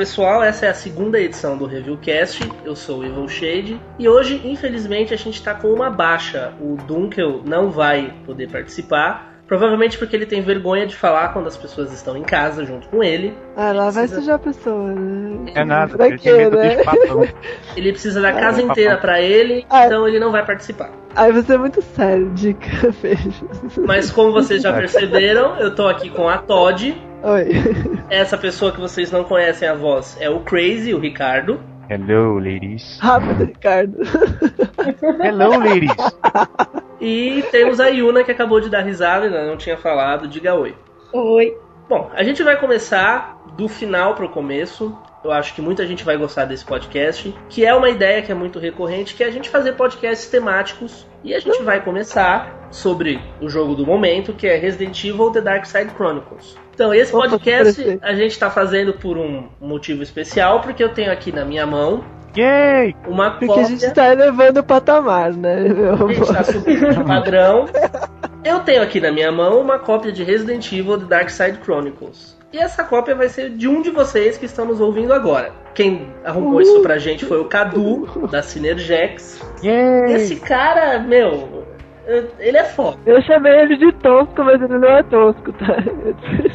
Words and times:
Olá 0.00 0.06
pessoal, 0.06 0.42
essa 0.42 0.64
é 0.64 0.70
a 0.70 0.74
segunda 0.74 1.20
edição 1.20 1.58
do 1.58 1.66
Reviewcast. 1.66 2.50
Eu 2.64 2.74
sou 2.74 3.00
o 3.00 3.04
Evil 3.04 3.28
Shade 3.28 3.78
e 3.98 4.08
hoje, 4.08 4.40
infelizmente, 4.46 5.12
a 5.12 5.16
gente 5.18 5.34
está 5.34 5.52
com 5.54 5.68
uma 5.68 5.90
baixa. 5.90 6.54
O 6.58 6.74
Dunkel 6.86 7.42
não 7.44 7.70
vai 7.70 8.14
poder 8.24 8.50
participar. 8.50 9.42
Provavelmente 9.46 9.98
porque 9.98 10.16
ele 10.16 10.24
tem 10.24 10.40
vergonha 10.40 10.86
de 10.86 10.96
falar 10.96 11.34
quando 11.34 11.48
as 11.48 11.56
pessoas 11.58 11.92
estão 11.92 12.16
em 12.16 12.22
casa 12.22 12.64
junto 12.64 12.88
com 12.88 13.04
ele. 13.04 13.36
Ah, 13.54 13.72
lá 13.72 13.90
vai 13.90 14.08
sujar 14.08 14.36
a 14.36 14.38
pessoa, 14.38 14.90
né? 14.90 15.52
É 15.54 15.64
nada, 15.66 15.94
Pra 15.98 16.06
ele 16.06 16.18
quê, 16.18 16.48
né? 16.48 16.78
Ele 17.76 17.92
precisa 17.92 18.22
da 18.22 18.32
casa 18.32 18.62
É, 18.62 18.64
inteira 18.64 18.94
papai. 18.94 19.00
pra 19.02 19.20
ele, 19.20 19.66
Ah. 19.68 19.84
então 19.84 20.08
ele 20.08 20.18
não 20.18 20.32
vai 20.32 20.46
participar. 20.46 20.92
Aí 21.14 21.30
você 21.30 21.54
é 21.54 21.58
muito 21.58 21.82
sério, 21.82 22.30
dica, 22.30 22.68
beijo. 23.02 23.46
Mas 23.86 24.10
como 24.10 24.32
vocês 24.32 24.62
já 24.62 24.72
perceberam, 24.72 25.56
eu 25.58 25.74
tô 25.74 25.86
aqui 25.88 26.08
com 26.08 26.26
a 26.26 26.38
Todd. 26.38 26.96
Oi. 27.22 27.48
Essa 28.08 28.38
pessoa 28.38 28.72
que 28.72 28.80
vocês 28.80 29.10
não 29.10 29.24
conhecem 29.24 29.68
a 29.68 29.74
voz 29.74 30.16
é 30.20 30.30
o 30.30 30.40
Crazy, 30.40 30.94
o 30.94 30.98
Ricardo. 30.98 31.60
Hello, 31.90 32.38
ladies. 32.38 32.98
Rápido, 32.98 33.44
Ricardo. 33.44 33.98
Hello, 35.22 35.58
ladies. 35.58 35.92
E 37.02 37.42
temos 37.50 37.80
a 37.80 37.86
Yuna 37.86 38.22
que 38.22 38.30
acabou 38.30 38.60
de 38.60 38.68
dar 38.68 38.82
risada, 38.82 39.24
ainda 39.24 39.46
não 39.46 39.56
tinha 39.56 39.74
falado. 39.74 40.28
Diga 40.28 40.54
oi. 40.54 40.76
Oi. 41.14 41.56
Bom, 41.88 42.10
a 42.14 42.22
gente 42.22 42.42
vai 42.42 42.60
começar 42.60 43.42
do 43.56 43.68
final 43.68 44.14
pro 44.14 44.28
começo. 44.28 44.94
Eu 45.24 45.32
acho 45.32 45.54
que 45.54 45.62
muita 45.62 45.86
gente 45.86 46.04
vai 46.04 46.18
gostar 46.18 46.44
desse 46.44 46.62
podcast, 46.62 47.34
que 47.48 47.64
é 47.64 47.74
uma 47.74 47.88
ideia 47.88 48.20
que 48.20 48.30
é 48.30 48.34
muito 48.34 48.58
recorrente, 48.58 49.14
que 49.14 49.24
é 49.24 49.26
a 49.28 49.30
gente 49.30 49.48
fazer 49.48 49.72
podcasts 49.72 50.28
temáticos. 50.28 51.06
E 51.24 51.34
a 51.34 51.40
gente 51.40 51.62
vai 51.62 51.82
começar 51.82 52.68
sobre 52.70 53.18
o 53.40 53.48
jogo 53.48 53.74
do 53.74 53.86
momento, 53.86 54.34
que 54.34 54.46
é 54.46 54.56
Resident 54.56 55.02
Evil 55.02 55.30
The 55.30 55.40
Dark 55.40 55.64
Side 55.64 55.94
Chronicles. 55.94 56.54
Então, 56.80 56.94
esse 56.94 57.14
Opa, 57.14 57.28
podcast 57.28 57.98
a 58.00 58.14
gente 58.14 58.38
tá 58.38 58.48
fazendo 58.48 58.94
por 58.94 59.18
um 59.18 59.50
motivo 59.60 60.02
especial, 60.02 60.62
porque 60.62 60.82
eu 60.82 60.88
tenho 60.88 61.12
aqui 61.12 61.30
na 61.30 61.44
minha 61.44 61.66
mão 61.66 62.02
Yay! 62.34 62.96
uma 63.06 63.32
Porque 63.32 63.48
cópia... 63.48 63.64
a 63.64 63.68
gente 63.68 63.90
tá 63.90 64.10
elevando 64.10 64.60
o 64.60 64.64
patamar, 64.64 65.30
né, 65.34 65.68
meu 65.68 66.08
A 66.08 66.10
gente 66.10 66.32
tá 66.32 66.42
subindo 66.42 66.94
de 66.94 67.04
padrão. 67.04 67.66
Eu 68.42 68.60
tenho 68.60 68.82
aqui 68.82 68.98
na 68.98 69.12
minha 69.12 69.30
mão 69.30 69.60
uma 69.60 69.78
cópia 69.78 70.10
de 70.10 70.24
Resident 70.24 70.72
Evil 70.72 70.96
The 70.96 71.04
Dark 71.04 71.28
Side 71.28 71.58
Chronicles. 71.62 72.34
E 72.50 72.56
essa 72.56 72.82
cópia 72.82 73.14
vai 73.14 73.28
ser 73.28 73.50
de 73.50 73.68
um 73.68 73.82
de 73.82 73.90
vocês 73.90 74.38
que 74.38 74.46
estão 74.46 74.64
nos 74.64 74.80
ouvindo 74.80 75.12
agora. 75.12 75.52
Quem 75.74 76.08
arrumou 76.24 76.62
isso 76.62 76.80
pra 76.80 76.96
gente 76.96 77.26
foi 77.26 77.38
o 77.38 77.44
Cadu, 77.44 78.26
da 78.30 78.42
Synergex. 78.42 79.38
Yay! 79.62 80.14
Esse 80.14 80.36
cara, 80.36 80.98
meu, 80.98 81.62
ele 82.38 82.56
é 82.56 82.64
foda. 82.64 82.98
Eu 83.06 83.22
chamei 83.22 83.52
ele 83.60 83.76
de 83.76 83.92
tosco, 83.98 84.42
mas 84.44 84.60
ele 84.60 84.78
não 84.78 84.88
é 84.88 85.02
tosco, 85.04 85.52
tá? 85.52 85.76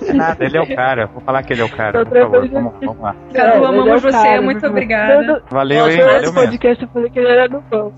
É 0.08 0.14
nada, 0.14 0.44
ele 0.45 0.58
é 0.58 0.62
o 0.62 0.75
cara. 0.75 1.08
Vou 1.08 1.22
falar 1.22 1.44
que 1.44 1.53
ele 1.53 1.62
é 1.62 1.66
o 1.66 1.70
cara, 1.70 2.06
por 2.06 2.17
favor. 2.17 2.47
Vamos, 2.50 2.73
vamos 2.80 3.02
lá. 3.02 3.16
Cadu, 3.34 3.64
É, 3.64 3.67
amamos 3.67 3.88
é 3.88 4.12
você, 4.12 4.12
cara, 4.12 4.42
muito 4.42 4.66
obrigada. 4.67 5.22
Não, 5.23 5.42
Valeu, 5.50 5.89
hein? 5.89 5.97
Valeu 5.97 6.14
Nesse 6.14 6.25
mesmo. 6.34 6.42
podcast 6.42 6.84
eu 6.84 6.89
falei 6.89 7.09
que 7.09 7.20
ele 7.20 7.28
era 7.28 7.47
no 7.47 7.62
pão. 7.64 7.94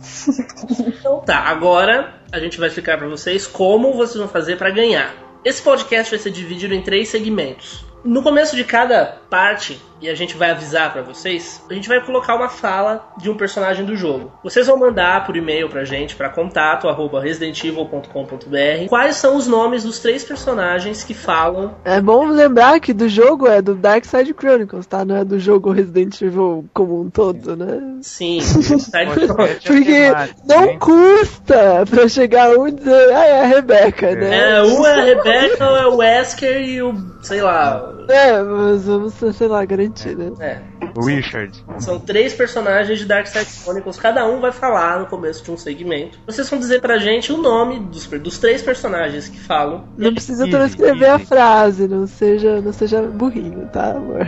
Então 1.00 1.20
tá, 1.22 1.38
agora 1.40 2.14
a 2.32 2.40
gente 2.40 2.60
vai 2.60 2.68
explicar 2.70 2.98
pra 2.98 3.08
vocês 3.08 3.48
como 3.48 3.94
vocês 3.94 4.18
vão 4.18 4.28
fazer 4.28 4.58
pra 4.58 4.70
ganhar. 4.70 5.14
Esse 5.46 5.62
podcast 5.64 6.12
vai 6.12 6.20
ser 6.20 6.32
dividido 6.32 6.74
em 6.74 6.82
três 6.82 7.08
segmentos. 7.10 7.86
No 8.04 8.22
começo 8.22 8.56
de 8.56 8.64
cada 8.64 9.18
parte, 9.30 9.82
e 10.02 10.10
a 10.10 10.16
gente 10.16 10.38
vai 10.38 10.52
avisar 10.52 10.92
pra 10.94 11.02
vocês, 11.02 11.64
a 11.70 11.74
gente 11.74 11.88
vai 11.88 12.04
colocar 12.06 12.36
uma 12.36 12.50
fala 12.50 13.08
de 13.18 13.30
um 13.30 13.36
personagem 13.36 13.86
do 13.86 13.96
jogo. 13.96 14.32
Vocês 14.44 14.68
vão 14.68 14.78
mandar 14.78 15.26
por 15.26 15.36
e-mail 15.36 15.70
pra 15.70 15.84
gente 15.84 16.16
para 16.16 16.30
contato 16.30 16.88
arroba 16.88 17.22
residentevil.com.br 17.22 18.88
quais 18.90 19.16
são 19.16 19.36
os 19.36 19.48
nomes 19.48 19.84
dos 19.84 20.00
três 20.00 20.24
personagens 20.24 21.04
que 21.04 21.14
falam 21.14 21.76
É 21.84 22.00
bom 22.00 22.28
lembrar 22.28 22.80
que 22.80 22.94
do 22.94 23.10
jogo 23.10 23.48
é 23.48 23.62
do 23.62 23.76
Dark 23.76 24.06
Side 24.06 24.34
Chronicles, 24.38 24.86
tá? 24.86 25.04
Não 25.04 25.16
é 25.16 25.26
do 25.26 25.40
jogo 25.40 25.72
Resident 25.72 26.22
Evil 26.22 26.66
como 26.74 27.02
um 27.02 27.10
todo, 27.10 27.56
né? 27.56 27.98
sim, 28.02 28.40
Porque 29.66 30.12
não 30.46 30.78
custa 30.80 31.86
pra 31.90 32.08
chegar 32.08 32.50
um 32.58 32.68
e 32.68 32.72
dizer, 32.72 33.14
ah, 33.14 33.26
é 33.26 33.42
a 33.42 33.48
Rebeca, 33.48 34.16
né? 34.16 34.58
É, 34.58 34.64
um 34.64 34.86
é 34.86 34.94
a 34.94 35.04
Rebecca, 35.04 35.64
é 35.64 35.88
o 35.88 35.98
Wesker 35.98 36.62
e 36.62 36.82
o. 36.82 36.94
sei 37.22 37.42
lá. 37.42 37.97
É, 38.10 38.42
mas 38.42 38.86
vamos, 38.86 39.14
sei 39.16 39.48
lá, 39.48 39.66
garantir, 39.66 40.16
né? 40.18 40.32
É. 40.40 40.77
Richard. 40.98 41.64
São 41.80 42.00
três 42.00 42.34
personagens 42.34 43.00
de 43.00 43.06
Dark 43.06 43.28
Side 43.28 43.46
Chronicles, 43.46 43.98
cada 43.98 44.26
um 44.26 44.40
vai 44.42 44.52
falar 44.52 45.00
no 45.00 45.06
começo 45.06 45.44
de 45.44 45.52
um 45.52 45.58
segmento. 45.58 46.18
Vocês 46.26 46.50
vão 46.50 46.58
dizer 46.60 46.82
pra 46.82 46.98
gente 46.98 47.32
o 47.32 47.38
nome 47.38 47.80
dos, 47.80 48.06
dos 48.08 48.38
três 48.40 48.62
personagens 48.62 49.28
que 49.28 49.40
falam. 49.40 49.86
Não 49.98 50.12
precisa 50.14 50.44
Easy, 50.44 50.52
transcrever 50.52 51.12
a 51.12 51.20
frase, 51.20 51.88
não 51.88 52.08
seja, 52.08 52.62
não 52.62 52.74
seja 52.74 53.02
burrinho, 53.04 53.68
tá, 53.72 53.92
amor? 53.92 54.26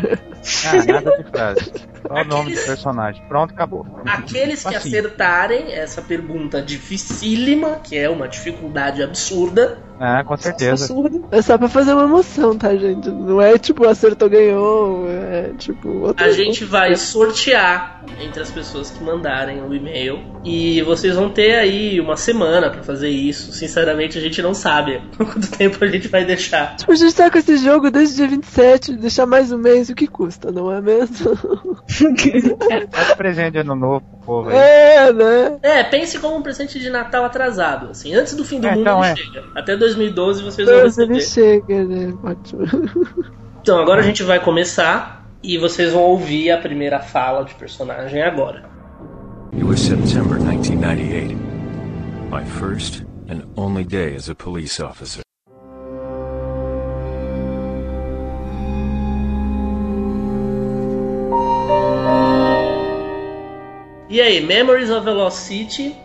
Ah, 0.66 0.86
nada 0.94 1.18
de 1.18 1.30
frase. 1.32 1.72
Só 2.08 2.14
o 2.14 2.24
nome 2.24 2.26
do 2.28 2.36
Aqueles- 2.36 2.66
personagem. 2.66 3.24
Pronto, 3.28 3.52
acabou. 3.54 3.86
Aqueles 4.06 4.64
que 4.64 4.74
Facinho. 4.74 4.98
acertarem 5.00 5.74
essa 5.74 6.02
pergunta 6.02 6.62
dificílima, 6.62 7.80
que 7.84 7.98
é 7.98 8.10
uma 8.10 8.28
dificuldade 8.28 9.02
absurda, 9.04 9.78
Ah, 10.00 10.24
com 10.24 10.38
certeza. 10.38 10.86
Absurdo. 10.86 11.26
É 11.30 11.42
só 11.42 11.58
pra 11.58 11.68
fazer 11.68 11.94
uma 11.94 12.04
emoção, 12.04 12.58
tá, 12.58 12.74
gente? 12.76 13.10
Não 13.10 13.42
é 13.42 13.58
tipo 13.58 13.86
acertou, 13.86 14.30
ganhou, 14.30 15.06
é 15.10 15.52
tipo 15.58 15.90
outra 15.90 16.28
gente 16.44 16.66
vai 16.66 16.96
sortear 16.96 18.04
entre 18.22 18.42
as 18.42 18.52
pessoas 18.52 18.90
que 18.92 19.04
mandarem 19.04 19.62
o 19.62 19.74
e-mail. 19.74 20.20
E 20.44 20.82
vocês 20.84 21.16
vão 21.16 21.30
ter 21.30 21.56
aí 21.56 22.00
uma 22.00 22.16
semana 22.18 22.70
pra 22.70 22.82
fazer 22.84 23.10
isso. 23.10 23.52
Sinceramente, 23.52 24.18
a 24.18 24.22
gente 24.22 24.42
não 24.42 24.54
sabe 24.54 25.02
quanto 25.18 25.50
tempo 25.52 25.84
a 25.84 25.88
gente 25.88 26.08
vai 26.08 26.26
deixar. 26.26 26.76
Tipo, 26.78 26.92
a 26.92 26.96
gente 26.96 27.14
tá 27.16 27.30
com 27.30 27.38
esse 27.38 27.58
jogo 27.58 27.92
desde 27.92 28.16
dia 28.18 28.28
27, 28.28 28.96
deixar 28.96 29.26
mais 29.26 29.52
um 29.52 29.58
mês, 29.58 29.90
o 29.90 29.96
que 29.96 30.08
custa, 30.08 30.52
não 30.52 30.72
é 30.72 30.82
mesmo? 30.82 31.36
Faz 32.92 33.14
presente 33.16 33.52
de 33.54 33.58
ano 33.60 33.76
novo 33.76 34.02
pro 34.02 34.20
povo 34.26 34.50
aí. 34.50 34.56
É, 34.58 35.14
né? 35.14 35.58
É, 35.62 35.84
pense 35.84 36.18
como 36.20 36.38
um 36.38 36.42
presente 36.42 36.80
de 36.80 36.90
Natal 36.90 37.24
atrasado. 37.26 37.90
Assim, 37.92 38.14
antes 38.16 38.36
do 38.36 38.44
fim 38.46 38.60
do 38.60 38.68
É, 38.68 38.72
mundo 38.72 38.82
então 38.82 39.04
ele 39.04 39.12
é. 39.12 39.16
chega. 39.16 39.44
Até 39.56 39.76
2012 39.78 40.44
vocês 40.44 40.68
vão 40.68 40.78
Deus, 40.80 40.98
ele 40.98 41.14
receber. 41.16 41.62
chega, 41.68 41.84
né? 41.86 42.14
Ótimo. 42.24 42.66
Então 43.62 43.78
agora 43.80 44.02
a 44.02 44.04
gente 44.04 44.24
vai 44.24 44.40
começar 44.40 45.19
e 45.42 45.58
vocês 45.58 45.94
vão 45.94 46.04
ouvir 46.04 46.52
a 46.52 46.58
primeira 46.58 47.00
fala 47.00 47.44
de 47.46 47.54
personagem 47.56 48.22
agora. 48.22 48.70
It 49.54 49.64
was 49.64 49.80
September 49.80 50.38
1998. 50.38 51.36
My 52.30 52.46
first 52.46 53.04
and 53.28 53.44
only 53.56 53.84
day 53.84 54.16
as 54.16 54.30
a 54.30 54.36
police 54.36 54.80
officer. 54.80 55.22
E 64.12 64.20
aí, 64.20 64.42
Memories 64.42 64.90
of 64.90 65.08
a 65.08 65.14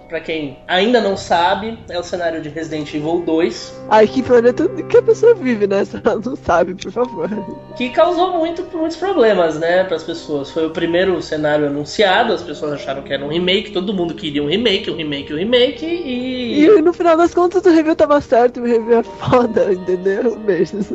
Pra 0.08 0.20
quem 0.20 0.58
ainda 0.66 1.00
não 1.00 1.16
sabe, 1.16 1.78
é 1.88 1.98
o 1.98 2.02
cenário 2.02 2.40
de 2.40 2.48
Resident 2.48 2.92
Evil 2.94 3.22
2, 3.24 3.84
Ai, 3.90 4.06
que 4.06 4.22
planeta 4.22 4.68
que 4.68 4.96
a 4.96 5.02
pessoa 5.02 5.34
vive, 5.34 5.66
né? 5.66 5.84
Se 5.84 6.00
ela 6.04 6.20
não 6.24 6.36
sabe, 6.36 6.74
por 6.74 6.90
favor. 6.92 7.28
que 7.76 7.90
causou 7.90 8.38
muito, 8.38 8.64
muitos 8.72 8.96
problemas, 8.96 9.58
né, 9.58 9.84
pras 9.84 10.02
pessoas. 10.02 10.50
Foi 10.50 10.66
o 10.66 10.70
primeiro 10.70 11.20
cenário 11.22 11.66
anunciado, 11.66 12.32
as 12.32 12.42
pessoas 12.42 12.72
acharam 12.72 13.02
que 13.02 13.12
era 13.12 13.24
um 13.24 13.28
remake, 13.28 13.72
todo 13.72 13.92
mundo 13.92 14.14
queria 14.14 14.42
um 14.42 14.48
remake, 14.48 14.90
um 14.90 14.96
remake, 14.96 15.32
um 15.32 15.36
remake, 15.36 15.84
e... 15.84 16.64
E 16.64 16.82
no 16.82 16.92
final 16.92 17.16
das 17.16 17.34
contas 17.34 17.64
o 17.64 17.70
review 17.70 17.94
tava 17.96 18.20
certo 18.20 18.60
o 18.60 18.64
review 18.64 18.98
é 18.98 19.02
foda, 19.02 19.72
entendeu? 19.72 20.36
Beijos. 20.36 20.90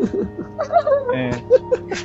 É. 1.13 1.29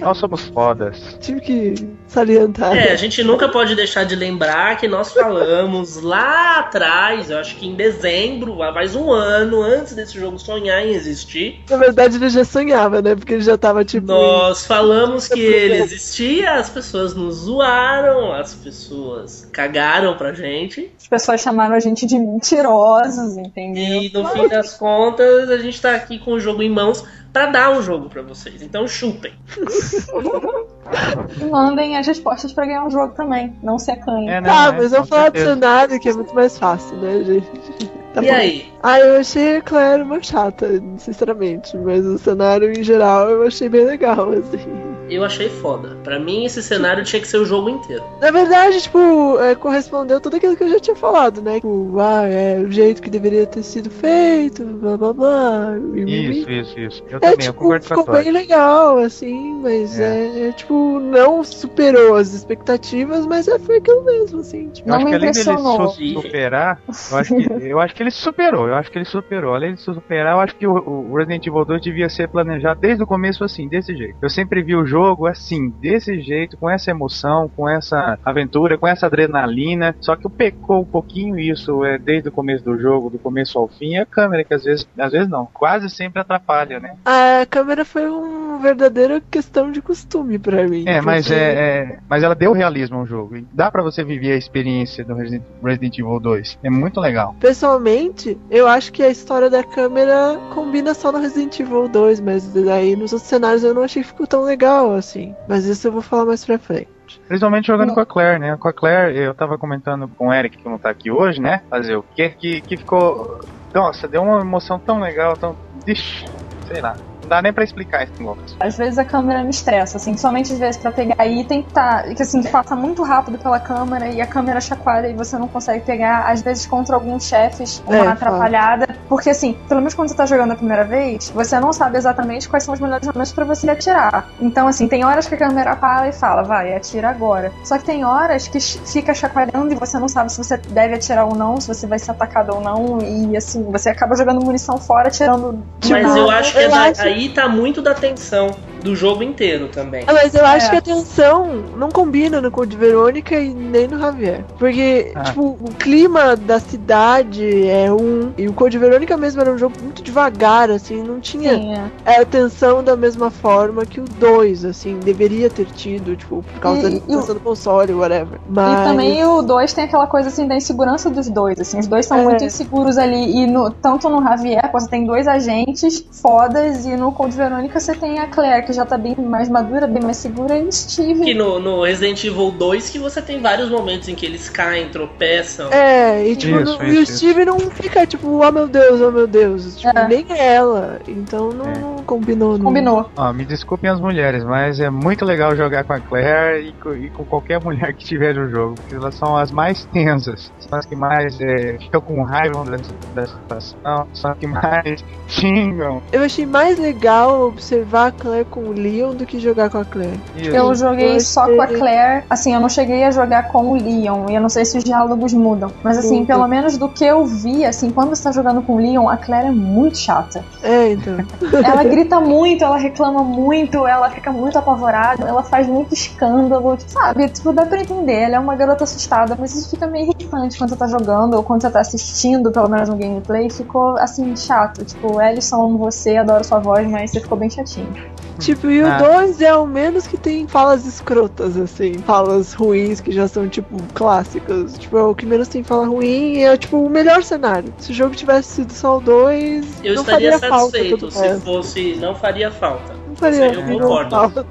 Nós 0.00 0.18
somos 0.18 0.42
fodas. 0.48 1.16
Tive 1.20 1.40
que 1.40 1.88
salientar. 2.06 2.76
É, 2.76 2.92
a 2.92 2.96
gente 2.96 3.22
nunca 3.22 3.48
pode 3.48 3.74
deixar 3.74 4.04
de 4.04 4.14
lembrar 4.14 4.76
que 4.76 4.88
nós 4.88 5.12
falamos 5.12 6.00
lá 6.00 6.60
atrás, 6.60 6.93
eu 7.28 7.38
acho 7.38 7.56
que 7.56 7.66
em 7.66 7.74
dezembro, 7.74 8.62
há 8.62 8.72
mais 8.72 8.94
um 8.94 9.10
ano, 9.12 9.62
antes 9.62 9.94
desse 9.94 10.18
jogo 10.18 10.38
sonhar 10.38 10.84
em 10.86 10.90
existir, 10.90 11.60
Na 11.68 11.76
verdade 11.76 12.16
ele 12.16 12.28
já 12.28 12.44
sonhava, 12.44 13.02
né? 13.02 13.14
Porque 13.14 13.34
ele 13.34 13.42
já 13.42 13.56
tava 13.58 13.84
tipo. 13.84 14.06
nós 14.06 14.66
falamos 14.66 15.28
que 15.28 15.40
ele 15.40 15.82
existia, 15.82 16.54
as 16.54 16.70
pessoas 16.70 17.14
nos 17.14 17.36
zoaram, 17.36 18.32
as 18.32 18.54
pessoas 18.54 19.48
cagaram 19.52 20.16
pra 20.16 20.32
gente, 20.32 20.92
As 20.98 21.08
pessoas 21.08 21.40
chamaram 21.40 21.74
a 21.74 21.80
gente 21.80 22.06
de 22.06 22.18
mentirosos, 22.18 23.36
entendeu? 23.36 24.02
e 24.02 24.12
no 24.12 24.26
fim 24.28 24.48
das 24.48 24.74
contas 24.74 25.50
a 25.50 25.58
gente 25.58 25.80
tá 25.80 25.94
aqui 25.94 26.18
com 26.18 26.32
o 26.32 26.40
jogo 26.40 26.62
em 26.62 26.70
mãos 26.70 27.04
pra 27.34 27.46
dar 27.46 27.72
um 27.72 27.82
jogo 27.82 28.08
pra 28.08 28.22
vocês. 28.22 28.62
Então 28.62 28.86
chutem. 28.86 29.32
Mandem 31.50 31.96
as 31.96 32.06
respostas 32.06 32.52
pra 32.52 32.64
ganhar 32.64 32.84
um 32.84 32.90
jogo 32.90 33.12
também. 33.14 33.52
Não 33.60 33.76
se 33.78 33.90
acanhem. 33.90 34.30
É, 34.30 34.40
né? 34.40 34.48
Ah, 34.50 34.68
É, 34.68 34.72
mas 34.72 34.92
vamos 34.92 35.08
falar 35.08 35.30
do 35.30 35.38
cenário 35.40 35.98
que 36.00 36.08
é 36.08 36.12
muito 36.12 36.32
mais 36.34 36.56
fácil, 36.56 36.96
né, 36.96 37.22
gente? 37.24 37.46
Tá 38.14 38.22
e 38.22 38.26
bom. 38.28 38.32
aí? 38.32 38.72
Ah, 38.80 39.00
eu 39.00 39.16
achei 39.18 39.56
a 39.56 39.60
Claire 39.60 40.04
uma 40.04 40.22
chata, 40.22 40.68
sinceramente. 40.98 41.76
Mas 41.76 42.06
o 42.06 42.16
cenário 42.16 42.70
em 42.70 42.84
geral 42.84 43.28
eu 43.28 43.42
achei 43.44 43.68
bem 43.68 43.84
legal, 43.84 44.30
assim. 44.30 44.93
Eu 45.10 45.24
achei 45.24 45.48
foda. 45.48 45.96
Pra 46.02 46.18
mim, 46.18 46.44
esse 46.44 46.62
cenário 46.62 47.04
tinha 47.04 47.20
que 47.20 47.28
ser 47.28 47.38
o 47.38 47.44
jogo 47.44 47.68
inteiro. 47.68 48.02
Na 48.20 48.30
verdade, 48.30 48.80
tipo, 48.82 49.38
é, 49.40 49.54
correspondeu 49.54 50.20
tudo 50.20 50.36
aquilo 50.36 50.56
que 50.56 50.64
eu 50.64 50.68
já 50.70 50.80
tinha 50.80 50.96
falado, 50.96 51.40
né? 51.42 51.56
Tipo, 51.56 51.98
ah, 51.98 52.26
é 52.26 52.58
o 52.60 52.70
jeito 52.70 53.02
que 53.02 53.10
deveria 53.10 53.46
ter 53.46 53.62
sido 53.62 53.90
feito, 53.90 54.64
blá 54.64 54.96
blá 54.96 55.12
blá. 55.12 55.74
e- 55.94 56.30
Isso, 56.30 56.50
isso, 56.50 56.80
isso. 56.80 57.02
Eu 57.10 57.18
É, 57.18 57.20
também, 57.20 57.46
eu 57.46 57.52
tipo, 57.52 57.54
concordo 57.60 57.86
com 57.88 57.94
a 57.94 57.98
ficou 57.98 58.14
bem 58.14 58.30
legal, 58.32 58.98
assim, 58.98 59.54
mas 59.62 59.98
é. 59.98 60.48
é, 60.48 60.52
tipo, 60.52 60.98
não 61.00 61.42
superou 61.44 62.16
as 62.16 62.32
expectativas, 62.32 63.26
mas 63.26 63.46
é, 63.48 63.58
foi 63.58 63.76
aquilo 63.78 64.04
mesmo, 64.04 64.40
assim. 64.40 64.70
Tipo, 64.70 64.88
Eu 64.88 64.90
Não 64.92 64.96
acho 64.96 65.06
que 65.06 65.14
além 65.14 65.32
dele 65.32 65.58
su- 65.58 66.14
superar, 66.14 66.80
eu 67.10 67.16
acho, 67.18 67.34
que, 67.36 67.52
eu 67.62 67.80
acho 67.80 67.94
que 67.94 68.02
ele 68.02 68.10
superou, 68.10 68.68
eu 68.68 68.74
acho 68.74 68.90
que 68.90 68.98
ele 68.98 69.04
superou. 69.04 69.54
Além 69.54 69.74
de 69.74 69.80
superar, 69.80 70.34
eu 70.34 70.40
acho 70.40 70.56
que 70.56 70.66
o, 70.66 70.72
o 70.74 71.16
Resident 71.16 71.46
Evil 71.46 71.64
2 71.64 71.82
devia 71.82 72.08
ser 72.08 72.28
planejado 72.28 72.80
desde 72.80 73.02
o 73.02 73.06
começo 73.06 73.44
assim, 73.44 73.68
desse 73.68 73.94
jeito. 73.94 74.16
Eu 74.22 74.30
sempre 74.30 74.62
vi 74.62 74.74
o 74.74 74.84
jogo 74.86 74.93
assim, 75.26 75.68
desse 75.80 76.20
jeito, 76.20 76.56
com 76.56 76.68
essa 76.68 76.90
emoção, 76.90 77.50
com 77.56 77.68
essa 77.68 78.18
aventura, 78.24 78.78
com 78.78 78.86
essa 78.86 79.06
adrenalina. 79.06 79.94
Só 80.00 80.16
que 80.16 80.28
pecou 80.28 80.80
um 80.80 80.84
pouquinho 80.84 81.38
isso 81.38 81.84
é, 81.84 81.98
desde 81.98 82.28
o 82.28 82.32
começo 82.32 82.64
do 82.64 82.78
jogo, 82.78 83.10
do 83.10 83.18
começo 83.18 83.58
ao 83.58 83.68
fim, 83.68 83.94
é 83.96 84.00
a 84.00 84.06
câmera 84.06 84.44
que 84.44 84.54
às 84.54 84.64
vezes, 84.64 84.86
às 84.98 85.12
vezes 85.12 85.28
não, 85.28 85.46
quase 85.46 85.88
sempre 85.90 86.20
atrapalha, 86.20 86.80
né? 86.80 86.94
a 87.04 87.46
câmera 87.46 87.84
foi 87.84 88.08
uma 88.08 88.58
verdadeira 88.58 89.20
questão 89.30 89.70
de 89.70 89.80
costume 89.82 90.38
pra 90.38 90.66
mim. 90.66 90.84
É, 90.86 91.00
mas 91.00 91.26
porque- 91.26 91.40
é, 91.40 91.52
é- 91.54 91.98
mas 92.08 92.22
ela 92.22 92.34
deu 92.34 92.52
realismo 92.52 92.98
ao 92.98 93.06
jogo. 93.06 93.36
Dá 93.52 93.70
pra 93.70 93.82
você 93.82 94.02
viver 94.04 94.32
a 94.32 94.36
experiência 94.36 95.04
do 95.04 95.14
Resident, 95.14 95.42
Resident 95.62 95.98
Evil 95.98 96.20
2. 96.20 96.58
É 96.62 96.70
muito 96.70 97.00
legal. 97.00 97.34
Pessoalmente, 97.40 98.38
eu 98.50 98.66
acho 98.68 98.92
que 98.92 99.02
a 99.02 99.08
história 99.08 99.48
da 99.50 99.62
câmera 99.62 100.38
combina 100.54 100.94
só 100.94 101.10
no 101.10 101.18
Resident 101.18 101.58
Evil 101.58 101.88
2, 101.88 102.20
mas 102.20 102.46
daí 102.52 102.94
nos 102.94 103.12
outros 103.12 103.28
cenários 103.28 103.64
eu 103.64 103.74
não 103.74 103.82
achei 103.82 104.02
que 104.02 104.08
ficou 104.08 104.26
tão 104.26 104.42
legal 104.44 104.83
assim. 104.92 105.34
Mas 105.48 105.64
isso 105.64 105.88
eu 105.88 105.92
vou 105.92 106.02
falar 106.02 106.26
mais 106.26 106.44
pra 106.44 106.58
frente. 106.58 106.88
Principalmente 107.28 107.66
jogando 107.66 107.94
com 107.94 108.00
a 108.00 108.06
Claire, 108.06 108.38
né? 108.38 108.56
Com 108.56 108.68
a 108.68 108.72
Claire, 108.72 109.16
eu 109.16 109.34
tava 109.34 109.58
comentando 109.58 110.08
com 110.08 110.28
o 110.28 110.32
Eric, 110.32 110.58
que 110.58 110.68
não 110.68 110.78
tá 110.78 110.90
aqui 110.90 111.10
hoje, 111.10 111.40
né? 111.40 111.62
Fazer 111.70 111.96
o 111.96 112.02
quê? 112.02 112.30
Que, 112.30 112.60
que 112.60 112.76
ficou. 112.76 113.40
Nossa, 113.72 114.08
deu 114.08 114.22
uma 114.22 114.40
emoção 114.40 114.78
tão 114.78 115.00
legal, 115.00 115.36
tão. 115.36 115.56
Ixi, 115.86 116.26
sei 116.66 116.80
lá. 116.80 116.96
Não 117.24 117.28
dá 117.30 117.42
nem 117.42 117.52
pra 117.52 117.64
explicar 117.64 118.02
esse 118.04 118.12
negócio. 118.18 118.56
Às 118.60 118.76
vezes 118.76 118.98
a 118.98 119.04
câmera 119.04 119.42
me 119.42 119.50
estressa, 119.50 119.96
assim, 119.96 120.16
somente 120.16 120.52
às 120.52 120.58
vezes 120.58 120.76
pra 120.76 120.92
pegar 120.92 121.26
item 121.26 121.62
que 121.62 121.72
tá, 121.72 122.02
que 122.14 122.22
assim, 122.22 122.42
passa 122.42 122.76
muito 122.76 123.02
rápido 123.02 123.38
pela 123.38 123.58
câmera 123.58 124.08
e 124.08 124.20
a 124.20 124.26
câmera 124.26 124.60
chacoalha 124.60 125.08
e 125.08 125.14
você 125.14 125.36
não 125.38 125.48
consegue 125.48 125.84
pegar, 125.84 126.30
às 126.30 126.42
vezes 126.42 126.66
contra 126.66 126.94
alguns 126.94 127.24
chefes, 127.26 127.82
uma 127.86 127.96
É, 127.96 128.08
atrapalhada, 128.08 128.86
porque 129.08 129.30
assim, 129.30 129.56
pelo 129.68 129.80
menos 129.80 129.94
quando 129.94 130.08
você 130.08 130.14
tá 130.14 130.26
jogando 130.26 130.52
a 130.52 130.56
primeira 130.56 130.84
vez, 130.84 131.30
você 131.30 131.58
não 131.58 131.72
sabe 131.72 131.96
exatamente 131.96 132.48
quais 132.48 132.62
são 132.64 132.74
os 132.74 132.80
melhores 132.80 133.06
momentos 133.06 133.32
pra 133.32 133.44
você 133.44 133.68
atirar. 133.70 134.28
Então 134.40 134.68
assim, 134.68 134.86
tem 134.88 135.04
horas 135.04 135.26
que 135.26 135.34
a 135.34 135.38
câmera 135.38 135.74
para 135.76 136.08
e 136.08 136.12
fala, 136.12 136.42
vai, 136.42 136.74
atira 136.74 137.08
agora. 137.10 137.52
Só 137.64 137.78
que 137.78 137.84
tem 137.84 138.04
horas 138.04 138.46
que 138.48 138.60
fica 138.60 139.14
chacoalhando 139.14 139.72
e 139.72 139.76
você 139.76 139.98
não 139.98 140.08
sabe 140.08 140.30
se 140.30 140.38
você 140.38 140.56
deve 140.56 140.94
atirar 140.94 141.24
ou 141.26 141.34
não, 141.34 141.60
se 141.60 141.68
você 141.68 141.86
vai 141.86 141.98
ser 141.98 142.10
atacado 142.10 142.54
ou 142.54 142.60
não, 142.60 143.00
e 143.02 143.36
assim, 143.36 143.62
você 143.70 143.88
acaba 143.90 144.14
jogando 144.14 144.44
munição 144.44 144.78
fora, 144.78 145.08
atirando 145.08 145.62
de 145.80 145.92
Mas 145.92 146.06
nada. 146.06 146.18
eu 146.18 146.30
acho 146.30 146.52
que 146.52 146.58
eu 146.58 146.62
é 146.62 146.68
da- 146.68 146.82
acho- 146.88 147.00
aí 147.14 147.28
tá 147.28 147.48
muito 147.48 147.80
da 147.80 147.94
tensão 147.94 148.56
do 148.84 148.94
jogo 148.94 149.22
inteiro 149.22 149.68
também. 149.68 150.04
Ah, 150.06 150.12
mas 150.12 150.34
eu 150.34 150.44
acho 150.44 150.66
É. 150.66 150.70
que 150.70 150.76
a 150.76 150.80
tensão 150.82 151.46
não 151.76 151.88
combina 151.90 152.40
no 152.40 152.50
Code 152.50 152.76
Verônica 152.76 153.34
e 153.34 153.48
nem 153.52 153.88
no 153.88 153.98
Javier. 153.98 154.44
Porque, 154.58 155.10
Ah. 155.14 155.22
tipo, 155.24 155.56
o 155.60 155.70
clima 155.78 156.36
da 156.36 156.60
cidade 156.60 157.66
é 157.68 157.90
um. 157.90 158.32
E 158.36 158.46
o 158.46 158.52
Code 158.52 158.78
Verônica 158.78 159.16
mesmo 159.16 159.40
era 159.40 159.50
um 159.50 159.58
jogo 159.58 159.74
muito 159.82 160.02
devagar, 160.02 160.70
assim, 160.70 161.02
não 161.02 161.18
tinha 161.18 161.54
Sim, 161.54 161.72
é. 162.04 162.20
a 162.20 162.24
tensão 162.24 162.84
da 162.84 162.94
mesma 162.94 163.30
forma 163.30 163.86
que 163.86 164.00
o 164.00 164.04
2, 164.04 164.64
assim, 164.64 164.98
deveria 165.00 165.48
ter 165.48 165.64
tido, 165.66 166.14
tipo, 166.14 166.42
por 166.42 166.60
causa 166.60 166.80
E- 166.80 166.82
da 166.82 166.88
limitação 166.90 167.34
do 167.34 167.40
console, 167.40 167.92
whatever. 167.94 168.38
Mas. 168.48 168.80
E 168.80 168.84
também 168.84 169.24
o 169.24 169.40
2 169.42 169.72
tem 169.72 169.84
aquela 169.84 170.06
coisa 170.06 170.28
assim 170.28 170.46
da 170.46 170.54
insegurança 170.56 171.08
dos 171.08 171.28
dois, 171.30 171.58
assim, 171.58 171.78
os 171.78 171.86
dois 171.86 172.04
são 172.06 172.18
É. 172.18 172.22
muito 172.22 172.44
inseguros 172.44 172.98
ali 172.98 173.38
e 173.42 173.46
no, 173.46 173.70
tanto 173.70 174.08
no 174.10 174.22
Javier 174.22 174.70
você 174.72 174.88
tem 174.90 175.06
dois 175.06 175.26
agentes 175.26 176.04
fodas 176.12 176.84
e 176.84 176.96
no 176.96 177.12
Code 177.12 177.34
Verônica 177.36 177.80
você 177.80 177.94
tem 177.94 178.18
a 178.18 178.26
Claire 178.26 178.66
que 178.66 178.73
já 178.74 178.84
tá 178.84 178.98
bem 178.98 179.14
mais 179.16 179.48
madura, 179.48 179.86
bem 179.86 180.02
mais 180.02 180.16
segura 180.16 180.56
e 180.58 180.64
o 180.66 180.72
Steve. 180.72 181.20
Que 181.24 181.34
no, 181.34 181.58
no 181.58 181.82
Resident 181.84 182.22
Evil 182.24 182.50
2 182.50 182.90
que 182.90 182.98
você 182.98 183.22
tem 183.22 183.40
vários 183.40 183.70
momentos 183.70 184.08
em 184.08 184.14
que 184.14 184.26
eles 184.26 184.48
caem, 184.48 184.88
tropeçam. 184.88 185.72
É, 185.72 186.26
e 186.26 186.36
tipo, 186.36 186.60
Isso, 186.60 186.78
no- 186.78 186.84
e 186.84 186.98
o 186.98 187.02
isso, 187.02 187.16
Steve 187.16 187.44
não 187.44 187.58
fica 187.58 188.06
tipo, 188.06 188.28
oh 188.44 188.52
meu 188.52 188.68
Deus, 188.68 189.00
oh 189.00 189.10
meu 189.10 189.26
Deus. 189.26 189.76
Tipo, 189.76 189.96
É. 189.98 190.08
nem 190.08 190.26
ela. 190.30 190.98
Então 191.08 191.50
não, 191.50 191.66
É. 191.66 191.78
não 191.78 191.96
combinou. 192.04 192.58
não. 192.58 192.64
Combinou. 192.64 193.10
Ó, 193.16 193.32
me 193.32 193.44
desculpem 193.44 193.88
as 193.90 194.00
mulheres, 194.00 194.44
mas 194.44 194.80
é 194.80 194.90
muito 194.90 195.24
legal 195.24 195.54
jogar 195.56 195.84
com 195.84 195.92
a 195.92 196.00
Claire 196.00 196.68
e 196.68 196.72
com, 196.82 196.94
e 196.94 197.10
com 197.10 197.24
qualquer 197.24 197.62
mulher 197.62 197.92
que 197.94 198.04
tiver 198.04 198.34
no 198.34 198.48
jogo, 198.50 198.74
porque 198.74 198.94
elas 198.94 199.14
são 199.14 199.36
as 199.36 199.50
mais 199.50 199.84
tensas, 199.86 200.52
são 200.74 200.78
as 200.78 200.86
que 200.86 200.96
mais 200.96 201.40
é, 201.40 201.76
ficam 201.78 202.00
com 202.00 202.22
raiva 202.22 202.64
da, 202.64 202.76
da 203.14 203.26
situação, 203.26 204.06
são 204.12 204.30
as 204.32 204.38
que 204.38 204.46
mais 204.46 205.04
xingam. 205.28 206.02
Eu 206.12 206.22
achei 206.22 206.44
mais 206.46 206.78
legal 206.78 207.42
observar 207.46 208.08
a 208.08 208.12
Claire 208.12 208.44
com 208.46 208.60
o 208.60 208.72
Leon 208.72 209.14
do 209.14 209.24
que 209.24 209.38
jogar 209.38 209.70
com 209.70 209.78
a 209.78 209.84
Claire. 209.84 210.20
Isso. 210.36 210.50
Eu 210.50 210.74
joguei 210.74 211.20
só 211.20 211.46
com 211.46 211.60
a. 211.60 211.66
Claire, 211.66 212.24
assim, 212.28 212.54
eu 212.54 212.60
não 212.60 212.68
cheguei 212.68 213.04
a 213.04 213.10
jogar 213.10 213.48
com 213.48 213.70
o 213.70 213.74
Leon, 213.74 214.28
e 214.28 214.34
eu 214.34 214.40
não 214.40 214.48
sei 214.48 214.64
se 214.64 214.76
os 214.78 214.84
diálogos 214.84 215.32
mudam. 215.32 215.70
Mas 215.82 215.98
assim, 215.98 216.20
Uhum. 216.20 216.26
pelo 216.26 216.46
menos 216.48 216.76
do 216.78 216.88
que 216.88 217.04
eu 217.04 217.24
vi, 217.24 217.64
assim, 217.64 217.90
quando 217.90 218.10
você 218.10 218.22
tá 218.22 218.32
jogando 218.32 218.62
com 218.62 218.74
o 218.74 218.78
Leon, 218.78 219.08
a 219.08 219.16
Claire 219.16 219.48
é 219.48 219.50
muito 219.52 219.98
chata. 219.98 220.44
É, 220.62 220.92
então. 220.92 221.16
Ela 221.64 221.84
grita 221.84 222.20
muito, 222.20 222.64
ela 222.64 222.76
reclama 222.76 223.22
muito, 223.22 223.86
ela 223.86 224.10
fica 224.10 224.30
muito 224.30 224.58
apavorada, 224.58 225.26
ela 225.26 225.42
faz 225.42 225.66
muito 225.66 225.94
escândalo, 225.94 226.76
sabe? 226.86 227.28
Tipo, 227.28 227.52
dá 227.52 227.64
pra 227.66 227.80
entender, 227.80 228.22
ela 228.22 228.36
é 228.36 228.38
uma 228.38 228.54
garota 228.54 228.84
assustada, 228.84 229.36
mas 229.38 229.54
isso 229.54 229.70
fica 229.70 229.86
meio 229.86 230.10
irritante 230.18 230.56
quando 230.64 230.70
você 230.70 230.76
tá 230.76 230.86
jogando 230.88 231.34
ou 231.34 231.42
quando 231.42 231.60
você 231.62 231.70
tá 231.70 231.80
assistindo, 231.80 232.50
pelo 232.50 232.68
menos 232.68 232.88
no 232.88 232.96
gameplay, 232.96 233.50
ficou 233.50 233.96
assim, 233.98 234.34
chato. 234.34 234.84
Tipo, 234.84 235.20
Ellison, 235.20 235.62
amo 235.66 235.78
você, 235.78 236.16
adoro 236.16 236.42
sua 236.42 236.58
voz, 236.58 236.88
mas 236.90 237.10
você 237.10 237.20
ficou 237.20 237.36
bem 237.36 237.50
chatinho. 237.50 237.92
tipo, 238.38 238.68
e 238.70 238.82
o 238.82 238.86
Ah. 238.86 238.98
2 238.98 239.40
é 239.42 239.54
o 239.54 239.66
menos 239.66 240.06
que 240.06 240.16
tem 240.16 240.48
falas 240.48 240.86
escrotas, 240.86 241.56
assim. 241.56 241.94
Falas 241.98 242.52
ruins 242.54 243.00
que 243.00 243.12
já 243.12 243.28
são, 243.28 243.48
tipo, 243.48 243.76
clássicas. 243.94 244.76
Tipo, 244.78 244.96
é 244.98 245.02
o 245.02 245.14
que 245.14 245.26
menos 245.26 245.48
tem 245.48 245.62
fala 245.62 245.86
ruim 245.86 246.34
e 246.38 246.42
é, 246.44 246.56
tipo, 246.56 246.78
o 246.78 246.88
melhor 246.90 247.22
cenário. 247.22 247.72
Se 247.78 247.90
o 247.92 247.94
jogo 247.94 248.14
tivesse 248.14 248.48
sido 248.54 248.72
só 248.72 248.96
o 248.96 249.00
2, 249.00 249.64
Eu 249.84 249.94
não 249.94 250.02
estaria 250.02 250.32
faria 250.38 250.48
falta 250.50 250.76
satisfeito 250.78 251.06
o 251.06 251.10
se 251.10 251.20
resto. 251.20 251.40
fosse. 251.44 251.94
Não 251.96 252.14
faria 252.14 252.50
falta. 252.50 252.93
Não 253.14 253.16
faria 253.16 253.46
Eu 253.52 253.62
não 253.66 253.78
concordo. 253.78 254.46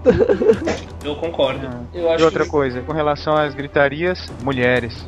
Eu 1.04 1.16
concordo. 1.16 1.68
Ah. 1.68 1.82
Eu 1.94 2.10
acho 2.12 2.24
E 2.24 2.26
outra 2.26 2.44
que- 2.46 2.50
coisa, 2.50 2.82
com 2.82 2.94
relação 2.94 3.36
às 3.36 3.54
gritarias, 3.54 4.32
mulheres. 4.42 5.06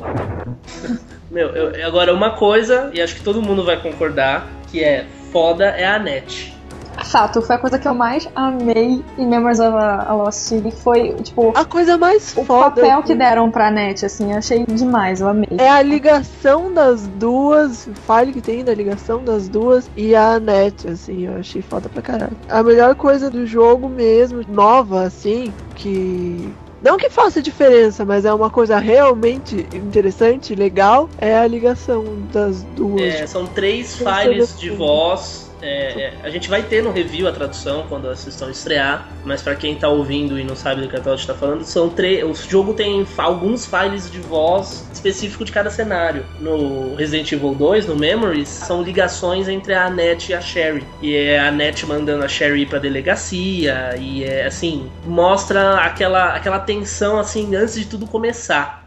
Meu, 1.30 1.48
eu- 1.48 1.86
agora 1.86 2.12
uma 2.14 2.30
coisa, 2.36 2.90
e 2.94 3.00
acho 3.00 3.16
que 3.16 3.22
todo 3.22 3.42
mundo 3.42 3.64
vai 3.64 3.80
concordar, 3.80 4.46
que 4.70 4.82
é 4.84 5.06
foda 5.32 5.64
é 5.66 5.86
a 5.86 5.98
net. 5.98 6.55
Fato, 7.04 7.42
foi 7.42 7.56
a 7.56 7.58
coisa 7.58 7.78
que 7.78 7.86
eu 7.86 7.94
mais 7.94 8.28
amei 8.34 9.04
em 9.18 9.26
Memories 9.26 9.60
of 9.60 9.76
a, 9.76 10.06
a 10.08 10.14
Lost 10.14 10.38
City, 10.38 10.70
foi, 10.70 11.12
tipo, 11.22 11.52
A 11.54 11.64
coisa 11.64 11.96
mais 11.96 12.34
o 12.36 12.44
foda 12.44 12.70
papel 12.70 13.02
que 13.02 13.14
deram 13.14 13.50
pra 13.50 13.70
net, 13.70 14.04
assim, 14.04 14.32
eu 14.32 14.38
achei 14.38 14.64
demais, 14.66 15.20
eu 15.20 15.28
amei. 15.28 15.48
é 15.58 15.68
a 15.68 15.82
ligação 15.82 16.72
das 16.72 17.06
duas, 17.06 17.86
o 17.86 17.94
file 17.94 18.32
que 18.32 18.40
tem 18.40 18.64
da 18.64 18.74
ligação 18.74 19.22
das 19.22 19.48
duas 19.48 19.88
e 19.96 20.14
a 20.14 20.40
net, 20.40 20.88
assim, 20.88 21.26
eu 21.26 21.36
achei 21.38 21.62
foda 21.62 21.88
pra 21.88 22.02
caralho. 22.02 22.36
A 22.48 22.62
melhor 22.62 22.94
coisa 22.94 23.30
do 23.30 23.46
jogo 23.46 23.88
mesmo, 23.88 24.42
nova, 24.48 25.02
assim, 25.02 25.52
que. 25.74 26.52
Não 26.82 26.98
que 26.98 27.08
faça 27.08 27.40
diferença, 27.42 28.04
mas 28.04 28.24
é 28.24 28.32
uma 28.32 28.50
coisa 28.50 28.78
realmente 28.78 29.66
interessante, 29.74 30.54
legal, 30.54 31.08
é 31.18 31.36
a 31.36 31.46
ligação 31.46 32.04
das 32.32 32.62
duas. 32.76 33.02
É, 33.14 33.26
são 33.26 33.46
três 33.46 33.96
files 33.96 34.58
de 34.58 34.70
voz. 34.70 35.45
É, 35.66 36.00
é, 36.00 36.12
a 36.22 36.30
gente 36.30 36.48
vai 36.48 36.62
ter 36.62 36.82
no 36.82 36.90
review 36.90 37.26
a 37.28 37.32
tradução 37.32 37.86
quando 37.88 38.06
elas 38.06 38.26
estão 38.26 38.48
estrear, 38.50 39.08
mas 39.24 39.42
pra 39.42 39.54
quem 39.54 39.74
tá 39.74 39.88
ouvindo 39.88 40.38
e 40.38 40.44
não 40.44 40.54
sabe 40.54 40.82
do 40.82 40.88
que 40.88 40.96
a 40.96 41.00
Todd 41.00 41.26
tá 41.26 41.34
falando, 41.34 41.64
são 41.64 41.88
três. 41.88 42.24
O 42.24 42.34
jogo 42.48 42.72
tem 42.74 43.06
alguns 43.18 43.66
files 43.66 44.10
de 44.10 44.20
voz 44.20 44.88
específico 44.92 45.44
de 45.44 45.52
cada 45.52 45.70
cenário. 45.70 46.24
No 46.40 46.94
Resident 46.94 47.32
Evil 47.32 47.54
2, 47.54 47.86
no 47.86 47.96
Memories, 47.96 48.48
são 48.48 48.82
ligações 48.82 49.48
entre 49.48 49.74
a 49.74 49.86
Annette 49.86 50.32
e 50.32 50.34
a 50.34 50.40
Sherry. 50.40 50.84
E 51.02 51.14
é 51.14 51.38
a 51.38 51.48
Annette 51.48 51.84
mandando 51.86 52.24
a 52.24 52.28
Sherry 52.28 52.62
ir 52.62 52.66
pra 52.66 52.78
delegacia, 52.78 53.94
e 53.98 54.24
é 54.24 54.46
assim, 54.46 54.90
mostra 55.04 55.76
aquela, 55.80 56.34
aquela 56.34 56.60
tensão 56.60 57.18
assim 57.18 57.54
antes 57.54 57.74
de 57.74 57.86
tudo 57.86 58.06
começar. 58.06 58.85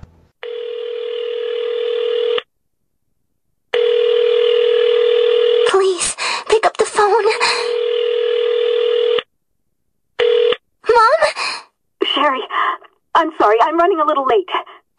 I'm 13.62 13.78
running 13.78 14.00
a 14.00 14.06
little 14.06 14.26
late. 14.26 14.50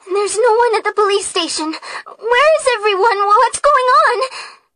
There's 0.07 0.37
no 0.37 0.53
one 0.55 0.77
at 0.77 0.85
the 0.85 0.93
police 0.97 1.27
station. 1.27 1.73
Where 1.73 2.51
is 2.61 2.67
everyone? 2.77 3.19
What's 3.27 3.61
going 3.61 3.89
on? 4.07 4.17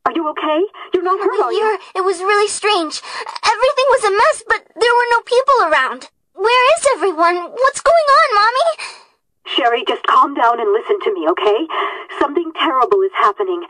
Are 0.05 0.12
you 0.12 0.29
okay? 0.37 0.61
You're 0.93 1.03
not 1.03 1.21
hurt, 1.21 1.41
are 1.41 1.53
you? 1.53 1.79
It 1.97 2.05
was 2.05 2.21
really 2.21 2.49
strange. 2.49 3.00
Everything 3.41 3.88
was 3.88 4.05
a 4.05 4.12
mess, 4.12 4.45
but 4.47 4.69
there 4.76 4.93
were 4.93 5.11
no 5.17 5.21
people 5.25 5.59
around. 5.64 6.11
Where 6.35 6.64
is 6.76 6.85
everyone? 6.97 7.37
What's 7.57 7.81
going 7.81 8.09
on, 8.21 8.29
Mommy? 8.37 8.69
Sherry, 9.47 9.85
just 9.88 10.05
calm 10.05 10.35
down 10.35 10.61
and 10.61 10.73
listen 10.73 11.00
to 11.00 11.14
me, 11.14 11.29
okay? 11.29 11.69
Something 12.19 12.53
terrible 12.53 13.00
is 13.00 13.17
happening. 13.17 13.64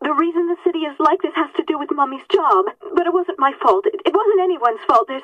The 0.00 0.14
reason 0.14 0.46
the 0.46 0.62
city 0.64 0.86
is 0.86 0.96
like 0.98 1.22
this 1.22 1.34
has 1.34 1.50
to 1.56 1.64
do 1.66 1.78
with 1.78 1.90
Mummy's 1.92 2.26
job. 2.30 2.66
But 2.94 3.06
it 3.06 3.12
wasn't 3.12 3.38
my 3.38 3.52
fault. 3.62 3.86
It, 3.86 4.00
it 4.06 4.14
wasn't 4.14 4.40
anyone's 4.40 4.80
fault. 4.86 5.08
There 5.08 5.22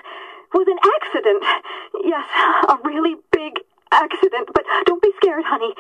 was 0.53 0.67
an 0.67 0.79
accident. 0.83 1.43
Yes, 2.03 2.27
a 2.69 2.79
really 2.83 3.15
big 3.31 3.63
accident. 3.93 4.51
But 4.53 4.65
don't 4.87 5.03
be 5.03 5.13
scared, 5.17 5.45
honey. 5.47 5.75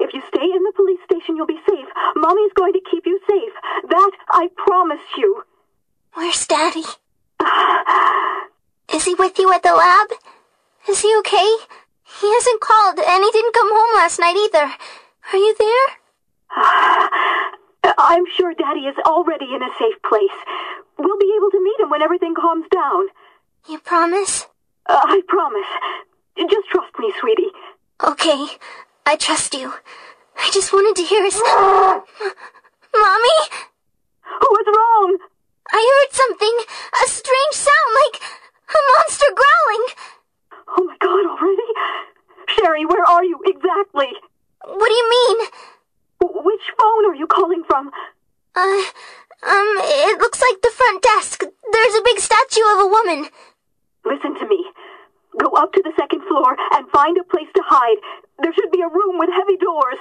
If 0.00 0.14
you 0.14 0.22
stay 0.28 0.44
in 0.44 0.62
the 0.62 0.72
police 0.74 1.00
station, 1.04 1.36
you'll 1.36 1.46
be 1.46 1.60
safe. 1.68 1.86
Mommy's 2.16 2.52
going 2.54 2.72
to 2.72 2.80
keep 2.90 3.06
you 3.06 3.20
safe. 3.28 3.52
That 3.88 4.10
I 4.30 4.48
promise 4.56 5.04
you. 5.16 5.44
Where's 6.14 6.46
Daddy? 6.46 6.84
Is 8.94 9.04
he 9.04 9.14
with 9.14 9.38
you 9.38 9.52
at 9.52 9.62
the 9.62 9.74
lab? 9.74 10.08
Is 10.88 11.02
he 11.02 11.14
okay? 11.18 11.56
He 12.20 12.32
hasn't 12.32 12.60
called, 12.60 12.98
and 12.98 13.24
he 13.24 13.30
didn't 13.30 13.54
come 13.54 13.70
home 13.70 13.96
last 13.96 14.18
night 14.18 14.36
either. 14.36 14.72
Are 15.32 15.38
you 15.38 15.54
there? 15.58 15.86
I'm 17.98 18.24
sure 18.36 18.54
Daddy 18.54 18.80
is 18.80 18.96
already 19.06 19.54
in 19.54 19.62
a 19.62 19.70
safe 19.78 20.02
place. 20.08 20.38
We'll 20.98 21.18
be 21.18 21.32
able 21.36 21.50
to 21.50 21.62
meet 21.62 21.80
him 21.80 21.90
when 21.90 22.02
everything 22.02 22.34
calms 22.34 22.66
down. 22.72 23.06
You 23.68 23.78
promise? 23.78 24.48
Uh, 24.86 25.00
I 25.02 25.22
promise. 25.28 25.68
Just 26.38 26.68
trust 26.70 26.92
me, 26.98 27.12
sweetie. 27.20 27.52
Okay, 28.02 28.46
I 29.06 29.16
trust 29.16 29.54
you. 29.54 29.74
I 30.36 30.50
just 30.52 30.72
wanted 30.72 30.96
to 30.96 31.06
hear 31.06 31.22
his. 31.24 31.34
Mommy? 32.94 33.38
What's 34.40 34.68
wrong? 34.68 35.18
I 35.72 35.80
heard 35.80 36.12
something. 36.14 36.54
A 37.04 37.08
strange 37.08 37.54
sound 37.54 37.90
like 37.94 38.22
a 38.70 38.78
monster 38.96 39.30
growling. 39.34 39.84
Oh 40.68 40.84
my 40.84 40.96
god, 40.98 41.26
already? 41.26 41.70
Sherry, 42.48 42.86
where 42.86 43.04
are 43.04 43.24
you 43.24 43.38
exactly? 43.44 44.08
What 44.64 44.88
do 44.88 44.94
you 44.94 45.10
mean? 45.10 45.48
W- 46.20 46.42
which 46.44 46.62
phone 46.78 47.04
are 47.10 47.14
you 47.14 47.26
calling 47.26 47.62
from? 47.66 47.90
Uh, 48.54 48.82
um, 49.42 49.70
it 49.82 50.18
looks 50.20 50.40
like 50.40 50.60
the 50.62 50.70
front 50.74 51.02
desk. 51.02 51.44
There's 51.72 51.94
a 51.94 52.02
big 52.02 52.18
statue 52.18 52.66
of 52.74 52.80
a 52.80 52.88
woman. 52.88 53.28
Listen 54.04 54.34
to 54.38 54.46
me. 54.48 54.64
Go 55.40 55.56
up 55.56 55.72
to 55.72 55.82
the 55.82 55.96
second 55.96 56.20
floor 56.28 56.56
and 56.76 56.84
find 56.92 57.16
a 57.16 57.24
place 57.24 57.48
to 57.56 57.62
hide. 57.64 57.96
There 58.44 58.52
should 58.52 58.70
be 58.70 58.84
a 58.84 58.92
room 58.92 59.16
with 59.16 59.32
heavy 59.32 59.56
doors. 59.56 59.96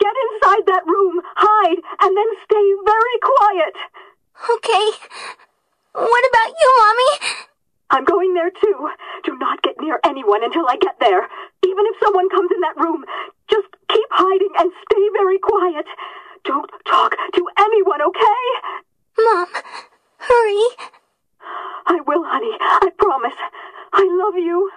Get 0.00 0.16
inside 0.32 0.64
that 0.64 0.88
room, 0.88 1.20
hide, 1.36 1.80
and 2.00 2.16
then 2.16 2.30
stay 2.44 2.66
very 2.88 3.18
quiet. 3.20 3.74
Okay. 4.56 4.86
What 5.92 6.24
about 6.32 6.50
you, 6.56 6.68
Mommy? 6.80 7.12
I'm 7.90 8.04
going 8.04 8.34
there 8.34 8.50
too. 8.50 8.88
Do 9.24 9.36
not 9.38 9.62
get 9.62 9.80
near 9.80 10.00
anyone 10.04 10.44
until 10.44 10.64
I 10.68 10.76
get 10.80 10.96
there. 11.00 11.28
Even 11.64 11.84
if 11.86 11.96
someone 12.02 12.28
comes 12.30 12.50
in 12.54 12.60
that 12.60 12.76
room, 12.76 13.04
just 13.50 13.68
keep 13.88 14.08
hiding 14.10 14.52
and 14.58 14.72
stay 14.88 15.04
very 15.12 15.38
quiet. 15.38 15.86
Don't 16.44 16.70
talk 16.88 17.16
to 17.34 17.42
anyone, 17.58 18.00
okay? 18.02 18.44
Mom, 19.18 19.46
hurry. 20.18 20.97
I 21.90 22.00
will, 22.06 22.22
honey. 22.24 22.56
I 22.84 22.90
promise. 22.96 23.36
I 23.94 24.04
love 24.16 24.38
you. 24.38 24.68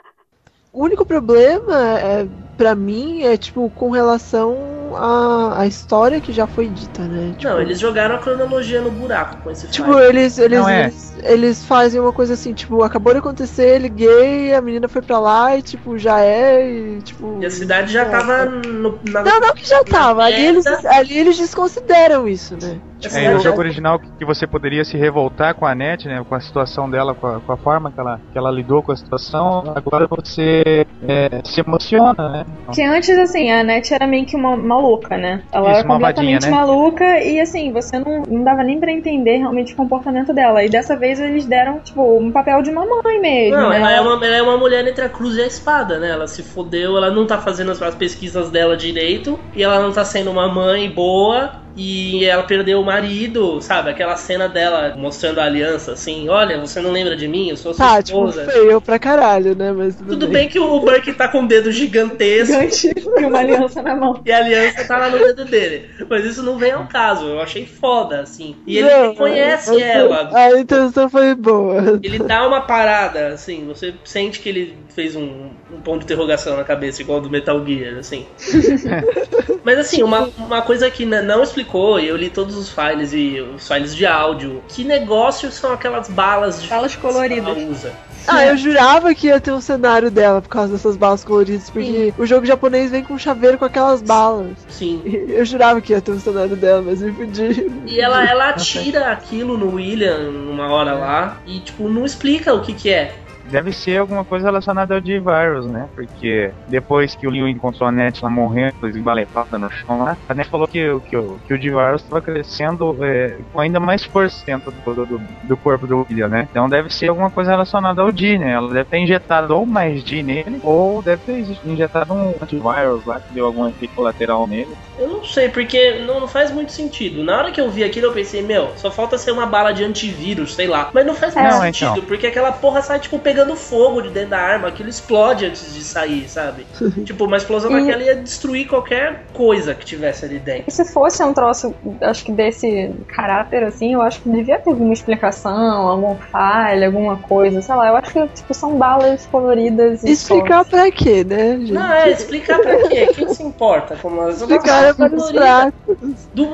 O 0.74 0.86
único 0.86 1.06
problema, 1.06 2.00
é, 2.00 2.25
pra 2.58 2.74
mim, 2.75 3.24
é 3.24 3.36
tipo 3.36 3.70
com 3.75 3.89
relação 3.89 4.56
à, 4.96 5.60
à 5.63 5.68
história 5.68 6.22
que 6.22 6.32
já 6.32 6.48
foi 6.48 6.70
dita, 6.70 7.01
né? 7.01 7.34
Tipo, 7.38 7.51
Não, 7.51 7.62
eles 7.62 7.77
jogaram 7.77 8.15
a 8.15 8.20
cronologia 8.20 8.80
no 8.80 8.89
buraco 8.89 9.36
com 9.44 9.51
esse 9.51 9.68
Tipo, 9.68 9.91
file. 9.94 10.06
eles, 10.06 10.38
eles, 10.38 10.60
Não 10.62 10.70
é. 10.70 10.84
eles, 10.84 11.18
eles 11.24 11.65
fazem 11.65 12.00
uma 12.00 12.13
coisa 12.13 12.36
assim, 12.36 12.53
tipo, 12.53 12.84
acabou 12.84 13.12
de 13.12 13.20
acontecer, 13.20 13.80
liguei, 13.80 14.53
a 14.53 14.62
menina 14.62 14.88
foi 14.88 15.01
pra 15.01 15.20
lá 15.20 15.58
e, 15.58 15.62
tipo, 15.62 15.98
já 15.98 16.22
é, 16.22 16.65
e, 16.65 17.01
tipo... 17.01 17.38
E 17.41 17.46
a 17.46 17.51
cidade 17.51 17.91
já 17.91 18.06
tava 18.06 18.46
no, 18.46 18.98
na. 19.10 19.24
Não, 19.24 19.39
não 19.41 19.53
que 19.53 19.68
já 19.68 19.84
tava, 19.84 20.24
ali 20.24 20.46
eles, 20.46 20.65
ali 20.86 21.18
eles 21.18 21.38
desconsideram 21.38 22.30
isso, 22.30 22.53
né? 22.62 22.80
Tipo, 23.01 23.15
É, 23.17 23.34
no 23.34 23.39
jogo 23.39 23.60
original 23.60 24.00
que 24.00 24.24
você 24.24 24.46
poderia 24.46 24.86
se 24.86 24.96
revoltar 24.96 25.55
com 25.55 25.65
a 25.65 25.74
Net, 25.74 26.08
né? 26.08 26.24
Com 26.27 26.36
a 26.36 26.39
situação 26.39 26.89
dela, 26.89 27.15
com 27.15 27.27
a, 27.27 27.39
com 27.39 27.51
a 27.51 27.58
forma 27.58 27.91
que 27.91 28.00
ela, 28.00 28.22
que 28.31 28.38
ela 28.38 28.51
lidou 28.51 28.84
com 28.84 28.91
a 28.91 28.96
situação, 28.96 29.63
agora 29.75 30.08
você 30.08 30.86
é, 31.08 31.41
se 31.43 31.62
emociona, 31.62 32.29
né? 32.29 32.46
Que 32.74 32.84
antes, 32.84 33.17
assim, 33.17 33.51
a 33.51 33.63
Net 33.63 33.93
era 33.93 34.05
meio 34.05 34.25
que 34.25 34.36
uma 34.36 34.55
maluca, 34.55 35.17
né? 35.17 35.41
Ela 35.51 35.72
Isso, 35.72 35.79
era 35.79 35.88
completamente 35.88 36.46
né? 36.46 36.51
maluca 36.51 37.20
e, 37.24 37.39
assim, 37.39 37.72
você 37.72 37.98
não, 38.00 38.22
não 38.29 38.43
dava 38.43 38.63
nem 38.63 38.79
pra 38.79 38.91
entender 38.91 39.38
realmente 39.38 39.74
o 39.74 39.75
comportamento 39.75 40.31
dela. 40.34 40.63
E 40.63 40.70
dessa 40.70 40.96
vez 40.96 41.20
eles 41.20 41.46
deram, 41.46 41.79
tipo, 41.79 42.17
um 42.17 42.31
papel 42.31 42.62
de 42.62 42.72
mamãe 42.72 43.20
mesmo, 43.20 43.58
Não, 43.58 43.70
né? 43.70 43.77
ela 43.77 43.91
é, 43.91 44.01
uma, 44.01 44.25
ela 44.25 44.36
é 44.36 44.41
uma 44.41 44.58
mulher 44.58 44.88
entre 44.88 45.03
a 45.03 45.10
cruz 45.10 45.36
e 45.38 45.41
a 45.41 45.48
espada, 45.48 46.00
né? 46.00 46.12
Ela 46.12 46.27
se 46.27 46.43
fodeu, 46.43 46.98
ela 46.98 47.10
não 47.10 47.25
tá 47.25 47.39
fazendo 47.39 47.72
as, 47.72 47.81
as 47.81 47.96
pesquisas 47.96 48.51
dela 48.51 48.77
direito, 48.77 49.39
e 49.55 49.63
ela 49.63 49.79
não 49.79 49.91
tá 49.91 50.05
sendo 50.05 50.29
uma 50.31 50.48
mãe 50.48 50.89
boa, 50.89 51.62
e 51.75 52.25
ela 52.25 52.43
perdeu 52.43 52.81
o 52.81 52.85
marido, 52.85 53.61
sabe? 53.61 53.89
Aquela 53.89 54.15
cena 54.15 54.47
dela 54.49 54.95
mostrando 54.97 55.39
a 55.39 55.45
aliança, 55.45 55.93
assim, 55.93 56.27
olha, 56.29 56.59
você 56.59 56.81
não 56.81 56.91
lembra 56.91 57.15
de 57.15 57.27
mim, 57.27 57.49
eu 57.49 57.57
sou 57.57 57.73
sua 57.73 57.85
Tá, 57.85 58.03
tipo, 58.03 58.27
esposa. 58.27 58.45
feio 58.51 58.81
pra 58.81 58.99
caralho, 58.99 59.55
né? 59.55 59.71
Mas 59.71 59.95
tudo, 59.95 60.09
Tudo 60.11 60.27
bem 60.27 60.47
que 60.49 60.59
o 60.59 60.79
Burke 60.79 61.13
tá 61.13 61.27
com 61.27 61.39
um 61.39 61.47
dedo 61.47 61.71
gigantesco 61.71 62.53
Gigante 62.53 62.91
e 63.19 63.25
uma 63.25 63.39
aliança 63.39 63.81
na 63.81 63.95
mão. 63.95 64.21
e 64.25 64.31
a 64.31 64.37
aliança 64.37 64.83
tá 64.85 64.97
lá 64.97 65.09
no 65.09 65.17
dedo 65.17 65.45
dele. 65.45 65.89
Mas 66.09 66.25
isso 66.25 66.43
não 66.43 66.57
vem 66.57 66.71
ao 66.71 66.87
caso, 66.87 67.25
eu 67.25 67.39
achei 67.41 67.65
foda, 67.65 68.21
assim. 68.21 68.55
E 68.67 68.77
ele 68.77 68.89
Não, 68.89 69.09
reconhece 69.11 69.71
mas 69.71 69.81
ela. 69.81 70.29
A 70.33 70.59
intenção 70.59 71.09
foi 71.09 71.33
boa. 71.35 71.99
Ele 72.03 72.19
dá 72.19 72.45
uma 72.47 72.61
parada, 72.61 73.27
assim, 73.29 73.65
você 73.65 73.93
sente 74.03 74.39
que 74.39 74.49
ele 74.49 74.77
fez 74.93 75.15
um, 75.15 75.49
um 75.71 75.81
ponto 75.81 75.99
de 75.99 76.05
interrogação 76.05 76.57
na 76.57 76.63
cabeça, 76.63 77.01
igual 77.01 77.21
do 77.21 77.29
Metal 77.29 77.65
Gear, 77.65 77.97
assim. 77.99 78.25
Mas 79.63 79.77
assim, 79.77 80.01
uma, 80.03 80.29
uma 80.37 80.61
coisa 80.61 80.89
que 80.89 81.05
não 81.05 81.43
explicou, 81.62 82.00
e 82.00 82.08
eu 82.08 82.18
li 82.18 82.30
todos 82.30 82.56
os 82.56 82.70
files 82.70 83.13
e 83.13 83.39
os 83.39 83.68
files 83.68 83.96
de 83.96 84.06
áudio, 84.06 84.62
que 84.68 84.84
negócios 84.84 85.53
são 85.53 85.74
aquelas 85.74 86.10
balas 86.10 86.62
de 86.62 86.68
Balas 86.68 86.96
coloridas. 86.96 87.53
que 87.53 87.62
ela 87.62 87.70
usa? 87.72 87.94
Ah, 88.27 88.46
eu 88.46 88.56
jurava 88.56 89.13
que 89.15 89.27
ia 89.27 89.39
ter 89.39 89.51
um 89.51 89.62
cenário 89.62 90.12
dela 90.12 90.41
por 90.41 90.50
causa 90.50 90.74
dessas 90.74 90.96
balas 90.96 91.24
coloridas, 91.24 91.70
porque 91.70 92.13
o 92.18 92.25
jogo 92.25 92.46
japonês 92.46 92.91
vem 92.91 93.03
com 93.03 93.15
um 93.15 93.20
chaveiro 93.20 93.58
com 93.58 93.65
aquelas 93.65 94.01
balas. 94.01 94.56
Sim. 94.70 95.01
Eu 95.32 95.44
jurava 95.44 95.82
que 95.82 95.94
ia 95.94 96.01
ter 96.01 96.12
um 96.12 96.20
cenário 96.20 96.56
dela, 96.56 96.84
mas 96.86 97.01
me 97.01 97.12
fudi. 97.12 97.72
E 97.88 98.00
ela, 98.00 98.24
ela 98.24 98.50
atira 98.50 99.12
aquilo 99.12 99.58
no 99.58 99.75
William 99.75 100.30
numa 100.30 100.68
hora 100.72 100.94
lá 100.94 101.41
e, 101.48 101.60
tipo, 101.62 101.88
não 101.88 102.06
explica 102.06 102.53
o 102.53 102.62
que 102.62 102.74
que 102.74 102.89
é. 102.91 103.15
Deve 103.51 103.72
ser 103.74 103.98
alguma 104.00 104.24
coisa 104.25 104.46
relacionada 104.48 104.96
ao 104.96 105.01
D-Virus, 105.01 105.67
né? 105.67 105.88
Porque 105.96 106.51
depois 106.67 107.15
que 107.15 107.27
o 107.27 107.31
Liu 107.31 107.48
encontrou 107.48 107.88
a 107.88 107.91
Net 107.91 108.24
lá 108.24 108.29
morrendo, 108.29 108.74
esbalepada 108.84 109.58
no 109.60 109.70
chão 109.70 110.00
lá, 110.03 110.17
a 110.27 110.34
Net 110.34 110.50
falou 110.50 110.67
que, 110.67 110.89
o- 110.89 111.01
que, 111.01 111.17
o- 111.17 111.39
que 111.46 111.53
o 111.53 111.60
D-Virus 111.60 112.01
estava 112.03 112.22
crescendo 112.22 112.98
é, 113.03 113.38
com 113.51 113.60
ainda 113.60 113.79
mais 113.79 114.03
força 114.03 114.43
dentro 114.46 114.72
do, 114.72 115.05
do, 115.05 115.22
do 115.43 115.58
corpo 115.58 115.86
do 115.88 116.05
William, 116.10 116.27
né? 116.29 116.48
Então 116.50 116.70
deve 116.70 116.89
ser 116.89 117.10
alguma 117.10 117.29
coisa 117.29 117.51
relacionada 117.51 118.01
ao 118.01 118.12
D, 118.12 118.38
né? 118.38 118.51
Ela 118.53 118.70
deve 118.70 118.86
ter 118.86 118.98
injetado 119.00 119.55
ou 119.55 119.65
mais 119.65 120.03
D 120.03 120.24
nele, 120.24 120.60
ou 120.63 121.01
deve 121.01 121.22
ter 121.24 121.39
injetado 121.65 122.13
um 122.13 122.34
antivírus 122.41 123.05
lá 123.05 123.20
que 123.20 123.34
deu 123.34 123.46
algum 123.46 123.67
efeito 123.67 123.93
colateral 123.96 124.48
nele. 124.48 124.72
Eu 125.00 125.08
não 125.08 125.24
sei, 125.24 125.50
porque 125.50 126.00
não, 126.05 126.20
não 126.20 126.27
faz 126.27 126.51
muito 126.51 126.72
sentido. 126.72 127.24
Na 127.24 127.38
hora 127.38 127.51
que 127.51 127.60
eu 127.60 127.70
vi 127.70 127.84
aquilo, 127.84 128.08
eu 128.08 128.13
pensei, 128.13 128.41
meu, 128.41 128.70
só 128.77 128.91
falta 128.91 129.17
ser 129.17 129.31
uma 129.31 129.46
bala 129.46 129.72
de 129.72 129.84
antivírus, 129.84 130.53
sei 130.55 130.67
lá. 130.67 130.89
Mas 130.93 131.05
não 131.05 131.15
faz 131.15 131.34
muito 131.36 131.48
Não, 131.50 131.62
sentido, 131.62 131.91
então. 131.93 132.05
porque 132.05 132.27
aquela 132.27 132.51
porra 132.51 132.81
sai, 132.81 133.00
tipo, 133.00 133.17
pegando 133.20 133.40
fogo 133.55 134.01
de 134.01 134.10
dentro 134.10 134.31
da 134.31 134.39
arma, 134.39 134.67
aquilo 134.67 134.89
explode 134.89 135.45
antes 135.45 135.74
de 135.74 135.83
sair, 135.83 136.27
sabe? 136.29 136.65
tipo, 137.05 137.25
uma 137.25 137.38
explosão 137.38 137.71
E- 137.71 137.81
daquela 137.86 138.03
ia 138.03 138.15
destruir 138.15 138.67
qualquer 138.67 139.25
coisa 139.33 139.74
que 139.74 139.86
tivesse 139.86 140.25
ali 140.25 140.39
dentro. 140.39 140.63
E 140.67 140.71
se 140.71 140.86
fosse 140.91 141.24
um 141.24 141.33
troço, 141.33 141.74
acho 142.01 142.24
que 142.24 142.31
desse 142.31 142.91
caráter, 143.07 143.63
assim, 143.63 143.93
eu 143.93 144.01
acho 144.01 144.21
que 144.21 144.29
devia 144.29 144.57
ter 144.60 144.69
alguma 144.71 144.93
explicação, 144.93 145.88
algum 145.88 146.15
falha, 146.15 146.88
alguma 146.88 147.17
coisa, 147.17 147.62
sei 147.62 147.75
lá. 147.75 147.88
Eu 147.89 147.95
acho 147.98 148.12
que, 148.12 148.27
tipo, 148.27 148.53
são 148.53 148.77
balas 148.77 149.25
coloridas 149.27 150.03
e 150.03 150.12
Explicar 150.12 150.65
pra 150.65 150.91
quê, 150.91 151.24
né, 151.24 151.57
gente? 151.60 151.74
Não, 151.74 151.91
é, 151.91 152.12
explicar 152.12 152.60
pra 152.60 152.77
quê? 152.88 153.07
Quem 153.13 153.33
se 153.33 153.43
importa? 153.43 153.95
Como 154.01 154.21
as 154.21 154.41
Explicar 154.41 154.86
é 154.86 154.93
para 154.93 155.15
os 155.15 155.31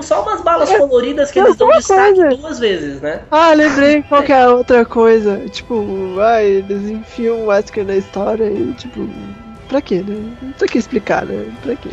Só 0.06 0.24
umas 0.24 0.42
balas 0.42 0.70
coloridas 0.76 1.32
que 1.32 1.40
eles 1.40 1.50
Mas 1.50 1.58
dão 1.58 1.70
destaque 1.70 2.16
coisa. 2.16 2.38
duas 2.38 2.60
vezes, 2.60 3.02
né? 3.02 3.22
Ah, 3.32 3.54
lembrei 3.54 4.04
qual 4.04 4.24
que 4.24 4.32
é 4.32 4.44
a 4.44 4.50
outra 4.50 4.86
coisa. 4.86 5.38
Tipo, 5.50 5.86
ai, 6.20 6.46
eles 6.46 6.77
enfiam 6.84 7.38
o 7.42 7.46
Wesker 7.48 7.86
na 7.86 7.96
história 7.96 8.46
e, 8.46 8.74
tipo, 8.74 9.08
pra 9.68 9.82
quê, 9.82 10.02
né? 10.02 10.54
Pra 10.58 10.68
que 10.68 10.78
explicar, 10.78 11.26
né? 11.26 11.52
Pra 11.62 11.76
quê? 11.76 11.90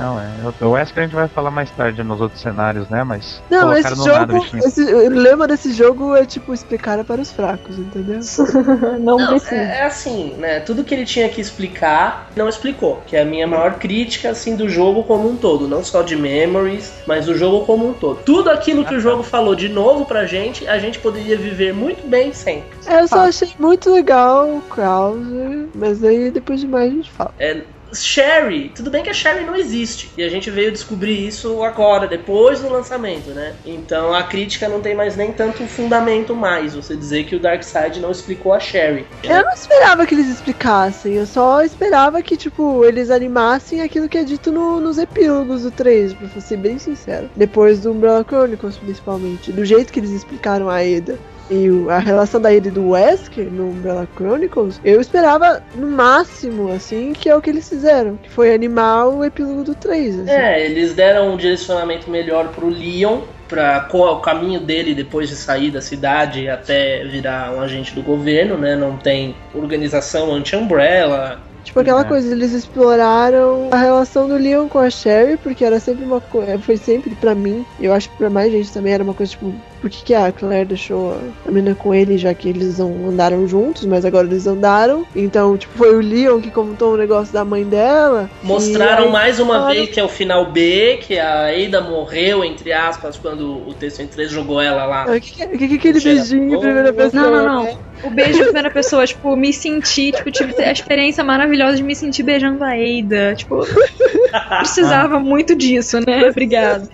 Não, 0.00 0.18
é. 0.18 0.28
O 0.60 0.70
Wesker 0.70 1.02
a 1.02 1.06
gente 1.06 1.14
vai 1.14 1.28
falar 1.28 1.50
mais 1.50 1.70
tarde 1.70 2.02
nos 2.02 2.20
outros 2.20 2.40
cenários, 2.40 2.88
né? 2.88 3.04
Mas. 3.04 3.42
Não, 3.50 3.72
esse 3.72 3.94
jogo. 3.94 4.46
Esse, 4.56 4.82
o 4.82 5.10
lema 5.10 5.46
desse 5.46 5.72
jogo 5.72 6.14
é 6.14 6.24
tipo 6.24 6.52
explicar 6.52 7.02
para 7.04 7.20
os 7.20 7.30
fracos, 7.30 7.78
entendeu? 7.78 8.20
Não, 9.00 9.18
Não, 9.18 9.28
precisa. 9.28 9.54
é, 9.54 9.78
é 9.78 9.84
assim, 9.84 10.34
né? 10.38 10.60
Tudo 10.60 10.84
que 10.84 10.94
ele 10.94 11.04
tinha 11.04 11.28
que 11.28 11.40
explicar, 11.40 12.30
não 12.36 12.48
explicou. 12.48 13.02
Que 13.06 13.16
é 13.16 13.22
a 13.22 13.24
minha 13.24 13.46
maior 13.46 13.74
crítica, 13.74 14.30
assim, 14.30 14.56
do 14.56 14.68
jogo 14.68 15.04
como 15.04 15.28
um 15.28 15.36
todo. 15.36 15.68
Não 15.68 15.82
só 15.84 16.02
de 16.02 16.16
Memories, 16.16 16.92
mas 17.06 17.26
do 17.26 17.36
jogo 17.36 17.64
como 17.64 17.88
um 17.88 17.92
todo. 17.92 18.20
Tudo 18.24 18.50
aquilo 18.50 18.84
que 18.84 18.94
o 18.94 19.00
jogo 19.00 19.22
falou 19.22 19.54
de 19.54 19.68
novo 19.68 20.04
pra 20.04 20.26
gente, 20.26 20.66
a 20.66 20.78
gente 20.78 20.98
poderia 20.98 21.36
viver 21.36 21.72
muito 21.72 22.06
bem 22.08 22.32
sem. 22.32 22.64
É, 22.86 23.00
eu 23.00 23.08
só 23.08 23.20
achei 23.20 23.50
muito 23.58 23.90
legal 23.90 24.48
o 24.48 24.60
Krauser, 24.62 25.68
mas 25.74 26.02
aí 26.02 26.30
depois 26.30 26.60
de 26.60 26.66
mais 26.66 26.90
a 26.90 26.94
gente 26.94 27.10
fala. 27.10 27.34
É, 27.38 27.62
Sherry, 27.94 28.72
tudo 28.74 28.90
bem 28.90 29.02
que 29.02 29.10
a 29.10 29.14
Sherry 29.14 29.44
não 29.44 29.54
existe. 29.56 30.10
E 30.16 30.22
a 30.22 30.28
gente 30.28 30.50
veio 30.50 30.72
descobrir 30.72 31.26
isso 31.26 31.62
agora, 31.62 32.06
depois 32.06 32.60
do 32.60 32.68
lançamento, 32.70 33.30
né? 33.30 33.54
Então 33.64 34.14
a 34.14 34.22
crítica 34.24 34.68
não 34.68 34.80
tem 34.80 34.94
mais 34.94 35.16
nem 35.16 35.32
tanto 35.32 35.66
fundamento 35.66 36.34
mais. 36.34 36.74
Você 36.74 36.96
dizer 36.96 37.24
que 37.24 37.36
o 37.36 37.40
Darkseid 37.40 38.00
não 38.00 38.10
explicou 38.10 38.52
a 38.52 38.60
Sherry. 38.60 39.06
Eu 39.22 39.42
não 39.44 39.52
esperava 39.52 40.06
que 40.06 40.14
eles 40.14 40.28
explicassem, 40.28 41.14
eu 41.14 41.26
só 41.26 41.62
esperava 41.62 42.22
que, 42.22 42.36
tipo, 42.36 42.84
eles 42.84 43.10
animassem 43.10 43.80
aquilo 43.80 44.08
que 44.08 44.18
é 44.18 44.24
dito 44.24 44.50
no- 44.52 44.80
nos 44.80 44.98
epílogos 44.98 45.62
do 45.62 45.70
3, 45.70 46.12
pra 46.14 46.28
ser 46.40 46.56
bem 46.56 46.78
sincero. 46.78 47.30
Depois 47.36 47.80
do 47.80 47.92
Umbrella 47.92 48.24
Chronicles, 48.24 48.76
principalmente. 48.76 49.52
Do 49.52 49.64
jeito 49.64 49.92
que 49.92 50.00
eles 50.00 50.10
explicaram 50.10 50.68
a 50.68 50.76
Ada. 50.78 51.18
E 51.50 51.68
a 51.90 51.98
relação 51.98 52.40
da 52.40 52.48
Ada 52.48 52.68
e 52.68 52.70
do 52.70 52.90
Wesker 52.90 53.50
no 53.50 53.68
Umbrella 53.68 54.08
Chronicles, 54.16 54.80
eu 54.84 55.00
esperava 55.00 55.62
no 55.74 55.88
máximo, 55.88 56.72
assim, 56.72 57.12
que 57.12 57.28
é 57.28 57.36
o 57.36 57.42
que 57.42 57.50
eles 57.50 57.68
fizeram. 57.68 58.16
Que 58.16 58.30
foi 58.30 58.54
animar 58.54 59.08
o 59.08 59.24
epílogo 59.24 59.62
do 59.62 59.74
3. 59.74 60.20
Assim. 60.20 60.30
É, 60.30 60.64
eles 60.64 60.94
deram 60.94 61.34
um 61.34 61.36
direcionamento 61.36 62.10
melhor 62.10 62.48
pro 62.48 62.68
Leon, 62.68 63.20
para 63.46 63.86
o 63.92 64.20
caminho 64.20 64.58
dele 64.58 64.94
depois 64.94 65.28
de 65.28 65.36
sair 65.36 65.70
da 65.70 65.82
cidade 65.82 66.48
até 66.48 67.04
virar 67.04 67.52
um 67.54 67.60
agente 67.60 67.94
do 67.94 68.02
governo, 68.02 68.56
né? 68.56 68.74
Não 68.74 68.96
tem 68.96 69.36
organização 69.54 70.32
anti-umbrella. 70.34 71.40
Tipo 71.62 71.80
aquela 71.80 72.02
É. 72.02 72.04
coisa, 72.04 72.32
eles 72.32 72.52
exploraram 72.52 73.68
a 73.70 73.76
relação 73.76 74.28
do 74.28 74.36
Leon 74.36 74.68
com 74.68 74.78
a 74.78 74.90
Sherry, 74.90 75.36
porque 75.36 75.64
era 75.64 75.78
sempre 75.78 76.04
uma 76.04 76.20
coisa. 76.20 76.58
Foi 76.58 76.76
sempre 76.76 77.14
pra 77.14 77.34
mim, 77.34 77.64
eu 77.80 77.92
acho 77.92 78.10
que 78.10 78.16
pra 78.16 78.30
mais 78.30 78.50
gente 78.52 78.72
também 78.72 78.92
era 78.92 79.02
uma 79.04 79.14
coisa 79.14 79.32
tipo, 79.32 79.52
por 79.84 79.90
que, 79.90 80.02
que 80.02 80.14
a 80.14 80.32
Claire 80.32 80.64
deixou 80.66 81.14
a 81.46 81.50
menina 81.50 81.74
com 81.74 81.92
ele, 81.94 82.16
já 82.16 82.32
que 82.32 82.48
eles 82.48 82.78
não 82.78 83.10
andaram 83.10 83.46
juntos, 83.46 83.84
mas 83.84 84.02
agora 84.06 84.26
eles 84.26 84.46
andaram. 84.46 85.04
Então, 85.14 85.58
tipo, 85.58 85.76
foi 85.76 85.94
o 85.94 86.00
Leon 86.00 86.40
que 86.40 86.50
contou 86.50 86.94
o 86.94 86.96
negócio 86.96 87.34
da 87.34 87.44
mãe 87.44 87.64
dela. 87.64 88.30
Mostraram 88.42 89.04
aí- 89.04 89.12
mais 89.12 89.38
uma 89.38 89.54
falaram- 89.56 89.74
vez 89.74 89.90
que 89.90 90.00
é 90.00 90.04
o 90.04 90.08
final 90.08 90.50
B, 90.50 91.00
que 91.02 91.18
a 91.18 91.48
Ada 91.48 91.82
morreu, 91.82 92.42
entre 92.42 92.72
aspas, 92.72 93.18
quando 93.18 93.68
o 93.68 93.74
texto 93.74 94.00
em 94.00 94.06
3 94.06 94.30
jogou 94.30 94.58
ela 94.58 94.86
lá. 94.86 95.04
Ah, 95.06 95.16
O 95.16 95.20
que, 95.20 95.32
que, 95.32 95.46
que, 95.58 95.68
que 95.68 95.74
aquele 95.74 96.00
Cheira 96.00 96.18
beijinho 96.20 96.44
em 96.44 96.48
bom. 96.54 96.60
primeira 96.60 96.92
pessoa? 96.92 97.22
Não, 97.22 97.30
não, 97.30 97.64
não. 97.64 97.78
O 98.04 98.10
beijo 98.10 98.38
em 98.40 98.44
primeira 98.44 98.70
pessoa, 98.70 99.06
tipo, 99.06 99.36
me 99.36 99.52
sentir, 99.52 100.12
tipo, 100.12 100.30
tive 100.30 100.62
a 100.62 100.72
experiência 100.72 101.22
maravilhosa 101.22 101.76
de 101.76 101.82
me 101.82 101.94
sentir 101.94 102.22
beijando 102.22 102.64
a 102.64 102.74
Eida. 102.78 103.34
Tipo, 103.36 103.60
precisava 104.60 105.18
muito 105.20 105.54
disso, 105.54 105.98
né? 106.06 106.28
Obrigado. 106.30 106.88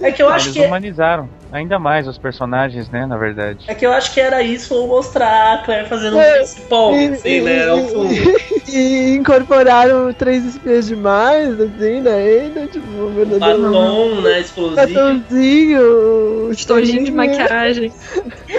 É 0.00 0.10
que 0.10 0.22
eu 0.22 0.28
Ah, 0.28 0.34
acho 0.34 0.48
eles 0.48 0.58
que 0.58 0.66
humanizaram 0.66 1.28
ainda 1.54 1.78
mais 1.78 2.06
os 2.08 2.18
personagens, 2.18 2.90
né? 2.90 3.06
Na 3.06 3.16
verdade. 3.16 3.64
é 3.68 3.74
que 3.74 3.86
eu 3.86 3.92
acho 3.92 4.12
que 4.12 4.20
era 4.20 4.42
isso 4.42 4.74
ou 4.74 4.88
mostrar 4.88 5.54
a 5.54 5.58
Claire 5.58 5.88
fazendo 5.88 6.16
um 6.16 6.20
É, 6.20 6.38
face-palm, 6.38 6.94
e- 6.94 7.06
assim, 7.08 7.40
né? 7.42 7.66
Fundo. 7.92 8.44
E 8.68 9.14
incorporaram 9.14 10.12
três 10.12 10.44
espias 10.44 10.86
demais, 10.86 11.60
assim, 11.60 12.00
na 12.00 12.10
Ada, 12.10 12.66
tipo, 12.66 12.86
um 12.88 13.14
verdadeiro 13.14 13.62
Batom, 13.70 14.20
né? 14.20 14.40
Explosivo. 14.40 14.76
batonzinho, 14.76 16.50
Estojinho 16.50 17.04
de 17.04 17.12
maquiagem. 17.12 17.92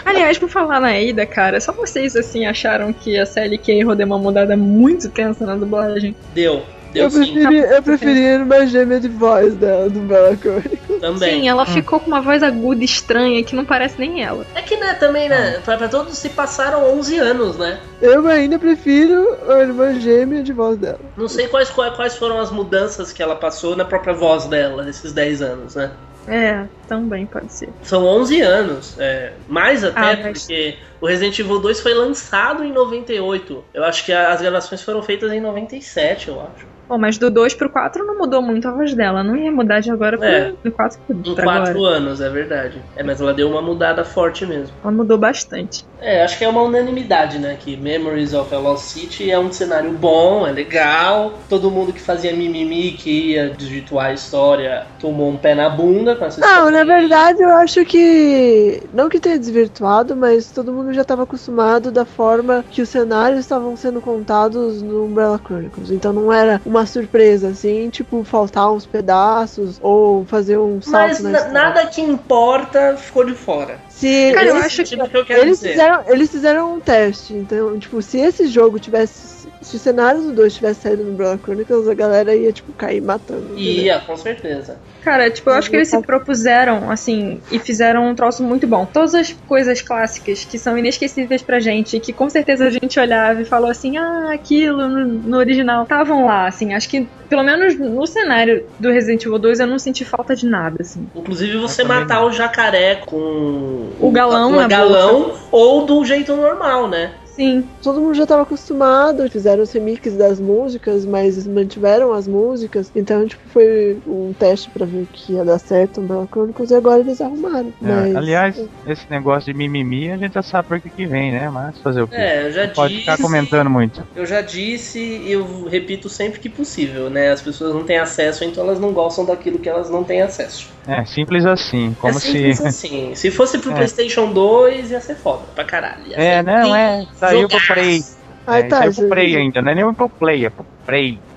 Aliás, 0.05 0.37
por 0.37 0.47
falar 0.49 0.79
na 0.79 0.97
Eida, 0.97 1.25
cara, 1.25 1.59
só 1.59 1.71
vocês, 1.73 2.15
assim, 2.15 2.45
acharam 2.45 2.93
que 2.93 3.17
a 3.19 3.25
CLK 3.25 3.71
errou 3.79 3.95
deu 3.95 4.05
uma 4.07 4.17
mudada 4.19 4.55
muito 4.55 5.09
tensa 5.09 5.45
na 5.45 5.55
dublagem. 5.55 6.15
Deu. 6.33 6.63
Eu 6.99 7.09
sim. 7.09 7.33
preferi, 7.33 7.57
eu 7.59 7.83
preferi 7.83 8.37
uma 8.37 8.65
gêmea 8.67 8.99
de 8.99 9.07
voz 9.09 9.53
dela, 9.55 9.89
do 9.89 9.99
Bella 9.99 10.35
Chronicles. 10.37 11.01
Também. 11.01 11.41
Sim, 11.41 11.49
ela 11.49 11.65
ficou 11.65 11.99
com 11.99 12.07
uma 12.07 12.21
voz 12.21 12.41
aguda 12.41 12.83
estranha 12.83 13.43
que 13.43 13.55
não 13.55 13.65
parece 13.65 13.99
nem 13.99 14.23
ela. 14.23 14.45
É 14.55 14.61
que, 14.61 14.75
né, 14.77 14.93
também, 14.93 15.27
né? 15.29 15.59
Pra, 15.63 15.77
pra 15.77 15.87
todos 15.87 16.17
se 16.17 16.29
passaram 16.29 16.97
11 16.97 17.17
anos, 17.17 17.57
né? 17.57 17.79
Eu 18.01 18.25
ainda 18.27 18.57
prefiro 18.57 19.37
a 19.49 19.59
irmã 19.59 19.99
gêmea 19.99 20.41
de 20.43 20.53
voz 20.53 20.77
dela. 20.77 20.99
Não 21.17 21.27
sei 21.27 21.47
quais, 21.47 21.69
quais, 21.69 22.15
foram 22.15 22.39
as 22.39 22.51
mudanças 22.51 23.11
que 23.11 23.21
ela 23.21 23.35
passou 23.35 23.75
na 23.75 23.85
própria 23.85 24.13
voz 24.13 24.45
dela 24.45 24.83
nesses 24.83 25.11
10 25.13 25.41
anos, 25.41 25.75
né? 25.75 25.91
É, 26.27 26.65
também 26.87 27.25
pode 27.27 27.53
ser. 27.53 27.69
São 27.83 28.03
11 28.03 28.41
anos, 28.41 28.95
é, 28.97 29.33
mais 29.47 29.83
até, 29.83 29.99
Ah, 29.99 30.19
mas- 30.23 30.39
porque 30.39 30.75
o 30.99 31.05
Resident 31.05 31.37
Evil 31.37 31.59
2 31.59 31.79
foi 31.81 31.93
lançado 31.93 32.63
em 32.63 32.71
98. 32.73 33.63
Eu 33.71 33.83
acho 33.83 34.03
que 34.03 34.11
a- 34.11 34.31
as 34.33 34.41
gravações 34.41 34.81
foram 34.81 35.03
feitas 35.03 35.31
em 35.31 35.39
97, 35.39 36.29
eu 36.29 36.41
acho. 36.41 36.65
Bom, 36.87 36.97
mas 36.97 37.17
do 37.17 37.29
2 37.31 37.53
pro 37.55 37.69
4 37.69 38.05
não 38.05 38.17
mudou 38.17 38.41
muito 38.41 38.67
a 38.67 38.71
voz 38.71 38.93
dela. 38.93 39.23
Não 39.23 39.35
ia 39.35 39.51
mudar 39.51 39.79
de 39.79 39.91
agora 39.91 40.17
pro, 40.17 40.27
É. 40.27 40.53
do 40.63 40.71
4 40.71 40.99
pro, 41.07 41.15
Em 41.17 41.35
pra 41.35 41.43
4 41.43 41.69
agora. 41.71 41.95
anos, 41.97 42.21
é 42.21 42.29
verdade. 42.29 42.81
É, 42.95 43.03
mas 43.03 43.19
ela 43.19 43.33
deu 43.33 43.49
uma 43.49 43.61
mudada 43.61 44.03
forte 44.03 44.45
mesmo. 44.45 44.73
Ela 44.83 44.91
mudou 44.93 45.17
bastante. 45.17 45.85
É, 46.01 46.23
acho 46.23 46.37
que 46.37 46.43
é 46.45 46.49
uma 46.49 46.61
unanimidade, 46.61 47.39
né? 47.39 47.57
Que 47.59 47.75
Memories 47.75 48.33
of 48.33 48.53
a 48.53 48.59
Lost 48.59 48.83
City 48.83 49.31
é 49.31 49.39
um 49.39 49.51
cenário 49.51 49.91
bom, 49.91 50.45
é 50.45 50.51
legal. 50.51 51.33
Todo 51.49 51.71
mundo 51.71 51.91
que 51.91 51.99
fazia 52.01 52.33
mimimi, 52.35 52.91
que 52.91 53.31
ia 53.31 53.49
desvirtuar 53.49 54.07
a 54.07 54.13
história, 54.13 54.85
tomou 54.99 55.29
um 55.29 55.37
pé 55.37 55.55
na 55.55 55.69
bunda 55.69 56.15
com 56.15 56.25
essa 56.25 56.39
Não, 56.39 56.47
história. 56.69 56.71
na 56.71 56.83
verdade 56.83 57.41
eu 57.41 57.49
acho 57.49 57.83
que. 57.85 58.83
Não 58.93 59.09
que 59.09 59.19
tenha 59.19 59.39
desvirtuado, 59.39 60.15
mas 60.15 60.51
todo 60.51 60.71
mundo 60.71 60.93
já 60.93 61.01
estava 61.01 61.23
acostumado 61.23 61.91
da 61.91 62.05
forma 62.05 62.63
que 62.69 62.81
os 62.81 62.89
cenários 62.89 63.39
estavam 63.39 63.75
sendo 63.75 64.01
contados 64.01 64.81
no 64.81 65.05
Umbrella 65.05 65.39
Chronicles. 65.43 65.89
Então 65.91 66.13
não 66.13 66.31
era 66.31 66.61
uma 66.65 66.74
surpresa, 66.83 67.49
assim, 67.49 67.89
tipo, 67.91 68.23
faltar 68.23 68.71
uns 68.73 68.87
pedaços 68.87 69.79
ou 69.83 70.25
fazer 70.25 70.57
um 70.57 70.81
salto 70.81 71.07
Mas 71.07 71.19
na 71.21 71.47
nada 71.49 71.85
que 71.85 72.01
importa 72.01 72.97
ficou 72.97 73.23
de 73.23 73.35
fora. 73.35 73.77
Se 73.89 74.31
Cara, 74.33 74.47
eu 74.47 74.55
eles, 74.55 74.65
acho 74.65 74.83
Tipo, 74.83 75.03
o 75.03 75.09
que 75.09 75.17
eu 75.17 75.25
quero 75.25 75.41
eles 75.41 75.59
dizer. 75.59 75.71
fizeram, 75.71 76.03
eles 76.07 76.29
fizeram 76.31 76.73
um 76.73 76.79
teste. 76.79 77.33
Então, 77.33 77.77
tipo, 77.77 78.01
se 78.01 78.17
esse 78.19 78.47
jogo 78.47 78.79
tivesse. 78.79 79.34
Se 79.65 79.77
o 79.77 79.79
cenário 79.79 80.21
do 80.21 80.31
2 80.31 80.53
tivesse 80.53 80.81
saído 80.81 81.03
no 81.03 81.11
Umbrella 81.11 81.39
Chronicles, 81.41 81.87
a 81.87 81.93
galera 81.95 82.35
ia, 82.35 82.51
tipo, 82.51 82.71
cair 82.73 83.01
matando. 83.01 83.45
entendeu? 83.53 83.83
Ia, 83.85 83.99
com 83.99 84.15
certeza. 84.15 84.77
Cara, 85.03 85.27
tipo, 85.31 85.49
eu 85.49 85.55
acho 85.55 85.71
que 85.71 85.75
eles 85.75 85.87
se 85.87 85.99
propuseram, 86.01 86.89
assim, 86.91 87.41
e 87.51 87.57
fizeram 87.57 88.07
um 88.07 88.13
troço 88.13 88.43
muito 88.43 88.67
bom. 88.67 88.85
Todas 88.85 89.15
as 89.15 89.33
coisas 89.47 89.81
clássicas 89.81 90.45
que 90.45 90.59
são 90.59 90.77
inesquecíveis 90.77 91.41
pra 91.41 91.59
gente, 91.59 91.99
que 91.99 92.13
com 92.13 92.29
certeza 92.29 92.67
a 92.67 92.69
gente 92.69 92.99
olhava 92.99 93.41
e 93.41 93.45
falou 93.45 93.69
assim, 93.69 93.97
ah, 93.97 94.31
aquilo 94.31 94.87
no, 94.87 95.05
no 95.05 95.37
original, 95.37 95.81
estavam 95.81 96.25
lá, 96.25 96.47
assim. 96.47 96.75
Acho 96.75 96.87
que, 96.87 97.07
pelo 97.27 97.43
menos 97.43 97.75
no 97.75 98.05
cenário 98.05 98.67
do 98.79 98.91
Resident 98.91 99.25
Evil 99.25 99.39
2, 99.39 99.61
eu 99.61 99.67
não 99.67 99.79
senti 99.79 100.05
falta 100.05 100.35
de 100.35 100.45
nada, 100.45 100.77
assim. 100.79 101.07
Inclusive 101.15 101.57
você 101.57 101.83
matar 101.83 102.21
não. 102.21 102.27
o 102.27 102.31
jacaré 102.31 103.01
com 103.03 103.89
O 103.99 104.11
galão 104.11 104.51
com 104.51 104.57
na 104.57 104.67
galão 104.67 105.33
ou 105.51 105.87
do 105.87 106.05
jeito 106.05 106.35
normal, 106.35 106.87
né? 106.87 107.11
Sim. 107.35 107.67
todo 107.83 107.99
mundo 108.01 108.13
já 108.13 108.23
estava 108.23 108.43
acostumado, 108.43 109.29
fizeram 109.29 109.63
os 109.63 109.71
remixes 109.71 110.15
das 110.15 110.39
músicas, 110.39 111.05
mas 111.05 111.45
mantiveram 111.45 112.13
as 112.13 112.27
músicas. 112.27 112.91
Então, 112.95 113.27
tipo, 113.27 113.41
foi 113.49 113.97
um 114.07 114.33
teste 114.37 114.69
pra 114.69 114.85
ver 114.85 115.05
que 115.11 115.33
ia 115.33 115.43
dar 115.43 115.59
certo 115.59 115.99
no 115.99 116.05
Umbrella 116.05 116.27
Chronicles 116.31 116.71
e 116.71 116.75
agora 116.75 116.99
eles 116.99 117.19
arrumaram. 117.19 117.73
É, 117.83 117.87
mas... 117.87 118.15
aliás, 118.15 118.61
esse 118.87 119.05
negócio 119.09 119.51
de 119.51 119.57
mimimi 119.57 120.11
a 120.11 120.17
gente 120.17 120.33
já 120.33 120.41
sabe 120.41 120.67
por 120.67 120.79
que, 120.79 120.89
que 120.89 121.05
vem, 121.05 121.31
né? 121.31 121.49
Mas 121.49 121.77
fazer 121.79 122.01
o 122.01 122.07
quê? 122.07 122.15
É, 122.15 122.47
eu 122.47 122.51
já 122.51 122.67
Não 122.67 122.73
Pode 122.73 122.93
disse. 122.93 123.05
ficar 123.05 123.21
comentando 123.21 123.69
muito. 123.69 124.05
Eu 124.15 124.25
já 124.25 124.41
disse 124.41 124.99
e 124.99 125.31
eu 125.31 125.65
repito 125.65 126.09
sempre 126.09 126.39
que 126.39 126.49
possível, 126.49 127.09
né? 127.09 127.31
As 127.31 127.41
pessoas 127.41 127.73
não 127.73 127.83
têm 127.83 127.97
acesso, 127.97 128.43
então 128.43 128.63
elas 128.63 128.79
não 128.79 128.93
gostam 128.93 129.25
daquilo 129.25 129.59
que 129.59 129.69
elas 129.69 129.89
não 129.89 130.03
têm 130.03 130.21
acesso. 130.21 130.74
É, 130.87 131.05
simples 131.05 131.45
assim. 131.45 131.95
Como 131.99 132.17
é 132.17 132.19
simples 132.19 132.57
se. 132.57 132.67
assim. 132.67 133.15
Se 133.15 133.31
fosse 133.31 133.57
pro 133.57 133.71
É. 133.71 133.75
PlayStation 133.75 134.31
2, 134.31 134.91
ia 134.91 135.01
ser 135.01 135.15
foda 135.15 135.43
pra 135.53 135.63
caralho. 135.63 136.07
Ia 136.07 136.15
É, 136.17 136.43
não, 136.43 136.75
é. 136.75 137.05
Saiu 137.15 137.47
pro. 137.47 137.59
Play. 137.67 138.03
Ai, 138.45 138.61
é, 138.61 138.63
tá, 138.63 138.77
saiu 138.77 138.93
pro. 138.93 139.09
Play 139.09 139.35
ainda, 139.35 139.61
não 139.61 139.71
é 139.71 139.75
nem 139.75 139.93
pro 139.93 140.09
Play, 140.09 140.45
é 140.45 140.49
pro 140.49 140.65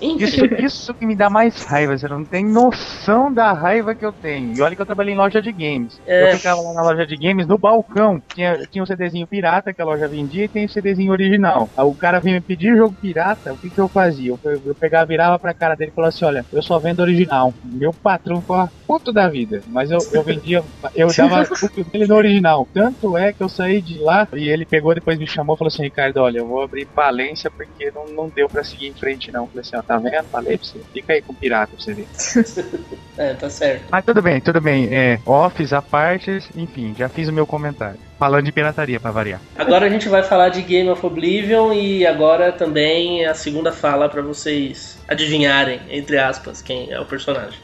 Isso, 0.01 0.45
isso 0.61 0.95
que 0.95 1.07
me 1.07 1.17
dá 1.17 1.29
mais 1.29 1.63
raiva, 1.65 1.97
você 1.97 2.07
não 2.07 2.25
tem 2.25 2.45
noção 2.45 3.33
da 3.33 3.53
raiva 3.53 3.95
que 3.97 4.05
eu 4.05 4.13
tenho. 4.13 4.55
E 4.57 4.61
olha 4.63 4.77
que 4.77 4.83
eu 4.83 4.87
trabalhei 4.87 5.15
em 5.15 5.17
loja 5.17 5.43
de 5.43 5.53
games. 5.53 5.95
É. 6.07 6.33
Eu 6.33 6.37
ficava 6.37 6.61
lá 6.61 6.73
na 6.75 6.83
loja 6.83 7.07
de 7.07 7.17
games, 7.17 7.47
no 7.47 7.59
balcão, 7.59 8.21
tinha, 8.33 8.59
tinha 8.71 8.83
um 8.83 8.87
CDzinho 8.87 9.27
pirata 9.27 9.75
que 9.75 9.83
a 9.83 9.85
loja 9.85 10.09
vendia 10.09 10.45
e 10.45 10.49
tem 10.49 10.67
o 10.67 10.69
CDzinho 10.69 11.11
original. 11.13 11.71
Aí 11.77 11.85
o 11.85 11.97
cara 11.97 12.21
vinha 12.21 12.37
me 12.37 12.41
pedir 12.43 12.77
jogo 12.77 12.97
pirata, 13.01 13.53
o 13.53 13.59
que 13.59 13.71
que 13.71 13.81
eu 13.81 13.89
fazia? 13.93 14.31
Eu, 14.31 14.41
eu 14.45 14.75
pegava, 14.79 15.07
virava 15.07 15.39
pra 15.39 15.55
cara 15.55 15.75
dele 15.75 15.91
e 15.91 15.95
falava 15.95 16.11
assim, 16.11 16.25
olha, 16.25 16.47
eu 16.53 16.63
só 16.63 16.79
vendo 16.79 17.01
original. 17.01 17.55
Meu 17.63 17.93
patrão 18.03 18.41
ficava 18.41 18.71
puto 18.87 19.13
da 19.13 19.29
vida, 19.29 19.63
mas 19.67 19.91
eu, 19.91 19.99
eu 20.13 20.25
vendia, 20.25 20.63
eu 20.95 21.09
dava 21.15 21.43
o 21.77 21.91
dele 21.91 22.07
no 22.07 22.15
original. 22.15 22.69
Tanto 22.73 23.17
é 23.17 23.33
que 23.33 23.43
eu 23.43 23.49
saí 23.49 23.83
de 23.83 23.99
lá 24.03 24.27
e 24.35 24.49
ele 24.49 24.65
pegou, 24.65 24.95
depois 24.95 25.19
me 25.19 25.27
chamou 25.27 25.57
e 25.57 25.59
falou 25.59 25.69
assim, 25.69 25.83
Ricardo, 25.83 26.19
olha, 26.19 26.39
eu 26.39 26.47
vou 26.47 26.63
abrir 26.63 26.89
falência 26.95 27.51
porque 27.51 27.91
não, 27.95 28.07
não 28.15 28.31
deu 28.35 28.49
pra 28.49 28.65
seguir 28.65 28.87
em 28.89 28.95
frente 28.95 29.31
não. 29.31 29.38
Então, 29.39 29.47
falei 29.47 29.61
assim, 29.61 29.77
ó, 29.77 29.83
tá 29.83 29.99
vendo? 29.99 30.25
Falei 30.25 30.59
pra 30.59 30.67
você, 30.67 30.81
fica 30.93 31.13
aí 31.13 31.23
com 31.23 31.33
o 31.33 31.37
pirata 31.37 31.73
pra 31.73 31.81
você 31.81 31.95
ver. 31.95 32.09
É, 33.19 33.35
tá 33.35 33.51
certo. 33.51 33.87
Mas 33.91 34.05
tudo 34.05 34.23
bem, 34.23 34.41
tudo 34.41 34.61
bem. 34.61 34.95
É, 34.95 35.19
offs, 35.27 35.73
a 35.73 35.83
partes, 35.83 36.49
enfim, 36.55 36.95
já 36.97 37.09
fiz 37.09 37.29
o 37.29 37.33
meu 37.33 37.45
comentário. 37.45 37.99
Falando 38.17 38.45
de 38.45 38.53
pirataria 38.53 39.01
pra 39.01 39.11
variar. 39.11 39.41
Agora 39.57 39.87
a 39.87 39.89
gente 39.89 40.09
vai 40.09 40.23
falar 40.23 40.51
de 40.51 40.63
Game 40.63 40.89
of 40.89 41.05
Oblivion 41.05 41.73
e 41.73 42.07
agora 42.07 42.53
também 42.53 43.27
a 43.27 43.35
segunda 43.35 43.73
fala 43.73 44.09
pra 44.09 44.23
vocês 44.23 44.97
adivinharem, 45.09 45.81
entre 45.91 46.17
aspas, 46.17 46.63
quem 46.63 46.93
é 46.93 47.01
o 47.01 47.07
personagem. 47.07 47.59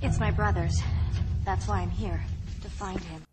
It's 0.00 0.20
my 0.20 0.30
brother's. 0.30 0.80
That's 1.44 1.66
why 1.66 1.82
I'm 1.82 1.90
here, 1.90 2.20
to 2.62 2.70
find 2.70 3.00
him. 3.00 3.29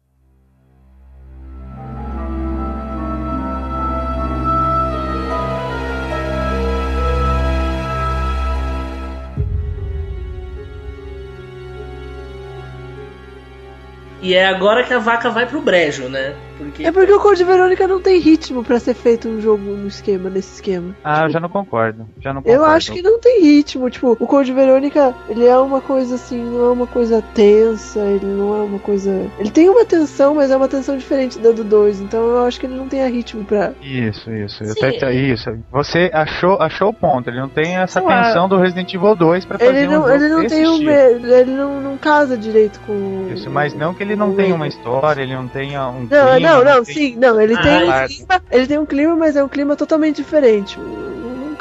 E 14.27 14.33
é 14.33 14.45
agora 14.45 14.83
que 14.83 14.93
a 14.93 14.99
vaca 14.99 15.29
vai 15.29 15.45
pro 15.45 15.61
brejo, 15.61 16.09
né? 16.09 16.35
Porque 16.57 16.83
É 16.85 16.91
porque 16.91 17.11
o 17.11 17.19
Code 17.19 17.43
Verônica 17.43 17.87
não 17.87 18.01
tem 18.01 18.19
ritmo 18.19 18.63
pra 18.63 18.79
ser 18.79 18.93
feito 18.93 19.27
um 19.27 19.39
jogo 19.41 19.63
no 19.63 19.87
esquema, 19.87 20.29
nesse 20.29 20.55
esquema. 20.55 20.95
Ah, 21.03 21.23
eu 21.23 21.29
já 21.29 21.39
não 21.39 21.49
concordo. 21.49 22.07
Já 22.21 22.33
não 22.33 22.41
concordo. 22.41 22.63
Eu 22.63 22.65
acho 22.69 22.91
que 22.91 23.01
não 23.01 23.19
tem 23.19 23.41
ritmo, 23.41 23.89
tipo, 23.89 24.17
o 24.19 24.27
Code 24.27 24.51
Verônica, 24.53 25.13
ele 25.29 25.45
é 25.45 25.57
uma 25.57 25.81
coisa 25.81 26.15
assim, 26.15 26.41
não 26.43 26.65
é 26.65 26.71
uma 26.71 26.87
coisa 26.87 27.21
tensa, 27.33 27.99
ele 27.99 28.25
não 28.25 28.55
é 28.55 28.63
uma 28.63 28.79
coisa. 28.79 29.11
Ele 29.39 29.49
tem 29.51 29.69
uma 29.69 29.85
tensão, 29.85 30.35
mas 30.35 30.51
é 30.51 30.57
uma 30.57 30.67
tensão 30.67 30.97
diferente 30.97 31.39
da 31.39 31.51
do 31.51 31.63
2, 31.63 32.01
então 32.01 32.19
eu 32.27 32.45
acho 32.45 32.59
que 32.59 32.65
ele 32.65 32.75
não 32.75 32.87
tem 32.87 33.03
a 33.03 33.07
ritmo 33.07 33.43
pra. 33.43 33.71
Isso, 33.81 34.31
isso. 34.31 34.63
Sim. 34.65 34.85
até- 34.85 35.13
isso. 35.13 35.57
Você 35.71 36.09
achou, 36.13 36.61
achou 36.61 36.89
o 36.89 36.93
ponto. 36.93 37.29
Ele 37.29 37.39
não 37.39 37.49
tem 37.49 37.77
essa 37.77 38.01
lá. 38.01 38.23
tensão 38.25 38.47
do 38.49 38.57
Resident 38.57 38.93
Evil 38.93 39.15
2 39.15 39.45
pra 39.45 39.57
fazer 39.59 39.75
Ele 39.75 39.87
um 39.87 39.91
não, 39.91 40.01
jogo 40.01 40.13
ele 40.13 40.29
não 40.29 40.47
tem 40.47 40.67
um. 40.67 40.89
Ele 40.89 41.51
não, 41.51 41.81
não 41.81 41.97
casa 41.97 42.37
direito 42.37 42.79
com. 42.85 43.29
Isso, 43.33 43.49
mas 43.49 43.73
não 43.73 43.93
que 43.93 44.03
ele 44.03 44.15
não 44.15 44.33
tenha 44.35 44.53
uma 44.55 44.67
história, 44.67 45.21
ele 45.21 45.33
não 45.35 45.47
tenha 45.47 45.87
um 45.87 46.01
Não, 46.09 46.33
clima, 46.35 46.46
não, 46.47 46.63
não, 46.63 46.85
sim, 46.85 47.15
não, 47.15 47.39
ele 47.41 47.55
Ah, 47.55 47.61
tem 47.61 47.73
um 47.77 47.85
claro. 47.85 48.07
clima, 48.07 48.41
ele 48.51 48.67
tem 48.67 48.77
um 48.79 48.85
clima, 48.85 49.15
mas 49.15 49.35
é 49.35 49.43
um 49.43 49.49
clima 49.49 49.75
totalmente 49.75 50.17
diferente. 50.17 50.77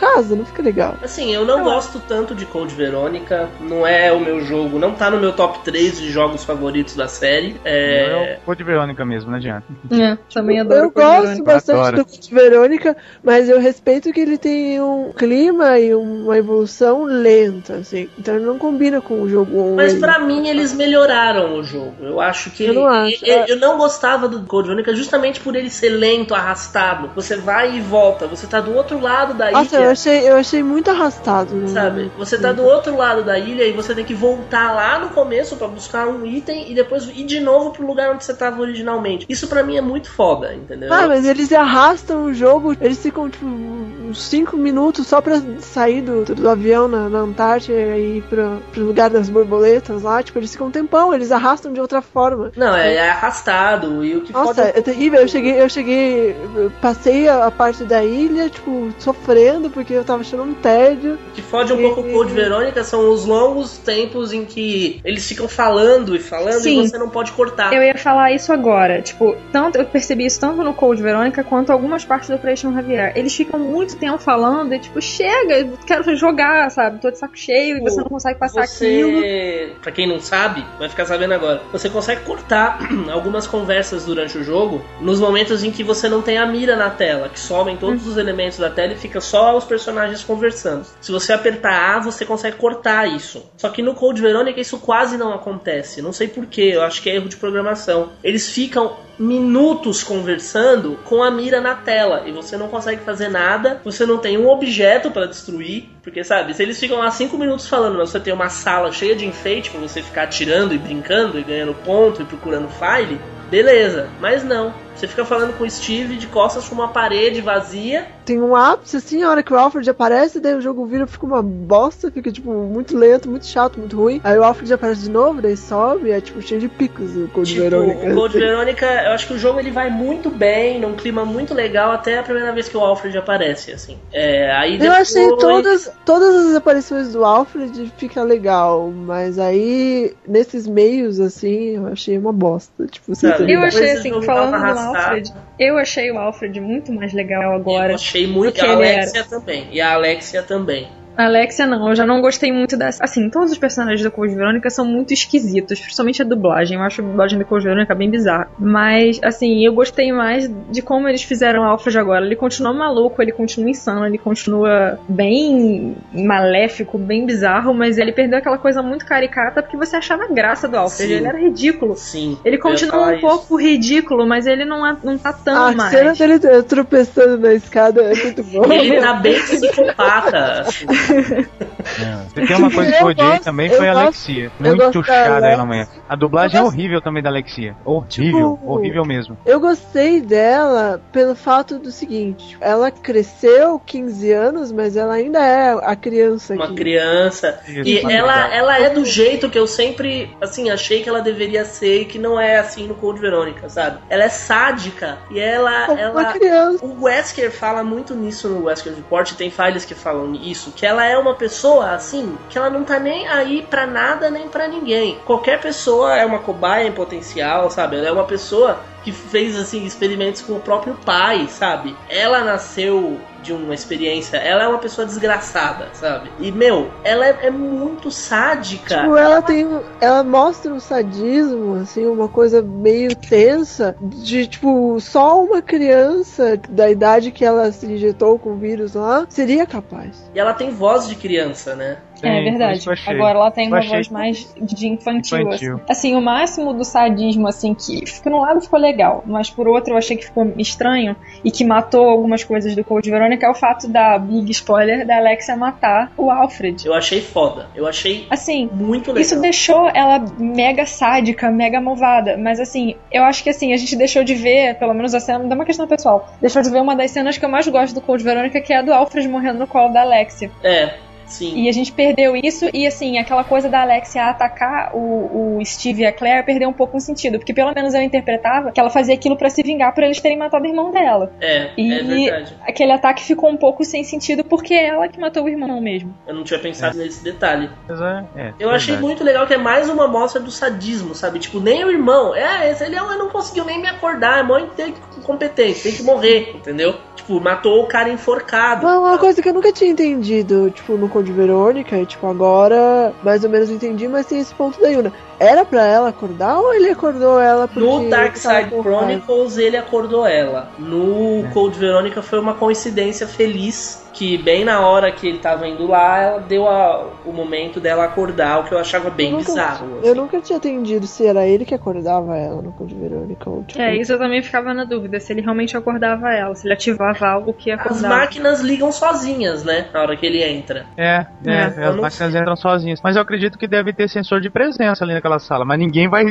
Não, 0.01 0.07
não 0.09 0.15
casa, 0.15 0.37
não 0.37 0.45
fica 0.45 0.63
legal. 0.63 0.95
Assim, 1.03 1.33
eu 1.35 1.45
não 1.45 1.63
gosto 1.65 2.01
tanto 2.01 2.35
de 2.35 2.45
Code 2.47 2.75
Verônica, 2.75 3.49
não 3.61 3.87
é 3.87 4.13
o 4.13 4.21
meu 4.21 4.41
jogo, 4.41 4.79
não 4.79 4.93
tá 4.93 5.11
no 5.11 5.19
meu 5.19 5.33
top 5.33 5.61
3 5.65 5.99
de 6.01 6.11
jogos 6.11 6.45
favoritos 6.45 6.95
da 6.95 7.09
série. 7.09 7.57
É, 7.65 8.37
É 8.37 8.39
o 8.43 8.45
Code 8.45 8.63
Verônica 8.65 9.05
mesmo, 9.05 9.31
não 9.31 9.39
adianta. 9.39 9.65
É, 9.91 10.17
também 10.33 10.61
adoro 10.61 10.81
Eu 10.87 10.91
Code 10.91 11.07
gosto 11.07 11.21
Verônica. 11.23 11.45
bastante 11.45 11.79
Adoro. 11.79 11.97
do 11.97 12.05
Code 12.05 12.35
Verônica, 12.35 12.97
mas 13.23 13.49
eu 13.49 13.61
respeito 13.61 14.13
que 14.13 14.21
ele 14.21 14.39
tem 14.39 14.81
um 14.81 15.13
clima 15.13 15.79
e 15.79 15.95
uma 15.95 16.37
evolução 16.37 17.05
lenta, 17.05 17.75
assim. 17.77 18.09
Então 18.19 18.37
ele 18.37 18.45
não 18.45 18.59
combina 18.59 19.01
com 19.01 19.23
o 19.23 19.29
jogo 19.29 19.61
1. 19.73 19.77
Mas 19.77 19.93
ele- 19.93 20.01
pra 20.01 20.19
mim 20.19 20.49
eles 20.49 20.73
melhoraram 20.75 21.55
o 21.59 21.63
jogo. 21.65 21.95
Eu 22.01 22.21
acho 22.21 22.51
que 22.51 22.65
Eu 22.65 22.75
não 22.75 22.87
acho. 22.87 23.25
Eu, 23.25 23.47
eu 23.47 23.57
não 23.57 23.79
gostava 23.79 24.29
do 24.29 24.41
Code 24.43 24.69
Verônica 24.69 24.95
justamente 24.95 25.41
por 25.41 25.55
ele 25.57 25.71
ser 25.71 25.91
lento, 25.91 26.35
arrastado. 26.35 27.11
Você 27.15 27.37
vai 27.37 27.77
e 27.77 27.81
volta, 27.81 28.27
você 28.27 28.47
tá 28.47 28.61
do 28.61 28.75
outro 28.75 29.01
lado 29.01 29.35
da 29.35 29.51
Nossa, 29.51 29.77
ilha. 29.79 29.86
Eu 29.87 29.93
achei, 29.93 30.29
eu 30.29 30.37
achei 30.37 30.63
muito 30.63 30.91
arrastado. 30.91 31.55
né? 31.55 31.69
Sabe? 31.69 32.11
Você 32.19 32.39
tá 32.39 32.53
do 32.53 32.65
outro 32.65 32.97
lado 32.97 33.25
da 33.25 33.39
ilha 33.39 33.65
e 33.65 33.73
você 33.73 33.95
tem 33.95 34.05
que 34.05 34.15
voltar 34.15 34.73
lá 34.75 34.99
no 34.99 35.11
começo 35.11 35.57
pra 35.57 35.69
buscar 35.69 36.07
um 36.09 36.25
item 36.27 36.71
e 36.71 36.75
depois 36.75 37.05
ir 37.09 37.25
de 37.25 37.41
novo 37.41 37.71
pro 37.71 37.87
lugar 37.87 38.13
onde 38.13 38.25
você 38.25 38.35
tava 38.35 38.61
originalmente. 38.61 39.27
Isso 39.29 39.47
pra 39.49 39.63
mim 39.63 39.77
é 39.77 39.81
muito 39.81 40.11
foda, 40.11 40.55
entendeu? 40.55 40.93
Ah, 40.93 41.07
mas 41.07 41.25
eles 41.27 41.53
arrastam 41.53 42.25
o 42.27 42.35
jogo, 42.35 42.77
eles 42.81 42.99
ficam 42.99 43.29
tipo 43.29 43.47
uns 43.47 44.23
5 44.23 44.57
minutos 44.57 45.07
só 45.07 45.21
pra 45.21 45.41
sair 45.61 46.01
do, 46.03 46.25
do 46.25 46.49
avião 46.49 46.87
na, 46.89 47.09
na 47.09 47.19
Antártida 47.21 47.97
e 47.97 48.19
ir 48.19 48.23
pra, 48.23 48.59
pro 48.73 48.85
lugar 48.85 49.11
das 49.11 49.29
borboletas 49.29 50.03
lá. 50.03 50.23
Tipo, 50.23 50.39
eles 50.39 50.53
ficam 50.53 50.69
um 50.69 50.71
tempão, 50.71 51.13
eles 51.13 51.33
arrastam 51.33 51.73
de 51.73 51.81
outra 51.81 52.01
forma. 52.01 52.53
Não, 52.57 52.75
é, 52.75 52.95
é 52.95 53.11
arrastado 53.11 54.05
e 54.05 54.17
o 54.17 54.21
que 54.23 54.33
Nossa, 54.33 54.47
foda 54.47 54.73
é 54.75 54.81
terrível. 54.81 55.21
Eu 55.21 55.29
cheguei, 55.29 55.61
eu 55.61 55.69
cheguei, 55.69 56.37
eu 56.55 56.71
passei 56.81 57.29
a, 57.29 57.47
a 57.47 57.51
parte 57.51 57.85
da 57.85 58.05
ilha, 58.05 58.49
tipo, 58.49 58.93
sofrendo 58.99 59.71
porque 59.77 59.93
eu 59.93 60.03
tava 60.03 60.23
achando 60.23 60.43
um 60.43 60.55
tédio. 60.55 61.19
O 61.33 61.35
que 61.35 61.43
fode 61.43 61.71
um 61.71 61.77
pouco 61.77 62.01
o 62.01 62.11
Code 62.11 62.33
Verônica 62.33 62.83
são 62.83 63.13
os 63.13 63.27
longos 63.27 63.77
tempos 63.77 64.33
em 64.33 64.47
que 64.47 64.99
eles 65.05 65.29
ficam 65.29 65.47
falando 65.47 66.17
e 66.17 66.19
falando 66.19 66.63
Sim. 66.63 66.81
e 66.81 66.89
você 66.89 66.97
não 66.97 67.11
pode 67.11 67.33
cortar. 67.33 67.75
Eu 67.75 67.83
ia 67.83 67.97
falar 67.99 68.33
isso 68.33 68.51
agora. 68.55 69.03
Tipo, 69.03 69.37
tanto 69.53 69.77
eu 69.77 69.85
percebi 69.85 70.25
isso 70.25 70.41
tanto 70.41 70.63
no 70.63 70.73
Code 70.73 71.03
Verônica 71.03 71.45
quanto 71.45 71.71
algumas 71.71 72.07
partes 72.07 72.31
do 72.31 72.37
Operation 72.37 72.73
Javier. 72.73 73.13
Eles 73.15 73.37
ficam 73.37 73.61
muito 73.61 73.97
tempo 73.97 74.17
falando 74.17 74.73
e, 74.73 74.79
tipo, 74.79 74.99
chega, 75.03 75.59
eu 75.59 75.79
quero 75.87 76.17
jogar, 76.17 76.71
sabe? 76.71 76.99
Tô 76.99 77.11
de 77.11 77.19
saco 77.19 77.37
cheio 77.37 77.77
e 77.77 77.81
você 77.83 77.99
não 77.99 78.09
consegue 78.09 78.39
passar 78.39 78.63
aquilo. 78.63 79.21
Você, 79.21 79.73
pra 79.83 79.93
quem 79.93 80.09
não 80.09 80.21
sabe, 80.21 80.65
vai 80.79 80.89
ficar 80.89 81.05
sabendo 81.05 81.35
agora. 81.35 81.61
Você 81.71 81.91
consegue 81.91 82.23
cortar 82.23 82.79
algumas 83.13 83.47
conversas 83.47 84.07
durante 84.07 84.39
o 84.39 84.43
jogo 84.43 84.81
nos 85.03 85.21
momentos 85.21 85.63
em 85.63 85.71
que 85.71 85.85
você 85.85 86.09
não 86.09 86.23
tem 86.23 86.39
a 86.39 86.47
mira 86.47 86.77
na 86.77 86.89
tela, 86.89 87.29
que 87.29 87.39
somem 87.39 87.77
todos 87.77 88.07
os 88.07 88.17
elementos 88.17 88.57
da 88.59 88.71
tela 88.71 88.95
e 88.95 88.97
fica 88.97 89.21
só 89.21 89.55
os 89.55 89.66
personagens 89.67 90.25
conversando. 90.25 90.87
Se 91.01 91.13
você 91.13 91.33
apertar 91.33 91.97
A, 91.97 92.01
você 92.01 92.25
consegue 92.25 92.57
cortar 92.57 93.07
isso. 93.07 93.51
Só 93.57 93.69
que 93.69 93.83
no 93.83 93.95
Code 93.95 94.23
Verônica 94.23 94.61
isso 94.61 94.79
quase 94.79 95.17
não 95.17 95.33
acontece. 95.33 96.01
Não 96.01 96.13
sei 96.13 96.29
porquê, 96.29 96.71
eu 96.75 96.83
acho 96.83 97.03
que 97.03 97.11
é 97.11 97.17
erro 97.17 97.29
de 97.29 97.37
programação. 97.37 98.13
Eles 98.23 98.51
ficam 98.51 98.97
minutos 99.19 100.03
conversando 100.03 100.99
com 101.05 101.23
a 101.23 101.31
mira 101.31 101.61
na 101.61 101.75
tela 101.75 102.25
e 102.27 102.33
você 102.33 102.57
não 102.57 102.69
consegue 102.69 103.03
fazer 103.03 103.29
nada, 103.29 103.81
você 103.83 104.05
não 104.05 104.19
tem 104.19 104.37
um 104.37 104.49
objeto 104.49 105.11
pra 105.11 105.27
destruir, 105.27 105.89
porque 106.03 106.23
sabe, 106.23 106.53
se 106.55 106.63
eles 106.63 106.79
ficam 106.79 106.99
lá 106.99 107.11
cinco 107.11 107.39
minutos 107.39 107.67
falando, 107.67 107.97
mas 107.97 108.11
você 108.11 108.21
tem 108.21 108.33
uma 108.33 108.51
sala 108.51 108.93
cheia 108.93 109.17
de 109.17 109.27
enfeite 109.27 109.71
pra 109.71 109.81
você 109.81 110.03
ficar 110.03 110.25
atirando 110.25 110.75
e 110.75 110.79
brincando 110.79 111.39
e 111.39 111.43
ganhando 111.43 111.75
ponto 111.75 112.21
e 112.21 112.27
procurando 112.27 112.69
file, 112.69 113.19
beleza, 113.51 114.09
mas 114.21 114.45
não. 114.45 114.75
Você 114.95 115.07
fica 115.07 115.25
falando 115.25 115.57
com 115.57 115.65
o 115.65 115.71
Steve 115.71 116.17
de 116.17 116.27
costas 116.27 116.65
pra 116.67 116.75
uma 116.75 116.89
parede 116.89 117.41
vazia. 117.41 118.07
Tem 118.27 118.41
um 118.43 118.57
ápice 118.57 118.97
assim, 118.97 119.23
a 119.23 119.31
hora 119.31 119.43
que 119.43 119.53
o 119.53 119.57
Alfred 119.57 119.89
aparece, 119.89 120.41
daí 120.41 120.55
o 120.55 120.61
jogo 120.61 120.85
vira, 120.85 121.07
fica 121.07 121.25
uma 121.25 121.41
bosta, 121.41 122.11
fica 122.11 122.31
tipo 122.33 122.51
muito 122.53 122.97
lento, 122.97 123.31
muito 123.31 123.47
chato, 123.47 123.79
muito 123.79 123.97
ruim. 123.97 124.21
Aí 124.25 124.37
o 124.37 124.43
Alfred 124.43 124.73
aparece 124.75 125.03
de 125.03 125.11
novo, 125.11 125.41
daí 125.41 125.57
sobe, 125.57 126.09
e 126.09 126.11
é 126.13 126.21
tipo 126.21 126.43
cheio 126.43 126.61
de 126.61 126.69
picos 126.69 127.17
o 127.17 127.29
Code 127.29 127.51
Tipo, 127.55 127.63
Verônica. 127.63 128.07
o 128.11 128.15
Code 128.17 128.39
Verônica, 128.39 128.85
eu 128.85 129.13
acho 129.13 129.29
que 129.29 129.35
o 129.35 129.39
jogo 129.39 129.61
ele 129.61 129.71
vai 129.71 129.89
muito 129.91 130.29
bem, 130.29 130.81
num 130.81 130.95
clima 130.95 131.25
muito 131.25 131.55
legal, 131.55 131.93
até 131.93 132.19
a 132.19 132.23
primeira 132.25 132.53
vez 132.53 132.69
que 132.69 132.77
o 132.77 132.81
Alfred 132.81 133.17
aparece, 133.17 133.71
assim. 133.71 133.97
É, 134.13 134.51
aí 134.57 134.73
Eu 134.75 134.81
depois... 134.81 135.01
achei 135.01 135.29
todas, 135.37 135.93
todas 136.05 136.47
as 136.47 136.57
aparições 136.57 137.13
do 137.13 137.25
Alfred 137.25 137.93
fica 137.97 138.25
legal, 138.25 138.91
mas 138.91 139.39
aí 139.39 140.13
nesses 140.27 140.67
meios 140.67 141.21
assim, 141.21 141.77
eu 141.77 141.87
achei 141.87 142.19
uma 142.19 142.33
bosta. 142.33 142.87
Tipo, 142.87 143.15
você 143.15 143.29
Sabe, 143.29 143.47
tem- 143.47 143.55
Eu 143.55 143.63
achei 143.63 143.91
assim, 143.93 144.21
falando 144.23 144.51
do. 144.59 144.79
Alfred, 144.97 145.33
eu 145.61 145.79
achei 145.79 146.11
o 146.11 146.19
Alfred 146.19 146.61
muito 146.61 146.93
mais 146.93 147.13
legal 147.13 147.55
agora. 147.55 147.93
Eu 147.93 147.95
achei 147.95 148.16
muito. 148.25 148.55
do 148.55 148.61
que 148.61 148.65
A 148.65 148.73
Alexia 148.73 149.25
também. 149.25 149.69
E 149.73 149.81
a 149.81 149.95
Alexia 149.95 150.43
também. 150.45 150.89
A 151.17 151.25
Alexia 151.25 151.67
não, 151.67 151.89
eu 151.89 151.95
já 151.95 152.05
não 152.07 152.21
gostei 152.21 152.53
muito 152.53 152.77
dessa. 152.77 153.03
Assim, 153.03 153.31
todos 153.31 153.51
os 153.53 153.59
personagens 153.59 154.03
do 154.03 154.11
Code 154.11 154.35
Verônica 154.35 154.69
são 154.71 154.85
muito 154.85 155.13
esquisitos, 155.15 155.81
principalmente 155.81 156.23
a 156.23 156.25
dublagem. 156.25 156.77
Eu 156.77 156.83
acho 156.83 157.01
a 157.01 157.05
dublagem 157.05 157.39
do 157.39 157.45
Code 157.45 157.65
Verônica 157.65 157.95
bem 157.95 158.11
bizarra. 158.11 158.49
Mas, 158.59 159.19
assim, 159.23 159.65
eu 159.65 159.73
gostei 159.73 160.13
mais 160.13 160.51
de 160.71 160.83
como 160.83 161.09
eles 161.09 161.23
fizeram 161.23 161.63
o 161.63 161.65
Alfred 161.65 161.99
agora. 161.99 162.25
Ele 162.25 162.37
continua 162.37 162.73
maluco, 162.73 163.23
ele 163.23 163.33
continua 163.33 163.71
insano, 163.71 164.07
ele 164.07 164.19
continua 164.19 164.99
bem 165.09 165.97
maléfico, 166.13 166.99
bem 166.99 167.25
bizarro, 167.25 167.73
mas 167.73 167.99
ele 167.99 168.13
perdeu 168.13 168.39
aquela 168.39 168.59
coisa 168.59 168.83
muito 168.83 169.07
caricata 169.07 169.63
porque 169.63 169.77
você 169.77 169.97
achava 169.97 170.29
graça 170.29 170.69
do 170.69 170.77
Alfred. 170.77 171.09
Sim. 171.09 171.19
Ele 171.19 171.27
era 171.27 171.39
ridículo. 171.39 171.97
Sim. 171.97 172.39
Ele 172.45 172.59
continua 172.59 173.07
um 173.07 173.13
isso. 173.13 173.21
pouco 173.21 173.57
ridículo, 173.57 174.27
mas 174.27 174.47
ele 174.47 174.65
não, 174.65 174.87
é, 174.87 174.97
não 175.03 175.17
tá 175.17 175.33
tão 175.33 175.69
A 175.69 175.73
mais. 175.73 175.91
cena 175.91 176.15
dele 176.15 176.63
tropeçando 176.63 177.39
na 177.39 177.55
escada 177.55 178.03
é 178.03 178.15
muito 178.15 178.43
boa. 178.53 178.75
Ele 178.75 179.01
tá 179.01 179.15
bem 179.15 179.41
psicopata. 179.41 180.65
Se 181.07 182.47
tem 182.47 182.57
uma 182.57 182.71
coisa 182.71 182.93
que 182.93 183.03
eu 183.03 183.07
odiei 183.09 183.39
também 183.41 183.69
foi 183.71 183.89
a 183.89 183.93
Alexia. 184.01 184.51
Muito 184.59 185.03
chata 185.05 185.47
ela 185.47 185.63
amanhã. 185.63 185.87
A 186.09 186.17
dublagem 186.17 186.59
é 186.59 186.63
gosto- 186.63 186.75
horrível 186.75 187.01
também 187.01 187.23
da 187.23 187.29
Alexia. 187.31 187.77
Horrível, 187.85 188.09
Tipo- 188.57 188.61
horrível 188.71 189.05
mesmo. 189.05 189.37
Eu 189.47 189.61
gostei 189.61 190.21
dela 190.21 191.01
pelo 191.13 191.35
fato 191.35 191.79
do 191.79 191.91
seguinte: 191.91 192.57
ela 192.61 192.91
cresceu 192.91 193.79
15 193.85 194.33
anos, 194.33 194.73
mas 194.73 194.97
ela 194.97 195.15
ainda 195.15 195.39
é 195.39 195.73
a 195.73 195.97
criança 195.97 196.55
Uma 196.55 196.69
que. 196.69 196.75
criança. 196.75 197.61
Isso, 197.67 197.89
E 197.89 197.99
ela, 198.13 198.53
ela 198.55 198.79
é 198.81 198.91
do 198.91 199.05
jeito 199.05 199.49
que 199.49 199.59
eu 199.59 199.67
sempre, 199.67 200.37
assim, 200.41 200.71
achei 200.71 201.03
que 201.03 201.09
ela 201.09 201.21
deveria 201.21 201.65
ser 201.65 202.03
e 202.03 202.05
que 202.05 202.19
não 202.19 202.39
é 202.41 202.59
assim 202.59 202.87
no 202.87 202.95
Code 202.95 203.21
Verônica, 203.21 203.69
sabe? 203.69 203.99
Ela 204.09 204.25
é 204.25 204.29
sádica 204.29 205.19
e 205.31 205.39
ela. 205.39 205.87
Como 205.87 206.01
uma 206.01 206.03
ela 206.23 206.33
criança. 206.33 206.85
o 206.85 207.05
Wesker 207.05 207.51
fala 207.51 207.83
muito 207.85 208.15
nisso 208.15 208.49
no 208.49 208.65
Wesker 208.65 208.95
Report, 208.95 209.33
tem 209.35 209.51
files 209.51 209.85
que 209.85 209.95
falam 209.95 210.35
isso, 210.35 210.73
que 210.73 210.85
ela 210.87 210.96
é 211.05 211.19
uma 211.19 211.35
pessoa 211.35 211.93
assim, 211.93 212.37
que 212.49 212.57
ela 212.57 212.71
não 212.71 212.85
tá 212.85 212.99
nem 212.99 213.27
aí 213.29 213.67
pra 213.69 213.87
nada 213.87 214.31
nem 214.31 214.49
pra 214.49 214.69
ninguém. 214.69 215.19
Qualquer 215.25 215.61
pessoa 215.61 216.17
é 216.17 216.25
uma 216.25 216.39
cobaia 216.39 216.87
em 216.87 216.93
potencial, 216.93 217.71
sabe? 217.71 217.97
Ela 217.97 218.09
é 218.09 218.13
uma 218.13 218.25
pessoa 218.25 218.81
que 219.05 219.13
fez 219.13 219.57
assim 219.57 219.85
experimentos 219.85 220.43
com 220.43 220.55
o 220.55 220.61
próprio 220.61 220.95
pai, 221.05 221.47
sabe? 221.49 221.97
Ela 222.09 222.43
nasceu 222.43 223.21
de 223.47 223.53
uma 223.53 223.75
experiência, 223.75 224.37
ela 224.37 224.65
é 224.65 224.69
uma 224.69 224.79
pessoa 224.79 225.07
desgraçada, 225.07 225.89
sabe? 225.93 226.31
E 226.41 226.51
meu, 226.51 226.91
ela 227.05 227.27
é, 227.27 227.47
é 227.47 227.51
muito 227.51 228.11
sádica. 228.11 229.03
Tipo, 229.03 229.17
ela 229.17 229.41
tem. 229.41 229.67
Ela 230.01 230.25
mostra 230.25 230.73
um 230.73 230.81
sadismo, 230.81 231.77
assim, 231.77 232.07
uma 232.07 232.29
coisa 232.29 232.61
meio 232.61 233.15
tensa, 233.15 233.97
de 234.01 234.47
tipo, 234.47 234.99
só 235.01 235.43
uma 235.43 235.63
criança 235.63 236.59
da 236.69 236.91
idade 236.91 237.31
que 237.31 237.45
ela 237.45 237.71
se 237.71 237.87
injetou 237.87 238.39
com 238.39 238.55
o 238.55 238.57
vírus 238.57 238.95
lá 238.95 239.27
seria 239.29 239.67
capaz. 239.67 240.31
E 240.35 240.41
ela 240.41 240.53
tem 240.53 240.71
voz 240.71 241.09
de 241.09 241.15
criança, 241.15 241.77
né? 241.77 241.99
É 242.23 242.39
Sim, 242.39 242.45
verdade. 242.51 242.87
eu 242.87 242.93
achei. 242.93 243.15
Agora 243.15 243.39
ela 243.39 243.51
tem 243.51 243.65
Eu 243.67 243.71
uma 243.73 243.79
achei 243.79 243.91
voz 243.91 244.09
mais 244.09 244.55
de 244.61 244.89
infantil. 244.89 245.39
infantil. 245.41 245.75
Assim. 245.89 246.07
Assim, 246.09 246.15
o 246.17 246.21
máximo 246.21 246.73
do 246.73 246.85
sadismo, 246.85 247.47
assim, 247.49 247.75
que 247.75 248.03
por 248.23 248.33
um 248.33 248.41
lado 248.41 248.61
ficou 248.61 248.79
legal, 248.79 249.23
mas 249.27 249.51
por 249.51 249.69
outro 249.69 249.93
eu 249.95 249.99
achei 249.99 250.17
que 250.17 250.25
ficou 250.25 250.53
estranho 250.57 251.15
e 251.45 251.51
que 251.51 251.65
matou 251.65 252.09
algumas 252.09 252.43
coisas 252.45 252.75
do 252.75 252.83
Code 252.85 253.11
Verônica 253.11 253.47
é 253.47 253.51
o 253.51 253.55
fato 253.55 253.89
da 253.89 254.19
big 254.19 254.51
spoiler 254.51 255.07
da 255.07 255.17
Alexia 255.19 255.57
matar 255.57 256.11
o 256.17 256.31
Alfred. 256.31 256.87
Eu 256.87 256.95
achei 256.95 257.21
foda. 257.21 257.67
Eu 257.75 257.87
achei 257.87 258.27
Assim, 258.31 258.69
muito 258.73 259.09
legal. 259.09 259.21
isso 259.23 259.41
deixou 259.41 259.89
ela 259.95 260.25
mega 260.39 260.87
sádica, 260.87 261.51
mega 261.51 261.81
malvada. 261.81 262.37
Mas 262.37 262.61
assim, 262.61 262.95
eu 263.13 263.23
acho 263.25 263.43
que 263.43 263.51
assim, 263.51 263.73
a 263.73 263.77
gente 263.77 263.95
deixou 263.97 264.25
de 264.25 264.35
ver, 264.35 264.75
pelo 264.79 264.95
menos 264.95 265.15
a 265.15 265.21
cena, 265.21 265.39
não 265.41 265.51
é 265.51 265.55
uma 265.55 265.65
questão 265.65 265.87
pessoal, 265.87 266.29
deixou 266.41 266.63
de 266.63 266.71
ver 266.71 266.81
uma 266.81 266.97
das 266.97 267.11
cenas 267.11 267.37
que 267.39 267.45
eu 267.45 267.49
mais 267.49 267.67
gosto 267.69 267.95
do 267.95 268.01
Code 268.01 268.25
Verônica, 268.25 268.61
que 268.61 268.73
é 268.73 268.79
a 268.79 268.83
do 268.83 268.93
Alfred 268.93 269.29
morrendo 269.29 269.59
no 269.59 269.67
colo 269.67 269.93
da 269.93 270.03
Alexia. 270.03 270.51
É, 270.63 270.95
sim. 271.27 271.63
E 271.65 271.69
a 271.69 271.73
gente 271.73 271.93
perdeu 271.93 272.35
isso, 272.37 272.69
e 272.73 272.87
assim, 272.87 273.19
aquela 273.19 273.45
coisa 273.45 273.69
da 273.69 273.83
Alexia 273.83 274.25
atacar 274.27 274.95
o, 274.95 275.59
o 275.59 275.65
Steve 275.65 276.03
e 276.03 276.07
a 276.07 276.13
Claire 276.13 276.45
perdeu 276.45 276.69
um 276.69 276.73
pouco 276.73 276.97
o 276.97 277.01
sentido, 277.01 277.39
porque 277.39 277.53
pelo 277.55 277.73
menos 277.75 277.95
eu 277.95 278.03
interpretava 278.03 278.73
que 278.73 278.81
ela 278.81 278.91
fazia 278.91 279.15
aquilo 279.15 279.37
pra 279.37 279.51
se 279.51 279.63
vingar 279.63 279.95
por 279.95 280.03
eles 280.05 280.21
terem 280.21 280.39
matado 280.39 280.65
o 280.65 280.69
irmão 280.69 280.91
dela. 280.91 281.33
É, 281.41 281.71
E 281.77 281.93
é 281.93 282.03
verdade. 282.03 282.55
aquele 282.67 282.93
ataque 282.93 283.23
ficou 283.25 283.51
um 283.51 283.57
pouco 283.57 283.85
sem 283.85 284.05
sentido 284.05 284.45
porque 284.45 284.75
é 284.75 284.87
ela 284.87 285.09
que 285.09 285.19
matou 285.21 285.45
o 285.45 285.49
irmão 285.49 285.81
mesmo. 285.81 286.15
Eu 286.27 286.35
não 286.35 286.45
tinha 286.45 286.59
pensado 286.61 286.97
nesse 286.99 287.23
detalhe. 287.23 287.71
Mas 287.89 288.01
é, 288.01 288.25
é, 288.37 288.53
Eu 288.59 288.71
achei 288.71 288.95
verdade. 288.95 289.07
muito 289.07 289.25
legal 289.25 289.47
que 289.47 289.55
é 289.55 289.59
mais 289.59 289.89
uma 289.89 290.05
amostra 290.05 290.41
do 290.41 290.51
sadismo, 290.51 291.15
sabe? 291.15 291.39
Tipo, 291.39 291.61
nem 291.61 291.85
o 291.85 291.91
irmão. 291.91 292.35
É, 292.35 292.71
esse 292.71 292.85
ele 292.85 292.97
é- 292.97 293.01
não 293.17 293.29
conseguiu 293.31 293.65
nem 293.65 293.81
me 293.81 293.87
acordar. 293.89 294.39
É 294.41 294.43
mó 294.43 294.59
incompetente, 294.59 295.83
tem 295.83 295.93
que 295.93 296.03
morrer, 296.03 296.53
entendeu? 296.55 296.95
Tipo, 297.15 297.41
matou 297.41 297.83
o 297.83 297.87
cara 297.87 298.09
enforcado. 298.11 298.85
Mas 298.87 298.99
uma 298.99 299.19
coisa 299.19 299.41
que 299.43 299.49
eu 299.49 299.55
nunca 299.55 299.73
tinha 299.73 299.91
entendido, 299.91 300.71
tipo, 300.71 300.97
no 300.97 301.09
Code 301.17 301.33
Verônica, 301.33 301.97
e 301.97 302.05
tipo, 302.05 302.27
agora 302.27 303.11
mais 303.23 303.43
ou 303.43 303.49
menos 303.49 303.71
entendi, 303.71 304.07
mas 304.07 304.27
tem 304.27 304.39
esse 304.39 304.55
ponto 304.55 304.79
da 304.79 304.89
Yuna. 304.89 305.11
Era 305.41 305.65
pra 305.65 305.83
ela 305.83 306.11
acordar 306.11 306.59
ou 306.59 306.75
ele 306.75 306.91
acordou 306.91 307.41
ela 307.41 307.67
porque. 307.67 307.81
No 307.81 308.11
Dark 308.11 308.37
Side? 308.37 308.69
Chronicles 308.83 309.57
ele 309.57 309.79
acordou 309.79 310.27
ela. 310.27 310.69
No 310.79 311.47
É. 311.47 311.51
Cold 311.55 311.79
Veronica 311.79 312.21
foi 312.21 312.39
uma 312.39 312.53
coincidência 312.53 313.27
feliz 313.27 314.06
que 314.17 314.39
bem 314.39 314.65
na 314.65 314.81
hora 314.81 315.13
que 315.13 315.29
ele 315.29 315.39
tava 315.39 315.69
indo 315.69 315.87
lá, 315.87 316.19
ela 316.19 316.41
deu 316.41 316.67
a- 316.67 317.07
o 317.25 317.33
momento 317.33 317.79
dela 317.79 318.05
acordar, 318.05 318.61
o 318.61 318.65
que 318.65 318.73
eu 318.73 318.79
achava 318.79 319.11
bem 319.11 319.27
Eu 319.31 319.39
nunca- 319.39 319.45
bizarro. 319.53 319.87
Eu 320.03 320.11
assim. 320.13 320.15
nunca 320.21 320.41
tinha 320.41 320.57
entendido 320.57 321.07
se 321.07 321.27
era 321.27 321.47
ele 321.47 321.65
que 321.67 321.75
acordava 321.75 322.35
ela 322.37 322.63
no 322.63 322.73
Code 322.73 322.95
Verônica 322.95 323.51
ou 323.51 323.63
tipo. 323.65 323.81
É, 323.81 323.95
isso 323.95 324.13
eu 324.13 324.19
também 324.19 324.43
ficava 324.43 324.73
na 324.73 324.85
dúvida, 324.85 325.21
se 325.21 325.33
ele 325.33 325.43
realmente 325.43 325.77
acordava 325.77 326.33
ela, 326.33 326.55
se 326.55 326.67
ele 326.67 326.73
ativava 326.75 327.27
algo 327.29 327.53
que 327.53 327.71
As 327.71 327.79
acordava. 327.79 328.09
máquinas 328.17 328.61
ligam 328.63 328.91
sozinhas, 328.91 329.63
né? 329.65 329.87
Na 329.93 330.01
hora 330.01 330.17
que 330.17 330.25
ele 330.25 330.43
entra. 330.43 330.87
É, 330.97 331.27
é, 331.45 331.53
É, 331.53 331.63
as 331.65 331.77
eu 331.77 332.01
máquinas 332.03 332.35
entram 332.35 332.57
sozinhas. 332.57 333.01
Mas 333.03 333.17
eu 333.17 333.23
acredito 333.23 333.59
que 333.59 333.69
deve 333.69 333.93
ter 333.93 334.09
sensor 334.09 334.41
de 334.41 334.49
presença 334.49 335.05
ali 335.05 335.13
naquela 335.13 335.39
sala. 335.39 335.65
Mas 335.65 335.79
ninguém 335.79 336.09
vai 336.09 336.25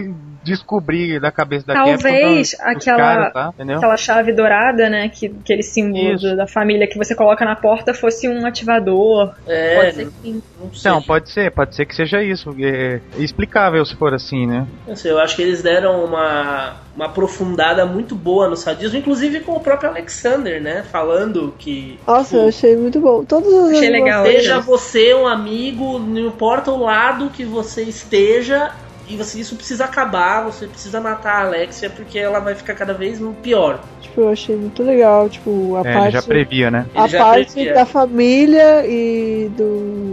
descobrir 0.45 1.19
da 1.19 1.31
cabeça 1.31 1.65
da 1.65 1.73
Talvez 1.73 2.51
Capcom 2.51 2.71
aquela- 2.71 2.97
caras, 2.97 3.33
tá? 3.33 3.53
Aquela 3.75 3.97
chave 3.97 4.31
dourada, 4.31 4.89
né? 4.89 5.09
Que, 5.09 5.25
aquele 5.41 5.63
símbolo 5.63 6.13
Isso. 6.13 6.35
da 6.35 6.45
família 6.47 6.87
que 6.87 6.97
você 6.97 7.15
coloca 7.15 7.43
na 7.43 7.55
porta 7.55 7.93
fosse 7.93 8.29
um 8.29 8.45
ativador. 8.45 9.33
É, 9.47 9.75
Pode 9.75 9.95
ser 9.95 10.05
que 10.05 10.11
sim. 10.21 10.43
não 10.61 10.73
sei. 10.73 10.91
Então, 10.91 11.01
pode 11.01 11.29
ser, 11.29 11.51
pode 11.51 11.75
ser 11.75 11.85
que 11.85 11.95
seja 11.95 12.21
isso. 12.23 12.55
É 12.59 12.99
explicável 13.17 13.83
se 13.85 13.95
for 13.95 14.13
assim, 14.13 14.45
né? 14.45 14.67
Não 14.87 14.95
sei, 14.95 15.11
eu 15.11 15.19
acho 15.19 15.35
que 15.35 15.41
eles 15.41 15.63
deram 15.63 16.05
uma, 16.05 16.73
uma 16.95 17.05
aprofundada 17.07 17.85
muito 17.85 18.15
boa 18.15 18.47
no 18.47 18.55
sadismo, 18.55 18.97
inclusive 18.99 19.39
com 19.39 19.53
o 19.53 19.59
próprio 19.59 19.89
Alexander, 19.89 20.61
né? 20.61 20.83
Falando 20.91 21.53
que. 21.57 21.99
Nossa, 22.05 22.29
tipo, 22.29 22.37
eu 22.43 22.47
achei 22.49 22.77
muito 22.77 22.99
bom. 22.99 23.25
Todos 23.25 23.51
os 23.51 23.71
Achei 23.71 23.89
legal. 23.89 24.25
Seja 24.25 24.59
você 24.59 25.13
um 25.13 25.27
amigo, 25.27 25.97
não 25.99 26.19
importa 26.27 26.71
o 26.71 26.83
lado 26.83 27.29
que 27.29 27.43
você 27.43 27.83
esteja, 27.83 28.71
e 29.07 29.15
você, 29.17 29.39
isso 29.39 29.55
precisa 29.55 29.85
acabar, 29.85 30.43
você 30.43 30.67
precisa 30.67 30.99
matar 30.99 31.33
a 31.35 31.41
Alexia 31.47 31.89
porque 31.89 32.17
ela 32.17 32.39
vai 32.39 32.55
ficar 32.55 32.73
cada 32.73 32.93
vez 32.93 33.19
pior. 33.41 33.79
Tipo, 34.01 34.21
eu 34.21 34.29
achei 34.29 34.55
muito 34.55 34.81
legal, 34.83 35.29
tipo, 35.29 35.75
a 35.75 35.79
É, 35.79 35.91
ele 35.91 35.93
parte. 35.99 36.11
já 36.13 36.21
previa, 36.21 36.71
né? 36.71 36.85
a 36.95 37.07
parte 37.07 37.53
previa. 37.53 37.73
da 37.73 37.85
família 37.85 38.85
e 38.87 39.49
do. 39.55 40.04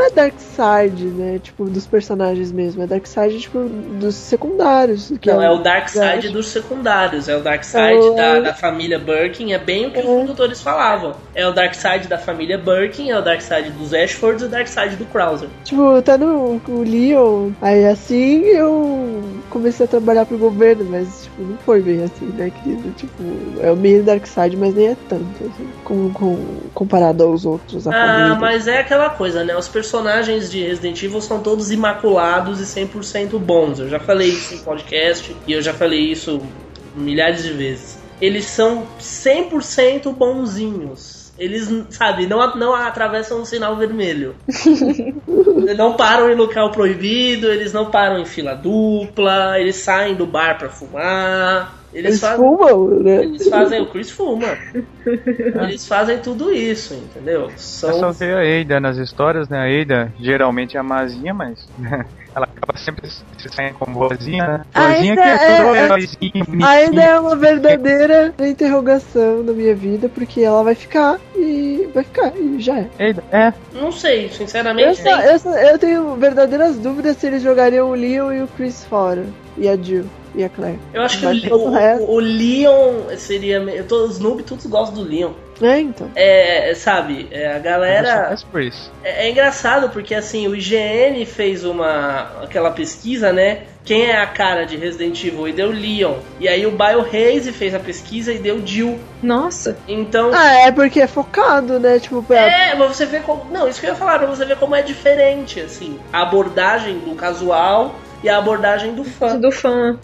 Não 0.00 0.06
é 0.06 0.10
Darkseid, 0.12 1.04
né? 1.08 1.38
Tipo, 1.42 1.64
dos 1.66 1.86
personagens 1.86 2.50
mesmo. 2.50 2.82
É 2.82 2.86
Darkseid, 2.86 3.38
tipo, 3.38 3.58
dos 3.68 4.14
secundários. 4.14 5.12
Não, 5.26 5.42
é 5.42 5.50
o 5.50 5.58
Dark 5.58 5.88
Side 5.90 6.02
Acho. 6.04 6.32
dos 6.32 6.46
secundários, 6.48 7.28
é 7.28 7.36
o 7.36 7.40
Dark 7.42 7.62
Side 7.62 7.78
É 7.92 7.94
o- 7.96 8.14
da, 8.14 8.40
da 8.40 8.54
família 8.54 8.98
Birkin, 8.98 9.52
é 9.52 9.58
bem 9.58 9.86
o 9.88 9.90
que 9.90 9.98
os 9.98 10.04
É. 10.06 10.14
produtores 10.16 10.62
falavam. 10.62 11.12
É 11.34 11.46
o 11.46 11.52
Dark 11.52 11.74
Side 11.74 12.08
da 12.08 12.16
família 12.16 12.56
Birkin, 12.56 13.10
é 13.10 13.18
o 13.18 13.22
Dark 13.22 13.42
Side 13.42 13.70
dos 13.72 13.92
Ashfords 13.92 14.42
e 14.42 14.46
o 14.46 14.48
Dark 14.48 14.66
Side 14.66 14.96
do 14.96 15.04
Krauser. 15.04 15.48
Tipo, 15.64 16.00
tá 16.00 16.16
no 16.16 16.60
o 16.66 16.82
Leon. 16.82 17.50
Aí 17.60 17.84
assim 17.86 18.42
eu 18.44 19.22
comecei 19.50 19.84
a 19.84 19.88
trabalhar 19.88 20.24
pro 20.24 20.38
governo, 20.38 20.86
mas 20.88 21.24
tipo, 21.24 21.42
não 21.42 21.58
foi 21.58 21.82
bem 21.82 22.02
assim, 22.04 22.24
né, 22.38 22.50
querido? 22.62 22.90
Tipo, 22.96 23.22
é 23.60 23.70
o 23.70 23.76
meio 23.76 24.02
Darkseid, 24.02 24.56
mas 24.56 24.74
nem 24.74 24.88
é 24.88 24.96
tanto, 25.10 25.24
assim, 25.40 25.68
com, 25.84 26.10
com- 26.12 26.46
comparado 26.72 27.22
aos 27.24 27.44
outros. 27.44 27.86
Ah, 27.86 27.90
família. 27.92 28.34
mas 28.36 28.66
é 28.66 28.78
aquela 28.78 29.10
coisa, 29.10 29.44
né? 29.44 29.54
Os 29.54 29.68
personagens 29.68 29.89
de 30.50 30.62
Resident 30.62 31.02
Evil 31.02 31.20
são 31.20 31.42
todos 31.42 31.70
imaculados 31.70 32.60
e 32.60 32.64
100% 32.64 33.38
bons. 33.38 33.80
Eu 33.80 33.88
já 33.88 33.98
falei 33.98 34.28
isso 34.28 34.54
em 34.54 34.58
podcast 34.58 35.36
e 35.46 35.52
eu 35.52 35.60
já 35.60 35.74
falei 35.74 36.00
isso 36.00 36.40
milhares 36.94 37.42
de 37.42 37.52
vezes. 37.52 37.98
Eles 38.20 38.44
são 38.44 38.86
100% 39.00 40.14
bonzinhos. 40.14 41.19
Eles, 41.40 41.72
sabe, 41.88 42.26
não, 42.26 42.54
não 42.54 42.74
atravessam 42.74 43.40
um 43.40 43.46
sinal 43.46 43.74
vermelho. 43.74 44.34
Eles 44.46 45.72
não 45.78 45.96
param 45.96 46.30
em 46.30 46.34
local 46.34 46.70
proibido, 46.70 47.46
eles 47.50 47.72
não 47.72 47.90
param 47.90 48.18
em 48.18 48.26
fila 48.26 48.54
dupla, 48.54 49.58
eles 49.58 49.76
saem 49.76 50.14
do 50.14 50.26
bar 50.26 50.58
pra 50.58 50.68
fumar. 50.68 51.80
Eles, 51.94 52.06
Eles 52.06 52.20
fazem. 52.20 52.36
fumam, 52.36 53.00
né? 53.00 53.22
Eles 53.24 53.48
fazem, 53.48 53.80
o 53.80 53.86
Chris 53.86 54.10
fuma. 54.10 54.46
Eles 55.62 55.86
fazem 55.88 56.18
tudo 56.18 56.52
isso, 56.52 56.92
entendeu? 56.94 57.46
É 57.46 57.56
só 57.56 57.90
São 57.92 58.12
ver 58.12 58.36
a 58.36 58.44
Eida 58.44 58.78
nas 58.78 58.98
histórias, 58.98 59.48
né? 59.48 59.58
A 59.58 59.68
Eida 59.68 60.12
geralmente 60.20 60.76
é 60.76 60.80
a 60.80 60.84
mazinha, 60.84 61.32
mas 61.32 61.58
ela 62.36 62.46
acaba 62.62 62.78
sempre 62.78 63.08
se 63.08 63.48
saindo 63.54 63.74
como 63.78 63.98
boazinha, 63.98 64.46
né? 64.46 64.64
Boazinha 64.74 65.10
Ainda 65.12 65.22
que 65.22 65.28
é 65.28 65.38
tudo 65.56 65.74
é- 65.74 65.78
é- 65.78 65.84
heróizinho, 65.84 66.44
bonitinho. 66.46 66.66
Ainda 66.68 67.02
é 67.02 67.20
uma 67.20 67.36
verdadeira 67.36 68.34
interrogação 68.40 69.42
na 69.42 69.52
minha 69.52 69.74
vida, 69.74 70.08
porque 70.08 70.42
ela 70.42 70.62
vai 70.62 70.74
ficar 70.74 71.18
e 71.36 71.88
vai 71.94 72.04
ficar, 72.04 72.32
e 72.36 72.60
já 72.60 72.78
é. 72.78 72.86
Eida, 72.98 73.24
é, 73.32 73.52
Não 73.72 73.90
sei, 73.90 74.26
Eu, 74.26 74.30
sinceramente. 74.30 74.96
só- 75.02 75.02
tem- 75.18 75.26
eu, 75.30 75.38
só- 75.38 75.56
eu 75.58 75.78
tenho 75.78 76.14
verdadeiras 76.16 76.76
dúvidas 76.78 77.16
se 77.16 77.26
eles 77.26 77.42
jogariam 77.42 77.90
o 77.90 77.94
Leon 77.94 78.32
e 78.32 78.42
o 78.42 78.48
Chris 78.48 78.84
fora. 78.84 79.24
E 79.58 79.68
a 79.68 79.76
Jill 79.76 80.04
e 80.34 80.44
a 80.44 80.48
Claire. 80.48 80.78
Eu 80.94 81.02
acho 81.02 81.18
que 81.18 81.24
Mas 81.24 81.44
o, 81.44 81.48
todo 81.48 81.64
o 81.66 81.70
resto- 81.70 82.04
o, 82.04 82.14
o 82.14 82.18
Leon 82.18 83.16
seria. 83.16 83.56
Eu 83.58 83.84
tô, 83.86 84.04
os 84.04 84.18
noob 84.18 84.42
todos 84.42 84.64
gostam 84.66 85.02
do 85.02 85.08
Leon. 85.10 85.32
É, 85.60 85.78
então. 85.78 86.10
É, 86.14 86.72
sabe, 86.74 87.28
é, 87.30 87.54
a 87.54 87.58
galera. 87.58 88.34
Por 88.50 88.62
isso. 88.62 88.90
É, 89.04 89.26
é 89.26 89.30
engraçado 89.30 89.90
porque 89.90 90.14
assim, 90.14 90.46
o 90.48 90.54
IGN 90.54 91.24
fez 91.26 91.64
uma. 91.64 92.30
aquela 92.42 92.70
pesquisa, 92.70 93.32
né? 93.32 93.62
Quem 93.84 94.04
é 94.06 94.16
a 94.18 94.26
cara 94.26 94.64
de 94.64 94.76
Resident 94.76 95.22
Evil 95.24 95.48
e 95.48 95.52
deu 95.52 95.70
Leon. 95.70 96.14
E 96.38 96.46
aí 96.46 96.64
o 96.66 96.70
BioHaze 96.70 97.50
fez 97.52 97.74
a 97.74 97.78
pesquisa 97.80 98.32
e 98.32 98.38
deu 98.38 98.64
Jill. 98.64 98.98
Nossa, 99.22 99.76
Então. 99.88 100.30
Ah, 100.32 100.60
é 100.66 100.70
porque 100.72 101.00
é 101.00 101.06
focado, 101.06 101.80
né? 101.80 101.98
Tipo, 101.98 102.22
pra. 102.22 102.36
É, 102.38 102.74
mas 102.74 102.96
você 102.96 103.04
vê 103.04 103.18
como. 103.20 103.50
Não, 103.50 103.68
isso 103.68 103.80
que 103.80 103.86
eu 103.86 103.90
ia 103.90 103.96
falar, 103.96 104.18
pra 104.18 104.28
você 104.28 104.44
ver 104.44 104.56
como 104.56 104.74
é 104.76 104.82
diferente, 104.82 105.60
assim. 105.60 105.98
A 106.12 106.22
abordagem 106.22 106.98
do 107.00 107.14
casual 107.14 107.96
e 108.22 108.28
a 108.28 108.38
abordagem 108.38 108.94
do 108.94 109.04
fã. 109.04 109.38
do 109.38 109.50
fã. 109.50 109.98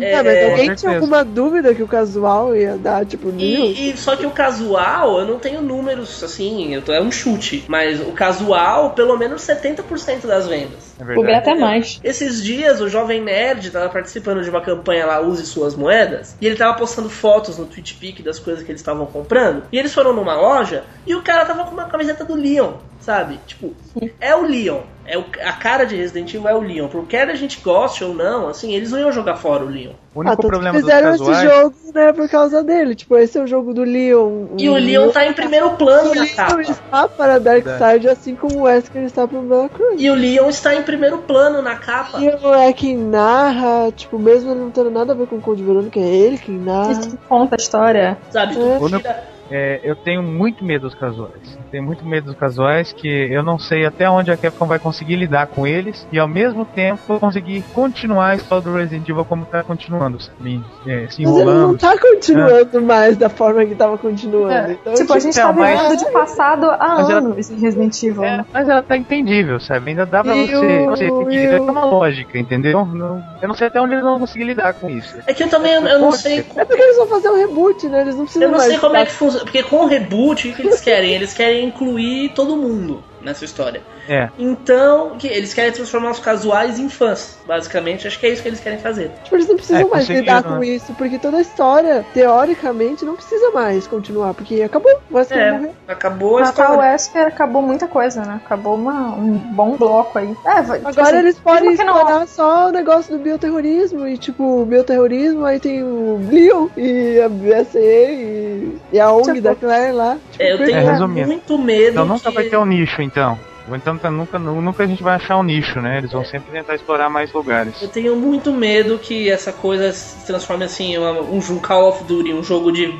É, 0.00 0.14
Ah, 0.14 0.22
mas 0.22 0.34
é, 0.36 0.50
alguém 0.50 0.74
tinha 0.74 0.94
alguma 0.94 1.24
dúvida 1.24 1.74
que 1.74 1.82
o 1.82 1.88
casual 1.88 2.54
ia 2.56 2.76
dar, 2.76 3.04
tipo? 3.04 3.30
E, 3.36 3.90
e- 3.90 3.96
só 3.96 4.16
que 4.16 4.26
o 4.26 4.30
casual, 4.30 5.20
eu 5.20 5.26
não 5.26 5.38
tenho 5.38 5.60
números 5.60 6.22
assim, 6.22 6.74
eu 6.74 6.82
tô, 6.82 6.92
é 6.92 7.00
um 7.02 7.10
chute, 7.10 7.64
mas 7.68 8.00
o 8.00 8.12
casual, 8.12 8.90
pelo 8.90 9.16
menos 9.16 9.42
70% 9.42 10.26
das 10.26 10.46
vendas. 10.46 10.94
É 10.98 11.04
verdade. 11.04 11.32
até 11.38 11.54
mais. 11.54 12.00
Esses 12.02 12.42
dias 12.42 12.80
o 12.80 12.88
Jovem 12.88 13.22
Nerd 13.22 13.70
tava 13.70 13.88
participando 13.88 14.42
de 14.42 14.50
uma 14.50 14.60
campanha 14.60 15.06
lá, 15.06 15.20
Use 15.20 15.44
Suas 15.46 15.74
Moedas, 15.74 16.36
e 16.40 16.46
ele 16.46 16.56
tava 16.56 16.76
postando 16.76 17.08
fotos 17.10 17.58
no 17.58 17.66
TweetPic 17.66 18.22
das 18.22 18.38
coisas 18.38 18.64
que 18.64 18.70
eles 18.70 18.80
estavam 18.80 19.06
comprando, 19.06 19.64
e 19.72 19.78
eles 19.78 19.92
foram 19.94 20.12
numa 20.12 20.34
loja 20.34 20.84
e 21.06 21.14
o 21.14 21.22
cara 21.22 21.44
tava 21.44 21.64
com 21.64 21.72
uma 21.72 21.84
camiseta 21.84 22.24
do 22.24 22.34
Leon, 22.34 22.72
sabe? 23.00 23.38
Tipo, 23.46 23.74
é 24.20 24.34
o 24.34 24.42
Leon. 24.42 24.80
É 25.08 25.16
o, 25.16 25.24
a 25.42 25.52
cara 25.54 25.84
de 25.84 25.96
Resident 25.96 26.34
Evil 26.34 26.46
é 26.46 26.54
o 26.54 26.60
Leon. 26.60 26.86
Por 26.86 27.06
quer 27.06 27.30
a 27.30 27.34
gente 27.34 27.60
goste 27.60 28.04
ou 28.04 28.14
não, 28.14 28.46
assim, 28.48 28.74
eles 28.74 28.92
não 28.92 28.98
iam 28.98 29.10
jogar 29.10 29.36
fora 29.36 29.64
o 29.64 29.68
Leon. 29.68 29.92
O 30.14 30.20
único 30.20 30.34
ah, 30.34 30.36
tanto 30.36 30.48
problema 30.48 30.74
que 30.76 30.82
dos 30.82 30.90
fizeram 30.90 31.10
casuais... 31.12 31.38
esse 31.38 31.48
jogo, 31.48 31.74
né, 31.94 32.12
por 32.12 32.28
causa 32.28 32.62
dele. 32.62 32.94
Tipo, 32.94 33.16
esse 33.16 33.38
é 33.38 33.42
o 33.42 33.46
jogo 33.46 33.72
do 33.72 33.82
Leon. 33.84 34.48
E 34.58 34.68
o 34.68 34.74
Leon 34.74 35.10
tá 35.10 35.26
em 35.26 35.32
primeiro 35.32 35.70
plano 35.70 36.10
O 36.10 36.14
na 36.14 36.22
Leon 36.22 36.34
capa. 36.36 36.60
está 36.60 37.08
para 37.08 37.38
Darkseid, 37.40 38.06
assim 38.08 38.34
como 38.34 38.58
o 38.58 38.62
Wesker 38.64 39.02
está 39.04 39.26
para 39.26 39.40
Bella 39.40 39.68
Cruz. 39.70 39.94
E 39.96 40.10
o 40.10 40.14
Leon 40.14 40.48
está 40.50 40.74
em 40.74 40.82
primeiro 40.82 41.18
plano 41.18 41.62
na 41.62 41.76
capa. 41.76 42.20
E 42.20 42.28
o 42.28 42.54
é 42.54 42.70
quem 42.74 42.94
narra, 42.94 43.90
tipo, 43.92 44.18
mesmo 44.18 44.50
ele 44.50 44.60
não 44.60 44.70
tendo 44.70 44.90
nada 44.90 45.14
a 45.14 45.16
ver 45.16 45.26
com 45.26 45.36
o 45.36 45.40
Code 45.40 45.62
Verônica, 45.62 45.98
é 45.98 46.02
ele 46.06 46.36
quem 46.36 46.58
narra. 46.58 46.92
Isso 46.92 47.10
que 47.10 47.16
conta 47.28 47.56
a 47.56 47.58
história. 47.58 48.18
Sabe? 48.30 48.54
Tu 48.54 48.60
É. 48.62 48.98
tira- 48.98 49.37
É, 49.50 49.80
eu 49.82 49.96
tenho 49.96 50.22
muito 50.22 50.64
medo 50.64 50.82
dos 50.82 50.94
casuais. 50.94 51.58
Tenho 51.70 51.82
muito 51.82 52.04
medo 52.04 52.26
dos 52.26 52.34
casuais 52.36 52.92
que 52.92 53.08
eu 53.08 53.42
não 53.42 53.58
sei 53.58 53.86
até 53.86 54.08
onde 54.08 54.30
a 54.30 54.36
Capcom 54.36 54.66
vai 54.66 54.78
conseguir 54.78 55.16
lidar 55.16 55.46
com 55.46 55.66
eles 55.66 56.06
e 56.12 56.18
ao 56.18 56.28
mesmo 56.28 56.64
tempo 56.64 57.18
conseguir 57.18 57.62
continuar 57.74 58.28
a 58.30 58.34
história 58.36 58.64
do 58.64 58.74
Resident 58.74 59.08
Evil 59.08 59.24
como 59.24 59.44
tá 59.46 59.62
continuando, 59.62 60.20
sabe? 60.20 60.62
É, 60.86 61.06
se 61.08 61.18
Mas 61.18 61.18
ele 61.18 61.26
não 61.26 61.40
enrolando. 61.40 61.78
tá 61.78 61.98
continuando 61.98 62.82
mais 62.82 63.16
da 63.16 63.28
forma 63.28 63.64
que 63.64 63.74
tava 63.74 63.96
continuando. 63.98 64.52
É, 64.52 64.72
Então, 64.72 64.94
tipo, 64.94 65.12
a 65.12 65.18
gente 65.18 65.34
tá 65.34 65.40
Então, 65.42 65.52
mas- 65.54 65.80
vivendo 65.82 65.98
de 65.98 66.10
passado 66.12 66.70
há 66.70 66.76
Mas 66.78 67.08
ela- 67.10 67.18
anos 67.20 67.50
em 67.50 67.58
Resident 67.60 68.02
Evil. 68.02 68.24
É, 68.24 68.36
né? 68.38 68.46
mas 68.52 68.68
ela 68.68 68.82
tá 68.82 68.96
entendível, 68.96 69.58
sabe? 69.60 69.90
Ainda 69.90 70.04
dá 70.06 70.22
pra 70.22 70.36
E 70.36 70.46
você, 70.46 70.86
você 70.86 71.04
e 71.04 71.08
entender. 71.08 71.54
É 71.54 71.60
o- 71.60 71.64
uma 71.64 71.84
lógica, 71.86 72.38
entendeu? 72.38 72.84
Não- 72.84 73.22
eu 73.40 73.48
não 73.48 73.54
sei 73.54 73.68
até 73.68 73.80
onde 73.80 73.94
eles 73.94 74.04
vão 74.04 74.18
conseguir 74.18 74.44
lidar 74.44 74.74
com 74.74 74.90
isso. 74.90 75.16
É 75.26 75.32
que 75.32 75.42
eu 75.42 75.48
também 75.48 75.72
eu, 75.74 75.82
eu 75.86 75.98
não 75.98 76.12
sei. 76.12 76.44
É 76.56 76.64
porque 76.64 76.82
eles 76.82 76.96
vão 76.96 77.06
fazer 77.06 77.30
um 77.30 77.36
reboot, 77.36 77.88
né? 77.88 78.02
Eles 78.02 78.16
não 78.16 78.24
precisam 78.24 78.46
Eu 78.48 78.50
não 78.52 78.58
mais. 78.58 78.70
sei 78.70 78.78
como 78.78 78.96
é 78.96 79.04
que 79.06 79.12
funciona. 79.12 79.37
Porque 79.40 79.62
com 79.62 79.84
o 79.84 79.86
reboot, 79.86 80.48
o 80.48 80.54
que 80.54 80.62
eles 80.62 80.80
querem? 80.80 81.12
Eles 81.12 81.32
querem 81.32 81.66
incluir 81.66 82.30
todo 82.30 82.56
mundo 82.56 83.02
nessa 83.20 83.44
história. 83.44 83.82
É. 84.08 84.28
Então, 84.38 85.16
que 85.18 85.26
eles 85.26 85.52
querem 85.52 85.72
transformar 85.72 86.10
os 86.10 86.18
casuais 86.18 86.78
em 86.78 86.88
fãs, 86.88 87.38
basicamente. 87.46 88.06
Acho 88.06 88.18
que 88.18 88.26
é 88.26 88.30
isso 88.30 88.42
que 88.42 88.48
eles 88.48 88.60
querem 88.60 88.78
fazer. 88.78 89.10
Tipo, 89.24 89.36
eles 89.36 89.48
não 89.48 89.56
precisam 89.56 89.82
É, 89.82 89.84
mais 89.84 90.08
lidar 90.08 90.42
né? 90.42 90.56
com 90.56 90.64
isso, 90.64 90.94
porque 90.94 91.18
toda 91.18 91.36
a 91.36 91.40
história, 91.40 92.04
teoricamente, 92.14 93.04
não 93.04 93.14
precisa 93.14 93.50
mais 93.50 93.86
continuar, 93.86 94.34
porque 94.34 94.62
acabou. 94.62 94.90
O 95.10 95.16
Wesker 95.16 95.38
É, 95.38 95.52
morreu. 95.52 95.74
acabou 95.86 96.38
a 96.38 96.42
história. 96.42 96.78
Wesker 96.78 97.26
acabou 97.26 97.62
muita 97.62 97.86
coisa, 97.86 98.22
né? 98.22 98.40
Acabou 98.44 98.74
uma- 98.76 99.14
um 99.14 99.32
bom 99.32 99.76
bloco 99.76 100.18
aí. 100.18 100.34
É, 100.44 100.62
vai- 100.62 100.78
tipo 100.78 100.88
Agora 100.90 101.08
assim, 101.08 101.18
eles 101.18 101.38
podem 101.38 101.72
explorar 101.72 102.26
só 102.26 102.68
o 102.68 102.70
negócio 102.72 103.16
do 103.16 103.22
bioterrorismo 103.22 104.06
e 104.06 104.16
tipo, 104.18 104.62
o 104.62 104.64
bioterrorismo, 104.64 105.44
aí 105.44 105.60
tem 105.60 105.82
o 105.82 106.20
Leon 106.30 106.68
e 106.76 107.20
a 107.20 107.28
BSE 107.28 107.78
e, 107.78 108.78
e 108.92 109.00
a 109.00 109.12
ONG 109.12 109.28
Tipo, 109.28 109.40
da 109.42 109.54
Claire 109.54 109.92
lá. 109.92 110.16
Tipo, 110.32 110.42
É, 110.42 110.52
eu 110.52 110.58
tenho 110.58 111.18
É, 111.18 111.26
muito 111.26 111.58
medo. 111.58 111.90
Então 111.92 112.06
nunca 112.06 112.28
que... 112.30 112.34
vai 112.34 112.44
ter 112.44 112.56
um 112.56 112.64
nicho, 112.64 113.02
então. 113.02 113.38
Ou 113.68 113.76
então 113.76 113.96
tá- 113.98 114.10
nunca, 114.10 114.38
nunca 114.38 114.82
a 114.82 114.86
gente 114.86 115.02
vai 115.02 115.14
achar 115.16 115.36
um 115.36 115.42
nicho, 115.42 115.80
né? 115.80 115.98
Eles 115.98 116.12
vão 116.12 116.24
sempre 116.24 116.50
tentar 116.52 116.74
explorar 116.74 117.08
mais 117.08 117.32
lugares. 117.32 117.80
Eu 117.82 117.88
tenho 117.88 118.16
muito 118.16 118.52
medo 118.52 118.98
que 118.98 119.30
essa 119.30 119.52
coisa 119.52 119.92
se 119.92 120.26
transforme 120.26 120.64
assim 120.64 120.96
um 120.98 121.40
jogo 121.40 121.60
Call 121.60 121.88
of 121.90 122.04
Duty, 122.04 122.32
um 122.32 122.42
jogo 122.42 122.72
de 122.72 122.94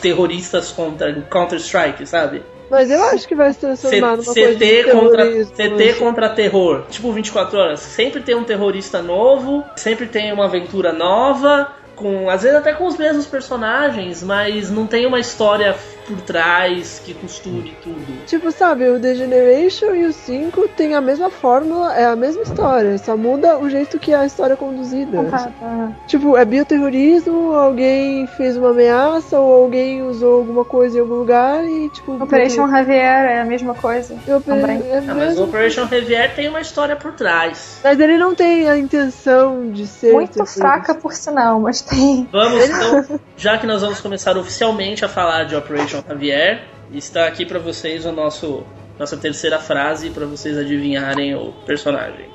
terroristas 0.00 0.70
contra 0.72 1.12
Counter-Strike, 1.22 2.06
sabe? 2.06 2.42
Mas 2.68 2.90
eu 2.90 3.00
acho 3.04 3.28
que 3.28 3.34
vai 3.34 3.52
se 3.52 3.60
C- 3.60 3.66
transformar 3.66 4.16
numa 4.16 4.24
coisa 4.24 4.54
de 4.54 4.58
CT 4.58 4.90
contra, 4.90 5.22
terrorismo. 5.24 5.54
CT 5.56 5.92
contra 6.00 6.28
terror. 6.30 6.82
Tipo 6.90 7.12
24 7.12 7.58
horas. 7.58 7.80
Sempre 7.80 8.20
tem 8.22 8.34
um 8.34 8.42
terrorista 8.42 9.00
novo, 9.00 9.64
sempre 9.76 10.06
tem 10.06 10.32
uma 10.32 10.46
aventura 10.46 10.92
nova, 10.92 11.70
com 11.94 12.28
às 12.28 12.42
vezes 12.42 12.58
até 12.58 12.72
com 12.74 12.86
os 12.86 12.96
mesmos 12.98 13.24
personagens, 13.26 14.22
mas 14.22 14.68
não 14.70 14.84
tem 14.86 15.06
uma 15.06 15.20
história 15.20 15.76
por 16.06 16.20
trás 16.20 17.00
que 17.04 17.14
costure 17.14 17.76
tudo. 17.82 18.24
Tipo, 18.26 18.50
sabe, 18.52 18.88
o 18.88 19.00
The 19.00 19.14
Generation 19.14 19.94
e 19.94 20.04
o 20.06 20.12
5 20.12 20.68
tem 20.76 20.94
a 20.94 21.00
mesma 21.00 21.30
fórmula, 21.30 21.94
é 21.96 22.06
a 22.06 22.16
mesma 22.16 22.42
história, 22.42 22.96
só 22.98 23.16
muda 23.16 23.58
o 23.58 23.68
jeito 23.68 23.98
que 23.98 24.14
a 24.14 24.24
história 24.24 24.54
é 24.54 24.56
conduzida. 24.56 25.16
Contada. 25.16 25.96
Tipo, 26.06 26.36
é 26.36 26.44
bioterrorismo, 26.44 27.52
alguém 27.52 28.26
fez 28.36 28.56
uma 28.56 28.70
ameaça 28.70 29.38
ou 29.38 29.64
alguém 29.64 30.02
usou 30.02 30.38
alguma 30.38 30.64
coisa 30.64 30.98
em 30.98 31.00
algum 31.00 31.14
lugar 31.14 31.64
e, 31.64 31.88
tipo. 31.90 32.22
Operation 32.22 32.68
Javier 32.70 33.24
é 33.30 33.40
a 33.40 33.44
mesma 33.44 33.74
coisa. 33.74 34.16
Também. 34.44 34.82
é 34.90 34.98
Ah, 34.98 35.02
mas 35.06 35.16
mesmo. 35.16 35.42
o 35.42 35.48
Operation 35.48 35.84
Revier 35.86 36.34
tem 36.34 36.48
uma 36.48 36.60
história 36.60 36.96
por 36.96 37.12
trás. 37.12 37.80
Mas 37.82 37.98
ele 37.98 38.16
não 38.16 38.34
tem 38.34 38.68
a 38.68 38.76
intenção 38.76 39.70
de 39.70 39.86
ser. 39.86 40.12
Muito 40.12 40.44
fraca, 40.46 40.94
por 40.94 41.12
sinal, 41.12 41.60
mas 41.60 41.80
tem. 41.82 42.28
Vamos 42.30 42.64
então, 42.68 43.20
já 43.36 43.58
que 43.58 43.66
nós 43.66 43.82
vamos 43.82 44.00
começar 44.00 44.36
oficialmente 44.36 45.04
a 45.04 45.08
falar 45.08 45.44
de 45.44 45.56
Operation 45.56 45.95
Javier, 46.02 46.64
está 46.92 47.26
aqui 47.26 47.44
pra 47.46 47.58
vocês 47.58 48.04
o 48.04 48.12
nosso 48.12 48.66
nossa 48.98 49.16
terceira 49.16 49.58
frase 49.58 50.10
pra 50.10 50.24
vocês 50.26 50.56
adivinharem 50.56 51.34
o 51.34 51.52
personagem. 51.66 52.30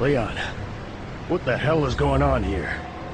Leon, 0.00 0.34
what 1.30 1.44
the 1.44 1.56
hell 1.56 1.86
is 1.86 1.94
going 1.94 2.22
on 2.22 2.42
here? 2.42 2.68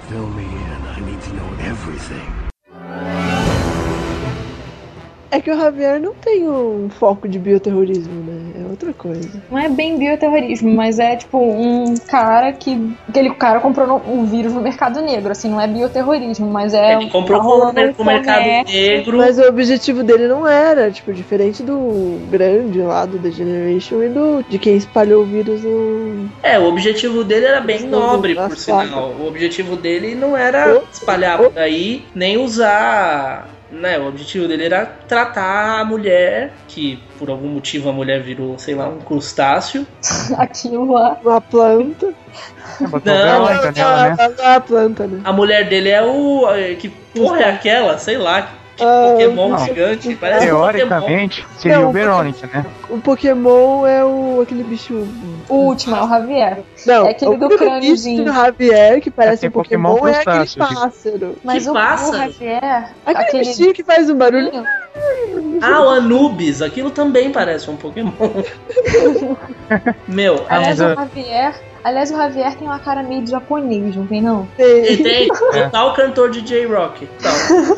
Fill 0.09 0.27
me 0.29 0.45
in. 0.45 0.83
I 0.97 1.01
need 1.01 1.21
to 1.23 1.35
know 1.35 1.49
everything. 1.61 2.42
É 5.33 5.40
que 5.40 5.51
o 5.51 5.57
Javier 5.59 5.99
não 5.99 6.12
tem 6.12 6.47
um 6.47 6.90
foco 6.90 7.27
de 7.27 7.38
bioterrorismo, 7.38 8.23
né? 8.23 8.62
É 8.62 8.71
outra 8.71 8.92
coisa. 8.92 9.31
Não 9.51 9.59
é 9.59 9.66
bem 9.66 9.97
bioterrorismo, 9.97 10.71
mas 10.75 10.99
é 10.99 11.16
tipo 11.16 11.38
um 11.38 11.95
cara 12.07 12.53
que. 12.53 12.95
Aquele 13.09 13.31
cara 13.35 13.59
comprou 13.59 13.87
no- 13.87 14.03
um 14.12 14.27
vírus 14.27 14.53
no 14.53 14.61
mercado 14.61 15.01
negro, 15.01 15.33
assim, 15.33 15.49
não 15.49 15.59
é 15.59 15.66
bioterrorismo, 15.66 16.51
mas 16.51 16.75
é. 16.75 16.97
Ele 16.97 17.09
comprou 17.09 17.38
tá 17.40 17.45
com 17.47 17.51
rolando 17.51 17.81
um 17.81 17.95
o 17.97 18.05
mercado 18.05 18.45
negro. 18.66 19.16
Mas 19.16 19.38
o 19.38 19.49
objetivo 19.49 20.03
dele 20.05 20.29
não 20.29 20.47
era, 20.47 20.90
tipo, 20.90 21.11
diferente 21.14 21.62
do 21.62 22.21
grande 22.31 22.83
lá 22.83 23.07
do 23.07 23.18
The 23.18 23.31
Generation 23.31 24.03
e 24.03 24.09
do 24.11 24.45
de 24.47 24.59
quem 24.59 24.77
espalhou 24.77 25.23
o 25.23 25.27
vírus 25.27 25.62
no. 25.64 26.29
É, 26.42 26.59
o 26.59 26.64
objetivo 26.64 27.25
dele 27.25 27.47
era 27.47 27.61
bem 27.62 27.87
nobre, 27.87 28.35
por 28.35 28.55
saca. 28.55 28.85
sinal. 28.87 29.14
O 29.18 29.27
objetivo 29.29 29.77
dele 29.77 30.14
não 30.14 30.37
era 30.37 30.77
Oh, 30.79 30.83
espalhar 30.92 31.40
oh. 31.40 31.51
por 31.51 31.59
aí, 31.59 32.05
nem 32.14 32.37
usar. 32.37 33.49
Né, 33.73 33.99
o 33.99 34.07
objetivo 34.07 34.47
dele 34.47 34.67
era 34.67 34.85
tratar 34.85 35.81
a 35.81 35.85
mulher, 35.85 36.53
que 36.69 37.03
por 37.19 37.31
algum 37.31 37.49
motivo 37.49 37.89
a 37.89 37.93
mulher 37.93 38.23
virou, 38.23 38.59
sei 38.59 38.75
lá, 38.75 38.87
um 38.87 38.99
crustáceo. 38.99 39.87
Aquilo 40.37 40.93
lá. 40.93 41.17
Uma 41.25 41.41
planta. 41.41 42.13
Botou 42.81 43.15
Não, 43.15 43.47
né? 43.47 43.73
Não, 43.75 44.45
é 44.45 44.55
a 44.55 44.61
planta, 44.61 45.07
né? 45.07 45.21
A 45.25 45.33
mulher 45.33 45.69
dele 45.69 45.89
é 45.89 46.03
o. 46.03 46.51
é, 46.51 46.75
Que 46.75 46.89
porra 46.89 47.41
é 47.41 47.51
aquela? 47.51 47.97
Sei 47.99 48.19
lá. 48.19 48.49
Que 48.77 48.83
Ah, 48.85 49.09
Pokémon 49.13 49.49
não. 49.51 49.59
gigante. 49.59 50.15
Parece 50.17 50.47
um 50.47 50.51
Pokémon. 50.51 50.71
Teoricamente, 50.73 51.47
seria 51.59 51.79
Não, 51.81 51.89
o 51.91 51.93
Verônica, 51.93 52.47
né? 52.53 52.65
O 52.89 52.99
Pokémon 52.99 53.87
é 53.87 54.05
o 54.05 54.41
aquele 54.43 54.63
bicho. 54.65 55.07
O 55.49 55.55
último 55.55 55.95
é 55.97 56.03
o 56.03 56.09
Javier. 56.09 56.59
Não, 56.87 57.07
É 57.07 57.11
aquele 57.11 57.31
o 57.33 57.37
do 57.39 57.49
crâniozinho. 57.51 58.25
do 58.25 58.33
Javier 58.33 59.01
que 59.01 59.11
parece 59.11 59.43
tem 59.43 59.51
um 59.51 59.53
Pokémon, 59.53 59.91
Pokémon 59.97 60.09
é 60.09 60.21
aquele 60.21 60.47
tipo. 60.47 60.67
pássaro. 60.75 61.37
Mas 61.45 61.63
Que 61.65 61.69
o, 61.69 61.73
o 61.73 61.75
pássaro? 61.75 62.17
Javier. 62.17 62.89
Aquele, 63.05 63.27
aquele. 63.27 63.45
bichinho 63.45 63.73
que 63.75 63.85
faz 63.85 64.09
um 64.09 64.17
barulho. 64.17 64.51
Ah, 65.61 65.81
o 65.85 65.89
Anubis. 65.91 66.63
Aquilo 66.63 66.91
também 66.91 67.31
parece 67.31 67.71
um 67.71 67.77
Pokémon. 67.77 68.11
Meu, 70.09 70.45
Aliás, 70.49 70.79
mas 70.79 70.93
o 70.93 70.95
Javier. 70.95 71.55
Aliás, 71.85 72.11
o 72.11 72.17
Javier 72.17 72.55
tem 72.57 72.67
uma 72.67 72.79
cara 72.79 73.03
meio 73.03 73.23
de 73.23 73.31
japonês, 73.33 73.97
não 73.97 74.07
tem 74.07 74.23
não? 74.23 74.47
ele 74.59 75.03
Tem. 75.03 75.27
tem 75.27 75.29
total 75.53 75.95
cantor 75.95 76.31
de 76.31 76.41
J-Rock. 76.43 77.09
Tal. 77.21 77.77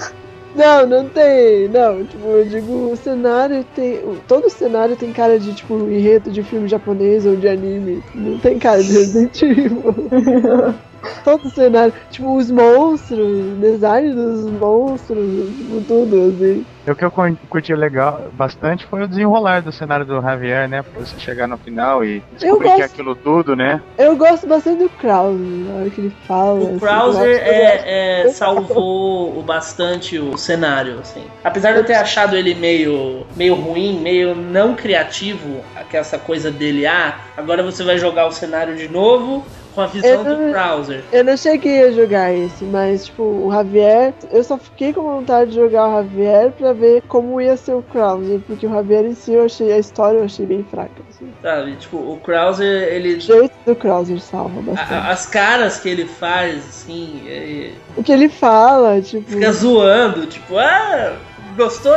Não, 0.54 0.86
não 0.86 1.08
tem. 1.08 1.68
Não, 1.68 2.04
tipo, 2.06 2.26
eu 2.28 2.44
digo, 2.48 2.92
o 2.92 2.96
cenário 2.96 3.64
tem. 3.74 4.00
Todo 4.28 4.48
cenário 4.48 4.96
tem 4.96 5.12
cara 5.12 5.38
de, 5.38 5.52
tipo, 5.54 5.74
enredo 5.90 6.30
de 6.30 6.42
filme 6.42 6.68
japonês 6.68 7.26
ou 7.26 7.36
de 7.36 7.48
anime. 7.48 8.02
Não 8.14 8.38
tem 8.38 8.58
cara 8.58 8.82
de 8.82 8.92
Resident 8.92 9.42
Evil. 9.42 9.82
Todo 11.24 11.48
cenário. 11.50 11.92
Tipo, 12.10 12.36
os 12.36 12.50
monstros, 12.50 13.18
o 13.52 13.56
design 13.60 14.12
dos 14.14 14.44
monstros, 14.52 15.56
tipo, 15.56 15.80
tudo, 15.82 16.34
assim. 16.34 16.64
O 16.86 16.94
que 16.94 17.02
eu 17.04 17.10
cur- 17.10 17.36
curti 17.48 17.74
legal 17.74 18.26
bastante 18.34 18.84
foi 18.84 19.04
o 19.04 19.08
desenrolar 19.08 19.62
do 19.62 19.72
cenário 19.72 20.04
do 20.04 20.20
Javier, 20.20 20.68
né? 20.68 20.82
Pra 20.82 21.02
você 21.04 21.18
chegar 21.18 21.48
no 21.48 21.56
final 21.56 22.04
e 22.04 22.22
descobrir 22.38 22.66
que 22.68 22.74
é 22.74 22.76
gosto. 22.76 22.92
aquilo 22.92 23.14
tudo, 23.16 23.56
né? 23.56 23.80
Eu 23.96 24.14
gosto 24.16 24.46
bastante 24.46 24.82
do 24.82 24.90
Krause, 24.90 25.38
na 25.42 25.74
hora 25.80 25.90
que 25.90 26.00
ele 26.02 26.12
fala. 26.28 26.58
assim, 26.58 26.68
O 26.68 26.74
eu 26.74 26.80
Krauser 26.80 27.42
é, 27.42 28.22
é, 28.26 28.28
salvou 28.28 29.38
o 29.38 29.42
bastante 29.42 30.18
o 30.18 30.36
cenário, 30.36 30.98
assim. 31.00 31.22
Apesar 31.42 31.72
de 31.72 31.78
eu 31.78 31.84
ter 31.84 31.94
achado 31.94 32.36
ele 32.36 32.54
meio, 32.54 33.24
meio 33.34 33.54
ruim, 33.54 33.98
meio 34.00 34.34
não 34.34 34.74
criativo, 34.74 35.62
que 35.88 35.96
essa 35.96 36.18
coisa 36.18 36.50
dele, 36.50 36.86
ah, 36.86 37.18
agora 37.36 37.62
você 37.62 37.82
vai 37.82 37.96
jogar 37.96 38.26
o 38.26 38.32
cenário 38.32 38.76
de 38.76 38.88
novo 38.88 39.42
com 39.74 39.80
a 39.80 39.86
visão 39.86 40.10
Eu- 40.10 40.24
do 40.46 40.52
Krauser. 40.52 41.04
Eu 41.12 41.24
não 41.24 41.36
cheguei 41.36 41.82
a 41.84 41.90
jogar 41.90 42.32
esse, 42.32 42.64
mas, 42.64 43.06
tipo, 43.06 43.22
o 43.22 43.50
Javier. 43.52 44.12
Eu 44.30 44.44
só 44.44 44.56
fiquei 44.58 44.92
com 44.92 45.02
vontade 45.02 45.50
de 45.50 45.56
jogar 45.56 45.88
o 45.88 45.92
Javier 45.96 46.52
pra 46.52 46.72
ver 46.72 47.02
como 47.08 47.40
ia 47.40 47.56
ser 47.56 47.72
o 47.74 47.82
Krauser, 47.82 48.40
porque 48.46 48.66
o 48.66 48.70
Javier 48.70 49.04
em 49.04 49.14
si 49.14 49.32
eu 49.32 49.44
achei. 49.44 49.72
A 49.72 49.78
história 49.78 50.18
eu 50.18 50.24
achei 50.24 50.46
bem 50.46 50.64
fraca. 50.70 50.90
Assim. 51.10 51.28
Sabe? 51.42 51.76
Tipo, 51.76 51.96
o 51.96 52.18
Krauser, 52.22 52.66
ele. 52.92 53.14
O 53.16 53.20
jeito 53.20 53.52
do 53.66 53.74
Krauser 53.74 54.20
salva 54.20 54.60
bastante. 54.62 54.94
a- 54.94 55.10
as 55.10 55.26
caras 55.26 55.78
que 55.78 55.88
ele 55.88 56.06
faz, 56.06 56.56
assim, 56.68 57.22
é- 57.26 57.72
O 57.96 58.02
que 58.02 58.12
ele 58.12 58.28
fala, 58.28 59.00
tipo. 59.00 59.28
fica 59.30 59.52
zoando, 59.52 60.26
tipo, 60.26 60.56
ah, 60.58 61.16
gostou? 61.56 61.94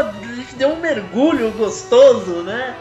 Deu 0.58 0.70
um 0.70 0.78
mergulho 0.78 1.52
gostoso, 1.52 2.42
né? 2.44 2.74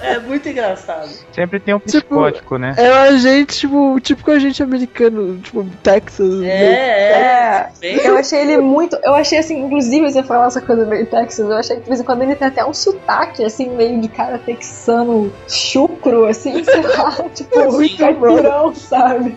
É 0.00 0.18
muito 0.18 0.48
engraçado. 0.48 1.08
Sempre 1.32 1.60
tem 1.60 1.74
um 1.74 1.78
Tipo, 1.78 1.90
psicótico, 1.90 2.58
né? 2.58 2.74
É 2.76 2.90
um 2.90 2.94
agente, 3.14 3.58
tipo, 3.58 3.94
o 3.94 4.00
típico 4.00 4.30
agente 4.30 4.62
americano, 4.62 5.38
tipo, 5.38 5.64
Texas. 5.82 6.28
meio- 6.34 6.44
É, 6.50 7.68
É, 7.82 8.08
eu 8.08 8.16
achei 8.16 8.40
ele 8.40 8.58
muito. 8.58 8.96
Eu 9.02 9.14
achei 9.14 9.38
assim, 9.38 9.64
inclusive, 9.64 10.10
você 10.10 10.22
falar 10.22 10.46
essa 10.46 10.60
coisa 10.60 10.84
meio 10.86 11.06
Texas, 11.06 11.48
eu 11.48 11.56
achei 11.56 11.76
que 11.76 11.82
de 11.82 11.88
vez 11.88 12.00
em 12.00 12.04
quando 12.04 12.22
ele 12.22 12.34
tem 12.34 12.48
até 12.48 12.64
um 12.64 12.72
sotaque, 12.74 13.44
assim, 13.44 13.68
meio 13.70 14.00
de 14.00 14.08
cara 14.08 14.38
texano 14.38 15.32
chucro, 15.48 16.26
assim, 16.26 16.62
sei 16.64 16.82
lá, 16.82 17.12
tipo, 17.34 17.72
Muito 17.72 17.96
caipirão, 17.96 18.74
sabe? 18.74 19.36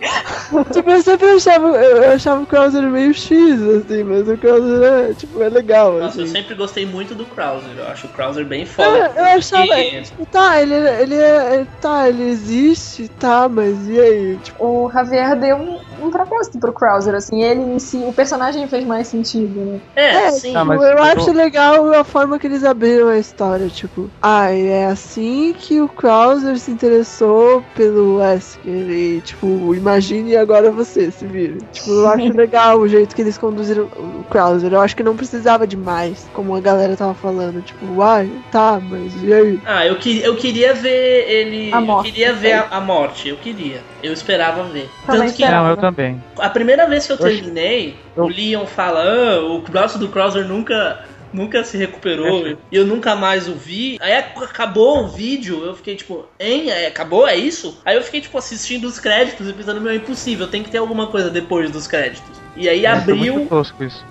Tipo, 0.72 0.90
eu 0.90 1.02
sempre 1.02 1.30
achava, 1.30 1.68
eu 1.68 2.00
eu 2.00 2.12
achava 2.12 2.42
o 2.42 2.46
Krauser 2.46 2.82
meio 2.82 3.12
X, 3.14 3.60
assim, 3.62 4.02
mas 4.04 4.28
o 4.28 4.36
Krauser 4.36 4.82
é, 4.82 5.14
tipo, 5.14 5.42
é 5.42 5.48
legal, 5.48 5.92
Nossa, 5.92 6.06
assim. 6.08 6.20
eu 6.22 6.26
sempre 6.28 6.54
gostei 6.54 6.86
muito 6.86 7.14
do 7.14 7.24
Krauser. 7.24 7.70
Eu 7.76 7.86
acho 7.88 8.06
o 8.06 8.10
Krauser 8.10 8.29
bem 8.44 8.60
Eu, 8.62 8.66
foda. 8.66 9.12
eu 9.16 9.24
achava, 9.24 9.66
porque- 9.66 10.02
tipo, 10.02 10.26
tá, 10.26 10.60
ele, 10.62 10.74
ele 10.74 11.14
é, 11.16 11.66
tá, 11.80 12.08
ele 12.08 12.22
existe, 12.24 13.08
tá, 13.08 13.48
mas 13.48 13.86
e 13.88 13.98
aí? 14.00 14.38
Tipo, 14.38 14.86
O 14.86 14.90
Javier 14.90 15.38
deu 15.38 15.56
um, 15.56 16.06
um 16.06 16.10
propósito 16.10 16.58
pro 16.58 16.72
Krauser, 16.72 17.14
assim, 17.14 17.42
ele 17.42 17.60
em 17.60 17.78
si, 17.78 17.96
o 17.98 18.12
personagem 18.12 18.66
fez 18.68 18.84
mais 18.84 19.08
sentido, 19.08 19.64
né? 19.64 19.80
É, 19.96 20.26
É, 20.26 20.30
sim. 20.32 20.54
Ah, 20.56 20.64
mas 20.64 20.80
eu 20.82 20.88
eu- 20.88 21.02
acho 21.02 21.32
legal 21.32 21.92
a 21.94 22.04
forma 22.04 22.38
que 22.38 22.46
eles 22.46 22.64
abriram 22.64 23.08
a 23.08 23.18
história, 23.18 23.68
tipo, 23.68 24.10
ah, 24.22 24.50
é 24.52 24.86
assim 24.86 25.52
que 25.52 25.80
o 25.80 25.88
Krauser 25.88 26.58
se 26.58 26.70
interessou 26.70 27.62
pelo 27.74 28.16
Wesker 28.16 28.90
e, 28.90 29.20
tipo, 29.22 29.74
imagine 29.74 30.36
agora 30.36 30.70
você 30.70 31.10
se 31.10 31.26
vira. 31.26 31.58
Tipo, 31.72 31.90
eu 31.90 32.08
acho 32.08 32.32
legal 32.32 32.78
o 32.80 32.88
jeito 32.88 33.14
que 33.14 33.22
eles 33.22 33.38
conduziram 33.38 33.84
o 33.96 34.24
Krauser. 34.24 34.72
Eu 34.72 34.80
acho 34.80 34.96
que 34.96 35.02
não 35.02 35.16
precisava 35.16 35.66
de 35.66 35.76
mais, 35.76 36.28
como 36.32 36.54
a 36.54 36.60
galera 36.60 36.96
tava 36.96 37.14
falando, 37.14 37.62
tipo, 37.62 38.02
uai, 38.10 38.30
tá, 38.50 38.80
mas 38.82 39.22
e 39.22 39.32
aí? 39.32 39.60
Ah, 39.64 39.86
eu, 39.86 39.96
que, 39.96 40.20
eu 40.20 40.36
queria 40.36 40.74
ver 40.74 41.28
ele. 41.28 41.72
A 41.72 41.80
morte. 41.80 42.08
Eu 42.08 42.12
queria 42.12 42.32
ver 42.32 42.52
a, 42.52 42.68
a 42.70 42.80
morte. 42.80 43.28
Eu 43.28 43.36
queria. 43.36 43.82
Eu 44.02 44.12
esperava 44.12 44.64
ver. 44.64 44.90
Também 45.06 45.28
Tanto 45.28 45.36
que. 45.36 45.46
Não, 45.46 45.68
eu 45.70 45.76
também. 45.76 46.20
a 46.38 46.48
primeira 46.48 46.86
vez 46.88 47.06
que 47.06 47.12
eu 47.12 47.18
terminei, 47.18 47.96
Eu- 48.16 48.24
o 48.24 48.28
Leon 48.28 48.66
fala: 48.66 49.02
ah, 49.02 49.40
o 49.44 49.60
braço 49.62 49.98
do 49.98 50.08
Krauser 50.08 50.46
nunca. 50.46 50.98
Nunca 51.32 51.62
se 51.64 51.76
recuperou 51.76 52.46
e 52.72 52.76
eu 52.76 52.84
nunca 52.86 53.14
mais 53.14 53.48
o 53.48 53.54
vi. 53.54 53.98
Aí 54.00 54.12
ac- 54.14 54.42
acabou 54.44 55.04
o 55.04 55.08
vídeo, 55.08 55.64
eu 55.64 55.74
fiquei 55.74 55.94
tipo, 55.96 56.26
hein? 56.38 56.70
É, 56.70 56.86
acabou? 56.86 57.26
É 57.28 57.36
isso? 57.36 57.80
Aí 57.84 57.96
eu 57.96 58.02
fiquei 58.02 58.20
tipo 58.20 58.36
assistindo 58.36 58.84
os 58.86 58.98
créditos 58.98 59.48
e 59.48 59.52
pensando, 59.52 59.80
meu, 59.80 59.92
é 59.92 59.96
impossível, 59.96 60.48
tem 60.48 60.62
que 60.62 60.70
ter 60.70 60.78
alguma 60.78 61.06
coisa 61.06 61.30
depois 61.30 61.70
dos 61.70 61.86
créditos. 61.86 62.40
E 62.56 62.68
aí 62.68 62.84
É, 62.84 62.88
abriu 62.88 63.34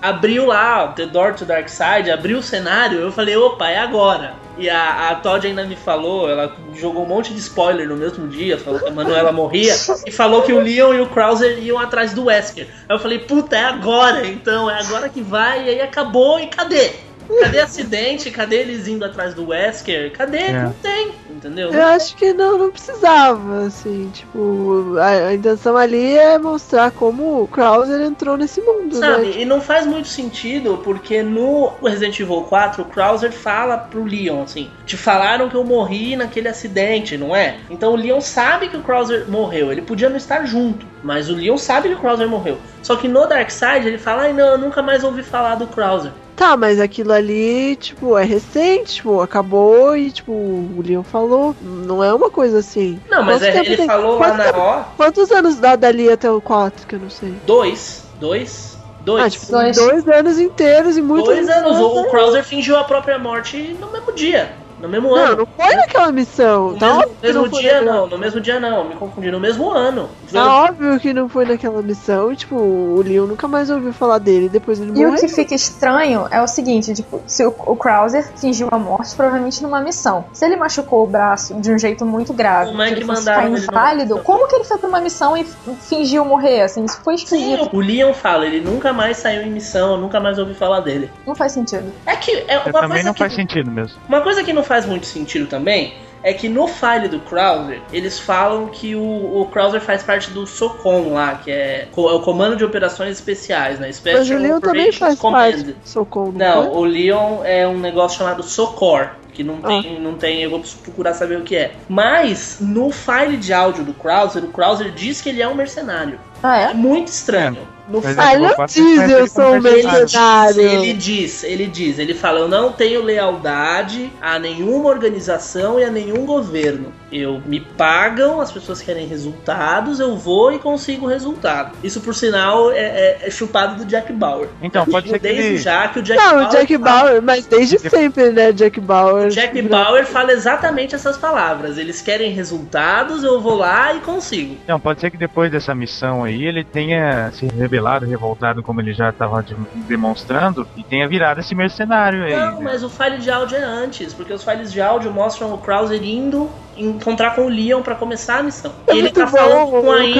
abriu 0.00 0.46
lá 0.46 0.88
The 0.88 1.06
Door 1.06 1.34
to 1.34 1.44
Dark 1.44 1.68
Side, 1.68 2.10
abriu 2.10 2.38
o 2.38 2.42
cenário, 2.42 2.98
eu 3.00 3.12
falei, 3.12 3.36
opa, 3.36 3.68
é 3.68 3.78
agora. 3.78 4.34
E 4.58 4.68
a, 4.68 5.10
a 5.10 5.14
Todd 5.14 5.46
ainda 5.46 5.64
me 5.64 5.76
falou, 5.76 6.28
ela 6.28 6.54
jogou 6.74 7.04
um 7.04 7.08
monte 7.08 7.32
de 7.32 7.38
spoiler 7.38 7.88
no 7.88 7.96
mesmo 7.96 8.26
dia, 8.28 8.58
falou 8.58 8.78
que 8.80 8.88
a 8.88 8.92
Manuela 8.92 9.30
morria, 9.32 9.74
e 10.06 10.10
falou 10.10 10.42
que 10.42 10.52
o 10.52 10.60
Leon 10.60 10.94
e 10.94 11.00
o 11.00 11.06
Krauser 11.06 11.58
iam 11.62 11.78
atrás 11.78 12.12
do 12.12 12.24
Wesker. 12.24 12.66
Aí 12.88 12.94
eu 12.96 12.98
falei, 12.98 13.18
puta, 13.20 13.56
é 13.56 13.64
agora, 13.64 14.26
então, 14.26 14.70
é 14.70 14.78
agora 14.80 15.08
que 15.08 15.22
vai, 15.22 15.64
e 15.64 15.68
aí 15.70 15.80
acabou, 15.80 16.38
e 16.40 16.46
cadê? 16.48 16.90
Cadê 17.38 17.60
acidente? 17.60 18.30
Cadê 18.30 18.56
eles 18.56 18.88
indo 18.88 19.04
atrás 19.04 19.34
do 19.34 19.48
Wesker? 19.48 20.12
Cadê? 20.12 20.38
É. 20.38 20.62
Não 20.62 20.72
tem, 20.72 21.12
entendeu? 21.30 21.72
Eu 21.72 21.84
acho 21.84 22.16
que 22.16 22.32
não, 22.32 22.58
não 22.58 22.70
precisava, 22.70 23.66
assim, 23.66 24.10
tipo, 24.12 24.96
a, 24.98 25.28
a 25.28 25.34
intenção 25.34 25.76
ali 25.76 26.16
é 26.16 26.38
mostrar 26.38 26.90
como 26.90 27.42
o 27.42 27.48
Krauser 27.48 28.00
entrou 28.00 28.36
nesse 28.36 28.60
mundo, 28.60 28.96
Sabe, 28.96 29.26
né? 29.26 29.32
e 29.38 29.44
não 29.44 29.60
faz 29.60 29.86
muito 29.86 30.08
sentido, 30.08 30.80
porque 30.82 31.22
no 31.22 31.72
Resident 31.82 32.18
Evil 32.18 32.42
4, 32.42 32.82
o 32.82 32.86
Krauser 32.86 33.32
fala 33.32 33.78
pro 33.78 34.04
Leon, 34.04 34.42
assim, 34.42 34.70
te 34.84 34.96
falaram 34.96 35.48
que 35.48 35.54
eu 35.54 35.64
morri 35.64 36.16
naquele 36.16 36.48
acidente, 36.48 37.16
não 37.16 37.34
é? 37.34 37.58
Então 37.70 37.92
o 37.92 37.96
Leon 37.96 38.20
sabe 38.20 38.68
que 38.68 38.76
o 38.76 38.82
Krauser 38.82 39.26
morreu, 39.28 39.70
ele 39.70 39.82
podia 39.82 40.08
não 40.08 40.16
estar 40.16 40.44
junto, 40.44 40.86
mas 41.02 41.28
o 41.28 41.34
Leon 41.34 41.56
sabe 41.56 41.88
que 41.88 41.94
o 41.94 41.98
Krauser 41.98 42.28
morreu. 42.28 42.58
Só 42.82 42.96
que 42.96 43.08
no 43.08 43.26
Darkseid 43.26 43.86
ele 43.86 43.98
fala, 43.98 44.22
ai 44.22 44.32
não, 44.32 44.48
eu 44.48 44.58
nunca 44.58 44.82
mais 44.82 45.04
ouvi 45.04 45.22
falar 45.22 45.54
do 45.54 45.66
Krauser. 45.66 46.12
Tá, 46.40 46.56
mas 46.56 46.80
aquilo 46.80 47.12
ali, 47.12 47.76
tipo, 47.76 48.16
é 48.16 48.24
recente, 48.24 48.94
tipo, 48.94 49.20
acabou 49.20 49.94
e, 49.94 50.10
tipo, 50.10 50.32
o 50.32 50.82
Leon 50.82 51.02
falou. 51.02 51.54
Não 51.60 52.02
é 52.02 52.14
uma 52.14 52.30
coisa 52.30 52.60
assim. 52.60 52.98
Não, 53.10 53.22
mas 53.22 53.42
é- 53.42 53.58
ele 53.58 53.76
tem- 53.76 53.86
falou 53.86 54.18
lá 54.18 54.24
quanto 54.28 54.36
na 54.38 54.44
tempo- 54.44 54.58
ó, 54.58 54.82
Quantos 54.96 55.30
anos 55.30 55.60
dá 55.60 55.76
dali 55.76 56.10
até 56.10 56.30
o 56.30 56.40
4, 56.40 56.86
que 56.86 56.94
eu 56.94 56.98
não 56.98 57.10
sei? 57.10 57.32
dois, 57.44 58.04
dois, 58.18 58.78
dois. 59.04 59.22
Ah, 59.22 59.28
tipo, 59.28 59.52
Dois. 59.52 59.76
dois, 59.76 60.08
anos 60.08 60.38
inteiros 60.38 60.96
e 60.96 61.02
muitos 61.02 61.26
dois 61.28 61.46
anos, 61.46 61.78
o, 61.78 61.86
o 61.98 62.02
né? 62.04 62.08
Krauser 62.08 62.42
fingiu 62.42 62.78
a 62.78 62.84
própria 62.84 63.18
morte 63.18 63.76
no 63.78 63.92
mesmo 63.92 64.14
dia, 64.14 64.50
no 64.80 64.88
mesmo 64.88 65.08
Não, 65.10 65.16
ano. 65.16 65.36
não 65.38 65.46
foi 65.46 65.74
naquela 65.76 66.12
missão. 66.12 66.70
No 66.72 66.78
Tá 66.78 66.94
mesmo, 66.96 67.16
mesmo 67.22 67.42
não 67.42 67.48
dia 67.48 67.72
naquela- 67.74 67.92
não, 67.96 68.06
no 68.06 68.18
mesmo 68.18 68.40
dia 68.40 68.60
não, 68.60 68.84
me 68.88 68.94
confundi, 68.94 69.30
no 69.30 69.40
mesmo 69.40 69.70
ano. 69.70 70.08
Tá 70.32 70.64
óbvio 70.64 70.98
que 71.00 71.12
não 71.12 71.28
foi 71.28 71.44
naquela 71.44 71.82
missão. 71.82 72.32
e, 72.32 72.36
Tipo, 72.36 72.56
o 72.56 73.02
Leon 73.02 73.26
nunca 73.26 73.46
mais 73.46 73.70
ouviu 73.70 73.92
falar 73.92 74.18
dele. 74.18 74.48
Depois 74.48 74.80
ele 74.80 74.90
E 74.90 74.92
morreu. 74.92 75.10
o 75.12 75.16
que 75.20 75.28
fica 75.28 75.54
estranho 75.54 76.26
é 76.30 76.40
o 76.42 76.46
seguinte, 76.46 76.94
tipo, 76.94 77.20
se 77.26 77.44
o, 77.44 77.54
o 77.66 77.76
Krauser 77.76 78.26
fingiu 78.36 78.68
a 78.70 78.78
morte, 78.78 79.14
provavelmente 79.14 79.62
numa 79.62 79.80
missão. 79.80 80.24
Se 80.32 80.44
ele 80.44 80.56
machucou 80.56 81.04
o 81.04 81.06
braço 81.06 81.54
de 81.60 81.70
um 81.72 81.78
jeito 81.78 82.04
muito 82.06 82.32
grave, 82.32 82.70
Como 82.70 82.82
é 82.82 82.90
ele 82.90 83.04
mandaram 83.04 83.54
ficar 83.56 83.72
inválido, 83.72 84.18
como 84.20 84.48
que 84.48 84.54
ele 84.56 84.64
foi 84.64 84.78
pra 84.78 84.88
uma 84.88 85.00
missão 85.00 85.36
e 85.36 85.44
fingiu 85.88 86.24
morrer, 86.24 86.62
assim? 86.62 86.84
Isso 86.84 87.00
foi 87.02 87.18
Sim, 87.18 87.24
esquisito. 87.54 87.76
o 87.76 87.80
Leon 87.80 88.12
fala, 88.14 88.46
ele 88.46 88.60
nunca 88.60 88.92
mais 88.92 89.16
saiu 89.18 89.42
em 89.42 89.50
missão, 89.50 89.92
eu 89.92 89.98
nunca 89.98 90.18
mais 90.20 90.38
ouvi 90.38 90.54
falar 90.54 90.80
dele. 90.80 91.10
Não 91.26 91.34
faz 91.34 91.52
sentido. 91.52 91.92
É 92.06 92.16
que 92.16 92.30
é 92.48 92.56
Eu 92.56 92.60
uma 92.60 92.72
também 92.72 92.88
coisa 92.90 93.04
não 93.04 93.12
que, 93.12 93.18
faz 93.18 93.34
sentido 93.34 93.70
mesmo. 93.70 93.98
uma 94.08 94.20
coisa 94.20 94.42
que 94.42 94.52
não 94.52 94.62
faz 94.70 94.86
muito 94.86 95.04
sentido 95.04 95.48
também 95.48 95.94
é 96.22 96.32
que 96.32 96.48
no 96.48 96.68
file 96.68 97.08
do 97.08 97.18
Krauser, 97.20 97.80
eles 97.92 98.18
falam 98.20 98.66
que 98.68 98.94
o, 98.94 99.40
o 99.40 99.46
Krauser 99.50 99.80
faz 99.80 100.02
parte 100.02 100.30
do 100.30 100.46
SOCOM 100.46 101.14
lá, 101.14 101.36
que 101.36 101.50
é, 101.50 101.88
é 101.90 102.00
o 102.00 102.20
Comando 102.20 102.56
de 102.56 102.64
Operações 102.64 103.16
Especiais, 103.16 103.80
né? 103.80 103.90
Special 103.90 104.18
Mas 104.20 104.30
o 104.30 104.36
Leon 104.36 104.60
também 104.60 104.92
faz 104.92 105.18
Command. 105.18 105.38
parte 105.38 105.62
do 105.64 105.74
Socorro, 105.82 106.32
não, 106.36 106.64
Não, 106.64 106.72
foi? 106.72 106.80
o 106.82 106.84
Leon 106.84 107.38
é 107.44 107.66
um 107.66 107.78
negócio 107.78 108.18
chamado 108.18 108.42
SOCOR, 108.42 109.12
que 109.32 109.42
não 109.42 109.58
Ah. 109.62 109.68
tem, 109.68 110.00
não 110.00 110.14
tem, 110.14 110.42
eu 110.42 110.50
vou 110.50 110.62
procurar 110.82 111.14
saber 111.14 111.38
o 111.38 111.42
que 111.42 111.56
é. 111.56 111.72
Mas 111.88 112.58
no 112.60 112.90
file 112.90 113.36
de 113.38 113.52
áudio 113.52 113.82
do 113.82 113.94
Krauser, 113.94 114.44
o 114.44 114.48
Krauser 114.48 114.90
diz 114.92 115.20
que 115.20 115.30
ele 115.30 115.40
é 115.40 115.48
um 115.48 115.54
mercenário. 115.54 116.20
Ah, 116.42 116.58
É 116.58 116.64
é? 116.70 116.74
muito 116.74 117.08
estranho. 117.08 117.68
No 117.88 118.00
Mas 118.00 118.14
file 118.14 118.20
Ah, 118.20 118.34
ele 118.34 118.46
não 118.56 118.66
diz 118.66 119.10
eu 119.10 119.18
ele 119.18 119.28
sou 119.28 119.54
um 119.54 119.60
mercenário. 119.60 120.60
ele 120.60 120.92
diz, 120.92 121.42
ele 121.42 121.66
diz, 121.66 121.98
ele 121.98 122.14
fala, 122.14 122.38
eu 122.38 122.46
não 122.46 122.70
tenho 122.70 123.02
lealdade 123.02 124.12
a 124.22 124.38
nenhuma 124.38 124.88
organização 124.88 125.80
e 125.80 125.84
a 125.84 125.90
nenhum 125.90 126.24
governo. 126.24 126.92
Eu 127.10 127.42
me 127.44 127.58
pagam, 127.58 128.40
as 128.40 128.52
pessoas 128.52 128.80
querem 128.80 129.08
resultados, 129.08 129.98
eu 129.98 130.16
vou 130.16 130.52
e 130.52 130.60
consigo 130.60 131.08
resultado. 131.08 131.72
Isso, 131.82 132.00
por 132.00 132.14
sinal, 132.14 132.70
é, 132.70 132.76
é- 132.78 133.18
é 133.22 133.30
chupado 133.30 133.74
do 133.78 133.84
Jack 133.84 134.12
Bauer. 134.12 134.48
Então, 134.62 134.86
pode 134.86 135.08
ser 135.08 135.18
que 135.18 135.26
desde 135.26 135.42
ele- 135.42 135.58
já 135.58 135.88
que 135.88 135.98
o 135.98 136.02
Jack 136.02 136.22
Não, 136.22 136.30
Bauer. 136.34 136.46
o 136.46 136.50
Jack 136.50 136.78
fala- 136.78 136.84
Bauer, 137.02 137.22
mas 137.22 137.46
desde 137.46 137.76
sempre, 137.80 138.30
né, 138.30 138.52
Jack 138.52 138.80
Bauer. 138.80 139.26
o 139.26 139.30
Jack 139.30 139.60
Bauer 139.62 140.06
fala 140.06 140.30
exatamente 140.32 140.94
essas 140.94 141.16
palavras. 141.18 141.76
Eles 141.76 142.00
querem 142.00 142.30
resultados, 142.30 143.24
eu 143.24 143.40
vou 143.40 143.56
lá 143.56 143.92
e 143.94 143.98
consigo. 143.98 144.56
Então, 144.62 144.78
pode 144.78 145.00
ser 145.00 145.10
que 145.10 145.16
depois 145.16 145.50
dessa 145.50 145.74
missão 145.74 146.22
aí 146.22 146.29
ele 146.44 146.64
tenha 146.64 147.30
se 147.32 147.46
rebelado, 147.46 148.06
revoltado, 148.06 148.62
como 148.62 148.80
ele 148.80 148.92
já 148.92 149.10
estava 149.10 149.42
de- 149.42 149.56
demonstrando, 149.88 150.66
e 150.76 150.82
tenha 150.84 151.08
virado 151.08 151.40
esse 151.40 151.54
mercenário 151.54 152.24
aí. 152.24 152.34
Não, 152.36 152.52
né? 152.56 152.60
mas 152.62 152.82
o 152.84 152.88
file 152.90 153.18
de 153.18 153.30
áudio 153.30 153.56
é 153.56 153.62
antes, 153.62 154.12
porque 154.14 154.32
os 154.32 154.42
files 154.44 154.72
de 154.72 154.80
áudio 154.80 155.10
mostram 155.12 155.52
o 155.54 155.58
Krauser 155.58 156.02
indo 156.02 156.50
encontrar 156.76 157.34
com 157.34 157.42
o 157.42 157.48
Leon 157.48 157.82
pra 157.82 157.94
começar 157.94 158.38
a 158.38 158.42
missão. 158.42 158.72
É 158.86 158.92
e 158.94 158.98
ele 158.98 159.02
muito 159.02 159.16
tá 159.20 159.26
bom 159.26 159.36
falando 159.36 159.70
com 159.70 159.90
a 159.92 159.96
o 159.96 160.02
Ingrid. 160.02 160.14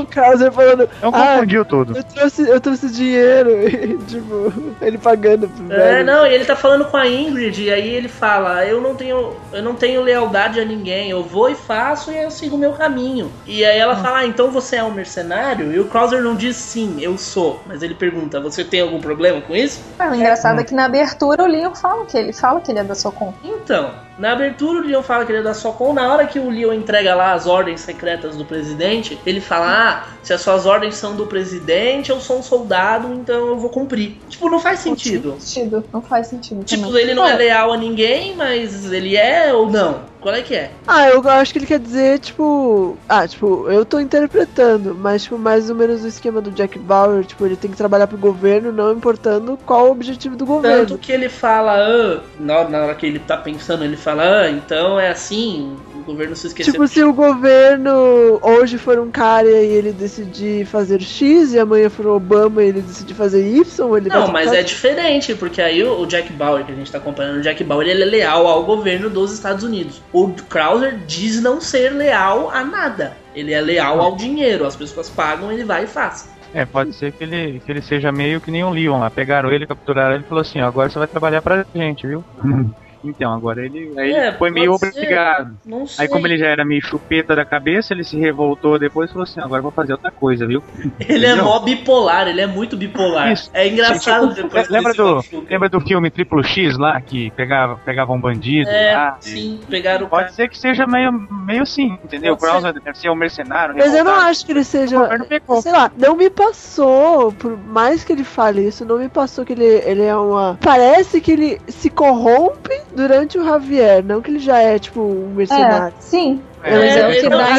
O 0.00 0.06
Krauser 0.06 0.52
falando. 0.52 0.88
Então 0.98 1.12
Ah, 1.14 1.34
confundiu 1.34 1.64
tudo. 1.64 1.96
eu 1.96 2.02
trouxe, 2.04 2.42
eu 2.48 2.60
trouxe 2.60 2.90
dinheiro. 2.92 3.50
E, 3.82 3.96
tipo, 4.04 4.52
ele 4.80 4.98
pagando 4.98 5.48
pro 5.48 5.72
É, 5.72 5.76
velho. 5.94 6.06
não, 6.06 6.26
e 6.26 6.34
ele 6.34 6.44
tá 6.44 6.54
falando 6.56 6.84
com 6.86 6.96
a 6.96 7.06
Ingrid, 7.08 7.62
e 7.62 7.70
aí 7.72 7.88
ele 7.94 8.08
fala, 8.08 8.64
eu 8.66 8.80
não 8.80 8.94
tenho. 8.94 9.34
Eu 9.52 9.62
não 9.62 9.74
tenho 9.74 10.02
lealdade 10.02 10.58
a 10.60 10.64
ninguém, 10.64 11.10
eu 11.10 11.22
vou 11.22 11.48
e 11.48 11.54
faço 11.54 12.10
e 12.10 12.16
eu 12.22 12.30
sigo 12.30 12.56
o 12.56 12.58
meu 12.58 12.72
caminho. 12.72 13.30
E 13.46 13.64
aí 13.64 13.78
ela 13.78 13.96
fala, 13.96 14.18
ah, 14.18 14.26
então 14.26 14.50
você 14.50 14.61
é 14.70 14.84
um 14.84 14.92
mercenário? 14.92 15.72
E 15.72 15.80
o 15.80 15.86
Krauser 15.86 16.22
não 16.22 16.36
diz 16.36 16.56
sim, 16.56 17.00
eu 17.00 17.18
sou. 17.18 17.62
Mas 17.66 17.82
ele 17.82 17.94
pergunta, 17.94 18.40
você 18.40 18.64
tem 18.64 18.80
algum 18.80 19.00
problema 19.00 19.40
com 19.40 19.56
isso? 19.56 19.80
Ah, 19.98 20.10
o 20.10 20.14
engraçado 20.14 20.60
é 20.60 20.64
que 20.64 20.74
na 20.74 20.84
abertura 20.84 21.42
o 21.42 21.46
Leon 21.46 21.74
fala 21.74 22.06
que 22.06 22.16
ele 22.16 22.32
fala 22.32 22.60
que 22.60 22.70
ele 22.70 22.78
é 22.78 22.84
da 22.84 22.94
Socom. 22.94 23.34
Então, 23.42 23.92
na 24.18 24.32
abertura 24.32 24.80
o 24.80 24.82
Leon 24.82 25.02
fala 25.02 25.24
que 25.24 25.32
ele 25.32 25.40
é 25.40 25.42
da 25.42 25.54
Socom, 25.54 25.92
na 25.92 26.12
hora 26.12 26.26
que 26.26 26.38
o 26.38 26.50
Leon 26.50 26.72
entrega 26.72 27.14
lá 27.14 27.32
as 27.32 27.46
ordens 27.46 27.80
secretas 27.80 28.36
do 28.36 28.44
presidente, 28.44 29.18
ele 29.24 29.40
fala, 29.40 29.66
ah, 29.66 30.04
se 30.22 30.32
as 30.32 30.40
suas 30.40 30.66
ordens 30.66 30.94
são 30.94 31.16
do 31.16 31.26
presidente, 31.26 32.10
eu 32.10 32.20
sou 32.20 32.38
um 32.38 32.42
soldado, 32.42 33.12
então 33.12 33.48
eu 33.48 33.58
vou 33.58 33.70
cumprir. 33.70 34.16
Tipo, 34.28 34.48
não 34.48 34.60
faz 34.60 34.80
sentido. 34.80 35.36
Sentido. 35.38 35.84
Não 35.92 36.02
faz 36.02 36.28
sentido. 36.28 36.64
Tipo, 36.64 36.86
também. 36.86 37.02
ele 37.02 37.14
não 37.14 37.26
é 37.26 37.34
leal 37.34 37.72
a 37.72 37.76
ninguém, 37.76 38.36
mas 38.36 38.90
ele 38.92 39.16
é 39.16 39.52
ou 39.52 39.70
não? 39.70 40.12
Qual 40.22 40.32
é 40.32 40.40
que 40.40 40.54
é? 40.54 40.70
Ah, 40.86 41.08
eu 41.08 41.28
acho 41.28 41.52
que 41.52 41.58
ele 41.58 41.66
quer 41.66 41.80
dizer, 41.80 42.20
tipo. 42.20 42.96
Ah, 43.08 43.26
tipo, 43.26 43.68
eu 43.68 43.84
tô 43.84 43.98
interpretando, 43.98 44.94
mas, 44.94 45.24
tipo, 45.24 45.36
mais 45.36 45.68
ou 45.68 45.74
menos 45.74 46.04
o 46.04 46.06
esquema 46.06 46.40
do 46.40 46.52
Jack 46.52 46.78
Bauer, 46.78 47.24
tipo, 47.24 47.44
ele 47.44 47.56
tem 47.56 47.68
que 47.68 47.76
trabalhar 47.76 48.06
pro 48.06 48.16
governo, 48.16 48.70
não 48.70 48.92
importando 48.92 49.58
qual 49.66 49.88
o 49.88 49.90
objetivo 49.90 50.36
do 50.36 50.46
governo. 50.46 50.86
Tanto 50.86 50.98
que 50.98 51.10
ele 51.10 51.28
fala, 51.28 51.74
ah, 51.76 52.20
na, 52.38 52.68
na 52.68 52.78
hora 52.84 52.94
que 52.94 53.04
ele 53.04 53.18
tá 53.18 53.36
pensando, 53.36 53.84
ele 53.84 53.96
fala, 54.02 54.42
ah, 54.42 54.50
então 54.50 55.00
é 55.00 55.08
assim, 55.08 55.76
o 55.94 56.02
governo 56.02 56.36
se 56.36 56.48
esqueceu. 56.48 56.72
Tipo, 56.72 56.86
se 56.86 57.02
o 57.02 57.12
governo 57.12 58.38
hoje 58.42 58.76
for 58.76 58.98
um 58.98 59.10
cara 59.10 59.48
e 59.48 59.72
ele 59.72 59.92
decidir 59.92 60.66
fazer 60.66 61.00
X 61.00 61.54
e 61.54 61.58
amanhã 61.58 61.88
for 61.88 62.06
o 62.06 62.16
Obama 62.16 62.62
e 62.62 62.68
ele 62.68 62.82
decidir 62.82 63.14
fazer 63.14 63.46
Y, 63.46 63.96
ele 63.96 64.08
Não, 64.08 64.28
mas 64.28 64.52
é 64.52 64.62
diferente, 64.62 65.34
porque 65.34 65.62
aí 65.62 65.82
o 65.82 66.02
o 66.02 66.06
Jack 66.06 66.32
Bauer, 66.32 66.64
que 66.64 66.72
a 66.72 66.74
gente 66.74 66.90
tá 66.90 66.98
acompanhando, 66.98 67.38
o 67.38 67.42
Jack 67.42 67.62
Bauer, 67.64 67.86
ele 67.86 68.02
é 68.02 68.06
leal 68.06 68.46
ao 68.46 68.64
governo 68.64 69.08
dos 69.08 69.32
Estados 69.32 69.64
Unidos. 69.64 70.02
O 70.12 70.28
Krauser 70.48 70.98
diz 71.06 71.40
não 71.40 71.60
ser 71.60 71.90
leal 71.90 72.50
a 72.50 72.64
nada. 72.64 73.16
Ele 73.34 73.52
é 73.52 73.60
leal 73.60 74.00
ao 74.00 74.16
dinheiro, 74.16 74.66
as 74.66 74.76
pessoas 74.76 75.08
pagam, 75.08 75.50
ele 75.50 75.64
vai 75.64 75.84
e 75.84 75.86
faz. 75.86 76.28
É, 76.52 76.66
pode 76.66 76.92
ser 76.92 77.12
que 77.12 77.24
ele, 77.24 77.62
que 77.64 77.72
ele 77.72 77.80
seja 77.80 78.12
meio 78.12 78.40
que 78.40 78.50
nem 78.50 78.62
o 78.62 78.70
Leon 78.70 78.98
lá. 78.98 79.10
Pegaram 79.10 79.50
ele, 79.50 79.66
capturaram 79.66 80.14
ele 80.14 80.24
e 80.24 80.28
falou 80.28 80.42
assim: 80.42 80.60
ó, 80.60 80.66
agora 80.66 80.90
você 80.90 80.98
vai 80.98 81.08
trabalhar 81.08 81.40
pra 81.40 81.64
gente, 81.74 82.06
viu? 82.06 82.22
então, 83.04 83.32
agora 83.32 83.64
ele, 83.64 83.92
aí 83.98 84.12
É, 84.12 84.28
ele 84.28 84.36
foi 84.38 84.50
meio 84.50 84.78
pode 84.78 84.92
ser. 84.92 84.98
obrigado. 85.00 85.56
Não 85.64 85.86
sei. 85.86 86.04
Aí, 86.04 86.08
como 86.10 86.26
ele 86.26 86.38
já 86.38 86.46
era 86.46 86.64
meio 86.64 86.80
chupeta 86.82 87.34
da 87.34 87.44
cabeça, 87.44 87.92
ele 87.92 88.04
se 88.04 88.16
revoltou 88.18 88.78
depois 88.78 89.10
e 89.10 89.12
falou 89.12 89.24
assim: 89.24 89.40
agora 89.40 89.58
eu 89.58 89.62
vou 89.64 89.72
fazer 89.72 89.92
outra 89.92 90.10
coisa, 90.10 90.46
viu? 90.46 90.62
Ele 91.08 91.26
é 91.26 91.34
mó 91.34 91.58
bipolar, 91.60 92.28
ele 92.28 92.40
é 92.40 92.46
muito 92.46 92.76
bipolar. 92.76 93.32
Isso. 93.32 93.50
É 93.52 93.66
engraçado 93.68 94.28
Tipo, 94.34 94.42
depois 94.42 94.68
lembra 94.68 94.94
do, 94.94 95.16
machuca. 95.16 95.46
lembra 95.50 95.68
do 95.68 95.80
filme 95.80 96.10
Triplo 96.10 96.42
X 96.42 96.76
lá, 96.78 97.00
que 97.00 97.30
pegava, 97.32 97.76
pegava 97.84 98.12
um 98.12 98.20
bandido 98.20 98.68
É, 98.70 98.94
lá? 98.94 99.16
sim, 99.20 99.60
pegaram 99.68 100.06
o 100.06 100.08
cara. 100.10 100.22
Pode 100.24 100.34
ser 100.34 100.48
que 100.48 100.58
seja 100.58 100.86
meio, 100.86 101.12
meio 101.12 101.62
assim, 101.62 101.98
entendeu? 102.04 102.34
O 102.34 102.36
Pode 102.36 102.50
Krauser 102.52 102.72
deve 102.80 102.98
ser 102.98 103.10
um 103.10 103.14
mercenário. 103.14 103.74
Mas 103.76 103.94
eu 103.94 104.04
não 104.04 104.14
acho 104.14 104.44
que 104.46 104.52
ele 104.52 104.60
O 104.60 104.64
seja. 104.64 104.98
governo 104.98 105.24
pegou. 105.26 105.60
Sei 105.62 105.72
lá, 105.72 105.90
não 105.98 106.16
me 106.16 106.30
passou, 106.30 107.32
por 107.32 107.56
mais 107.58 108.04
que 108.04 108.12
ele 108.12 108.24
fale 108.24 108.66
isso, 108.66 108.84
não 108.84 108.98
me 108.98 109.08
passou 109.08 109.44
que 109.44 109.52
ele, 109.52 109.64
ele 109.64 110.02
é 110.02 110.16
uma. 110.16 110.58
Parece 110.60 111.20
que 111.20 111.32
ele 111.32 111.60
se 111.68 111.90
corrompe 111.90 112.72
durante 112.94 113.38
o 113.38 113.44
Javier, 113.44 114.04
não 114.04 114.20
que 114.20 114.30
ele 114.30 114.38
já 114.38 114.58
é, 114.58 114.78
tipo, 114.78 115.00
um 115.00 115.32
É, 115.32 115.34
mercenário. 115.36 115.96
sim. 116.00 116.42
É, 116.64 116.70
Mas 116.78 116.96
é 116.96 117.06
o 117.06 117.10
É, 117.10 117.14
que 117.20 117.28
dá 117.28 117.44
a 117.44 117.58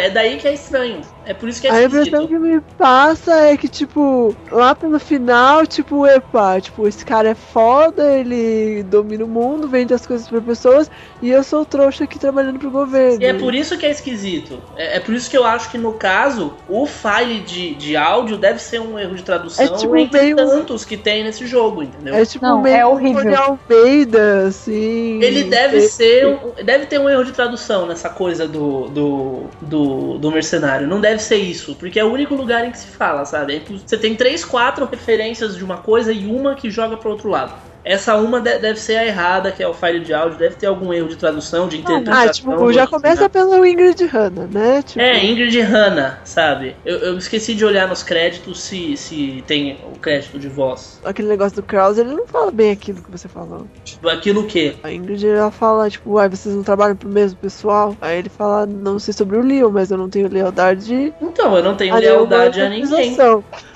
é 0.00 0.06
é 0.06 0.10
daí 0.10 0.36
que 0.38 0.48
é 0.48 0.54
estranho. 0.54 1.00
É 1.24 1.34
por 1.34 1.48
isso 1.48 1.60
que 1.60 1.68
é 1.68 1.70
A 1.70 1.84
impressão 1.84 2.26
que 2.26 2.36
me 2.38 2.60
passa 2.76 3.32
é 3.34 3.56
que, 3.56 3.68
tipo, 3.68 4.34
lá 4.50 4.74
pelo 4.74 4.98
final, 4.98 5.64
tipo, 5.66 6.04
epa, 6.06 6.60
tipo, 6.60 6.88
esse 6.88 7.04
cara 7.04 7.28
é 7.28 7.34
foda, 7.34 8.12
ele 8.12 8.82
domina 8.84 9.24
o 9.24 9.28
mundo, 9.28 9.68
vende 9.68 9.94
as 9.94 10.04
coisas 10.04 10.26
pra 10.26 10.40
pessoas, 10.40 10.90
e 11.20 11.30
eu 11.30 11.44
sou 11.44 11.60
o 11.62 11.64
trouxa 11.64 12.04
aqui 12.04 12.18
trabalhando 12.18 12.58
pro 12.58 12.70
governo. 12.70 13.22
E 13.22 13.26
é 13.26 13.34
por 13.34 13.54
isso 13.54 13.76
que 13.78 13.86
é 13.86 13.90
esquisito. 13.90 14.60
É, 14.74 14.96
é 14.96 15.00
por 15.00 15.14
isso 15.14 15.30
que 15.30 15.36
eu 15.36 15.44
acho 15.44 15.70
que 15.70 15.78
no 15.78 15.92
caso, 15.92 16.54
o 16.68 16.86
file 16.86 17.38
de, 17.40 17.74
de 17.74 17.96
áudio 17.96 18.36
deve 18.36 18.58
ser 18.58 18.80
um 18.80 18.98
erro 18.98 19.14
de 19.14 19.22
tradução 19.22 19.64
É 19.64 19.68
tipo 19.76 19.96
entre 19.96 20.20
meio- 20.20 20.36
tantos 20.36 20.84
que 20.84 20.96
tem 20.96 21.22
nesse 21.22 21.46
jogo, 21.46 21.82
entendeu? 21.84 22.14
É 22.16 22.24
tipo 22.24 22.44
Não, 22.44 22.62
meio 22.62 22.76
é 22.76 22.86
horrível. 22.86 23.22
Tony 23.22 23.34
Almeida, 23.36 24.46
assim. 24.48 25.22
Ele 25.22 25.44
deve 25.44 25.76
É- 25.76 25.80
ser. 25.82 26.26
um- 26.26 26.64
deve 26.64 26.86
ter 26.86 26.98
um 26.98 27.08
erro 27.08 27.24
de 27.24 27.32
tradução 27.32 27.86
nessa 27.86 28.08
coisa 28.08 28.21
do, 28.46 28.88
do, 28.88 29.44
do, 29.60 30.18
do 30.18 30.30
mercenário. 30.30 30.86
Não 30.86 31.00
deve 31.00 31.22
ser 31.22 31.36
isso, 31.36 31.74
porque 31.74 31.98
é 31.98 32.04
o 32.04 32.12
único 32.12 32.34
lugar 32.34 32.64
em 32.64 32.70
que 32.70 32.78
se 32.78 32.88
fala, 32.88 33.24
sabe? 33.24 33.56
É 33.56 33.62
Você 33.86 33.96
tem 33.98 34.14
três, 34.14 34.44
quatro 34.44 34.84
referências 34.86 35.56
de 35.56 35.64
uma 35.64 35.78
coisa 35.78 36.12
e 36.12 36.26
uma 36.26 36.54
que 36.54 36.70
joga 36.70 36.96
pro 36.96 37.10
outro 37.10 37.28
lado. 37.28 37.71
Essa 37.84 38.14
uma 38.16 38.40
de- 38.40 38.58
deve 38.58 38.78
ser 38.78 38.96
a 38.96 39.04
errada, 39.06 39.50
que 39.50 39.62
é 39.62 39.66
o 39.68 39.74
file 39.74 40.00
de 40.00 40.14
áudio, 40.14 40.38
deve 40.38 40.54
ter 40.56 40.66
algum 40.66 40.92
erro 40.92 41.08
de 41.08 41.16
tradução, 41.16 41.66
de 41.68 41.78
interpretação. 41.78 42.22
Ah, 42.28 42.32
tipo, 42.32 42.72
já 42.72 42.86
começa 42.86 43.28
pelo 43.28 43.64
Ingrid 43.66 44.04
Hanna, 44.06 44.48
né? 44.52 44.82
Tipo, 44.82 45.00
É, 45.00 45.24
Ingrid 45.24 45.58
Hanna, 45.60 46.20
sabe? 46.24 46.76
Eu, 46.84 46.98
eu 46.98 47.18
esqueci 47.18 47.54
de 47.54 47.64
olhar 47.64 47.88
nos 47.88 48.02
créditos 48.02 48.60
se, 48.60 48.96
se 48.96 49.42
tem 49.46 49.78
o 49.92 49.98
crédito 49.98 50.38
de 50.38 50.48
voz. 50.48 51.00
aquele 51.04 51.28
negócio 51.28 51.56
do 51.56 51.62
Krause, 51.62 52.00
ele 52.00 52.14
não 52.14 52.26
fala 52.26 52.50
bem 52.50 52.70
aquilo 52.70 53.02
que 53.02 53.10
você 53.10 53.26
falou. 53.28 53.66
Tipo, 53.84 54.08
aquilo 54.08 54.44
que? 54.46 54.76
A 54.82 54.92
Ingrid, 54.92 55.26
ela 55.26 55.50
fala, 55.50 55.90
tipo, 55.90 56.18
ai, 56.18 56.28
vocês 56.28 56.54
não 56.54 56.62
trabalham 56.62 56.94
pro 56.96 57.08
mesmo 57.08 57.38
pessoal? 57.38 57.96
Aí 58.00 58.18
ele 58.18 58.28
fala, 58.28 58.64
não 58.66 58.98
sei 58.98 59.12
sobre 59.12 59.36
o 59.36 59.42
Leon, 59.42 59.70
mas 59.70 59.90
eu 59.90 59.98
não 59.98 60.08
tenho 60.08 60.28
lealdade 60.28 61.12
Então, 61.20 61.56
eu 61.56 61.62
não 61.62 61.74
tenho 61.74 61.94
a 61.94 61.98
lealdade 61.98 62.60
a 62.60 62.68
nenhuma 62.68 62.96
ninguém. 62.96 63.16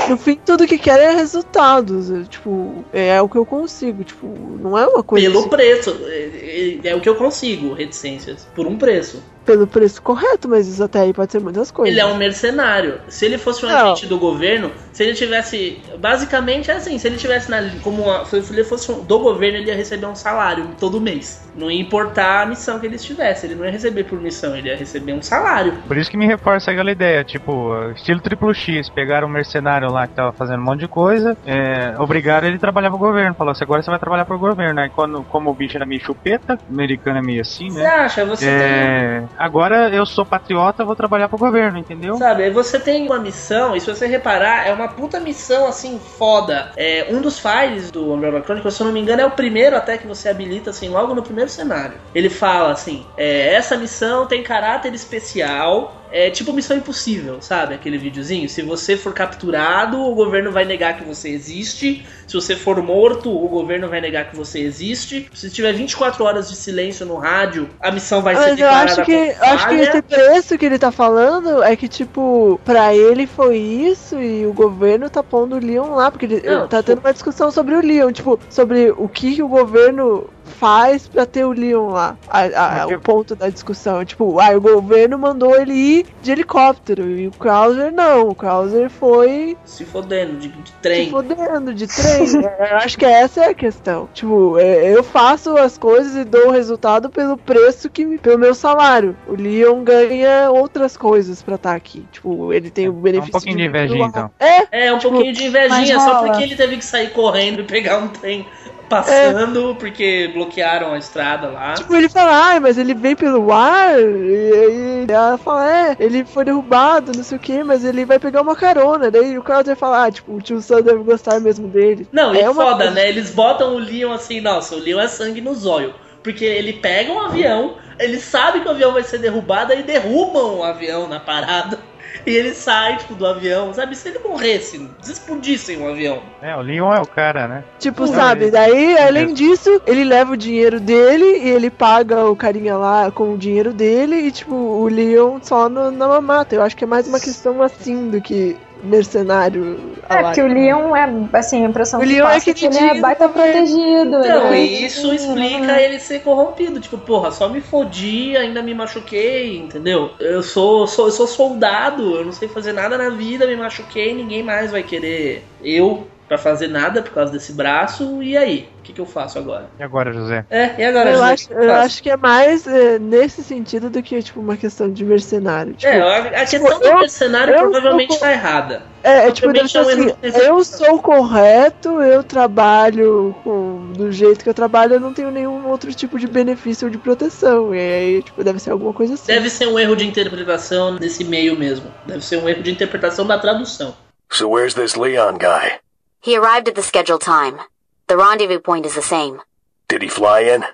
No 0.08 0.16
fim, 0.16 0.38
tudo 0.44 0.66
que 0.66 0.78
quer 0.78 1.00
é 1.00 1.10
resultados. 1.14 2.10
é, 2.10 2.22
Tipo, 2.28 2.84
é 2.92 3.20
o 3.20 3.28
que 3.28 3.36
eu 3.36 3.44
consigo. 3.46 3.95
Tipo, 4.04 4.26
não 4.60 4.76
é 4.76 4.86
uma 4.86 5.02
coisa 5.02 5.26
Pelo 5.26 5.40
assim, 5.40 5.48
preço. 5.48 5.90
É, 6.04 6.80
é- 6.84 6.88
é 6.88 6.94
o 6.94 7.00
que 7.00 7.08
eu 7.08 7.16
consigo, 7.16 7.72
reticências. 7.72 8.44
Por 8.54 8.66
um 8.66 8.76
preço. 8.78 9.22
Pelo 9.46 9.66
preço 9.66 10.02
correto, 10.02 10.48
mas 10.48 10.66
isso 10.66 10.82
até 10.82 11.00
aí 11.00 11.12
pode 11.14 11.30
ser 11.32 11.40
muitas 11.40 11.70
coisas. 11.70 11.92
Ele 11.96 12.00
é 12.00 12.06
um 12.12 12.16
mercenário. 12.16 13.00
Se 13.08 13.24
ele 13.24 13.38
fosse 13.38 13.64
um 13.64 13.68
Não. 13.68 13.92
agente 13.92 14.06
do 14.06 14.18
governo, 14.18 14.72
se 14.92 15.04
ele 15.04 15.14
tivesse. 15.14 15.80
Basicamente 15.98 16.70
é 16.70 16.74
assim: 16.74 16.98
se 16.98 17.06
ele 17.06 17.16
tivesse 17.16 17.50
na. 17.50 17.62
Como 17.82 18.02
uma- 18.02 18.24
se 18.24 18.36
ele 18.52 18.64
fosse 18.64 18.90
um- 18.90 19.02
do 19.04 19.18
governo, 19.20 19.58
ele 19.58 19.68
ia 19.68 19.76
receber 19.76 20.06
um 20.06 20.14
salário 20.16 20.66
todo 20.78 21.00
mês. 21.00 21.46
Não 21.54 21.70
ia 21.70 21.80
importar 21.80 22.42
a 22.42 22.46
missão 22.46 22.78
que 22.78 22.86
ele 22.86 22.96
estivesse. 22.96 23.46
Ele 23.46 23.54
não 23.54 23.64
ia 23.64 23.70
receber 23.70 24.04
por 24.04 24.20
missão, 24.20 24.54
ele 24.56 24.68
ia 24.68 24.76
receber 24.76 25.12
um 25.12 25.22
salário. 25.22 25.72
Por 25.86 25.96
isso 25.96 26.10
que 26.10 26.16
me 26.16 26.26
reforça 26.26 26.70
aquela 26.72 26.90
ideia, 26.90 27.22
tipo, 27.24 27.72
estilo 27.92 28.20
triplo 28.20 28.52
X, 28.52 28.90
pegaram 28.90 29.28
um 29.28 29.30
mercenário 29.30 29.90
lá 29.90 30.06
que 30.06 30.14
tava 30.14 30.32
fazendo 30.32 30.60
um 30.60 30.64
monte 30.64 30.80
de 30.80 30.88
coisa, 30.88 31.36
é, 31.46 31.94
obrigaram 31.98 32.46
ele 32.48 32.56
a 32.56 32.60
trabalhar 32.60 32.90
pro 32.90 32.98
governo, 32.98 33.34
falou 33.34 33.52
assim, 33.52 33.64
agora 33.64 33.82
você 33.82 33.90
vai 33.90 33.98
trabalhar 33.98 34.24
pro 34.24 34.38
governo, 34.38 34.80
aí 34.80 34.90
quando, 34.90 35.22
como 35.24 35.50
o 35.50 35.54
bicho 35.54 35.76
era 35.76 35.86
meio 35.86 36.00
chupeta, 36.04 36.58
americano 36.68 37.18
é 37.18 37.22
meio 37.22 37.40
assim, 37.40 37.70
Você 37.70 37.82
né? 37.82 37.86
acha? 37.86 38.24
Você 38.24 38.46
tem. 38.46 39.28
Agora 39.38 39.90
eu 39.90 40.06
sou 40.06 40.24
patriota, 40.24 40.84
vou 40.84 40.96
trabalhar 40.96 41.28
pro 41.28 41.38
governo, 41.38 41.78
entendeu? 41.78 42.16
Sabe, 42.16 42.48
você 42.50 42.78
tem 42.78 43.06
uma 43.06 43.18
missão, 43.18 43.76
e 43.76 43.80
se 43.80 43.86
você 43.86 44.06
reparar, 44.06 44.66
é 44.66 44.72
uma 44.72 44.88
puta 44.88 45.20
missão 45.20 45.66
assim, 45.66 46.00
foda. 46.18 46.72
É, 46.76 47.06
um 47.10 47.20
dos 47.20 47.38
files 47.38 47.90
do 47.90 48.12
Umbrella 48.12 48.42
Chronicles, 48.42 48.74
se 48.74 48.82
eu 48.82 48.86
não 48.86 48.92
me 48.92 49.00
engano, 49.00 49.22
é 49.22 49.26
o 49.26 49.30
primeiro 49.30 49.76
até 49.76 49.98
que 49.98 50.06
você 50.06 50.28
habilita, 50.28 50.70
assim, 50.70 50.88
logo 50.88 51.14
no 51.14 51.22
primeiro 51.22 51.50
cenário. 51.50 51.98
Ele 52.14 52.30
fala 52.30 52.72
assim: 52.72 53.06
é, 53.16 53.54
essa 53.54 53.76
missão 53.76 54.26
tem 54.26 54.42
caráter 54.42 54.94
especial. 54.94 55.94
É 56.16 56.30
tipo 56.30 56.50
missão 56.52 56.76
impossível, 56.76 57.42
sabe? 57.42 57.74
Aquele 57.74 57.98
videozinho. 57.98 58.48
Se 58.48 58.62
você 58.62 58.96
for 58.96 59.12
capturado, 59.12 60.00
o 60.00 60.14
governo 60.14 60.50
vai 60.50 60.64
negar 60.64 60.96
que 60.96 61.04
você 61.04 61.28
existe. 61.28 62.06
Se 62.26 62.34
você 62.34 62.56
for 62.56 62.80
morto, 62.82 63.30
o 63.30 63.46
governo 63.48 63.86
vai 63.88 64.00
negar 64.00 64.30
que 64.30 64.36
você 64.36 64.60
existe. 64.60 65.28
Se 65.34 65.50
tiver 65.50 65.72
24 65.74 66.24
horas 66.24 66.48
de 66.48 66.56
silêncio 66.56 67.04
no 67.04 67.16
rádio, 67.16 67.68
a 67.80 67.90
missão 67.90 68.22
vai 68.22 68.34
ser 68.34 68.40
Mas 68.40 68.50
eu 68.50 68.56
declarada 68.56 68.92
acho 68.92 69.04
que, 69.04 69.12
eu 69.12 69.44
acho 69.44 69.68
que 69.68 69.74
esse 69.74 70.02
preço 70.02 70.58
que 70.58 70.64
ele 70.66 70.78
tá 70.78 70.90
falando 70.90 71.62
é 71.62 71.76
que, 71.76 71.86
tipo, 71.86 72.58
pra 72.64 72.94
ele 72.94 73.26
foi 73.26 73.58
isso 73.58 74.18
e 74.18 74.46
o 74.46 74.52
governo 74.52 75.10
tá 75.10 75.22
pondo 75.22 75.56
o 75.56 75.58
Leon 75.60 75.94
lá, 75.94 76.10
porque 76.10 76.24
ele 76.24 76.40
Não, 76.40 76.66
tá 76.66 76.78
tipo- 76.78 76.86
tendo 76.94 77.00
uma 77.00 77.12
discussão 77.12 77.50
sobre 77.50 77.74
o 77.74 77.80
Leon, 77.80 78.10
tipo, 78.10 78.38
sobre 78.48 78.90
o 78.96 79.06
que 79.08 79.42
o 79.42 79.48
governo 79.48 80.28
faz 80.46 81.06
pra 81.08 81.26
ter 81.26 81.44
o 81.44 81.52
Leon 81.52 81.88
lá. 81.90 82.16
A- 82.28 82.40
a- 82.84 82.86
eu- 82.90 82.96
O 82.98 83.00
ponto 83.00 83.34
da 83.36 83.48
discussão. 83.48 84.04
Tipo, 84.04 84.40
ah, 84.40 84.50
o 84.56 84.60
governo 84.60 85.18
mandou 85.18 85.54
ele 85.60 85.72
ir 85.74 86.06
de 86.22 86.30
helicóptero 86.32 87.08
e 87.10 87.26
o 87.28 87.30
Krauser 87.32 87.92
não. 87.92 88.28
O 88.28 88.34
Krauser 88.34 88.88
foi 88.88 89.56
Se 89.64 89.84
fodendo, 89.84 90.36
de, 90.38 90.48
de 90.48 90.68
se 90.68 90.74
trem. 90.80 91.10
fodendo 91.10 91.74
de 91.74 91.86
trem. 91.86 92.26
É, 92.58 92.72
eu 92.72 92.76
acho 92.78 92.96
que 92.98 93.04
essa 93.04 93.44
é 93.44 93.48
a 93.50 93.54
questão. 93.54 94.08
Tipo, 94.14 94.58
é, 94.58 94.94
eu 94.96 95.02
faço 95.02 95.56
as 95.56 95.76
coisas 95.76 96.14
e 96.16 96.24
dou 96.24 96.48
o 96.48 96.50
resultado 96.50 97.10
pelo 97.10 97.36
preço 97.36 97.90
que 97.90 98.04
me, 98.04 98.18
pelo 98.18 98.38
meu 98.38 98.54
salário. 98.54 99.16
O 99.26 99.34
Leon 99.34 99.82
ganha 99.82 100.50
outras 100.50 100.96
coisas 100.96 101.42
pra 101.42 101.56
estar 101.56 101.74
aqui. 101.74 102.04
Tipo, 102.12 102.52
ele 102.52 102.70
tem 102.70 102.88
o 102.88 102.92
É 102.92 102.92
um 102.92 103.00
benefício 103.00 103.32
pouquinho 103.32 103.56
de 103.56 103.62
vir 103.62 103.68
invejinha, 103.68 104.06
então. 104.06 104.30
É, 104.38 104.86
É, 104.86 104.92
um 104.92 104.98
Tipo, 104.98 105.12
pouquinho 105.12 105.32
de 105.34 105.44
invejinha, 105.46 106.00
só 106.00 106.22
porque 106.24 106.42
ele 106.42 106.56
teve 106.56 106.76
que 106.76 106.84
sair 106.84 107.10
correndo 107.10 107.60
e 107.60 107.64
pegar 107.64 107.98
um 107.98 108.08
trem 108.08 108.46
passando, 108.88 109.74
porque 109.78 110.30
bloquearam 110.32 110.92
a 110.92 110.98
estrada 110.98 111.48
lá. 111.48 111.74
tipo, 111.74 111.94
ele 111.94 112.08
fala, 112.08 112.32
ai, 112.50 112.60
mas 112.60 112.78
ele 112.78 112.94
vem 112.94 113.14
pelo 113.16 113.52
ar. 113.52 113.98
E 113.98 114.52
aí 114.52 115.06
ela 115.08 115.38
fala, 115.38 115.70
é, 115.70 115.96
ele 115.98 116.24
foi 116.24 116.44
derrubado, 116.44 117.12
não 117.14 117.24
sei 117.24 117.36
o 117.36 117.40
que, 117.40 117.62
mas 117.62 117.84
ele 117.84 118.04
vai 118.04 118.18
pegar 118.18 118.42
uma 118.42 118.56
carona. 118.56 119.10
Daí 119.10 119.36
o 119.38 119.42
Krauser 119.42 119.76
fala, 119.76 120.04
ah, 120.06 120.10
tipo, 120.10 120.34
o 120.34 120.40
tio 120.40 120.60
Sam 120.60 120.82
deve 120.82 121.02
gostar 121.02 121.40
mesmo 121.40 121.68
dele. 121.68 122.08
Não, 122.12 122.34
e 122.34 122.40
é 122.40 122.48
uma 122.48 122.62
foda, 122.62 122.76
coisa- 122.84 122.90
né? 122.92 123.08
Eles 123.08 123.30
botam 123.30 123.74
o 123.74 123.78
Leon 123.78 124.12
assim, 124.12 124.40
nossa, 124.40 124.74
o 124.74 124.78
Leon 124.78 125.00
é 125.00 125.08
sangue 125.08 125.40
no 125.40 125.54
zóio. 125.54 125.94
Porque 126.22 126.44
ele 126.44 126.72
pega 126.72 127.12
um 127.12 127.20
avião, 127.20 127.74
ele 128.00 128.18
sabe 128.18 128.60
que 128.60 128.66
o 128.66 128.72
avião 128.72 128.92
vai 128.92 129.04
ser 129.04 129.18
derrubado 129.18 129.72
e 129.72 129.82
derrubam 129.82 130.58
o 130.58 130.64
avião 130.64 131.06
na 131.08 131.20
parada. 131.20 131.78
E 132.24 132.30
ele 132.30 132.54
sai, 132.54 132.96
tipo, 132.98 133.14
do 133.14 133.26
avião, 133.26 133.72
sabe? 133.74 133.96
Se 133.96 134.08
ele 134.08 134.18
morresse, 134.20 134.88
se 135.02 135.12
explodissem 135.12 135.78
o 135.82 135.88
avião. 135.88 136.22
É, 136.40 136.54
o 136.56 136.60
Leon 136.60 136.92
é 136.94 137.00
o 137.00 137.06
cara, 137.06 137.46
né? 137.48 137.64
Tipo, 137.78 138.06
sabe, 138.06 138.50
daí, 138.50 138.96
além 138.98 139.34
disso, 139.34 139.80
ele 139.86 140.04
leva 140.04 140.32
o 140.32 140.36
dinheiro 140.36 140.78
dele 140.80 141.24
e 141.24 141.48
ele 141.48 141.70
paga 141.70 142.24
o 142.26 142.36
carinha 142.36 142.76
lá 142.76 143.10
com 143.10 143.34
o 143.34 143.38
dinheiro 143.38 143.72
dele 143.72 144.16
e, 144.16 144.30
tipo, 144.30 144.54
o 144.54 144.86
Leon 144.88 145.38
só 145.42 145.68
no- 145.68 145.90
na 145.90 146.06
mamata. 146.08 146.54
Eu 146.54 146.62
acho 146.62 146.76
que 146.76 146.84
é 146.84 146.86
mais 146.86 147.06
uma 147.08 147.20
questão 147.20 147.62
assim 147.62 148.10
do 148.10 148.20
que 148.20 148.56
mercenário 148.86 149.96
É, 150.08 150.22
porque 150.22 150.40
o 150.40 150.46
Leon 150.46 150.94
é, 150.96 151.08
assim, 151.32 151.64
a 151.64 151.68
impressão 151.68 152.00
O 152.00 152.02
que 152.02 152.08
Leon 152.08 152.26
é 152.26 152.34
passa 152.34 152.50
é 152.50 152.54
que 152.54 152.66
ele 152.66 152.78
é 152.78 153.00
baita 153.00 153.26
né? 153.26 153.32
protegido. 153.32 154.20
Então, 154.20 154.52
ele 154.52 154.56
é 154.56 154.64
e 154.64 154.86
isso 154.86 155.12
explica 155.12 155.66
né? 155.66 155.84
ele 155.84 155.98
ser 155.98 156.20
corrompido. 156.20 156.80
Tipo, 156.80 156.98
porra, 156.98 157.30
só 157.30 157.48
me 157.48 157.60
fodi, 157.60 158.36
ainda 158.36 158.62
me 158.62 158.74
machuquei, 158.74 159.56
entendeu? 159.58 160.10
Eu 160.20 160.42
sou, 160.42 160.86
sou, 160.86 161.06
eu 161.06 161.12
sou 161.12 161.26
soldado, 161.26 162.16
eu 162.16 162.24
não 162.24 162.32
sei 162.32 162.48
fazer 162.48 162.72
nada 162.72 162.96
na 162.96 163.10
vida, 163.10 163.46
me 163.46 163.56
machuquei, 163.56 164.14
ninguém 164.14 164.42
mais 164.42 164.70
vai 164.70 164.82
querer 164.82 165.44
eu 165.62 166.06
pra 166.28 166.36
fazer 166.38 166.68
nada 166.68 167.02
por 167.02 167.12
causa 167.12 167.32
desse 167.32 167.52
braço. 167.52 168.22
E 168.22 168.36
aí? 168.36 168.68
O 168.80 168.82
que, 168.82 168.92
que 168.92 169.00
eu 169.00 169.06
faço 169.06 169.38
agora? 169.38 169.66
E 169.78 169.82
agora, 169.82 170.12
José? 170.12 170.44
É, 170.48 170.74
e 170.78 170.84
agora? 170.84 171.10
Eu 171.10 171.14
José, 171.14 171.32
acho, 171.32 171.52
eu 171.52 171.72
acho 171.74 172.02
que 172.02 172.10
é 172.10 172.16
mais 172.16 172.66
é, 172.66 172.98
nesse 172.98 173.42
sentido 173.42 173.90
do 173.90 174.02
que 174.02 174.22
tipo 174.22 174.38
uma 174.40 174.56
questão 174.56 174.90
de 174.90 175.04
mercenário. 175.04 175.74
Tipo, 175.74 175.92
É, 175.92 176.00
a, 176.00 176.42
a 176.42 176.46
questão 176.46 176.78
do 176.78 176.86
eu- 176.86 176.98
mercenário 176.98 177.54
eu 177.54 177.58
provavelmente 177.60 178.12
sou- 178.12 178.20
tá 178.20 178.32
errada. 178.32 178.82
É, 179.02 179.28
é 179.28 179.32
tipo, 179.32 179.50
ser 179.68 179.78
é 179.78 179.80
assim, 179.80 180.12
eu 180.44 180.64
sou 180.64 181.00
correto, 181.00 182.00
eu 182.02 182.24
trabalho 182.24 183.34
com, 183.44 183.92
do 183.92 184.10
jeito 184.10 184.42
que 184.42 184.50
eu 184.50 184.54
trabalho, 184.54 184.94
eu 184.94 185.00
não 185.00 185.12
tenho 185.14 185.30
nenhum 185.30 185.68
outro 185.68 185.92
tipo 185.94 186.18
de 186.18 186.26
benefício 186.26 186.86
ou 186.86 186.90
de 186.90 186.98
proteção. 186.98 187.72
E 187.74 187.78
aí, 187.78 188.22
tipo, 188.22 188.42
deve 188.42 188.58
ser 188.58 188.70
alguma 188.72 188.92
coisa 188.92 189.14
assim. 189.14 189.26
Deve 189.28 189.48
ser 189.48 189.66
um 189.68 189.78
erro 189.78 189.94
de 189.94 190.06
interpretação 190.06 190.94
nesse 190.94 191.22
meio 191.24 191.56
mesmo. 191.56 191.86
Deve 192.04 192.24
ser 192.24 192.36
um 192.38 192.48
erro 192.48 192.62
de 192.64 192.70
interpretação 192.72 193.24
da 193.26 193.38
tradução. 193.38 193.94
So 194.32 194.48
where's 194.50 194.74
this 194.74 194.96
Leon 194.96 195.34
guy? 195.38 195.78
He 196.20 196.36
arrived 196.36 196.68
at 196.68 196.74
the 196.74 196.82
scheduled 196.82 197.22
time. 197.22 197.60
The 198.08 198.16
rendezvous 198.16 198.60
point 198.60 198.86
is 198.86 198.94
the 198.94 199.02
same. 199.02 199.40
Did 199.88 200.02
he 200.02 200.08
fly 200.08 200.40
in? 200.40 200.64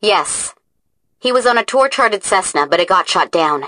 Yes. 0.00 0.54
He 1.18 1.32
was 1.32 1.46
on 1.46 1.58
a 1.58 1.64
tour 1.64 1.88
charted 1.88 2.24
Cessna, 2.24 2.66
but 2.66 2.80
it 2.80 2.88
got 2.88 3.08
shot 3.08 3.30
down. 3.30 3.64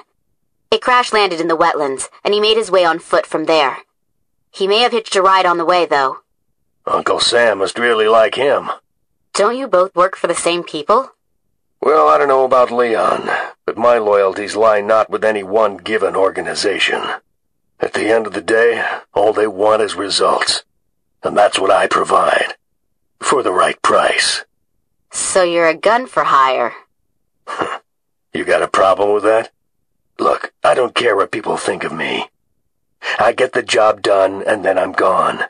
It 0.70 0.80
crash 0.80 1.12
landed 1.12 1.40
in 1.40 1.48
the 1.48 1.56
wetlands, 1.56 2.08
and 2.24 2.32
he 2.32 2.40
made 2.40 2.56
his 2.56 2.70
way 2.70 2.84
on 2.84 2.98
foot 2.98 3.26
from 3.26 3.44
there. 3.44 3.78
He 4.50 4.66
may 4.66 4.78
have 4.78 4.92
hitched 4.92 5.16
a 5.16 5.22
ride 5.22 5.46
on 5.46 5.58
the 5.58 5.64
way, 5.64 5.84
though. 5.84 6.18
Uncle 6.86 7.20
Sam 7.20 7.58
must 7.58 7.78
really 7.78 8.08
like 8.08 8.34
him. 8.34 8.70
Don't 9.34 9.56
you 9.56 9.68
both 9.68 9.94
work 9.94 10.16
for 10.16 10.26
the 10.26 10.34
same 10.34 10.64
people? 10.64 11.12
Well, 11.80 12.08
I 12.08 12.16
don't 12.16 12.28
know 12.28 12.44
about 12.44 12.70
Leon, 12.70 13.28
but 13.66 13.76
my 13.76 13.98
loyalties 13.98 14.56
lie 14.56 14.80
not 14.80 15.10
with 15.10 15.24
any 15.24 15.42
one 15.42 15.76
given 15.76 16.16
organization. 16.16 17.02
At 17.80 17.92
the 17.92 18.06
end 18.06 18.26
of 18.26 18.34
the 18.34 18.40
day, 18.40 18.84
all 19.14 19.32
they 19.32 19.46
want 19.46 19.82
is 19.82 19.94
results. 19.94 20.64
And 21.22 21.36
that's 21.36 21.58
what 21.58 21.70
I 21.70 21.86
provide. 21.86 22.54
For 23.20 23.42
the 23.42 23.52
right 23.52 23.80
price. 23.82 24.44
So 25.10 25.42
you're 25.42 25.68
a 25.68 25.74
gun 25.74 26.06
for 26.06 26.24
hire. 26.24 26.72
You 28.34 28.46
got 28.46 28.62
a 28.62 28.68
problem 28.68 29.12
with 29.12 29.24
that? 29.24 29.50
Look, 30.18 30.54
I 30.64 30.72
don't 30.74 30.94
care 30.94 31.14
what 31.14 31.30
people 31.30 31.58
think 31.58 31.84
of 31.84 31.92
me. 31.92 32.30
I 33.18 33.32
get 33.32 33.52
the 33.52 33.62
job 33.62 34.00
done 34.00 34.42
and 34.46 34.64
then 34.64 34.78
I'm 34.78 34.92
gone. 34.92 35.44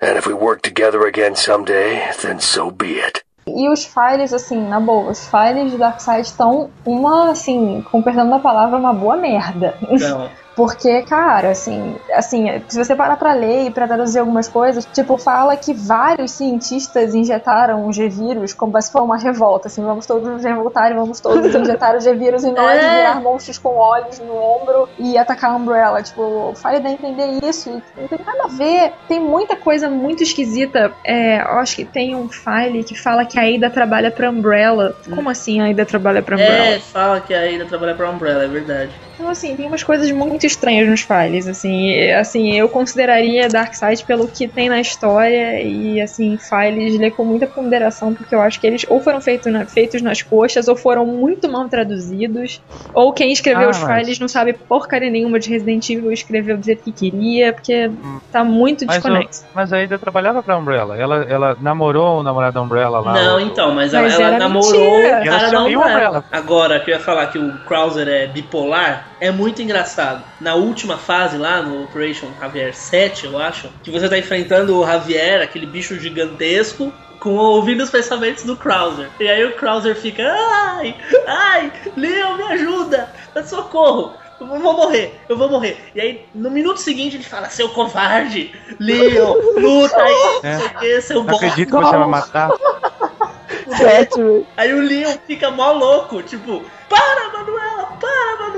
And 0.00 0.18
if 0.18 0.26
we 0.26 0.34
work 0.34 0.62
together 0.62 1.06
again 1.06 1.36
someday, 1.36 2.10
then 2.22 2.40
so 2.40 2.72
be 2.72 2.98
it. 2.98 3.22
E 3.46 3.68
os 3.68 3.84
files, 3.84 4.32
assim, 4.32 4.68
na 4.68 4.80
boa, 4.80 5.10
os 5.10 5.28
files 5.28 5.70
de 5.70 5.78
Darkseid 5.78 6.26
estão 6.26 6.70
uma, 6.84 7.30
assim, 7.30 7.82
com 7.90 8.02
perdão 8.02 8.28
da 8.28 8.38
palavra, 8.38 8.76
uma 8.76 8.92
boa 8.92 9.16
merda. 9.16 9.74
Então, 9.88 10.30
Porque, 10.58 11.02
cara, 11.02 11.50
assim, 11.50 11.94
assim, 12.12 12.46
se 12.66 12.76
você 12.76 12.96
parar 12.96 13.16
pra 13.16 13.32
ler 13.32 13.66
e 13.66 13.70
pra 13.70 13.86
traduzir 13.86 14.18
algumas 14.18 14.48
coisas, 14.48 14.84
tipo, 14.86 15.16
fala 15.16 15.56
que 15.56 15.72
vários 15.72 16.32
cientistas 16.32 17.14
injetaram 17.14 17.86
o 17.86 17.92
G-Vírus 17.92 18.54
como 18.54 18.82
se 18.82 18.90
for 18.90 19.02
uma 19.04 19.16
revolta, 19.16 19.68
assim, 19.68 19.84
vamos 19.84 20.04
todos 20.04 20.28
nos 20.28 20.42
revoltar 20.42 20.90
e 20.90 20.94
vamos 20.94 21.20
todos 21.20 21.46
injetar 21.54 21.94
o 21.94 22.00
G-Vírus 22.00 22.42
em 22.42 22.52
nós 22.52 22.82
É. 22.82 22.84
e 22.84 22.96
virar 22.96 23.20
monstros 23.20 23.56
com 23.56 23.76
olhos 23.76 24.18
no 24.18 24.34
ombro 24.34 24.88
e 24.98 25.16
atacar 25.16 25.52
a 25.52 25.56
Umbrella. 25.56 26.02
Tipo, 26.02 26.52
dá 26.60 26.88
a 26.88 26.92
entender 26.92 27.38
isso 27.44 27.80
não 27.96 28.08
tem 28.08 28.18
nada 28.26 28.46
a 28.46 28.48
ver. 28.48 28.94
Tem 29.06 29.20
muita 29.20 29.54
coisa 29.54 29.88
muito 29.88 30.24
esquisita. 30.24 30.92
É, 31.04 31.40
eu 31.40 31.58
acho 31.60 31.76
que 31.76 31.84
tem 31.84 32.16
um 32.16 32.28
file 32.28 32.82
que 32.82 32.96
fala 32.96 33.24
que 33.24 33.38
a 33.38 33.42
Ada 33.42 33.70
trabalha 33.70 34.10
pra 34.10 34.28
Umbrella. 34.28 34.96
Como 35.08 35.30
assim 35.30 35.60
a 35.60 35.70
Ada 35.70 35.86
trabalha 35.86 36.20
pra 36.20 36.34
Umbrella? 36.34 36.64
é, 36.64 36.80
fala 36.80 37.20
que 37.20 37.32
a 37.32 37.42
Ada 37.42 37.64
trabalha 37.66 37.94
pra 37.94 38.10
Umbrella, 38.10 38.42
é 38.42 38.48
verdade. 38.48 38.90
Então, 39.18 39.28
assim, 39.32 39.56
tem 39.56 39.66
umas 39.66 39.82
coisas 39.82 40.08
muito 40.12 40.46
estranhas 40.46 40.88
nos 40.88 41.00
files, 41.00 41.48
assim, 41.48 42.08
assim, 42.12 42.52
eu 42.54 42.68
consideraria 42.68 43.48
Darkseid 43.48 44.04
pelo 44.04 44.28
que 44.28 44.46
tem 44.46 44.68
na 44.68 44.80
história 44.80 45.60
e, 45.60 46.00
assim, 46.00 46.38
files 46.38 46.96
ler 47.00 47.10
com 47.10 47.24
muita 47.24 47.44
ponderação, 47.44 48.14
porque 48.14 48.32
eu 48.32 48.40
acho 48.40 48.60
que 48.60 48.66
eles 48.68 48.86
ou 48.88 49.00
foram 49.00 49.20
feitos, 49.20 49.52
na- 49.52 49.66
feitos 49.66 50.00
nas 50.02 50.22
coxas, 50.22 50.68
ou 50.68 50.76
foram 50.76 51.04
muito 51.04 51.50
mal 51.50 51.68
traduzidos, 51.68 52.62
ou 52.94 53.12
quem 53.12 53.32
escreveu 53.32 53.66
Ah, 53.66 53.70
os 53.70 53.78
mas- 53.80 54.02
files 54.04 54.20
não 54.20 54.28
sabe 54.28 54.52
porcaria 54.52 55.10
nenhuma 55.10 55.40
de 55.40 55.50
Resident 55.50 55.90
Evil 55.90 56.12
e 56.12 56.14
escreveu 56.14 56.56
do 56.56 56.64
jeito 56.64 56.84
que 56.84 56.92
queria, 56.92 57.52
porque 57.52 57.90
tá 58.30 58.44
muito 58.44 58.86
Mas, 58.86 58.98
desconexo. 58.98 59.44
mas 59.52 59.72
a 59.72 59.82
Ida 59.82 59.98
trabalhava 59.98 60.44
pra 60.44 60.56
Umbrella. 60.56 60.96
Ela, 60.96 61.24
ela 61.28 61.56
namorou 61.60 62.20
o 62.20 62.22
namorado 62.22 62.54
da 62.54 62.62
Umbrella 62.62 63.00
lá. 63.00 63.14
Não, 63.14 63.36
o- 63.38 63.40
então, 63.40 63.74
mas, 63.74 63.92
Mas 63.92 64.14
ela, 64.14 64.22
ela 64.26 64.36
era 64.36 64.38
namorou 64.38 64.70
mentira. 64.80 65.08
o 65.08 65.10
Ela 65.10 65.24
cara 65.24 65.50
da 65.50 65.60
Umbrella. 65.64 66.00
ela. 66.00 66.24
Agora, 66.30 66.78
que 66.78 66.90
eu 66.92 66.94
ia 66.94 67.00
falar 67.00 67.26
que 67.26 67.38
o 67.38 67.52
Krauser 67.66 68.06
é 68.06 68.26
bipolar, 68.28 69.07
é 69.20 69.30
muito 69.30 69.62
engraçado. 69.62 70.24
Na 70.40 70.54
última 70.54 70.96
fase 70.96 71.36
lá, 71.36 71.62
no 71.62 71.84
Operation 71.84 72.28
Javier 72.40 72.74
7, 72.74 73.26
eu 73.26 73.38
acho, 73.38 73.68
que 73.82 73.90
você 73.90 74.08
tá 74.08 74.18
enfrentando 74.18 74.78
o 74.78 74.86
Javier, 74.86 75.42
aquele 75.42 75.66
bicho 75.66 75.98
gigantesco, 75.98 76.92
com 77.20 77.34
ouvindo 77.34 77.82
os 77.82 77.90
pensamentos 77.90 78.44
do 78.44 78.56
Krauser. 78.56 79.08
E 79.18 79.28
aí 79.28 79.44
o 79.44 79.56
Krauser 79.56 79.96
fica, 79.96 80.22
ai, 80.22 80.94
ai, 81.26 81.72
Leon, 81.96 82.36
me 82.36 82.44
ajuda, 82.44 83.12
socorro. 83.44 84.14
Eu 84.40 84.46
vou 84.46 84.72
morrer, 84.72 85.20
eu 85.28 85.36
vou 85.36 85.50
morrer. 85.50 85.90
E 85.96 86.00
aí, 86.00 86.24
no 86.32 86.48
minuto 86.48 86.78
seguinte, 86.78 87.16
ele 87.16 87.24
fala: 87.24 87.50
Seu 87.50 87.68
covarde, 87.70 88.54
Leon, 88.78 89.34
luta 89.56 90.00
aí, 90.00 90.40
É. 90.44 90.52
não 90.54 90.60
sei 90.60 90.68
o 90.68 90.78
que, 90.78 91.00
seu 91.00 91.24
bosta. 91.24 91.46
acredito 91.46 91.76
que 91.76 91.84
você 91.84 91.96
vai 91.96 92.08
matar. 92.08 92.50
Batman. 93.66 94.42
Aí 94.56 94.72
o 94.72 94.80
Leon 94.80 95.16
fica 95.26 95.50
mó 95.50 95.72
louco, 95.72 96.22
tipo, 96.22 96.64
para, 96.88 97.32
Manuela, 97.32 97.77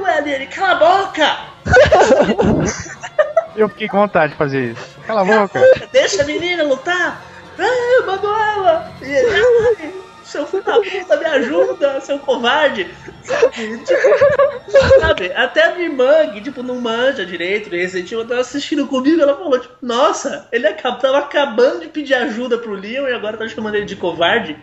Manuela. 0.00 0.28
E 0.28 0.32
ele, 0.32 0.46
cala 0.46 0.72
a 0.72 0.74
boca, 0.76 1.38
Eu 3.56 3.68
fiquei 3.68 3.88
com 3.88 3.98
vontade 3.98 4.32
de 4.32 4.38
fazer 4.38 4.72
isso. 4.72 4.98
Cala 5.06 5.20
a 5.22 5.24
boca. 5.24 5.60
deixa 5.92 6.22
a 6.22 6.24
menina 6.24 6.62
lutar. 6.64 7.22
Ai, 7.58 8.06
Manuela. 8.06 8.92
E 9.02 9.10
ele, 9.10 9.92
seu 10.30 10.46
filho 10.46 10.62
da 10.62 10.74
puta, 10.74 11.16
me 11.16 11.24
ajuda, 11.26 12.00
seu 12.00 12.18
covarde. 12.18 12.86
Sabe, 13.22 13.78
tipo, 13.78 15.00
sabe, 15.00 15.32
até 15.32 15.64
a 15.64 15.74
minha 15.74 15.88
irmã, 15.88 16.30
que 16.32 16.40
tipo, 16.40 16.62
não 16.62 16.80
manja 16.80 17.26
direito 17.26 17.68
de 17.68 17.76
Resident 17.76 18.10
Evil, 18.10 18.26
tava 18.26 18.40
assistindo 18.40 18.86
comigo, 18.86 19.20
ela 19.20 19.36
falou, 19.36 19.58
tipo, 19.58 19.74
nossa, 19.82 20.48
ele 20.52 20.66
acab 20.66 21.00
tava 21.00 21.18
acabando 21.18 21.80
de 21.80 21.88
pedir 21.88 22.14
ajuda 22.14 22.58
pro 22.58 22.74
Leon 22.74 23.08
e 23.08 23.12
agora 23.12 23.36
tá 23.36 23.48
chamando 23.48 23.74
ele 23.74 23.86
de 23.86 23.96
covarde. 23.96 24.56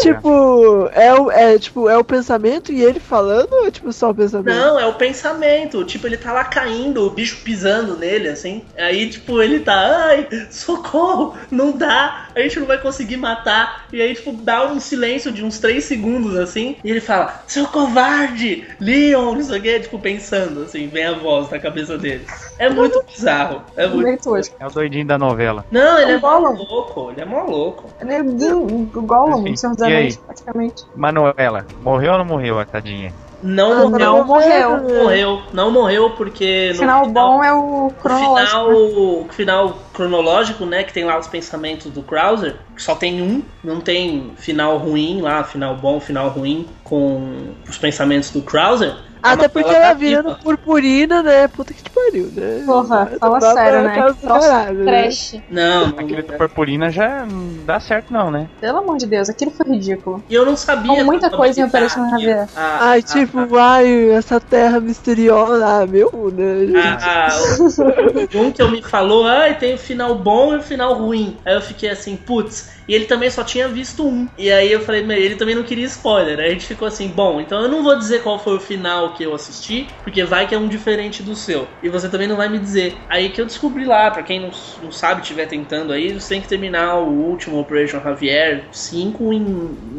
Tipo, 0.00 0.88
é 0.92 1.14
o, 1.14 1.30
é, 1.30 1.58
tipo, 1.58 1.88
é 1.88 1.96
o 1.96 2.04
pensamento 2.04 2.72
e 2.72 2.82
ele 2.82 3.00
falando 3.00 3.52
ou 3.52 3.66
é 3.66 3.70
tipo 3.70 3.92
só 3.92 4.10
o 4.10 4.14
pensamento? 4.14 4.54
Não, 4.54 4.78
é 4.78 4.86
o 4.86 4.94
pensamento. 4.94 5.84
Tipo, 5.84 6.06
ele 6.06 6.16
tá 6.16 6.32
lá 6.32 6.44
caindo, 6.44 7.06
o 7.06 7.10
bicho 7.10 7.38
pisando 7.42 7.96
nele, 7.96 8.28
assim. 8.28 8.62
Aí, 8.76 9.08
tipo, 9.08 9.40
ele 9.42 9.60
tá, 9.60 10.06
ai, 10.08 10.28
socorro, 10.50 11.36
não 11.50 11.72
dá, 11.72 12.28
a 12.34 12.40
gente 12.40 12.60
não 12.60 12.66
vai 12.66 12.78
conseguir 12.78 13.16
matar. 13.16 13.86
E 13.92 14.00
aí, 14.00 14.14
tipo, 14.14 14.32
dá 14.32 14.66
um 14.66 14.78
silêncio 14.78 15.07
de 15.32 15.44
uns 15.44 15.58
3 15.58 15.82
segundos, 15.82 16.36
assim. 16.36 16.76
E 16.84 16.90
ele 16.90 17.00
fala, 17.00 17.42
seu 17.46 17.66
covarde, 17.66 18.66
Leon, 18.80 19.34
não 19.34 19.42
sei 19.42 19.58
o 19.58 19.62
que, 19.62 19.80
tipo, 19.80 19.98
pensando, 19.98 20.62
assim, 20.62 20.86
vem 20.88 21.04
a 21.04 21.12
voz 21.14 21.50
na 21.50 21.58
cabeça 21.58 21.96
dele. 21.96 22.26
É 22.58 22.68
muito 22.68 23.02
bizarro. 23.04 23.62
É 23.76 23.86
muito. 23.86 24.02
Meio 24.04 24.18
tosco. 24.18 24.56
É 24.58 24.66
o 24.66 24.70
doidinho 24.70 25.06
da 25.06 25.18
novela. 25.18 25.64
Não, 25.70 25.98
ele 25.98 26.12
é 26.12 26.16
O 26.16 26.20
mó 26.20 26.40
Gollum. 26.40 26.56
louco, 26.56 27.10
ele 27.10 27.20
é 27.20 27.24
mó 27.24 27.42
louco. 27.44 27.90
Ele 28.00 28.12
é 28.12 28.22
o 28.22 28.88
o 28.94 29.02
Gollum, 29.02 29.42
Enfim, 29.42 29.56
Senhor 29.56 29.74
dos 29.74 29.82
aí? 29.82 29.92
Anéis, 29.94 30.16
praticamente. 30.16 30.84
Manuela, 30.94 31.66
morreu 31.82 32.12
ou 32.12 32.18
não 32.18 32.24
morreu 32.24 32.58
a 32.58 32.64
tadinha? 32.64 33.12
Não 33.42 33.90
morreu. 33.90 34.16
não 34.16 34.24
morreu. 34.24 34.70
Não 34.78 35.02
morreu. 35.02 35.42
Não 35.52 35.70
morreu 35.70 36.10
porque. 36.10 36.70
O 36.70 36.72
no 36.72 36.78
final 36.78 37.08
bom 37.08 37.44
é 37.44 37.52
o 37.52 37.86
O 37.86 37.92
cronológico. 37.92 38.48
final, 38.48 38.72
o 38.72 39.28
final 39.30 39.78
cronológico, 39.92 40.66
né? 40.66 40.82
Que 40.82 40.92
tem 40.92 41.04
lá 41.04 41.18
os 41.18 41.26
pensamentos 41.26 41.90
do 41.90 42.02
Krauser, 42.02 42.56
que 42.74 42.82
só 42.82 42.94
tem 42.94 43.22
um, 43.22 43.42
não 43.62 43.80
tem 43.80 44.32
final 44.36 44.76
ruim 44.78 45.20
lá, 45.20 45.44
final 45.44 45.76
bom, 45.76 46.00
final 46.00 46.28
ruim, 46.28 46.66
com 46.82 47.52
os 47.68 47.78
pensamentos 47.78 48.30
do 48.30 48.42
Krauser. 48.42 48.94
Até 49.22 49.46
A 49.46 49.48
porque 49.48 49.70
ela 49.70 49.94
vira 49.94 50.22
viva. 50.22 50.34
no 50.34 50.38
purpurina, 50.42 51.22
né? 51.22 51.48
Puta 51.48 51.74
que 51.74 51.82
te 51.82 51.90
pariu, 51.90 52.30
né? 52.32 52.62
Porra, 52.64 53.10
fala 53.18 53.40
sério, 53.40 53.82
né? 53.82 54.14
caralho, 54.22 54.84
né? 54.84 55.02
trash. 55.02 55.42
Não, 55.50 55.88
não 55.88 55.98
Aquele 55.98 56.22
da 56.22 56.36
purpurina 56.36 56.90
já 56.90 57.26
não 57.26 57.64
dá 57.64 57.80
certo 57.80 58.12
não, 58.12 58.30
né? 58.30 58.48
Pelo 58.60 58.78
amor 58.78 58.96
de 58.96 59.06
Deus, 59.06 59.28
aquilo 59.28 59.50
foi 59.50 59.66
ridículo. 59.74 60.24
E 60.28 60.34
eu 60.34 60.44
não 60.46 60.56
sabia. 60.56 60.94
Com 60.94 61.04
muita 61.04 61.30
coisa 61.30 61.60
em 61.60 61.64
aquilo. 61.64 61.88
Javier. 62.10 62.48
A- 62.54 62.88
Ai, 62.90 62.98
a- 62.98 63.02
tipo, 63.02 63.56
ai, 63.56 64.10
essa 64.10 64.40
terra 64.40 64.80
misteriosa. 64.80 65.66
Ah, 65.68 65.86
meu, 65.86 66.10
né? 66.32 66.66
gente? 66.66 67.04
a- 67.04 67.26
a- 67.26 68.38
o 68.38 68.42
um 68.46 68.52
que 68.52 68.62
eu 68.62 68.70
me 68.70 68.82
falou, 68.82 69.26
ai, 69.26 69.58
tem 69.58 69.74
o 69.74 69.78
final 69.78 70.14
bom 70.16 70.54
e 70.54 70.58
o 70.58 70.62
final 70.62 70.94
ruim. 70.94 71.36
Aí 71.44 71.54
eu 71.54 71.60
fiquei 71.60 71.90
assim, 71.90 72.16
putz, 72.16 72.77
E 72.88 72.94
ele 72.94 73.04
também 73.04 73.30
só 73.30 73.44
tinha 73.44 73.68
visto 73.68 74.06
um. 74.06 74.26
E 74.38 74.50
aí 74.50 74.72
eu 74.72 74.80
falei, 74.80 75.02
ele 75.02 75.36
também 75.36 75.54
não 75.54 75.62
queria 75.62 75.84
spoiler. 75.84 76.38
Aí 76.40 76.46
a 76.46 76.52
gente 76.52 76.66
ficou 76.66 76.88
assim, 76.88 77.08
bom, 77.08 77.40
então 77.40 77.60
eu 77.60 77.68
não 77.68 77.82
vou 77.82 77.96
dizer 77.96 78.22
qual 78.22 78.38
foi 78.38 78.56
o 78.56 78.60
final 78.60 79.12
que 79.12 79.22
eu 79.22 79.34
assisti, 79.34 79.88
porque 80.02 80.24
vai 80.24 80.48
que 80.48 80.54
é 80.54 80.58
um 80.58 80.68
diferente 80.68 81.22
do 81.22 81.36
seu. 81.36 81.68
E 81.82 81.88
você 81.88 82.08
também 82.08 82.26
não 82.26 82.36
vai 82.36 82.48
me 82.48 82.58
dizer. 82.58 82.96
Aí 83.08 83.28
que 83.28 83.40
eu 83.40 83.46
descobri 83.46 83.84
lá, 83.84 84.10
para 84.10 84.22
quem 84.22 84.40
não, 84.40 84.50
não 84.82 84.90
sabe, 84.90 85.20
estiver 85.20 85.46
tentando 85.46 85.92
aí, 85.92 86.12
você 86.12 86.30
tem 86.30 86.40
que 86.40 86.48
terminar 86.48 86.96
o 86.96 87.10
último 87.10 87.60
Operation 87.60 88.00
Javier 88.00 88.68
5 88.72 89.32
em 89.32 89.40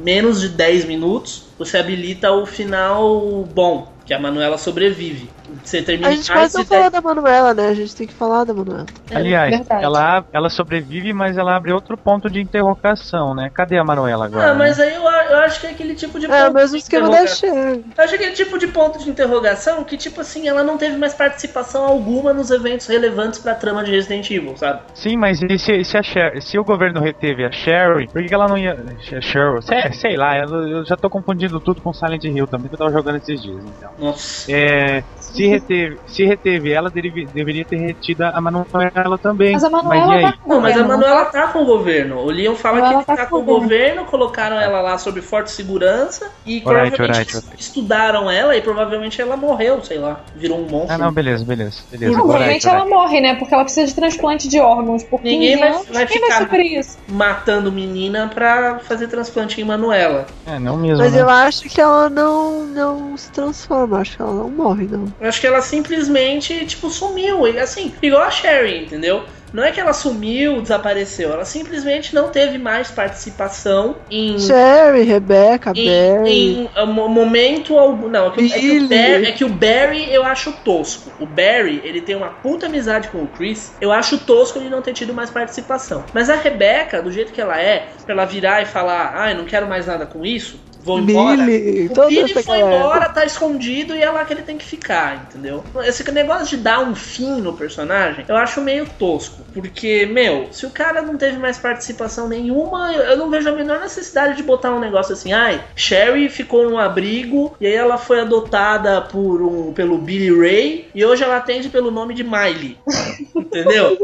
menos 0.03 0.41
de 0.41 0.49
10 0.49 0.85
minutos. 0.85 1.49
Você 1.59 1.77
habilita 1.77 2.31
o 2.31 2.45
final 2.45 3.43
bom, 3.53 3.93
que 4.05 4.13
a 4.13 4.19
Manuela 4.19 4.57
sobrevive. 4.57 5.29
Você 5.63 5.81
termina 5.81 6.09
A 6.09 6.11
gente 6.15 6.31
quase 6.31 6.57
não 6.57 6.65
falou 6.65 6.91
da 6.91 7.01
Manuela, 7.01 7.53
né? 7.53 7.67
A 7.67 7.73
gente 7.73 7.95
tem 7.95 8.07
que 8.07 8.13
falar 8.13 8.43
da 8.45 8.53
Manuela. 8.53 8.85
Aliás, 9.11 9.57
verdade. 9.57 9.83
ela, 9.83 10.25
ela 10.31 10.49
sobrevive, 10.49 11.13
mas 11.13 11.37
ela 11.37 11.55
abre 11.55 11.71
outro 11.73 11.97
ponto 11.97 12.29
de 12.29 12.39
interrogação, 12.39 13.33
né? 13.33 13.49
Cadê 13.53 13.77
a 13.77 13.83
Manuela 13.83 14.25
agora? 14.25 14.51
Ah, 14.51 14.53
mas 14.53 14.77
né? 14.77 14.85
aí 14.85 14.95
eu, 14.95 15.01
eu 15.01 15.37
acho 15.39 15.59
que 15.59 15.67
é 15.67 15.71
aquele 15.71 15.95
tipo 15.95 16.19
de 16.19 16.27
É, 16.27 16.29
ponto 16.29 16.51
o 16.51 16.53
mesmo 16.53 16.77
esquema 16.77 17.09
da. 17.09 17.25
Cher. 17.25 17.83
Eu 17.97 18.03
acho 18.03 18.15
aquele 18.15 18.31
tipo 18.33 18.57
de 18.57 18.67
ponto 18.67 18.99
de 18.99 19.09
interrogação 19.09 19.83
que, 19.83 19.97
tipo 19.97 20.21
assim, 20.21 20.47
ela 20.47 20.63
não 20.63 20.77
teve 20.77 20.95
mais 20.97 21.13
participação 21.13 21.83
alguma 21.85 22.33
nos 22.33 22.51
eventos 22.51 22.87
relevantes 22.87 23.39
pra 23.39 23.55
trama 23.55 23.83
de 23.83 23.91
Resident 23.91 24.29
Evil, 24.29 24.55
sabe? 24.55 24.81
Sim, 24.93 25.17
mas 25.17 25.41
e 25.41 25.57
se, 25.57 25.83
se, 25.83 25.97
a 25.97 26.03
Sher- 26.03 26.41
se 26.41 26.57
o 26.59 26.63
governo 26.63 27.01
reteve 27.01 27.45
a 27.45 27.51
Sherry, 27.51 28.07
por 28.09 28.21
que 28.21 28.27
que 28.27 28.33
ela 28.33 28.47
não 28.47 28.57
ia. 28.57 28.75
Sh- 28.99 29.21
Cheryl, 29.21 29.61
sei, 29.61 29.91
sei 29.93 30.17
lá, 30.17 30.37
eu, 30.37 30.49
eu 30.67 30.85
já 30.85 30.95
tô 30.97 31.09
confundindo 31.09 31.59
tudo 31.61 31.81
com 31.81 31.93
Silent 31.93 32.23
Hill 32.23 32.47
também, 32.47 32.69
que 32.69 32.75
eu 32.75 32.79
tava 32.79 32.91
jogando 32.91 33.17
esses 33.17 33.41
dias, 33.41 33.63
então. 33.65 33.89
Nossa. 33.97 34.51
É, 34.51 35.03
se, 35.33 35.47
reteve, 35.47 35.97
se 36.07 36.25
reteve 36.25 36.71
ela, 36.71 36.89
deve- 36.89 37.25
deveria 37.27 37.65
ter 37.65 37.77
retido 37.77 38.23
a 38.23 38.39
Manuela 38.41 39.17
também. 39.17 39.53
Mas 39.53 39.63
a 39.63 39.69
Manuela 39.69 40.13
aí? 40.15 40.21
tá 40.23 40.33
com 40.33 40.49
Não, 40.49 40.61
mas 40.61 40.77
a 40.77 40.83
Manuela 40.83 41.25
tá 41.25 41.47
com 41.47 41.59
o 41.61 41.65
governo. 41.65 42.17
O 42.19 42.25
Leon 42.31 42.55
fala 42.55 42.81
que 42.81 42.93
ele 42.95 43.03
tá 43.03 43.15
tá 43.15 43.25
com 43.25 43.37
com 43.37 43.41
o 43.41 43.59
governo, 43.59 44.05
colocaram 44.05 44.59
ela 44.59 44.81
lá 44.81 44.97
sob 44.97 45.21
forte 45.21 45.51
segurança 45.51 46.29
e 46.45 46.61
Alright, 46.65 46.91
provavelmente 46.95 47.35
alright, 47.37 47.59
estudaram 47.59 48.29
ela 48.29 48.55
e 48.55 48.61
provavelmente 48.61 49.21
ela 49.21 49.37
morreu, 49.37 49.81
sei 49.83 49.97
lá, 49.97 50.21
virou 50.35 50.59
um 50.59 50.67
monstro. 50.67 50.93
Ah, 50.93 50.97
não, 50.97 51.11
beleza, 51.11 51.45
beleza. 51.45 51.81
beleza 51.91 52.11
Não, 52.11 52.19
provavelmente 52.21 52.67
alright, 52.67 52.87
ela 52.89 52.97
morre, 53.01 53.21
né? 53.21 53.35
Porque 53.35 53.53
ela 53.53 53.63
precisa 53.63 53.87
de 53.87 53.95
transplante 53.95 54.47
de 54.47 54.59
órgãos 54.59 55.03
por 55.03 55.21
15 55.21 55.33
Ninguém 55.33 55.57
vai- 55.59 55.69
anos. 55.69 55.87
vai 55.87 56.07
ficar- 56.07 56.45
vai 56.47 56.61
isso? 56.61 56.97
Matando 57.07 57.71
menina 57.71 58.29
pra 58.33 58.79
fazer 58.79 59.07
transplante 59.07 59.61
em 59.61 59.63
Manuela. 59.63 60.25
É, 60.45 60.59
não 60.59 60.77
mesmo. 60.77 61.03
Mas 61.03 61.13
né? 61.13 61.21
eu 61.21 61.29
acho 61.29 61.69
que 61.69 61.79
ela 61.79 62.09
não, 62.09 62.65
não 62.65 63.17
se 63.17 63.31
transforma, 63.31 63.99
acho 63.99 64.15
que 64.15 64.21
ela 64.21 64.33
não 64.33 64.49
morre, 64.49 64.87
não. 64.89 65.05
Eu 65.19 65.27
acho 65.27 65.41
que 65.41 65.47
ela 65.47 65.61
simplesmente, 65.61 66.65
tipo, 66.65 66.89
sumiu. 66.89 67.47
E, 67.47 67.59
Assim, 67.59 67.93
igual 68.01 68.23
a 68.23 68.31
Sherry, 68.31 68.83
entendeu? 68.85 69.23
Não 69.51 69.63
é 69.63 69.71
que 69.71 69.79
ela 69.81 69.93
sumiu, 69.93 70.61
desapareceu. 70.61 71.33
Ela 71.33 71.43
simplesmente 71.43 72.13
não 72.13 72.29
teve 72.29 72.59
mais 72.59 72.91
participação 72.91 73.97
em. 74.09 74.37
Sherry, 74.39 75.01
Rebecca, 75.01 75.71
Em, 75.75 75.85
Barry. 75.85 76.31
em, 76.31 76.69
mo- 76.85 77.07
momento 77.09 77.77
algum. 77.77 78.07
Não, 78.07 78.27
é 78.27 78.31
que, 78.31 78.45
é, 78.45 78.49
que 78.59 78.77
o 78.77 78.87
Barry, 78.87 79.25
é 79.25 79.31
que 79.31 79.45
o 79.45 79.49
Barry 79.49 80.13
eu 80.13 80.23
acho 80.23 80.51
tosco. 80.63 81.11
O 81.19 81.25
Barry, 81.25 81.81
ele 81.83 82.01
tem 82.01 82.15
uma 82.15 82.29
puta 82.29 82.67
amizade 82.67 83.07
com 83.09 83.23
o 83.23 83.27
Chris. 83.27 83.73
Eu 83.81 83.91
acho 83.91 84.19
tosco 84.19 84.59
ele 84.59 84.69
não 84.69 84.81
ter 84.83 84.93
tido 84.93 85.13
mais 85.15 85.31
participação. 85.31 86.05
Mas 86.13 86.29
a 86.29 86.35
Rebecca, 86.35 87.01
do 87.01 87.11
jeito 87.11 87.33
que 87.33 87.41
ela 87.41 87.59
é, 87.59 87.87
pra 88.05 88.13
ela 88.13 88.25
virar 88.25 88.61
e 88.61 88.65
falar: 88.65 89.13
ai, 89.15 89.33
não 89.33 89.45
quero 89.45 89.67
mais 89.67 89.87
nada 89.87 90.05
com 90.05 90.23
isso, 90.23 90.59
vou 90.81 90.99
embora. 90.99 91.43
Billy, 91.43 91.89
O 91.89 92.07
Billy 92.07 92.33
foi 92.33 92.43
galera. 92.43 92.75
embora, 92.75 93.09
tá 93.09 93.25
escondido 93.25 93.95
e 93.95 94.01
é 94.01 94.09
lá 94.09 94.25
que 94.25 94.33
ele 94.33 94.41
tem 94.41 94.57
que 94.57 94.65
ficar, 94.65 95.27
entendeu? 95.27 95.63
Esse 95.83 96.09
negócio 96.11 96.45
de 96.47 96.57
dar 96.57 96.79
um 96.79 96.95
fim 96.95 97.41
no 97.41 97.53
personagem, 97.53 98.25
eu 98.27 98.35
acho 98.35 98.61
meio 98.61 98.85
tosco. 98.97 99.43
Porque, 99.53 100.05
meu, 100.05 100.47
se 100.51 100.65
o 100.65 100.69
cara 100.69 101.01
não 101.01 101.17
teve 101.17 101.37
mais 101.37 101.57
participação 101.57 102.27
nenhuma, 102.27 102.93
eu 102.93 103.17
não 103.17 103.29
vejo 103.29 103.49
a 103.49 103.51
menor 103.51 103.79
necessidade 103.79 104.37
de 104.37 104.43
botar 104.43 104.71
um 104.71 104.79
negócio 104.79 105.13
assim, 105.13 105.33
ai, 105.33 105.63
Sherry 105.75 106.29
ficou 106.29 106.69
num 106.69 106.77
abrigo 106.77 107.55
e 107.59 107.67
aí 107.67 107.73
ela 107.73 107.97
foi 107.97 108.21
adotada 108.21 109.01
por 109.01 109.41
um, 109.41 109.73
pelo 109.73 109.97
Billy 109.97 110.31
Ray 110.37 110.89
e 110.93 111.05
hoje 111.05 111.23
ela 111.23 111.37
atende 111.37 111.69
pelo 111.69 111.91
nome 111.91 112.13
de 112.13 112.23
Miley. 112.23 112.77
entendeu? 113.35 113.97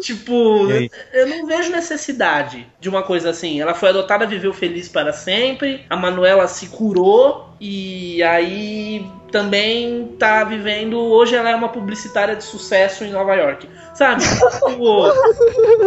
Tipo, 0.00 0.68
eu 1.12 1.26
não 1.26 1.46
vejo 1.46 1.70
necessidade 1.70 2.66
de 2.80 2.88
uma 2.88 3.02
coisa 3.02 3.30
assim. 3.30 3.60
Ela 3.60 3.74
foi 3.74 3.90
adotada, 3.90 4.26
viveu 4.26 4.52
feliz 4.52 4.88
para 4.88 5.12
sempre. 5.12 5.84
A 5.88 5.96
Manuela 6.10 6.48
se 6.48 6.66
curou 6.66 7.49
e 7.60 8.22
aí 8.22 9.06
também 9.30 10.08
tá 10.18 10.42
vivendo. 10.44 10.98
Hoje 10.98 11.36
ela 11.36 11.50
é 11.50 11.54
uma 11.54 11.68
publicitária 11.68 12.34
de 12.34 12.42
sucesso 12.42 13.04
em 13.04 13.10
Nova 13.12 13.34
York. 13.34 13.68
Sabe? 13.94 14.22
Tipo, 14.70 15.12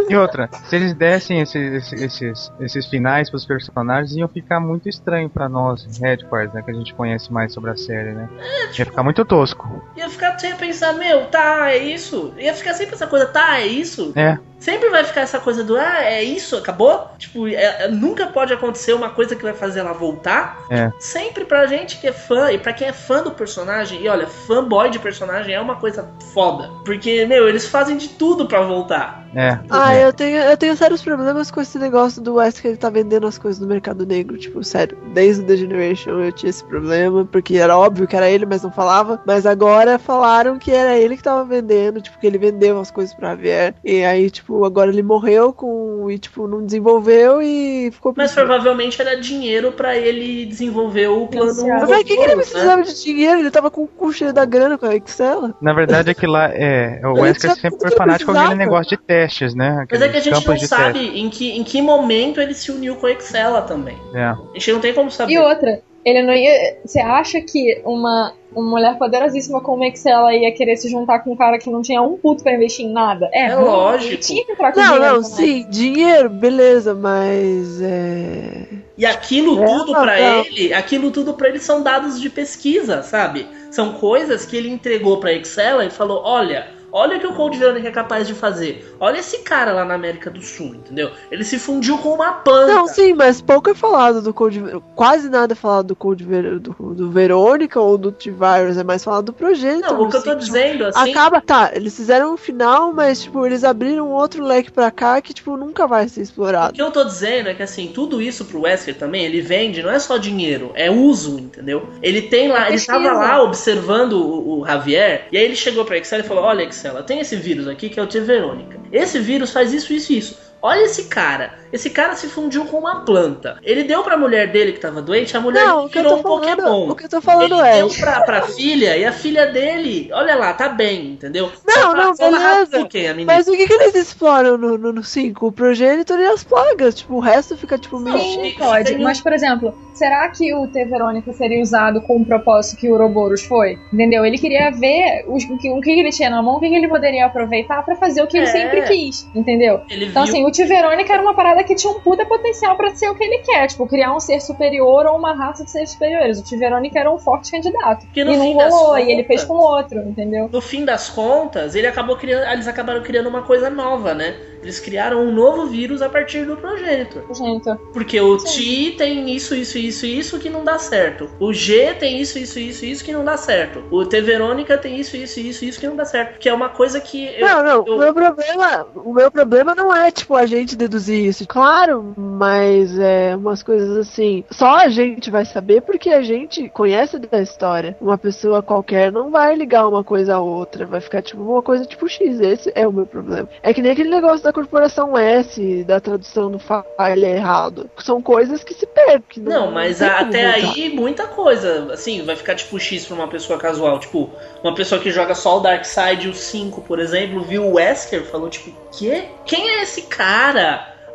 E 0.09 0.15
outra, 0.15 0.49
se 0.65 0.75
eles 0.75 0.93
dessem 0.93 1.41
esses, 1.41 1.91
esses, 1.93 2.51
esses, 2.59 2.85
finais 2.85 3.29
pros 3.29 3.45
personagens, 3.45 4.15
iam 4.15 4.27
ficar 4.27 4.59
muito 4.59 4.87
estranho 4.87 5.29
pra 5.29 5.49
nós, 5.49 5.85
Headquarters, 5.99 6.53
né? 6.53 6.61
Que 6.61 6.71
a 6.71 6.73
gente 6.73 6.93
conhece 6.93 7.31
mais 7.33 7.53
sobre 7.53 7.71
a 7.71 7.75
série, 7.75 8.11
né? 8.11 8.29
Ia 8.77 8.85
ficar 8.85 9.03
muito 9.03 9.25
tosco. 9.25 9.83
ia 9.95 10.09
ficar 10.09 10.37
sem 10.37 10.55
pensar, 10.55 10.93
meu, 10.93 11.25
tá, 11.27 11.71
é 11.71 11.77
isso. 11.77 12.33
Ia 12.37 12.53
ficar 12.53 12.73
sempre 12.73 12.95
essa 12.95 13.07
coisa, 13.07 13.25
tá, 13.25 13.59
é 13.59 13.65
isso. 13.67 14.13
É, 14.15 14.37
Sempre 14.63 14.89
vai 14.89 15.03
ficar 15.03 15.19
essa 15.19 15.41
coisa 15.41 15.61
do, 15.61 15.75
ah, 15.75 16.05
é 16.05 16.23
isso, 16.23 16.55
acabou? 16.55 17.09
Tipo, 17.17 17.49
é- 17.49 17.83
é- 17.83 17.87
nunca 17.89 18.27
pode 18.27 18.53
acontecer 18.53 18.93
uma 18.93 19.09
coisa 19.09 19.35
que 19.35 19.43
vai 19.43 19.51
fazer 19.51 19.81
ela 19.81 19.91
voltar. 19.91 20.57
é. 20.69 20.89
Sempre 20.99 21.43
pra 21.43 21.62
gente 21.67 21.97
que 21.97 22.07
é 22.07 22.13
fã, 22.13 22.51
e 22.51 22.57
pra 22.57 22.73
quem 22.73 22.87
é 22.87 22.93
fã 22.93 23.23
do 23.23 23.31
personagem, 23.31 24.01
e 24.01 24.07
olha, 24.07 24.27
fanboy 24.27 24.89
de 24.89 24.99
personagem 24.99 25.53
é 25.53 25.61
uma 25.61 25.75
coisa 25.75 26.09
foda. 26.33 26.69
Porque, 26.85 27.25
meu, 27.25 27.47
eles 27.47 27.67
fazem 27.67 27.97
de 27.97 28.09
tudo 28.09 28.45
pra 28.45 28.61
voltar. 28.61 29.22
É. 29.35 29.59
Ah, 29.69 29.93
é. 29.93 30.05
eu 30.05 30.13
tenho, 30.13 30.37
eu 30.37 30.57
tenho 30.57 30.75
sérios 30.75 31.01
problemas 31.01 31.51
com 31.51 31.61
esse 31.61 31.77
negócio 31.77 32.21
do 32.21 32.35
West 32.35 32.61
que 32.61 32.67
ele 32.67 32.77
tá 32.77 32.89
vendendo 32.89 33.27
as 33.27 33.37
coisas 33.37 33.59
no 33.59 33.67
mercado 33.67 34.05
negro. 34.05 34.37
Tipo, 34.37 34.63
sério, 34.63 34.97
desde 35.13 35.43
The 35.43 35.57
Generation 35.57 36.19
eu 36.19 36.31
tinha 36.31 36.49
esse 36.49 36.63
problema, 36.63 37.25
porque 37.25 37.57
era 37.57 37.77
óbvio 37.77 38.07
que 38.07 38.15
era 38.15 38.29
ele, 38.29 38.45
mas 38.45 38.63
não 38.63 38.71
falava. 38.71 39.21
Mas 39.25 39.45
agora 39.45 39.99
falaram 39.99 40.57
que 40.57 40.71
era 40.71 40.97
ele 40.97 41.17
que 41.17 41.23
tava 41.23 41.43
vendendo, 41.43 42.01
tipo, 42.01 42.19
que 42.19 42.27
ele 42.27 42.37
vendeu 42.37 42.79
as 42.79 42.91
coisas 42.91 43.13
pra 43.13 43.29
Javier. 43.29 43.75
E 43.83 44.03
aí, 44.03 44.29
tipo, 44.29 44.63
agora 44.65 44.91
ele 44.91 45.03
morreu 45.03 45.51
com. 45.53 46.09
e, 46.09 46.17
tipo, 46.17 46.47
não 46.47 46.65
desenvolveu 46.65 47.41
e 47.41 47.91
ficou. 47.91 48.13
Mas 48.15 48.31
provavelmente 48.33 49.01
era 49.01 49.19
dinheiro 49.19 49.71
pra 49.71 49.95
ele 49.97 50.45
desenvolver 50.45 51.07
o 51.07 51.27
plano. 51.27 51.67
Mas 51.67 51.89
pra 51.89 51.97
que, 52.03 52.15
que 52.15 52.21
ele 52.21 52.27
né? 52.27 52.35
precisava 52.35 52.83
de 52.83 53.03
dinheiro? 53.03 53.39
Ele 53.39 53.51
tava 53.51 53.71
com 53.71 53.83
o 53.83 53.87
cu 53.87 54.11
cheio 54.13 54.33
da 54.33 54.45
grana 54.45 54.77
com 54.77 54.85
a 54.85 54.95
Excel. 54.95 55.53
Na 55.61 55.73
verdade 55.73 56.11
é 56.11 56.13
que 56.13 56.27
lá 56.27 56.49
é, 56.53 57.01
o 57.03 57.13
Wesker 57.21 57.55
sempre 57.55 57.79
foi 57.79 57.91
fanático 57.91 58.31
com 58.31 58.37
aquele 58.37 58.55
precisava. 58.55 58.55
negócio 58.55 58.97
de 58.97 59.03
testes, 59.23 59.55
né? 59.55 59.85
Mas 59.89 60.01
é 60.01 60.09
que 60.09 60.17
a 60.17 60.21
gente 60.21 60.47
não 60.47 60.57
sabe 60.59 61.19
em 61.19 61.29
que, 61.29 61.51
em 61.51 61.63
que 61.63 61.81
momento 61.81 62.39
ele 62.41 62.53
se 62.53 62.71
uniu 62.71 62.95
com 62.95 63.07
a 63.07 63.11
Excela 63.11 63.61
também. 63.61 63.97
É. 64.13 64.23
A 64.25 64.37
gente 64.53 64.71
não 64.73 64.79
tem 64.79 64.93
como 64.93 65.09
saber. 65.11 65.33
E 65.33 65.39
outra, 65.39 65.81
ele 66.05 66.21
não 66.23 66.33
ia. 66.33 66.77
Você 66.85 66.99
acha 66.99 67.39
que 67.41 67.81
uma, 67.85 68.33
uma 68.55 68.69
mulher 68.69 68.97
poderosíssima 68.97 69.61
como 69.61 69.83
Excela 69.85 70.33
ia 70.33 70.51
querer 70.53 70.75
se 70.77 70.89
juntar 70.89 71.19
com 71.19 71.31
um 71.31 71.35
cara 71.35 71.57
que 71.57 71.69
não 71.69 71.81
tinha 71.81 72.01
um 72.01 72.17
puto 72.17 72.43
pra 72.43 72.53
investir 72.53 72.85
em 72.85 72.91
nada? 72.91 73.29
É, 73.33 73.47
É 73.47 73.55
lógico. 73.55 74.11
ele 74.13 74.17
Tinha 74.17 74.45
que 74.45 74.51
entrar 74.51 74.71
com 74.73 74.79
Não, 74.79 74.93
dinheiro 74.93 75.13
não, 75.15 75.23
também. 75.23 75.63
sim, 75.63 75.69
dinheiro, 75.69 76.29
beleza, 76.29 76.93
mas. 76.93 77.81
É. 77.81 78.65
E 78.97 79.05
aquilo 79.05 79.61
É, 79.61 79.65
tudo 79.65 79.91
pra 79.93 80.19
não. 80.19 80.45
ele, 80.45 80.73
aquilo 80.73 81.09
tudo 81.11 81.33
pra 81.33 81.49
ele 81.49 81.59
são 81.59 81.81
dados 81.81 82.19
de 82.21 82.29
pesquisa, 82.29 83.01
sabe? 83.01 83.47
São 83.71 83.93
coisas 83.93 84.45
que 84.45 84.55
ele 84.55 84.69
entregou 84.69 85.19
pra 85.19 85.33
Excel 85.33 85.81
e 85.81 85.89
falou: 85.89 86.21
olha, 86.23 86.67
olha 86.93 87.17
o 87.17 87.19
que 87.19 87.27
o 87.27 87.33
Cold 87.33 87.57
Veronica 87.57 87.87
é 87.87 87.91
capaz 87.91 88.25
de 88.27 88.33
fazer. 88.33 88.95
Olha 88.99 89.17
esse 89.17 89.39
cara 89.39 89.73
lá 89.73 89.83
na 89.83 89.95
América 89.95 90.29
do 90.29 90.41
Sul, 90.41 90.75
entendeu? 90.75 91.11
Ele 91.31 91.43
se 91.43 91.59
fundiu 91.59 91.97
com 91.97 92.09
uma 92.13 92.31
planta. 92.33 92.71
Não, 92.73 92.87
sim, 92.87 93.13
mas 93.13 93.41
pouco 93.41 93.69
é 93.69 93.73
falado 93.73 94.21
do 94.21 94.33
Code 94.33 94.59
Ver- 94.61 94.79
Quase 94.95 95.29
nada 95.29 95.53
é 95.53 95.55
falado 95.55 95.87
do 95.87 95.95
Code 95.95 96.23
Ver- 96.23 96.59
do, 96.59 96.71
do 96.93 97.09
Verônica 97.11 97.79
ou 97.81 97.97
do 97.97 98.11
T-Virus, 98.11 98.77
é 98.77 98.83
mais 98.83 99.03
falado 99.03 99.25
do 99.25 99.33
projeto. 99.33 99.81
Não, 99.81 100.01
o 100.03 100.09
que 100.09 100.17
eu 100.17 100.23
tô 100.23 100.35
dizendo, 100.35 100.85
assim. 100.85 101.11
Acaba, 101.11 101.41
tá, 101.41 101.71
eles 101.73 101.95
fizeram 101.95 102.33
um 102.33 102.37
final, 102.37 102.93
mas, 102.93 103.21
tipo, 103.23 103.45
eles 103.45 103.63
abriram 103.63 104.09
outro 104.11 104.43
leque 104.43 104.71
pra 104.71 104.91
cá 104.91 105.19
que, 105.21 105.33
tipo, 105.33 105.57
nunca 105.57 105.87
vai 105.87 106.07
ser 106.07 106.19
O 106.19 106.23
explorado. 106.23 106.73
que 106.73 106.81
eu 106.81 106.91
tô 106.91 107.03
dizendo 107.03 107.49
é 107.49 107.53
que 107.53 107.63
assim, 107.63 107.87
tudo 107.93 108.21
isso 108.21 108.45
pro 108.45 108.61
Wesker 108.61 108.95
também, 108.95 109.25
ele 109.25 109.41
vende, 109.41 109.81
não 109.81 109.89
é 109.89 109.97
só 109.99 110.17
dinheiro, 110.17 110.71
é 110.75 110.91
uso, 110.91 111.39
entendeu? 111.39 111.87
Ele 112.01 112.21
tem 112.21 112.47
lá, 112.49 112.69
ele 112.69 112.79
tava 112.79 113.11
lá 113.13 113.41
observando 113.41 114.13
o, 114.13 114.59
o 114.61 114.65
Javier, 114.65 115.27
e 115.31 115.37
aí 115.37 115.43
ele 115.43 115.55
chegou 115.55 115.85
pra 115.85 115.97
Excel 115.97 116.19
e 116.19 116.23
falou: 116.23 116.43
Olha, 116.43 116.63
Excel, 116.63 116.82
tem 117.05 117.19
esse 117.19 117.35
vírus 117.35 117.67
aqui 117.67 117.89
que 117.89 117.99
é 117.99 118.03
o 118.03 118.07
T. 118.07 118.19
Verônica. 118.19 118.79
Esse 118.91 119.19
vírus 119.19 119.51
faz 119.51 119.73
isso, 119.73 119.93
isso 119.93 120.11
e 120.11 120.17
isso. 120.17 120.52
Olha 120.65 120.85
esse 120.85 121.03
cara. 121.05 121.61
Esse 121.73 121.89
cara 121.89 122.15
se 122.15 122.27
fundiu 122.27 122.63
com 122.65 122.77
uma 122.77 123.03
planta. 123.03 123.57
Ele 123.63 123.83
deu 123.83 124.01
pra 124.03 124.15
mulher 124.15 124.49
dele 124.51 124.71
que 124.71 124.79
tava 124.79 125.01
doente, 125.01 125.35
a 125.35 125.41
mulher 125.41 125.65
Não, 125.65 125.87
virou 125.87 126.19
um 126.19 126.21
falando, 126.21 126.39
Pokémon. 126.55 126.89
o 126.89 126.95
que 126.95 127.05
eu 127.05 127.09
tô 127.09 127.21
falando 127.21 127.59
ele 127.59 127.67
é. 127.67 127.75
deu 127.77 127.89
pra, 127.89 128.21
pra 128.21 128.41
filha 128.43 128.95
e 128.95 129.03
a 129.03 129.11
filha 129.11 129.47
dele, 129.47 130.09
olha 130.13 130.35
lá, 130.35 130.53
tá 130.53 130.69
bem, 130.69 131.07
entendeu? 131.13 131.51
Não, 131.67 131.91
pra- 131.91 132.03
não, 132.05 132.15
beleza. 132.15 132.87
Menina. 133.13 133.33
Mas 133.33 133.47
o 133.47 133.51
que, 133.51 133.67
que 133.67 133.73
eles 133.73 133.95
exploram 133.95 134.57
no 134.57 135.03
5? 135.03 135.47
O 135.47 135.51
progenitor 135.51 136.17
e 136.19 136.25
as 136.27 136.43
plagas. 136.43 136.95
Tipo, 136.95 137.15
o 137.15 137.19
resto 137.19 137.57
fica, 137.57 137.77
tipo, 137.77 137.99
meio. 137.99 138.17
Sim, 138.19 138.41
Tem- 138.41 138.53
pode. 138.55 138.97
Mas, 138.99 139.19
por 139.19 139.33
exemplo, 139.33 139.73
será 139.95 140.29
que 140.29 140.53
o 140.53 140.67
T. 140.67 140.85
Verônica 140.85 141.33
seria 141.33 141.61
usado 141.61 141.99
com 142.01 142.17
o 142.21 142.25
propósito 142.25 142.79
que 142.79 142.87
o 142.87 142.91
Ouroboros 142.93 143.41
foi? 143.43 143.77
Entendeu? 143.91 144.23
Ele 144.25 144.37
queria 144.37 144.69
ver 144.71 145.25
os- 145.27 145.43
o, 145.45 145.57
que, 145.57 145.69
o 145.71 145.81
que 145.81 145.89
ele 145.91 146.11
tinha 146.11 146.29
na 146.29 146.41
mão, 146.41 146.57
o 146.57 146.59
que 146.59 146.67
ele 146.67 146.87
poderia 146.87 147.25
aproveitar 147.25 147.83
pra 147.83 147.95
fazer 147.95 148.21
o 148.21 148.27
que 148.27 148.37
ele 148.37 148.45
É. 148.45 148.51
sempre 148.51 148.81
quis, 148.83 149.27
entendeu? 149.35 149.81
Ele 149.89 150.05
Então, 150.05 150.23
viu 150.23 150.31
assim, 150.31 150.45
o 150.45 150.51
T 150.53 150.65
Verônica 150.65 151.11
era 151.13 151.21
uma 151.21 151.33
parada 151.33 151.63
que 151.63 151.75
tinha 151.75 151.91
um 151.91 151.99
puta 151.99 152.25
potencial 152.25 152.77
pra 152.77 152.95
ser 152.95 153.09
o 153.09 153.15
que 153.15 153.23
ele 153.23 153.39
quer, 153.39 153.67
tipo, 153.67 153.85
criar 153.87 154.15
um 154.15 154.19
ser 154.19 154.39
superior 154.39 155.05
ou 155.05 155.17
uma 155.17 155.33
raça 155.33 155.65
de 155.65 155.71
seres 155.71 155.91
superiores. 155.91 156.39
O 156.39 156.43
T 156.43 156.55
Verônica 156.55 156.97
era 156.97 157.11
um 157.11 157.17
forte 157.17 157.51
candidato. 157.51 158.05
Porque 158.05 158.21
E 158.21 158.23
no 158.23 158.33
não 158.33 158.41
fim 158.41 158.57
das 158.57 158.73
rolou, 158.73 158.97
e 158.97 159.11
ele 159.11 159.23
fez 159.23 159.43
contas- 159.43 159.65
com 159.65 159.73
outro, 159.73 159.99
entendeu? 160.09 160.49
No 160.51 160.61
fim 160.61 160.85
das 160.85 161.09
contas, 161.09 161.75
ele 161.75 161.87
acabou 161.87 162.15
criando, 162.15 162.49
eles 162.51 162.67
acabaram 162.67 163.01
criando 163.01 163.27
uma 163.27 163.41
coisa 163.41 163.69
nova, 163.69 164.13
né? 164.13 164.35
Eles 164.61 164.79
criaram 164.79 165.19
um 165.19 165.31
novo 165.31 165.65
vírus 165.65 166.01
a 166.01 166.07
partir 166.07 166.45
do 166.45 166.55
progenitor. 166.55 167.23
Gente, 167.33 167.69
Porque 167.91 168.19
o 168.21 168.37
T 168.37 168.95
tem 168.97 169.29
isso, 169.29 169.53
isso, 169.53 169.77
isso, 169.77 170.05
isso 170.05 170.39
que 170.39 170.49
não 170.49 170.63
dá 170.63 170.77
certo. 170.77 171.29
O 171.37 171.51
G 171.51 171.93
tem 171.95 172.19
isso, 172.21 172.39
isso, 172.39 172.57
isso, 172.59 172.85
isso 172.85 173.03
que 173.03 173.11
não 173.11 173.25
dá 173.25 173.35
certo. 173.35 173.83
O 173.91 174.05
T 174.05 174.21
Verônica 174.21 174.77
tem 174.77 174.95
isso, 174.97 175.17
isso, 175.17 175.39
isso, 175.41 175.65
isso 175.65 175.79
que 175.79 175.87
não 175.87 175.97
dá 175.97 176.05
certo. 176.05 176.39
Que 176.39 176.47
é 176.47 176.53
uma 176.53 176.69
coisa 176.69 177.01
que 177.01 177.25
eu, 177.37 177.45
Não, 177.45 177.63
não, 177.63 177.85
eu- 177.85 177.95
o 177.95 177.99
meu 177.99 178.13
problema, 178.13 178.87
o 178.95 179.13
meu 179.13 179.29
problema 179.31 179.75
não 179.75 179.93
é, 179.93 180.09
tipo, 180.11 180.33
a 180.43 180.45
gente 180.45 180.75
deduzir 180.75 181.25
isso. 181.25 181.47
Claro, 181.47 182.13
mas 182.17 182.97
é 182.99 183.35
umas 183.35 183.63
coisas 183.63 183.97
assim. 183.97 184.43
Só 184.51 184.77
a 184.77 184.89
gente 184.89 185.31
vai 185.31 185.45
saber 185.45 185.81
porque 185.81 186.09
a 186.09 186.21
gente 186.21 186.69
conhece 186.69 187.17
da 187.17 187.41
história. 187.41 187.95
Uma 187.99 188.17
pessoa 188.17 188.61
qualquer 188.61 189.11
não 189.11 189.31
vai 189.31 189.55
ligar 189.55 189.87
uma 189.87 190.03
coisa 190.03 190.35
a 190.35 190.39
outra. 190.39 190.85
Vai 190.85 190.99
ficar, 190.99 191.21
tipo, 191.21 191.41
uma 191.41 191.61
coisa 191.61 191.85
tipo 191.85 192.07
X. 192.07 192.39
Esse 192.39 192.71
é 192.75 192.87
o 192.87 192.91
meu 192.91 193.05
problema. 193.05 193.47
É 193.61 193.73
que 193.73 193.81
nem 193.81 193.91
aquele 193.91 194.09
negócio 194.09 194.43
da 194.43 194.53
corporação 194.53 195.17
S, 195.17 195.83
da 195.85 195.99
tradução 195.99 196.51
do 196.51 196.59
falha 196.59 197.27
errado. 197.27 197.89
São 197.99 198.21
coisas 198.21 198.63
que 198.63 198.73
se 198.73 198.85
perdem. 198.85 199.23
que 199.29 199.39
Não, 199.39 199.71
mas 199.71 199.99
tem 199.99 200.09
como 200.09 200.21
até 200.21 200.51
voltar. 200.59 200.73
aí 200.73 200.89
muita 200.89 201.27
coisa. 201.27 201.93
Assim, 201.93 202.23
vai 202.23 202.35
ficar 202.35 202.55
tipo 202.55 202.79
X 202.79 203.05
pra 203.05 203.15
uma 203.15 203.27
pessoa 203.27 203.57
casual. 203.57 203.99
Tipo, 203.99 204.29
uma 204.63 204.75
pessoa 204.75 204.99
que 204.99 205.11
joga 205.11 205.33
só 205.35 205.57
o 205.57 205.61
Dark 205.61 205.85
Side, 205.85 206.27
o 206.27 206.33
5, 206.33 206.81
por 206.81 206.99
exemplo, 206.99 207.41
viu 207.41 207.63
o 207.65 207.73
Wesker 207.75 208.23
falou, 208.23 208.49
tipo, 208.49 208.71
quê? 208.91 209.25
Quem 209.45 209.69
é 209.69 209.83
esse 209.83 210.03
cara? 210.03 210.32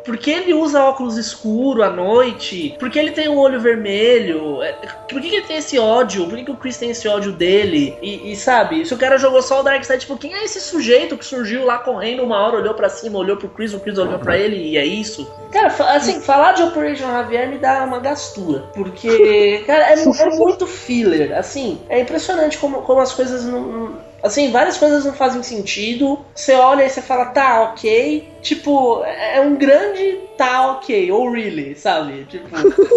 Por 0.09 0.17
que 0.17 0.31
ele 0.31 0.53
usa 0.53 0.83
óculos 0.83 1.17
escuro 1.17 1.83
à 1.83 1.89
noite? 1.91 2.75
Por 2.79 2.89
que 2.89 2.97
ele 2.97 3.11
tem 3.11 3.27
o 3.27 3.37
olho 3.37 3.59
vermelho? 3.59 4.61
É, 4.63 4.73
Por 5.07 5.21
que, 5.21 5.29
que 5.29 5.35
ele 5.35 5.45
tem 5.45 5.57
esse 5.57 5.77
ódio? 5.77 6.25
Por 6.25 6.35
que, 6.37 6.45
que 6.45 6.51
o 6.51 6.55
Chris 6.55 6.77
tem 6.77 6.89
esse 6.89 7.07
ódio 7.07 7.31
dele? 7.31 7.95
E, 8.01 8.31
e, 8.31 8.35
sabe, 8.35 8.85
se 8.85 8.93
o 8.93 8.97
cara 8.97 9.17
jogou 9.17 9.41
só 9.41 9.59
o 9.59 9.63
Dark 9.63 9.83
Side, 9.83 9.99
tipo, 9.99 10.17
quem 10.17 10.33
é 10.33 10.43
esse 10.43 10.59
sujeito 10.61 11.17
que 11.17 11.25
surgiu 11.25 11.65
lá 11.65 11.77
correndo 11.77 12.23
uma 12.23 12.39
hora, 12.39 12.57
olhou 12.57 12.73
pra 12.73 12.89
cima, 12.89 13.19
olhou 13.19 13.37
pro 13.37 13.49
Chris, 13.49 13.73
o 13.73 13.79
Chris 13.79 13.97
olhou 13.97 14.17
pra 14.19 14.37
ele 14.37 14.55
e 14.55 14.77
é 14.77 14.85
isso? 14.85 15.31
Cara, 15.51 15.67
assim, 15.67 16.19
falar 16.21 16.53
de 16.53 16.63
Operation 16.63 17.11
Javier 17.11 17.47
me 17.47 17.57
dá 17.57 17.83
uma 17.83 17.99
gastura. 17.99 18.63
Porque, 18.73 19.63
cara, 19.67 19.91
é, 19.91 19.93
é 19.93 20.29
muito 20.37 20.65
filler. 20.65 21.37
Assim, 21.37 21.79
é 21.89 21.99
impressionante 21.99 22.57
como, 22.57 22.81
como 22.81 22.99
as 22.99 23.13
coisas 23.13 23.45
não. 23.45 24.08
Assim, 24.23 24.51
várias 24.51 24.77
coisas 24.77 25.05
não 25.05 25.13
fazem 25.13 25.41
sentido. 25.43 26.19
Você 26.35 26.53
olha 26.53 26.83
e 26.85 26.89
você 26.89 27.01
fala, 27.01 27.25
tá, 27.27 27.63
ok. 27.63 28.27
Tipo, 28.41 29.03
é 29.03 29.39
um 29.41 29.55
grande 29.55 30.28
tá, 30.39 30.71
ok. 30.71 31.11
Ou 31.11 31.29
really, 31.31 31.75
sabe? 31.75 32.25
Tipo, 32.29 32.47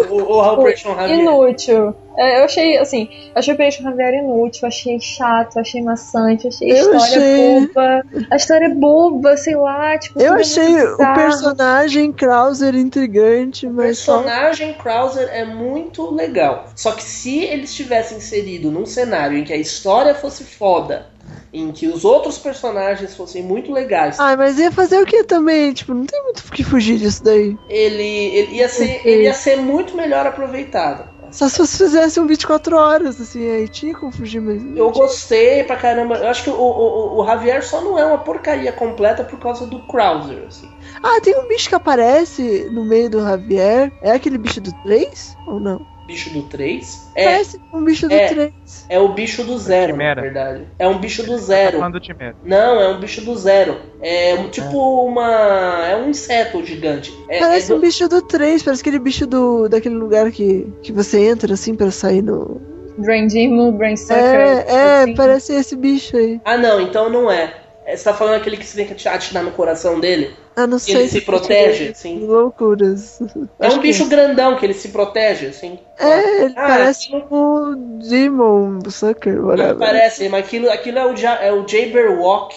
o, 0.09 0.15
o 0.33 0.53
Operation 0.53 0.95
Javier. 0.95 1.19
Inútil. 1.19 1.93
É, 2.17 2.39
Eu 2.39 2.45
achei, 2.45 2.77
assim, 2.77 3.09
eu 3.11 3.31
achei 3.39 3.53
o 3.53 3.55
Operation 3.55 3.83
Javier 3.83 4.13
inútil, 4.13 4.67
achei 4.67 4.99
chato, 4.99 5.57
achei 5.59 5.81
maçante, 5.81 6.47
achei 6.47 6.71
a 6.71 6.75
Eu 6.75 6.93
história 6.93 7.03
achei- 7.17 7.59
boba. 7.67 8.03
A 8.31 8.35
história 8.35 8.65
é 8.67 8.69
boba, 8.69 9.35
sei 9.37 9.55
lá, 9.55 9.97
tipo. 9.97 10.19
Eu 10.21 10.29
tudo 10.31 10.39
achei 10.41 10.75
o 10.83 10.97
personagem 11.15 12.11
Krauser 12.13 12.75
intrigante, 12.75 13.67
O 13.67 13.73
mas 13.73 13.97
só. 13.99 14.19
personagem 14.19 14.73
Krauser 14.75 15.27
é 15.31 15.43
muito 15.43 16.13
legal. 16.13 16.65
Só 16.75 16.91
que 16.91 17.03
se 17.03 17.39
eles 17.43 17.73
tivessem 17.73 18.17
inserido 18.19 18.71
num 18.71 18.85
cenário 18.85 19.37
em 19.37 19.43
que 19.43 19.51
a 19.53 19.57
história 19.57 20.13
fosse 20.15 20.43
foda, 20.43 21.07
em 21.53 21.71
que 21.71 21.87
os 21.87 22.03
outros 22.03 22.37
personagens 22.37 23.15
fossem 23.15 23.43
muito 23.43 23.71
legais, 23.71 24.19
Ai, 24.19 24.35
mas 24.35 24.57
ia 24.57 24.71
fazer 24.71 24.97
o 24.99 25.05
que 25.05 25.23
também? 25.23 25.71
Tipo, 25.73 25.93
não 25.93 26.05
tem 26.05 26.21
muito 26.23 26.39
o 26.39 26.51
que 26.51 26.63
fugir 26.63 26.97
disso 26.97 27.23
daí. 27.23 27.57
ele, 27.69 28.03
ele, 28.03 28.55
ia 28.55 28.67
ser, 28.67 29.01
ele 29.05 29.23
ia 29.23 29.33
ser 29.33 29.57
muito 29.57 29.95
melhor 29.95 30.25
aproveitado. 30.25 31.13
Só 31.33 31.49
se 31.49 31.57
você 31.57 31.85
fizesse 31.85 32.19
um 32.19 32.27
24 32.27 32.77
horas, 32.77 33.19
assim, 33.19 33.49
aí 33.49 33.67
tinha 33.67 33.95
como 33.95 34.11
fugir 34.11 34.39
mesmo. 34.39 34.77
Eu 34.77 34.91
gostei 34.91 35.63
pra 35.63 35.75
caramba. 35.75 36.15
Eu 36.17 36.27
acho 36.27 36.43
que 36.43 36.49
o, 36.51 36.53
o, 36.53 37.21
o 37.21 37.25
Javier 37.25 37.65
só 37.65 37.81
não 37.81 37.97
é 37.97 38.05
uma 38.05 38.19
porcaria 38.19 38.71
completa 38.71 39.23
por 39.23 39.39
causa 39.39 39.65
do 39.65 39.79
Krauser, 39.87 40.43
assim. 40.47 40.69
Ah, 41.01 41.19
tem 41.21 41.35
um 41.35 41.47
bicho 41.47 41.69
que 41.69 41.73
aparece 41.75 42.69
no 42.71 42.85
meio 42.85 43.09
do 43.09 43.19
Javier. 43.19 43.91
É 44.03 44.11
aquele 44.11 44.37
bicho 44.37 44.61
do 44.61 44.71
3? 44.83 45.35
Ou 45.47 45.59
não? 45.59 45.81
Bicho 46.05 46.31
do 46.31 46.43
3. 46.43 47.11
É, 47.15 47.23
Parece 47.25 47.61
um 47.73 47.83
bicho 47.85 48.07
do 48.09 48.13
é. 48.13 48.27
3. 48.27 48.51
é 48.89 48.99
o 48.99 49.07
bicho 49.13 49.43
do 49.45 49.57
zero, 49.57 49.95
na 49.95 50.13
verdade. 50.15 50.67
É 50.77 50.85
um 50.87 50.97
bicho 50.97 51.23
do 51.23 51.31
Tá 51.31 51.37
zero. 51.37 51.77
falando 51.79 51.99
do. 51.99 52.35
Não, 52.43 52.81
é 52.81 52.89
um 52.89 52.99
bicho 52.99 53.21
do 53.21 53.33
zero. 53.37 53.77
É 54.01 54.35
um- 54.35 54.49
tipo 54.49 55.05
uma. 55.05 55.87
É 55.87 55.95
um 55.95 56.09
inseto 56.09 56.63
gigante. 56.65 57.13
É, 57.29 57.39
Parece 57.39 57.71
é 57.71 57.75
um 57.75 57.77
do- 57.79 57.81
bicho 57.85 58.09
do 58.09 58.21
3, 58.21 58.61
parece 58.61 58.81
aquele 58.81 58.99
bicho 58.99 59.25
do 59.25 59.69
daquele 59.69 59.95
lugar 59.95 60.29
que, 60.31 60.67
que 60.81 60.91
você 60.91 61.19
entra 61.25 61.53
assim 61.53 61.73
pra 61.73 61.89
sair 61.89 62.21
no. 62.21 62.61
Brain 62.97 63.25
Demon, 63.27 63.71
Brain 63.71 63.95
Sucker. 63.95 64.15
É, 64.17 64.65
é, 64.67 65.03
assim. 65.03 65.15
parece 65.15 65.53
esse 65.53 65.75
bicho 65.75 66.15
aí. 66.17 66.39
Ah, 66.45 66.57
não, 66.57 66.79
então 66.81 67.09
não 67.09 67.31
é. 67.31 67.62
É, 67.85 67.95
Você 67.97 68.03
tá 68.03 68.13
falando 68.13 68.35
aquele 68.35 68.57
que 68.57 68.65
você 68.65 68.77
tem 68.77 68.85
que 68.85 68.93
ati- 68.93 69.07
atirar 69.07 69.43
no 69.43 69.51
coração 69.51 69.99
dele? 69.99 70.33
Ah, 70.55 70.65
não 70.67 70.77
Ele 70.77 70.79
sei. 70.79 71.07
se 71.07 71.21
protege, 71.21 71.89
assim? 71.89 72.19
Loucuras. 72.25 73.19
É 73.59 73.67
Acho 73.67 73.77
um 73.77 73.81
bicho 73.81 74.05
grandão 74.07 74.55
que 74.55 74.65
ele 74.65 74.73
se 74.73 74.89
protege, 74.89 75.47
assim. 75.47 75.79
É, 75.99 76.43
ele 76.43 76.53
Ah, 76.55 76.67
parece 76.67 77.09
um 77.31 77.97
Demon 77.99 78.79
Sucker, 78.89 79.35
Não 79.35 79.47
whatever. 79.47 79.77
parece, 79.77 80.29
mas 80.29 80.45
aquilo, 80.45 80.69
aquilo 80.69 80.99
é 80.99 81.05
o, 81.05 81.15
Ja- 81.15 81.39
é 81.41 81.51
o 81.51 81.67
Jabberwock. 81.67 82.55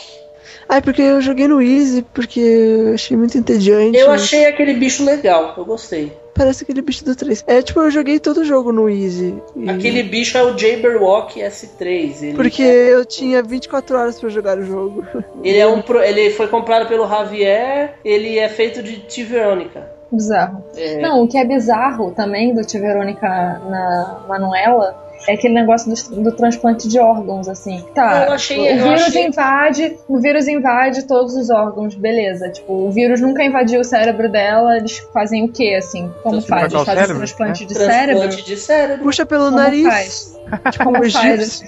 Ah, 0.68 0.76
é 0.76 0.80
porque 0.80 1.02
eu 1.02 1.20
joguei 1.20 1.46
no 1.48 1.60
Easy, 1.62 2.02
porque 2.14 2.40
eu 2.40 2.94
achei 2.94 3.16
muito 3.16 3.36
entediante. 3.38 3.96
Eu 3.98 4.10
achei 4.10 4.46
aquele 4.46 4.74
bicho 4.74 5.04
legal, 5.04 5.54
eu 5.56 5.64
gostei. 5.64 6.12
Parece 6.34 6.64
aquele 6.64 6.82
bicho 6.82 7.02
do 7.04 7.16
3. 7.16 7.42
É, 7.46 7.62
tipo, 7.62 7.80
eu 7.80 7.90
joguei 7.90 8.18
todo 8.20 8.38
o 8.42 8.44
jogo 8.44 8.70
no 8.70 8.90
Easy. 8.90 9.34
e- 9.56 9.70
Aquele 9.70 10.02
bicho 10.02 10.36
é 10.36 10.42
o 10.42 10.56
Jabberwock 10.58 11.40
S3. 11.40 12.22
Ele, 12.22 12.34
Porque 12.34 12.60
eu 12.62 13.04
tinha 13.06 13.42
24 13.42 13.96
horas 13.96 14.20
pra 14.20 14.28
jogar 14.28 14.58
o 14.58 14.62
jogo. 14.62 15.04
ele, 15.42 15.56
é 15.58 15.66
um, 15.66 15.80
pro- 15.80 16.02
ele 16.02 16.30
foi 16.30 16.46
comprado 16.48 16.86
pelo 16.88 17.08
Javier, 17.08 17.94
ele 18.04 18.38
é 18.38 18.48
feito 18.50 18.82
de 18.82 18.98
T. 18.98 19.24
Verônica. 19.24 19.96
Bizarro. 20.12 20.62
É, 20.76 21.00
Não, 21.00 21.24
o 21.24 21.28
que 21.28 21.36
é 21.38 21.44
bizarro 21.44 22.12
também 22.12 22.54
do 22.54 22.62
Tia 22.64 22.80
Verônica 22.80 23.26
na 23.28 24.24
Manuela 24.28 25.05
é 25.26 25.34
aquele 25.34 25.54
negócio 25.54 25.92
do, 25.92 26.22
do 26.22 26.32
transplante 26.32 26.88
de 26.88 26.98
órgãos, 26.98 27.48
assim. 27.48 27.84
Tá, 27.94 28.26
Eu 28.26 28.32
achei- 28.32 28.58
o 28.58 28.82
vírus 28.84 29.02
achei- 29.02 29.26
invade, 29.26 29.98
o 30.08 30.18
vírus 30.20 30.46
invade 30.48 31.02
todos 31.06 31.34
os 31.34 31.50
órgãos, 31.50 31.94
beleza. 31.94 32.48
Tipo, 32.50 32.72
o 32.72 32.90
vírus 32.90 33.20
nunca 33.20 33.42
invadiu 33.44 33.80
o 33.80 33.84
cérebro 33.84 34.30
dela, 34.30 34.76
eles 34.76 34.98
fazem 35.12 35.44
o 35.44 35.48
quê, 35.48 35.74
assim? 35.78 36.10
Como 36.22 36.36
Transplante 36.42 36.46
faz? 36.46 36.72
Eles 36.72 36.84
fazem 36.84 36.94
cérebro, 36.94 37.16
transplante 37.18 37.64
de 37.66 37.74
transplante 37.74 38.06
cérebro? 38.14 38.42
de 38.44 38.56
cérebro. 38.56 39.02
Puxa 39.04 39.26
pelo 39.26 39.44
Como 39.46 39.56
nariz. 39.56 39.86
faz? 39.86 40.36
Tipo 40.72 40.84
Como 40.84 41.10
faz? 41.10 41.16
egípcio. 41.62 41.66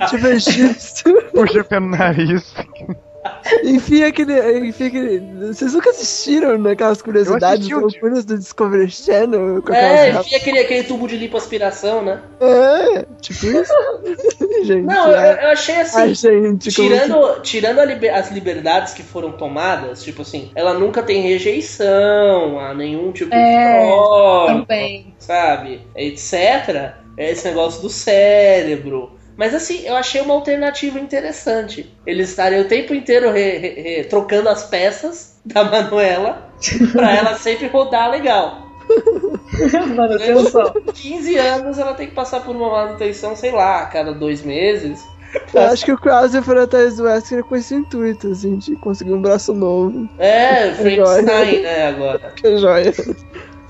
tipo 0.10 0.26
egípcio. 0.26 1.22
Puxa 1.32 1.64
pelo 1.64 1.86
nariz. 1.88 2.54
Enfia 3.64 4.06
aquele, 4.08 4.68
enfia 4.68 4.86
aquele. 4.88 5.20
Vocês 5.46 5.72
nunca 5.74 5.90
assistiram 5.90 6.58
naquelas 6.58 7.00
curiosidades 7.02 7.58
assisti 7.60 7.74
o- 7.74 7.80
loucuras 7.80 8.24
do 8.24 8.38
Discovery 8.38 8.90
Channel? 8.90 9.62
Com 9.62 9.72
É, 9.72 10.02
aquelas... 10.08 10.26
enfia 10.26 10.38
aquele, 10.38 10.58
aquele 10.60 10.82
tubo 10.84 11.06
de 11.08 11.16
lipoaspiração, 11.16 12.02
né? 12.02 12.20
é, 12.40 13.04
tipo 13.20 13.46
isso. 13.46 13.72
gente, 14.64 14.82
Não, 14.86 15.08
eu, 15.10 15.16
é. 15.18 15.44
eu 15.44 15.48
achei 15.50 15.76
assim. 15.76 15.98
Ai, 16.00 16.14
gente, 16.14 16.70
Tirando, 16.70 17.40
tirando 17.42 17.78
a 17.80 17.84
liber- 17.84 18.14
as 18.14 18.30
liberdades 18.30 18.92
que 18.94 19.02
foram 19.02 19.32
tomadas, 19.32 20.02
tipo 20.02 20.22
assim, 20.22 20.50
ela 20.54 20.74
nunca 20.74 21.02
tem 21.02 21.22
rejeição 21.22 22.58
a 22.58 22.74
nenhum 22.74 23.12
tipo 23.12 23.34
É, 23.34 23.86
de 23.86 23.90
órgão, 23.92 24.60
Também. 24.62 25.14
sabe? 25.18 25.80
Etc. 25.94 26.34
É 27.16 27.30
esse 27.32 27.46
negócio 27.48 27.82
do 27.82 27.88
cérebro. 27.90 29.12
Mas 29.40 29.54
assim, 29.54 29.86
eu 29.86 29.96
achei 29.96 30.20
uma 30.20 30.34
alternativa 30.34 31.00
interessante. 31.00 31.90
Eles 32.06 32.28
estarem 32.28 32.60
o 32.60 32.68
tempo 32.68 32.92
inteiro 32.94 33.32
re- 33.32 33.56
re- 33.56 33.80
re- 33.80 34.04
trocando 34.04 34.50
as 34.50 34.64
peças 34.64 35.40
da 35.46 35.64
Manuela 35.64 36.52
pra 36.92 37.16
ela 37.16 37.34
sempre 37.36 37.66
rodar 37.68 38.10
legal. 38.10 38.68
Mano, 39.96 40.12
atenção. 40.14 40.74
15 40.92 41.38
anos 41.38 41.78
ela 41.78 41.94
tem 41.94 42.08
que 42.08 42.14
passar 42.14 42.40
por 42.40 42.54
uma 42.54 42.68
manutenção, 42.70 43.34
sei 43.34 43.50
lá, 43.50 43.80
a 43.80 43.86
cada 43.86 44.12
dois 44.12 44.42
meses. 44.42 45.02
Eu 45.54 45.62
acho 45.62 45.86
que 45.86 45.92
o 45.92 45.98
Krauser 45.98 46.42
foi 46.42 46.60
atrás 46.62 46.96
do 46.98 47.04
Wesker 47.04 47.42
com 47.44 47.56
esse 47.56 47.74
intuito, 47.74 48.26
assim, 48.32 48.56
de 48.58 48.76
conseguir 48.76 49.14
um 49.14 49.22
braço 49.22 49.54
novo. 49.54 50.06
É, 50.18 50.74
joia. 50.76 51.22
Frankenstein, 51.22 51.62
né, 51.62 51.86
agora. 51.88 52.32
Que 52.36 52.58
joia. 52.58 52.92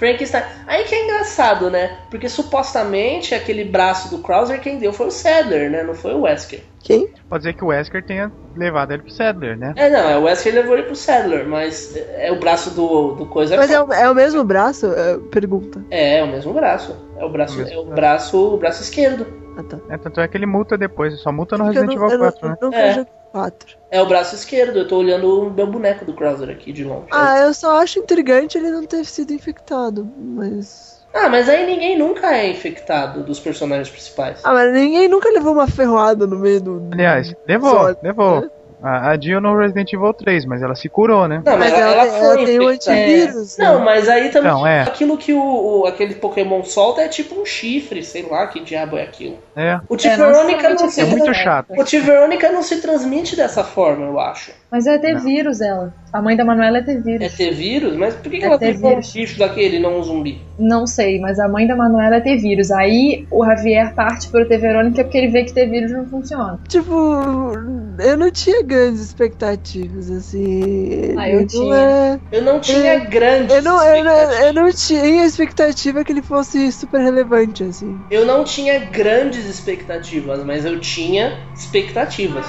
Frankenstein. 0.00 0.42
Aí 0.66 0.84
que 0.84 0.94
é 0.94 1.04
engraçado, 1.04 1.70
né? 1.70 1.98
Porque 2.10 2.26
supostamente 2.28 3.34
aquele 3.34 3.64
braço 3.64 4.10
do 4.10 4.22
Krauser 4.22 4.58
quem 4.60 4.78
deu 4.78 4.92
foi 4.94 5.08
o 5.08 5.10
Sadler, 5.10 5.70
né? 5.70 5.82
Não 5.82 5.94
foi 5.94 6.14
o 6.14 6.22
Wesker. 6.22 6.62
Quem? 6.82 7.08
Pode 7.28 7.44
ser 7.44 7.52
que 7.52 7.62
o 7.62 7.66
Wesker 7.68 8.02
tenha 8.04 8.32
levado 8.56 8.92
ele 8.92 9.02
pro 9.02 9.12
Sadler, 9.12 9.58
né? 9.58 9.74
É, 9.76 9.90
não, 9.90 10.08
é 10.08 10.16
o 10.16 10.22
Wesker 10.22 10.54
levou 10.54 10.74
ele 10.74 10.84
pro 10.84 10.96
Sadler, 10.96 11.46
mas 11.46 11.94
é 12.16 12.32
o 12.32 12.36
braço 12.40 12.70
do, 12.70 13.12
do 13.14 13.26
coisa. 13.26 13.56
Mas 13.58 13.70
é 13.70 13.80
o, 13.80 13.92
é 13.92 14.10
o 14.10 14.14
mesmo 14.14 14.42
braço? 14.42 14.86
É, 14.86 15.18
pergunta. 15.30 15.84
É, 15.90 16.18
é 16.18 16.24
o 16.24 16.28
mesmo 16.28 16.54
braço. 16.54 16.96
É 17.18 17.24
o 17.24 17.28
braço, 17.28 17.60
é 17.60 17.76
o 17.76 17.84
braço, 17.84 18.54
o 18.54 18.56
braço 18.56 18.82
esquerdo. 18.82 19.26
Ah, 19.58 19.62
tá. 19.62 19.78
É, 19.90 19.98
tanto 19.98 20.20
é 20.20 20.26
que 20.26 20.36
ele 20.38 20.46
multa 20.46 20.78
depois, 20.78 21.20
só 21.20 21.30
multa 21.30 21.58
no 21.58 21.64
Porque 21.64 21.78
eu 21.78 21.82
Resident 21.82 22.00
não- 22.00 22.06
Evil 22.10 22.24
eu 22.26 22.32
4, 22.32 22.48
né? 22.48 22.56
não- 22.60 22.68
nunca 22.70 22.80
É. 22.80 23.06
joguei 23.30 23.50
4. 23.50 23.78
É 23.90 24.00
o 24.00 24.06
braço 24.06 24.34
esquerdo, 24.34 24.78
eu 24.78 24.88
tô 24.88 24.98
olhando 24.98 25.46
o 25.46 25.50
meu 25.50 25.66
boneco 25.66 26.04
do 26.04 26.14
Krauser 26.14 26.50
aqui 26.50 26.72
de 26.72 26.84
longe. 26.84 27.08
Ah, 27.10 27.38
eu 27.40 27.54
só 27.54 27.80
acho 27.80 27.98
intrigante 27.98 28.58
ele 28.58 28.70
não 28.70 28.86
ter 28.86 29.04
sido 29.04 29.32
infectado, 29.32 30.08
mas. 30.16 31.00
Ah, 31.12 31.28
mas 31.28 31.48
aí 31.48 31.66
ninguém 31.66 31.98
nunca 31.98 32.32
é 32.32 32.48
infectado 32.48 33.24
dos 33.24 33.40
personagens 33.40 33.90
principais. 33.90 34.40
Ah, 34.44 34.52
mas 34.52 34.72
ninguém 34.72 35.08
nunca 35.08 35.28
levou 35.30 35.52
uma 35.52 35.66
ferroada 35.66 36.26
no 36.26 36.38
meio 36.38 36.60
do. 36.60 36.88
Aliás, 36.92 37.34
levou, 37.48 37.96
levou. 38.02 38.48
A, 38.82 39.10
a 39.10 39.20
Jill 39.20 39.40
no 39.40 39.56
Resident 39.58 39.92
Evil 39.92 40.12
3, 40.14 40.44
mas 40.46 40.62
ela 40.62 40.74
se 40.74 40.88
curou, 40.88 41.28
né? 41.28 41.42
Não, 41.44 41.58
mas, 41.58 41.70
Mas 41.70 41.80
ela, 41.80 41.90
ela- 41.92 42.04
ela 42.06 42.16
ela 42.16 42.34
foi 42.36 42.44
tem 42.46 42.58
o 42.60 42.68
antivírus, 42.68 43.58
É. 43.58 43.62
Não, 43.64 43.78
né? 43.78 43.84
mas 43.84 44.08
aí 44.08 44.28
também. 44.30 44.50
Não, 44.50 44.66
é. 44.66 44.82
Aquilo 44.82 45.16
que 45.18 45.32
o, 45.32 45.40
o- 45.82 45.86
aquele 45.86 46.14
Pokémon 46.14 46.62
solta 46.64 47.02
é 47.02 47.08
tipo 47.08 47.40
um 47.40 47.44
chifre, 47.44 48.02
sei 48.02 48.22
lá 48.28 48.46
que 48.46 48.60
diabo 48.60 48.96
é 48.96 49.02
aquilo. 49.02 49.38
É. 49.54 49.78
O 49.88 49.94
É, 49.94 49.98
Tiverônica 49.98 50.68
não 50.70 50.76
não, 50.76 50.88
se 50.90 51.00
É 51.00 51.04
muito 51.04 51.34
chato. 51.34 51.72
O 51.78 51.84
Tiverônica 51.84 52.50
não 52.50 52.62
se 52.62 52.80
transmite 52.80 53.36
dessa 53.36 53.62
forma, 53.64 54.06
eu 54.06 54.18
acho. 54.18 54.52
Mas 54.70 54.86
é 54.86 54.98
ter 54.98 55.14
Não. 55.14 55.20
vírus 55.20 55.60
ela. 55.60 55.92
A 56.12 56.22
mãe 56.22 56.36
da 56.36 56.44
Manuela 56.44 56.78
é 56.78 56.82
ter 56.82 56.96
É 56.96 57.00
vírus. 57.00 57.36
ter 57.36 57.50
vírus? 57.52 57.96
Mas 57.96 58.14
por 58.14 58.30
que, 58.30 58.38
que 58.38 58.44
É 58.44 58.46
ela 58.46 58.58
tem 58.58 58.74
um 58.76 58.78
vírus. 58.78 59.12
bicho 59.12 59.38
daquele 59.38 59.76
e 59.76 59.80
não 59.80 59.98
um 59.98 60.02
zumbi? 60.02 60.40
Não 60.58 60.86
sei, 60.86 61.18
mas 61.20 61.38
a 61.40 61.48
mãe 61.48 61.66
da 61.66 61.74
Manuela 61.76 62.16
é 62.16 62.20
ter 62.20 62.36
vírus. 62.36 62.70
Aí 62.70 63.26
o 63.30 63.44
Javier 63.44 63.94
parte 63.94 64.28
pro 64.28 64.46
ter 64.46 64.58
Verônica 64.58 65.02
porque 65.02 65.18
ele 65.18 65.28
vê 65.28 65.44
que 65.44 65.52
ter 65.52 65.66
vírus 65.66 65.90
não 65.92 66.06
funciona. 66.06 66.58
Tipo, 66.68 67.52
eu 67.98 68.16
não 68.16 68.30
tinha 68.30 68.62
grandes 68.70 69.00
expectativas, 69.02 70.10
assim. 70.10 71.14
Ah, 71.18 71.28
eu 71.28 71.40
Não 71.40 71.46
tinha. 71.46 71.76
é- 71.76 72.20
Eu 72.36 72.42
não 72.42 72.60
tinha 72.60 72.94
Eu- 72.94 73.10
grandes 73.10 73.54
Eu 73.56 73.62
não, 73.62 73.82
eu, 73.84 74.04
não, 74.04 74.12
expectativas. 74.12 74.46
eu 74.46 74.52
não 74.54 74.72
tinha 74.72 75.26
expectativa 75.26 76.04
que 76.04 76.12
ele 76.12 76.22
fosse 76.22 76.72
super 76.72 77.00
relevante, 77.00 77.64
assim. 77.64 78.00
Eu 78.10 78.24
não 78.24 78.44
tinha 78.44 78.78
grandes 78.78 79.44
expectativas, 79.44 80.44
mas 80.44 80.64
eu 80.64 80.80
tinha 80.80 81.38
expectativas. 81.54 82.46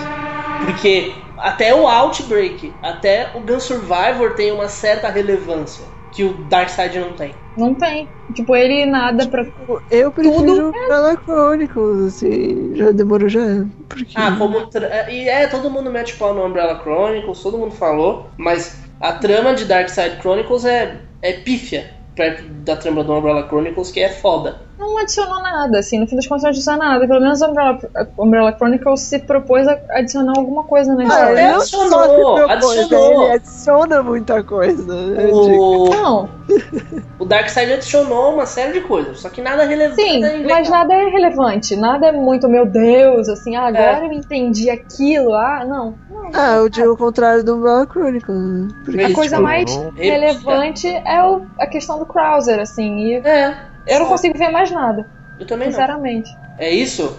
Porque 0.66 1.12
até 1.38 1.74
o 1.74 1.88
Outbreak, 1.88 2.76
até 2.82 3.32
o 3.36 3.42
Gun 3.42 3.60
Survivor 3.60 4.36
tem 4.36 4.52
uma 4.52 4.68
certa 4.70 5.10
relevância 5.10 5.86
que 6.12 6.24
o 6.24 6.46
Darkseid 6.46 7.00
não 7.00 7.14
tem. 7.14 7.34
Não 7.56 7.74
tem. 7.76 8.10
Tipo, 8.34 8.56
ele 8.56 8.86
nada 8.86 9.28
pra. 9.28 9.46
Eu 9.90 10.12
prefiro 10.12 10.46
Tudo- 10.46 10.68
Umbrella 10.68 11.18
Chronicles, 11.24 12.00
assim. 12.08 12.76
Já 12.76 12.92
demorou 12.92 13.28
já. 13.28 13.42
Porque... 13.90 14.14
Ah, 14.16 14.36
como. 14.38 14.68
tra- 14.68 15.12
E 15.12 15.28
é, 15.28 15.48
todo 15.48 15.70
mundo 15.70 15.92
mete 15.92 16.16
pau 16.16 16.34
no 16.34 16.46
Umbrella 16.46 16.80
Chronicles, 16.82 17.42
todo 17.44 17.58
mundo 17.58 17.74
falou, 17.76 18.30
mas 18.38 18.82
a 19.00 19.14
trama 19.14 19.54
de 19.54 19.66
Darkseid 19.66 20.20
Chronicles 20.22 20.64
é, 20.66 21.02
é 21.22 21.34
pífia 21.34 21.90
perto 22.16 22.44
da 22.64 22.76
trama 22.76 23.04
do 23.04 23.14
Umbrella 23.14 23.48
Chronicles, 23.48 23.92
que 23.92 24.00
é 24.00 24.10
foda. 24.10 24.62
Não 24.82 24.98
adicionou 24.98 25.42
nada, 25.44 25.78
assim. 25.80 26.00
No 26.00 26.08
fim 26.08 26.16
das 26.16 26.26
contas, 26.28 26.42
não 26.44 26.50
adicionou 26.50 26.80
nada. 26.84 27.08
Pelo 27.08 27.22
menos 27.22 27.40
a 27.42 27.48
Umbrella, 27.50 27.78
a 27.96 28.22
Umbrella 28.22 28.52
Chronicles 28.58 29.02
se 29.02 29.20
propôs 29.20 29.68
a 29.68 29.78
adicionar 29.92 30.34
alguma 30.36 30.64
coisa 30.64 30.94
na 30.96 31.04
Ah, 31.04 31.06
história. 31.06 31.32
ele 31.40 31.52
não 31.52 31.58
Adicionou, 31.62 32.16
propõe, 32.36 32.52
adicionou. 32.52 33.24
Ele 33.24 33.32
adiciona 33.34 34.04
muita 34.04 34.44
coisa. 34.44 34.94
né? 35.08 35.28
O, 35.32 35.90
Não, 35.90 36.30
o 37.20 37.26
Darkseid 37.26 37.74
adicionou 37.74 38.34
uma 38.34 38.46
série 38.48 38.74
de 38.74 38.82
coisas, 38.82 39.20
só 39.20 39.30
que 39.30 39.40
nada 39.42 39.64
relevante. 39.66 40.02
sim, 40.02 40.20
nada 40.20 40.40
mas 40.50 40.70
nada 40.70 40.94
é 40.94 41.06
relevante. 41.10 41.76
Nada 41.76 42.08
é 42.08 42.12
muito, 42.12 42.50
meu 42.50 42.66
Deus, 42.66 43.30
assim, 43.30 43.56
ah, 43.56 43.68
agora 43.68 44.00
É. 44.04 44.06
eu 44.08 44.12
entendi 44.12 44.70
aquilo. 44.70 45.34
Ah, 45.36 45.64
não. 45.64 45.96
não. 46.10 46.32
Ah, 46.34 46.62
o, 46.64 46.70
de- 46.70 46.86
o 46.88 46.98
contrário 46.98 47.44
do 47.44 47.56
Umbrella 47.58 47.86
Chronicles. 47.86 48.36
né? 48.38 48.68
Porque, 48.84 49.02
A 49.04 49.14
coisa 49.14 49.36
tipo, 49.36 49.44
mais 49.48 49.72
relevante 49.96 50.88
é 50.88 51.24
o- 51.24 51.42
a 51.60 51.68
questão 51.68 52.00
do 52.00 52.06
Krauser, 52.06 52.60
assim. 52.60 52.98
E 52.98 53.16
É, 53.18 53.56
eu 53.88 54.00
não 54.00 54.06
só. 54.06 54.12
consigo 54.14 54.38
ver 54.38 54.50
mais 54.50 54.72
nada, 54.72 55.06
Eu 55.40 55.46
também 55.48 55.68
não. 55.68 55.74
sinceramente. 55.74 56.30
É 56.58 56.70
isso? 56.70 57.18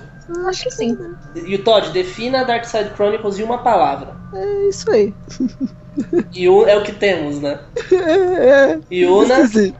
Acho 0.49 0.63
que 0.65 0.71
sim. 0.71 0.97
E 1.35 1.55
o 1.55 1.65
Todd, 1.65 1.91
defina 1.91 2.45
Darkseid 2.45 2.95
Chronicles 2.95 3.39
em 3.39 3.43
uma 3.43 3.59
palavra. 3.63 4.15
É 4.35 4.69
isso 4.69 4.91
aí. 4.91 5.13
E 6.35 6.49
o, 6.49 6.67
é 6.67 6.75
o 6.75 6.83
que 6.83 6.93
temos, 6.93 7.39
né? 7.43 7.61
É, 7.93 8.73
é. 8.73 8.81
E 8.91 9.05
Una, 9.05 9.41
Esquisito. 9.41 9.77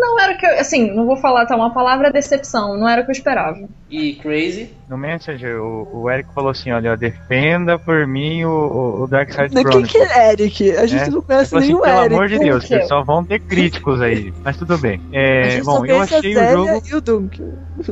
Não 0.00 0.18
era 0.20 0.32
o 0.34 0.38
que 0.38 0.46
eu. 0.46 0.58
Assim, 0.58 0.90
não 0.94 1.04
vou 1.06 1.16
falar, 1.18 1.44
tá? 1.46 1.54
Uma 1.54 1.74
palavra 1.74 2.10
decepção. 2.10 2.78
Não 2.78 2.88
era 2.88 3.02
o 3.02 3.04
que 3.04 3.10
eu 3.10 3.14
esperava. 3.14 3.58
e 3.90 4.14
Crazy. 4.14 4.70
No 4.88 4.96
Messenger, 4.96 5.60
o, 5.60 5.88
o 6.02 6.10
Eric 6.10 6.32
falou 6.32 6.50
assim: 6.50 6.70
olha, 6.70 6.96
defenda 6.96 7.76
por 7.78 8.06
mim 8.06 8.44
o, 8.44 8.50
o, 8.50 9.02
o 9.02 9.06
Darkseid 9.08 9.52
Quem 9.52 9.62
Chronicles. 9.62 9.90
que 9.92 9.98
é 9.98 10.32
Eric? 10.32 10.70
A 10.76 10.86
gente 10.86 11.02
É. 11.04 11.10
não 11.10 11.22
conhece 11.22 11.50
falou 11.50 11.64
assim, 11.64 11.80
pelo 11.80 11.98
Eric. 11.98 12.14
amor 12.14 12.28
de 12.28 12.38
Deus, 12.38 12.64
quê? 12.64 12.78
que 12.78 12.86
só 12.86 13.02
vão 13.02 13.24
ter 13.24 13.40
críticos 13.40 14.00
aí. 14.00 14.32
Mas 14.44 14.56
tudo 14.56 14.78
bem. 14.78 15.00
É, 15.12 15.60
bom, 15.62 15.84
eu 15.84 16.00
achei 16.00 16.36
o 16.36 16.50
jogo. 16.52 16.82
e 16.88 16.94
o 16.94 17.00
Dunk. 17.00 17.42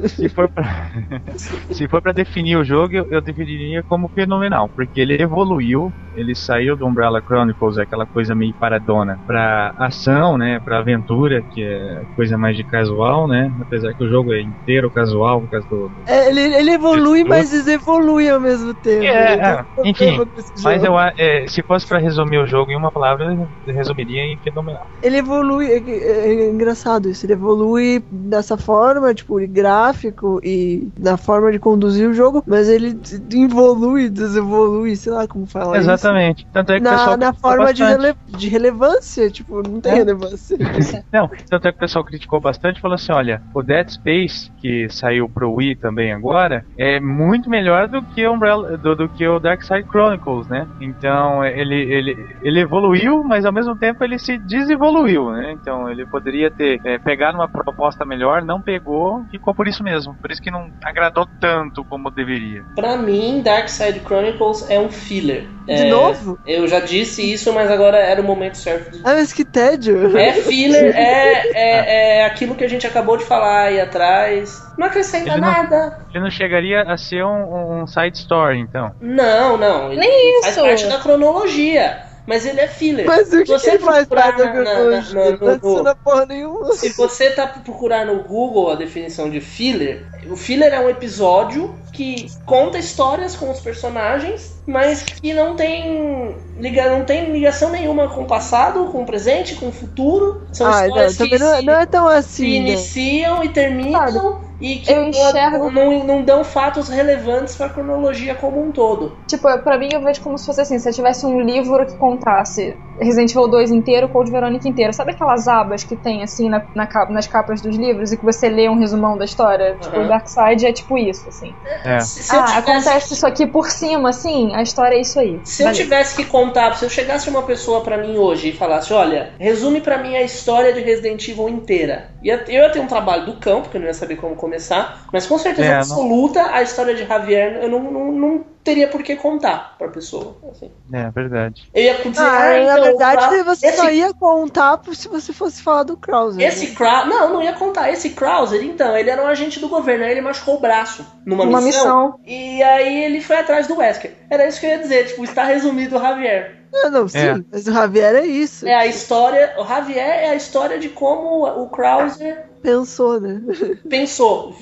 Se 0.07 0.29
for 0.29 0.49
pra, 0.49 0.65
se 1.71 1.89
for 1.89 2.01
pra 2.01 2.13
definir 2.13 2.57
o 2.57 2.65
jogo, 2.65 2.95
eu, 2.95 3.07
eu 3.11 3.21
definiria 3.21 3.83
como 3.83 4.09
fenomenal, 4.09 4.69
porque 4.69 5.01
ele 5.01 5.21
evoluiu, 5.21 5.93
ele 6.17 6.35
saiu 6.35 6.77
do 6.77 6.87
Umbrella 6.87 7.21
Chronicles, 7.21 7.77
aquela 7.77 8.07
coisa 8.07 8.35
meio 8.35 8.55
paradona, 8.55 9.19
pra 9.27 9.75
ação, 9.79 10.39
né, 10.39 10.59
pra 10.65 10.79
aventura, 10.79 11.43
que 11.53 11.63
é 11.63 12.03
coisa 12.17 12.39
mais 12.39 12.57
de 12.57 12.65
casual, 12.65 13.27
né, 13.29 13.53
apesar 13.61 13.93
que 13.95 14.05
o 14.05 14.09
jogo 14.09 14.33
é 14.33 14.41
inteiro 14.41 14.91
casual, 14.91 15.41
por 15.43 15.51
causa 15.51 15.69
do... 15.69 15.91
É, 16.07 16.29
ele, 16.31 16.41
ele 16.41 16.79
evolui, 16.89 17.20
Isso. 17.20 17.28
mas 17.28 17.51
desevolui 17.51 18.28
ao 18.28 18.41
mesmo 18.41 18.74
tempo. 18.74 19.05
É, 19.05 19.37
tem 19.37 19.45
é, 19.45 19.64
problema 19.64 19.68
enfim, 19.85 20.18
Mas 20.62 20.85
eu, 20.85 20.99
é, 20.99 21.47
se 21.49 21.62
fosse 21.62 21.87
pra 21.87 21.99
resumir 21.99 22.39
o 22.39 22.47
jogo 22.47 22.70
em 22.70 22.76
uma 22.76 22.91
palavra, 22.91 23.26
eu 23.66 23.74
resumiria 23.74 24.22
em 24.22 24.39
fenomenal. 24.43 24.87
Ele 25.03 25.18
evolui, 25.18 25.66
é, 25.66 25.78
é- 25.78 26.35
é 26.45 26.51
engraçado 26.51 27.09
isso, 27.09 27.26
ele 27.26 27.35
evolui 27.35 28.05
dessa 28.11 28.57
forma, 28.57 29.12
tipo, 29.14 29.37
gráfico 29.49 30.41
e 30.43 30.89
na 30.99 31.16
forma 31.16 31.53
de 31.53 31.59
conduzir 31.59 32.09
o 32.09 32.14
jogo, 32.14 32.43
mas 32.47 32.68
ele 32.68 32.99
involui, 33.32 34.09
desevolui, 34.09 34.97
sei 34.97 35.12
lá 35.12 35.26
como 35.26 35.47
falar 35.47 35.76
Exatamente. 35.78 36.47
Tanto 36.53 36.72
é 36.72 36.76
isso. 36.76 36.82
que 36.85 36.89
o 36.89 36.91
Na, 36.91 36.99
pessoal 36.99 37.16
na 37.16 37.35
forma 37.35 37.72
de, 37.74 37.82
rele- 37.85 38.14
de 38.26 38.49
relevância, 38.49 39.30
tipo, 39.30 39.62
não 39.62 39.80
tem 39.80 39.93
É. 39.93 39.97
relevância. 39.97 40.57
Não, 41.12 41.28
tanto 41.49 41.68
é 41.68 41.70
que 41.72 41.76
o 41.76 41.80
pessoal 41.80 42.05
criticou 42.05 42.41
bastante 42.41 42.78
e 42.78 42.80
falou 42.80 42.95
assim: 42.95 43.12
olha, 43.12 43.43
o 43.53 43.62
Dead 43.62 43.89
Space, 43.89 44.51
que 44.57 44.89
saiu 44.91 45.28
pro 45.28 45.53
Wii 45.55 45.76
também 45.76 46.12
agora, 46.12 46.64
é 46.79 47.01
muito 47.01 47.49
melhor 47.49 47.89
do 47.89 48.05
que 48.05 48.27
o, 48.27 48.33
Umbrella, 48.33 48.77
do, 48.79 48.97
do 48.97 49.09
que 49.09 49.27
o 49.27 49.39
Dark 49.39 49.62
Side 49.62 49.85
Chronicles, 49.91 50.49
né? 50.49 50.66
Então 50.81 51.45
ele, 51.45 51.75
ele, 51.75 52.16
ele 52.43 52.61
evoluiu, 52.61 53.22
mas 53.25 53.45
ao 53.45 53.53
mesmo 53.53 53.77
tempo 53.77 54.03
ele 54.03 54.18
se 54.18 54.39
desevoluiu, 54.39 55.31
né? 55.33 55.53
Então 55.53 55.89
ele 55.91 56.07
poderia 56.07 56.51
ter 56.51 56.81
é, 56.85 56.99
pegado 56.99 57.39
uma 57.39 57.49
proposta 57.49 58.05
melhor, 58.05 58.43
não 58.45 58.61
pegou, 58.62 59.25
ficou 59.31 59.55
por 59.55 59.68
isso 59.68 59.83
mesmo. 59.83 60.16
Por 60.20 60.31
isso 60.31 60.41
que 60.41 60.51
não 60.51 60.68
agradou 60.85 61.27
tanto 61.41 61.85
como 61.85 62.11
deveria. 62.11 62.62
Pra 62.75 62.97
mim, 62.97 63.43
Darkseid 63.43 64.01
Chronicles 64.01 64.68
é 64.68 64.79
um 64.79 64.91
filler. 64.91 65.47
De 65.66 65.72
É, 65.72 65.89
novo? 65.89 66.39
Eu 66.45 66.68
já 66.68 66.79
disse 66.81 67.22
isso, 67.33 67.53
mas 67.53 67.70
agora 67.70 67.97
era 67.97 68.20
o 68.20 68.25
momento 68.25 68.59
certo 68.59 68.91
de 68.91 68.99
Ah, 69.03 69.14
mas 69.14 69.33
que 69.33 69.45
tédio. 69.45 70.16
É 70.16 70.33
filler, 70.33 70.93
é, 70.95 71.43
é, 71.55 72.18
é 72.18 72.25
aquilo 72.27 72.55
que 72.55 72.64
a 72.64 72.68
gente 72.68 72.87
acabou 72.87 73.16
de 73.16 73.25
falar 73.25 73.64
aí 73.68 73.81
atrás. 73.81 74.61
Não 74.79 74.87
acrescenta 74.87 75.31
Ele 75.31 75.41
não- 75.41 75.51
nada. 75.51 75.99
Ele 76.12 76.22
não 76.25 76.31
chegaria 76.31 76.83
a 76.83 76.97
ser 76.97 77.25
um, 77.25 77.83
um 77.83 77.87
side 77.87 78.16
story, 78.18 78.59
então. 78.61 78.93
Não, 79.01 79.57
não. 79.57 79.93
Ele 79.93 80.01
Nem 80.01 80.43
faz 80.43 80.57
isso. 80.57 80.64
parte 80.64 80.87
da 80.87 80.99
cronologia. 80.99 82.03
Mas 82.27 82.47
ele 82.47 82.59
é 82.59 82.66
filler. 82.66 83.05
Mas 83.07 83.29
o 83.29 83.33
que, 83.33 83.43
que 83.45 83.49
Você 83.53 83.72
ele 83.72 83.81
faz 83.81 84.07
procurar 84.09 84.39
na- 84.39 84.47
na- 84.47 84.62
na- 84.62 85.01
no- 85.03 85.39
Não 85.39 85.49
adiciona 85.53 85.95
porra 85.95 86.25
nenhuma. 86.25 86.72
Se 86.72 86.89
você 86.97 87.29
tá 87.29 87.47
procurar 87.47 88.07
no 88.07 88.22
Google 88.22 88.70
a 88.72 88.77
definição 88.77 89.29
de 89.29 89.43
filler, 89.43 90.07
o 90.31 90.35
filler 90.35 90.72
é 90.72 90.81
um 90.81 90.89
episódio 90.89 91.75
que 91.93 92.27
conta 92.47 92.79
histórias 92.79 93.37
com 93.37 93.51
os 93.51 93.61
personagens, 93.61 94.59
mas 94.66 95.03
que 95.03 95.35
não 95.35 95.55
tem, 95.55 96.35
liga, 96.59 96.89
não 96.89 97.05
tem 97.05 97.31
ligação 97.31 97.68
nenhuma 97.68 98.09
com 98.09 98.22
o 98.22 98.27
passado, 98.27 98.87
com 98.87 99.03
o 99.03 99.07
presente, 99.07 99.57
com 99.57 99.68
o 99.68 99.72
futuro. 99.72 100.47
São 100.51 100.66
Ah, 100.66 100.70
não, 100.81 100.87
histórias 100.87 101.12
que 101.18 101.25
também 101.25 101.39
não, 101.39 101.57
se- 101.59 101.62
não 101.66 101.75
é 101.75 101.85
tão 101.85 102.07
que 102.09 102.14
assim, 102.14 102.61
né? 102.62 102.70
iniciam 102.70 103.45
e 103.45 103.51
terminam 103.51 104.41
e 104.61 104.79
que 104.79 104.93
eu 104.93 105.03
não- 105.03 105.09
enxergo- 105.09 105.71
não, 105.71 106.05
não 106.05 106.25
dão 106.25 106.45
fatos 106.45 106.89
relevantes 106.89 107.57
para 107.57 107.67
a 107.67 107.71
cronologia 107.71 108.35
como 108.35 108.63
um 108.67 108.73
todo. 108.73 109.19
Tipo, 109.29 109.43
pra 109.63 109.79
mim 109.79 109.89
eu 109.93 110.03
vejo 110.03 110.21
como 110.23 110.39
se 110.39 110.47
fosse 110.47 110.61
assim, 110.61 110.79
se 110.79 110.89
eu 110.89 110.93
tivesse 110.95 111.27
um 111.27 111.41
livro 111.41 111.85
que 111.87 111.97
contasse 111.99 112.79
Resident 113.01 113.31
Evil 113.31 113.49
2 113.49 113.71
inteiro, 113.71 114.09
Code 114.09 114.31
Verônica 114.31 114.69
inteiro. 114.69 114.93
Sabe 114.93 115.13
aquelas 115.13 115.49
abas 115.49 115.85
que 115.85 115.97
tem 115.97 116.23
assim 116.23 116.49
na, 116.49 116.63
na 116.75 116.87
capa- 116.87 117.13
nas 117.13 117.27
capas 117.27 117.61
dos 117.61 117.77
livros 117.77 118.13
e 118.13 118.17
que 118.17 118.25
você 118.25 118.49
lê 118.49 118.69
um 118.69 118.79
resumão 118.79 119.17
da 119.19 119.25
história? 119.25 119.77
Tipo, 119.81 119.97
Aham. 119.97 120.05
o 120.05 120.09
Dark 120.09 120.27
Side 120.29 120.67
é 120.67 120.73
tipo 120.73 120.97
isso, 120.99 121.29
assim. 121.29 121.55
É. 121.85 122.01
Se, 122.01 122.23
se 122.23 122.35
eu 122.35 122.41
ah, 122.41 122.45
tivesse- 122.45 122.71
acontece 122.71 123.15
isso 123.15 123.27
aqui 123.27 123.47
por 123.47 123.69
cima, 123.71 124.09
assim, 124.11 124.55
a 124.55 124.63
história 124.63 124.97
é 124.97 125.01
isso 125.01 125.19
aí. 125.19 125.41
Se 125.45 125.63
eu 125.63 125.67
Valeu. 125.69 125.83
tivesse 125.83 126.17
que 126.17 126.25
contar, 126.25 126.75
se 126.77 126.85
eu 126.85 126.89
chegasse 126.91 127.29
uma 127.29 127.43
pessoa 127.43 127.81
pra 127.83 127.99
mim 127.99 128.17
hoje 128.17 128.49
e 128.49 128.53
falasse, 128.53 128.93
olha, 128.93 129.33
resume 129.39 129.81
pra 129.81 129.99
mim 129.99 130.17
a 130.17 130.23
história 130.23 130.73
de 130.73 130.81
Resident 130.81 131.27
Evil 131.29 131.49
inteira. 131.49 132.11
Ia- 132.23 132.45
Eu 132.49 132.63
ia 132.63 132.71
ter 132.71 132.81
um 132.81 132.87
trabalho 132.87 133.27
do 133.27 133.35
cão, 133.35 133.61
porque 133.63 133.77
eu 133.77 133.81
não 133.81 133.89
ia 133.89 133.95
saber 133.95 134.17
como 134.17 134.35
começar, 134.37 135.05
mas 135.13 135.27
com 135.27 135.37
certeza 135.39 135.69
É, 135.69 135.71
não- 135.73 135.79
absoluta 135.79 136.51
a 136.53 136.63
história 136.63 136.95
de 136.95 137.05
Javier 137.07 137.59
eu 137.63 137.69
não, 137.69 137.81
não, 137.81 138.13
não, 138.13 138.45
teria 138.65 138.89
por 138.89 139.03
que 139.03 139.15
contar 139.15 139.77
pra 139.79 139.89
pessoa. 139.89 140.37
Assim. 140.51 140.71
É, 140.93 141.11
verdade. 141.11 141.69
Eu 141.75 141.83
ia 141.85 141.95
dizer, 141.95 142.21
Ah, 142.23 142.39
ah, 142.43 142.49
na 142.49 142.62
então, 142.73 142.83
verdade, 142.85 143.29
Krau- 143.29 143.45
você 143.45 143.67
esse 143.67 143.77
só 143.77 143.91
ia 143.91 144.15
contar 144.15 144.81
se 144.95 145.07
você 145.07 145.33
fosse 145.33 145.62
falar 145.62 145.83
do 145.83 145.97
Krauser. 145.97 146.43
Esse 146.43 146.69
né? 146.69 146.75
Krauser. 146.75 147.07
Não, 147.09 147.35
não 147.35 147.43
ia 147.43 147.53
contar. 147.53 147.91
Esse 147.93 148.11
Krauser, 148.11 148.65
então, 148.65 148.97
ele 148.97 149.11
era 149.11 149.23
um 149.23 149.27
agente 149.27 149.61
do 149.61 149.69
governo. 149.69 150.05
Aí 150.05 150.11
ele 150.12 150.23
machucou 150.23 150.57
o 150.57 150.61
braço 150.61 151.07
numa 151.27 151.45
Uma 151.45 151.61
missão. 151.61 152.12
missão. 152.17 152.21
E 152.27 152.62
aí 152.62 153.05
ele 153.05 153.21
foi 153.21 153.37
atrás 153.37 153.67
do 153.67 153.77
Wesker. 153.77 154.12
Era 154.31 154.49
isso 154.49 154.59
que 154.59 154.67
eu 154.67 154.71
ia 154.71 154.79
dizer. 154.79 155.07
Tipo, 155.09 155.23
está 155.25 155.45
resumido 155.45 155.97
o 155.97 156.01
Javier. 156.01 156.64
Ah, 156.83 156.91
não, 156.91 157.07
sim, 157.09 157.18
É. 157.18 157.35
mas 157.53 157.66
o 157.68 157.72
Javier 157.72 158.14
é 158.16 158.27
isso. 158.27 158.66
É 158.66 158.75
a 158.75 158.87
história. 158.87 159.55
O 159.59 159.64
Javier 159.64 160.07
é 160.25 160.29
a 160.31 160.35
história 160.35 160.79
de 160.79 160.89
como 160.89 161.45
o 161.62 161.68
Krauser 161.68 162.47
Pensou, 162.62 163.20
né? 163.20 163.41
pensou. 163.89 164.57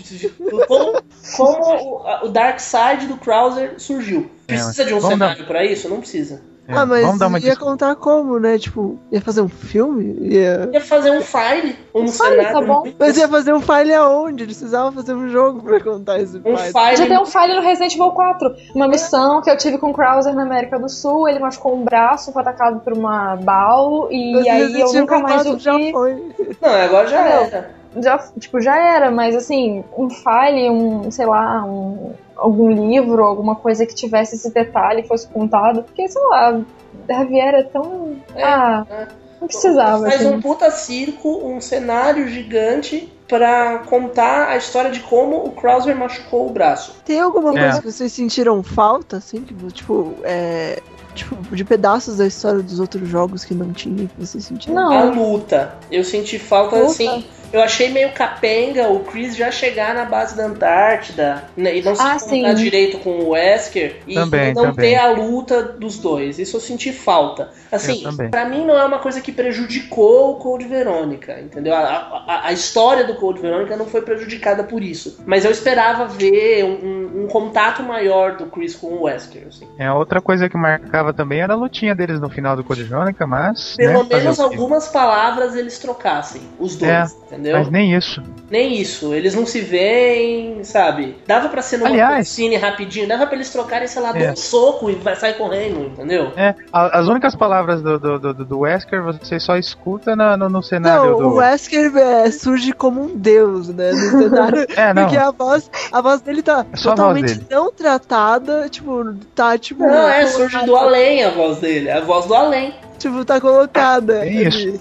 Como, 0.66 1.00
como 1.36 1.64
o, 1.64 2.26
o 2.26 2.28
Dark 2.28 2.58
Side 2.60 3.06
do 3.06 3.16
Krauser 3.16 3.74
surgiu. 3.78 4.30
Precisa 4.46 4.84
de 4.84 4.92
um 4.92 4.98
vamos 5.00 5.18
dar- 5.18 5.28
cenário 5.30 5.46
pra 5.46 5.64
isso? 5.64 5.88
Não 5.88 6.00
precisa. 6.00 6.42
É, 6.68 6.74
ah, 6.76 6.86
mas 6.86 7.02
vamos 7.04 7.18
dar 7.18 7.26
uma 7.26 7.40
ia 7.40 7.56
contar 7.56 7.96
como, 7.96 8.38
né? 8.38 8.56
Tipo, 8.56 8.96
ia 9.10 9.20
fazer 9.20 9.40
um 9.42 9.48
filme? 9.48 10.16
Ia... 10.28 10.70
Ia 10.72 10.80
fazer 10.80 11.10
um 11.10 11.20
file, 11.20 11.76
um 11.92 12.06
cenário. 12.06 12.52
tá 12.52 12.60
bom. 12.60 12.84
Mas 12.98 13.16
ia 13.16 13.26
fazer 13.28 13.52
um 13.52 13.60
file 13.60 13.92
aonde? 13.94 14.44
Eles 14.44 14.56
precisavam 14.56 14.92
fazer 14.92 15.12
um 15.14 15.28
jogo 15.28 15.60
pra 15.60 15.80
contar 15.80 16.20
esse 16.20 16.38
Um 16.38 16.56
file. 16.56 16.72
file. 16.72 16.96
Já 16.96 17.06
tem 17.06 17.18
um 17.18 17.26
file 17.26 17.54
no 17.56 17.62
Resident 17.62 17.94
Evil 17.94 18.12
4. 18.12 18.54
Uma 18.76 18.86
missão 18.86 19.42
que 19.42 19.50
eu 19.50 19.56
tive 19.56 19.76
com 19.78 19.90
o 19.90 19.92
Krauser 19.92 20.34
na 20.34 20.42
América 20.42 20.78
do 20.78 20.88
Sul. 20.88 21.28
Ele 21.28 21.40
machucou 21.40 21.74
um 21.76 21.82
braço, 21.82 22.32
foi 22.32 22.42
atacado 22.42 22.78
por 22.80 22.92
uma 22.92 23.34
bal. 23.36 24.08
E 24.12 24.32
Mas 24.34 24.46
aí 24.46 24.62
Resident 24.62 24.94
eu 24.94 25.00
nunca 25.00 25.18
mais 25.18 25.42
4 25.42 25.58
já 25.58 25.72
foi. 25.90 26.14
Não, 26.60 26.70
agora 26.70 27.08
já 27.08 27.22
Não. 27.24 27.28
era. 27.28 27.81
Já, 27.96 28.18
tipo, 28.38 28.60
já 28.60 28.76
era, 28.78 29.10
mas 29.10 29.34
assim, 29.36 29.84
um 29.96 30.08
file, 30.08 30.70
um, 30.70 31.10
sei 31.10 31.26
lá, 31.26 31.64
um, 31.64 32.12
algum 32.36 32.70
livro, 32.70 33.22
alguma 33.22 33.54
coisa 33.54 33.84
que 33.84 33.94
tivesse 33.94 34.34
esse 34.36 34.52
detalhe, 34.52 35.02
fosse 35.06 35.28
contado. 35.28 35.82
Porque, 35.82 36.08
sei 36.08 36.22
lá, 36.28 36.60
Javier 37.08 37.54
é 37.54 37.62
tão. 37.64 38.16
É, 38.34 38.44
ah, 38.44 38.86
é. 38.90 39.06
não 39.40 39.46
precisava. 39.46 40.04
Faz 40.08 40.24
Assim. 40.24 40.34
um 40.34 40.40
puta 40.40 40.70
circo, 40.70 41.28
um 41.46 41.60
cenário 41.60 42.26
gigante 42.28 43.12
pra 43.28 43.78
contar 43.80 44.48
a 44.48 44.56
história 44.56 44.90
de 44.90 45.00
como 45.00 45.44
o 45.44 45.50
Krauser 45.52 45.96
machucou 45.96 46.46
o 46.48 46.50
braço. 46.50 46.96
Tem 47.04 47.20
alguma 47.20 47.50
É. 47.58 47.62
coisa 47.62 47.80
que 47.82 47.90
vocês 47.92 48.12
sentiram 48.12 48.62
falta, 48.62 49.18
assim? 49.18 49.40
Tipo, 49.42 49.66
tipo, 49.70 50.14
é. 50.22 50.80
Tipo, 51.14 51.54
de 51.54 51.62
pedaços 51.62 52.16
da 52.16 52.26
história 52.26 52.62
dos 52.62 52.80
outros 52.80 53.06
jogos 53.06 53.44
que 53.44 53.52
não 53.52 53.70
tinha, 53.70 54.06
que 54.08 54.18
vocês 54.18 54.46
sentiram? 54.46 54.74
Não. 54.74 54.92
A 54.92 55.04
luta. 55.04 55.74
Eu 55.90 56.02
senti 56.04 56.38
falta, 56.38 56.76
Luta? 56.76 56.90
assim. 56.90 57.26
Eu 57.52 57.60
achei 57.62 57.90
meio 57.90 58.10
capenga 58.12 58.88
o 58.88 59.00
Chris 59.00 59.36
já 59.36 59.50
chegar 59.50 59.94
na 59.94 60.04
base 60.04 60.36
da 60.36 60.46
Antártida 60.46 61.44
né, 61.56 61.76
e 61.76 61.82
não 61.82 61.94
se 61.94 62.02
Ah, 62.02 62.16
encontrar 62.16 62.56
sim. 62.56 62.62
direito 62.62 62.98
com 62.98 63.10
o 63.10 63.28
Wesker 63.30 63.96
e 64.06 64.14
Também, 64.14 64.54
não 64.54 64.72
também. 64.72 64.90
ter 64.92 64.96
a 64.96 65.10
luta 65.10 65.62
dos 65.62 65.98
dois. 65.98 66.38
Isso 66.38 66.56
eu 66.56 66.60
senti 66.60 66.92
falta. 66.92 67.50
Assim, 67.70 68.04
pra 68.30 68.44
mim 68.44 68.64
não 68.64 68.78
é 68.78 68.84
uma 68.84 68.98
coisa 68.98 69.20
que 69.20 69.32
prejudicou 69.32 70.32
o 70.32 70.36
Code 70.36 70.66
Verônica, 70.66 71.38
entendeu? 71.40 71.74
A, 71.74 71.80
a- 72.26 72.40
a 72.48 72.52
história 72.52 73.04
do 73.04 73.14
Code 73.16 73.40
Verônica 73.40 73.76
não 73.76 73.86
foi 73.86 74.02
prejudicada 74.02 74.64
por 74.64 74.82
isso. 74.82 75.18
Mas 75.26 75.44
eu 75.44 75.50
esperava 75.50 76.06
ver 76.06 76.64
um, 76.64 76.68
um- 76.86 77.24
um 77.24 77.26
contato 77.28 77.82
maior 77.82 78.36
do 78.36 78.46
Chris 78.46 78.74
com 78.74 78.88
o 78.88 79.02
Wesker, 79.04 79.46
assim. 79.48 79.66
É, 79.78 79.90
outra 79.92 80.20
coisa 80.20 80.48
que 80.48 80.56
marcava 80.56 81.12
também 81.12 81.40
era 81.40 81.52
a 81.52 81.56
lutinha 81.56 81.94
deles 81.94 82.20
no 82.20 82.28
final 82.28 82.56
do 82.56 82.64
Code 82.64 82.82
Verônica, 82.84 83.26
mas. 83.26 83.74
Pelo 83.76 84.02
né, 84.04 84.08
menos 84.18 84.40
algumas 84.40 84.88
palavras 84.88 85.54
eles 85.54 85.78
trocassem, 85.78 86.42
os 86.58 86.76
dois, 86.76 86.90
É, 86.92 87.04
entendeu? 87.26 87.41
Mas 87.50 87.70
nem 87.70 87.96
isso. 87.96 88.22
Nem 88.50 88.74
isso, 88.78 89.14
eles 89.14 89.34
não 89.34 89.46
se 89.46 89.60
veem, 89.60 90.62
sabe? 90.62 91.16
Dava 91.26 91.48
pra 91.48 91.62
ser 91.62 91.78
numa 91.78 91.88
Aliás- 91.88 92.28
cutscene 92.28 92.56
rapidinho, 92.56 93.08
dava 93.08 93.26
pra 93.26 93.34
eles 93.34 93.48
trocarem, 93.50 93.88
sei 93.88 94.02
lá, 94.02 94.16
É. 94.16 94.30
um 94.32 94.36
soco 94.36 94.90
e 94.90 94.94
vai 94.94 95.16
sair 95.16 95.34
correndo, 95.34 95.86
entendeu? 95.86 96.30
É, 96.36 96.54
as 96.72 97.08
únicas 97.08 97.34
palavras 97.34 97.80
do, 97.82 97.98
do, 97.98 98.18
do, 98.18 98.34
do 98.44 98.58
Wesker 98.60 99.02
você 99.02 99.40
só 99.40 99.56
escuta 99.56 100.14
na- 100.14 100.36
no, 100.36 100.48
no 100.50 100.62
cenário 100.62 101.12
Não, 101.12 101.18
do. 101.18 101.28
o 101.28 101.34
Wesker 101.36 101.96
é, 101.96 102.30
surge 102.30 102.72
como 102.72 103.02
um 103.02 103.16
deus, 103.16 103.68
né? 103.68 103.90
No 103.92 104.18
cenário. 104.22 104.66
É, 104.76 104.92
não. 104.94 105.02
Porque 105.04 105.16
a 105.16 105.30
voz, 105.30 105.70
a 105.90 106.00
voz 106.02 106.20
dele 106.20 106.42
tá 106.42 106.66
É 106.72 106.76
totalmente 106.82 107.34
dele. 107.34 107.46
não 107.50 107.72
tratada, 107.72 108.68
tipo, 108.68 109.14
tá 109.34 109.56
tipo. 109.56 109.82
Não, 109.84 110.08
é, 110.08 110.26
surge 110.26 110.58
do 110.66 110.76
além 110.76 111.24
a 111.24 111.30
voz 111.30 111.58
dele, 111.58 111.88
é 111.88 111.94
a 111.96 112.00
voz 112.00 112.26
do 112.26 112.34
além. 112.34 112.74
Tipo, 112.98 113.24
tá 113.24 113.40
colocada. 113.40 114.24
É 114.26 114.28
isso. 114.30 114.68
ali. 114.68 114.80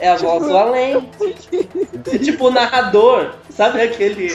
É 0.00 0.08
a 0.08 0.16
voz 0.16 0.46
do 0.46 0.56
além. 0.56 1.08
Tipo 2.24 2.46
o 2.46 2.50
narrador, 2.50 3.34
sabe 3.50 3.82
aquele. 3.82 4.32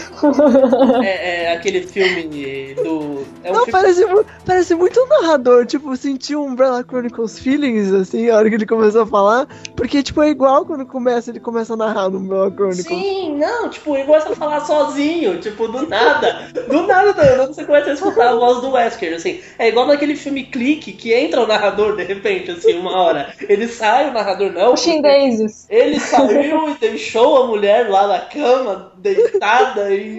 É, 1.04 1.46
é 1.46 1.54
aquele 1.54 1.82
filme 1.82 2.76
do. 2.76 3.26
É 3.44 3.50
um 3.50 3.54
Não, 3.54 3.66
filme 3.66 3.72
parece, 3.72 4.06
parece 4.46 4.76
muito 4.76 5.00
um 5.02 5.08
narrador, 5.08 5.66
tipo, 5.66 5.96
sentiu 5.98 6.44
um 6.44 6.50
Umbrella 6.50 6.84
Chronicles 6.88 7.40
feelings, 7.40 7.92
assim, 7.92 8.30
a 8.30 8.38
hora 8.38 8.50
que 8.50 8.56
ele 8.56 8.66
começou 8.66 9.02
a 9.02 9.08
falar, 9.08 9.48
porque, 9.76 10.02
tipo, 10.04 10.22
é 10.22 10.30
igual 10.30 10.66
quando 10.66 10.86
começa, 10.86 11.32
ele 11.32 11.40
começa 11.40 11.74
a 11.74 11.78
narrar 11.78 12.10
no 12.10 12.20
Umbrella 12.20 12.52
Chronicles. 12.52 12.86
Sim, 12.86 13.38
não, 13.38 13.70
tipo, 13.70 13.96
ele 13.96 14.06
gosta 14.06 14.30
de 14.30 14.36
falar 14.36 14.62
sozinho, 14.62 15.40
tipo, 15.40 15.68
do 15.68 15.88
nada. 15.88 16.48
Do 16.68 16.84
nada, 16.84 17.14
do 17.14 17.22
nada 17.22 17.48
você 17.48 17.64
começa 17.66 17.90
a 17.90 17.94
escutar 17.94 18.30
a 18.30 18.36
voz 18.36 18.62
do 18.62 18.72
Wesker, 18.72 19.16
assim. 19.16 19.42
É 19.58 19.68
igual 19.68 19.88
naquele 19.88 20.16
filme 20.16 20.44
Clique, 20.44 20.94
que 20.94 21.14
entra 21.14 21.42
o 21.42 21.48
narrador 21.48 21.96
de 21.96 22.04
repente, 22.04 22.52
assim, 22.52 22.78
uma 22.78 22.96
hora. 22.96 23.34
Ele 23.42 23.68
sai, 23.68 24.10
o 24.10 24.14
narrador 24.14 24.52
não. 24.52 24.76
Porque 24.76 25.02
Daisies. 25.08 25.66
Ele 25.70 26.00
saiu 26.00 26.70
e 26.70 26.74
deixou 26.76 27.44
a 27.44 27.48
mulher 27.48 27.90
lá 27.90 28.08
na 28.08 28.20
cama, 28.22 28.92
deitada 28.98 29.94
e 29.94 30.18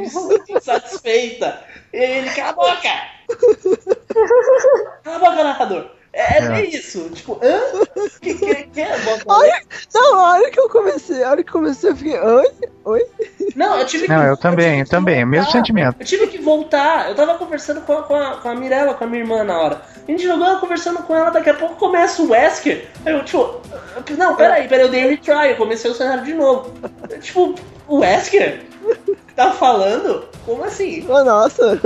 insatisfeita. 0.48 1.60
E 1.92 1.96
ele, 1.98 2.30
cala 2.30 2.50
a 2.50 2.52
boca! 2.54 2.88
Cala 5.04 5.16
a 5.16 5.18
boca, 5.18 5.44
narrador! 5.44 5.90
É, 6.12 6.38
é 6.38 6.44
É. 6.44 6.48
bem 6.48 6.70
isso, 6.70 7.10
tipo, 7.10 7.38
hã? 7.42 7.60
Que, 8.22 8.32
que, 8.34 8.54
que 8.68 8.80
é 8.80 8.88
Olha, 9.26 9.62
não, 9.94 10.14
a 10.18 10.30
hora 10.32 10.50
que 10.50 10.58
eu 10.58 10.68
comecei, 10.70 11.22
a 11.22 11.30
hora 11.30 11.42
que 11.44 11.50
eu 11.50 11.52
comecei, 11.52 11.90
eu 11.90 11.96
fiquei, 11.96 12.18
oi? 12.18 12.50
Oi? 12.86 13.06
Não, 13.54 13.78
eu 13.78 13.84
tive 13.86 14.08
Não, 14.08 14.22
que. 14.22 14.28
eu 14.30 14.36
também, 14.38 14.66
tive 14.66 14.80
eu 14.80 14.84
que 14.84 14.90
também, 14.90 15.24
o 15.24 15.26
mesmo 15.26 15.44
voltar. 15.44 15.58
sentimento. 15.58 15.96
Eu 16.00 16.06
tive 16.06 16.26
que 16.28 16.38
voltar. 16.38 17.10
Eu 17.10 17.14
tava 17.14 17.34
conversando 17.34 17.82
com 17.82 17.92
a, 17.92 18.02
com, 18.02 18.14
a, 18.16 18.36
com 18.38 18.48
a 18.48 18.54
Mirella, 18.54 18.94
com 18.94 19.04
a 19.04 19.06
minha 19.06 19.22
irmã 19.22 19.44
na 19.44 19.58
hora. 19.60 19.82
A 20.06 20.10
gente 20.10 20.22
jogou 20.24 20.46
ela 20.46 20.60
conversando 20.60 21.02
com 21.02 21.14
ela, 21.14 21.30
daqui 21.30 21.50
a 21.50 21.54
pouco 21.54 21.74
começa 21.74 22.22
o 22.22 22.30
Wesker. 22.30 22.86
Aí 23.04 23.12
eu, 23.12 23.24
tipo, 23.24 23.60
não, 24.16 24.36
peraí, 24.36 24.68
peraí, 24.68 24.84
eu 24.86 24.90
dei 24.90 25.08
retry, 25.08 25.50
eu 25.50 25.56
comecei 25.56 25.90
o 25.90 25.94
cenário 25.94 26.24
de 26.24 26.32
novo. 26.32 26.72
Eu, 27.10 27.20
tipo, 27.20 27.54
o 27.88 27.98
Wesker? 27.98 28.62
Tá 29.34 29.50
falando? 29.50 30.24
Como 30.46 30.62
assim? 30.64 31.04
Oh, 31.08 31.24
nossa. 31.24 31.78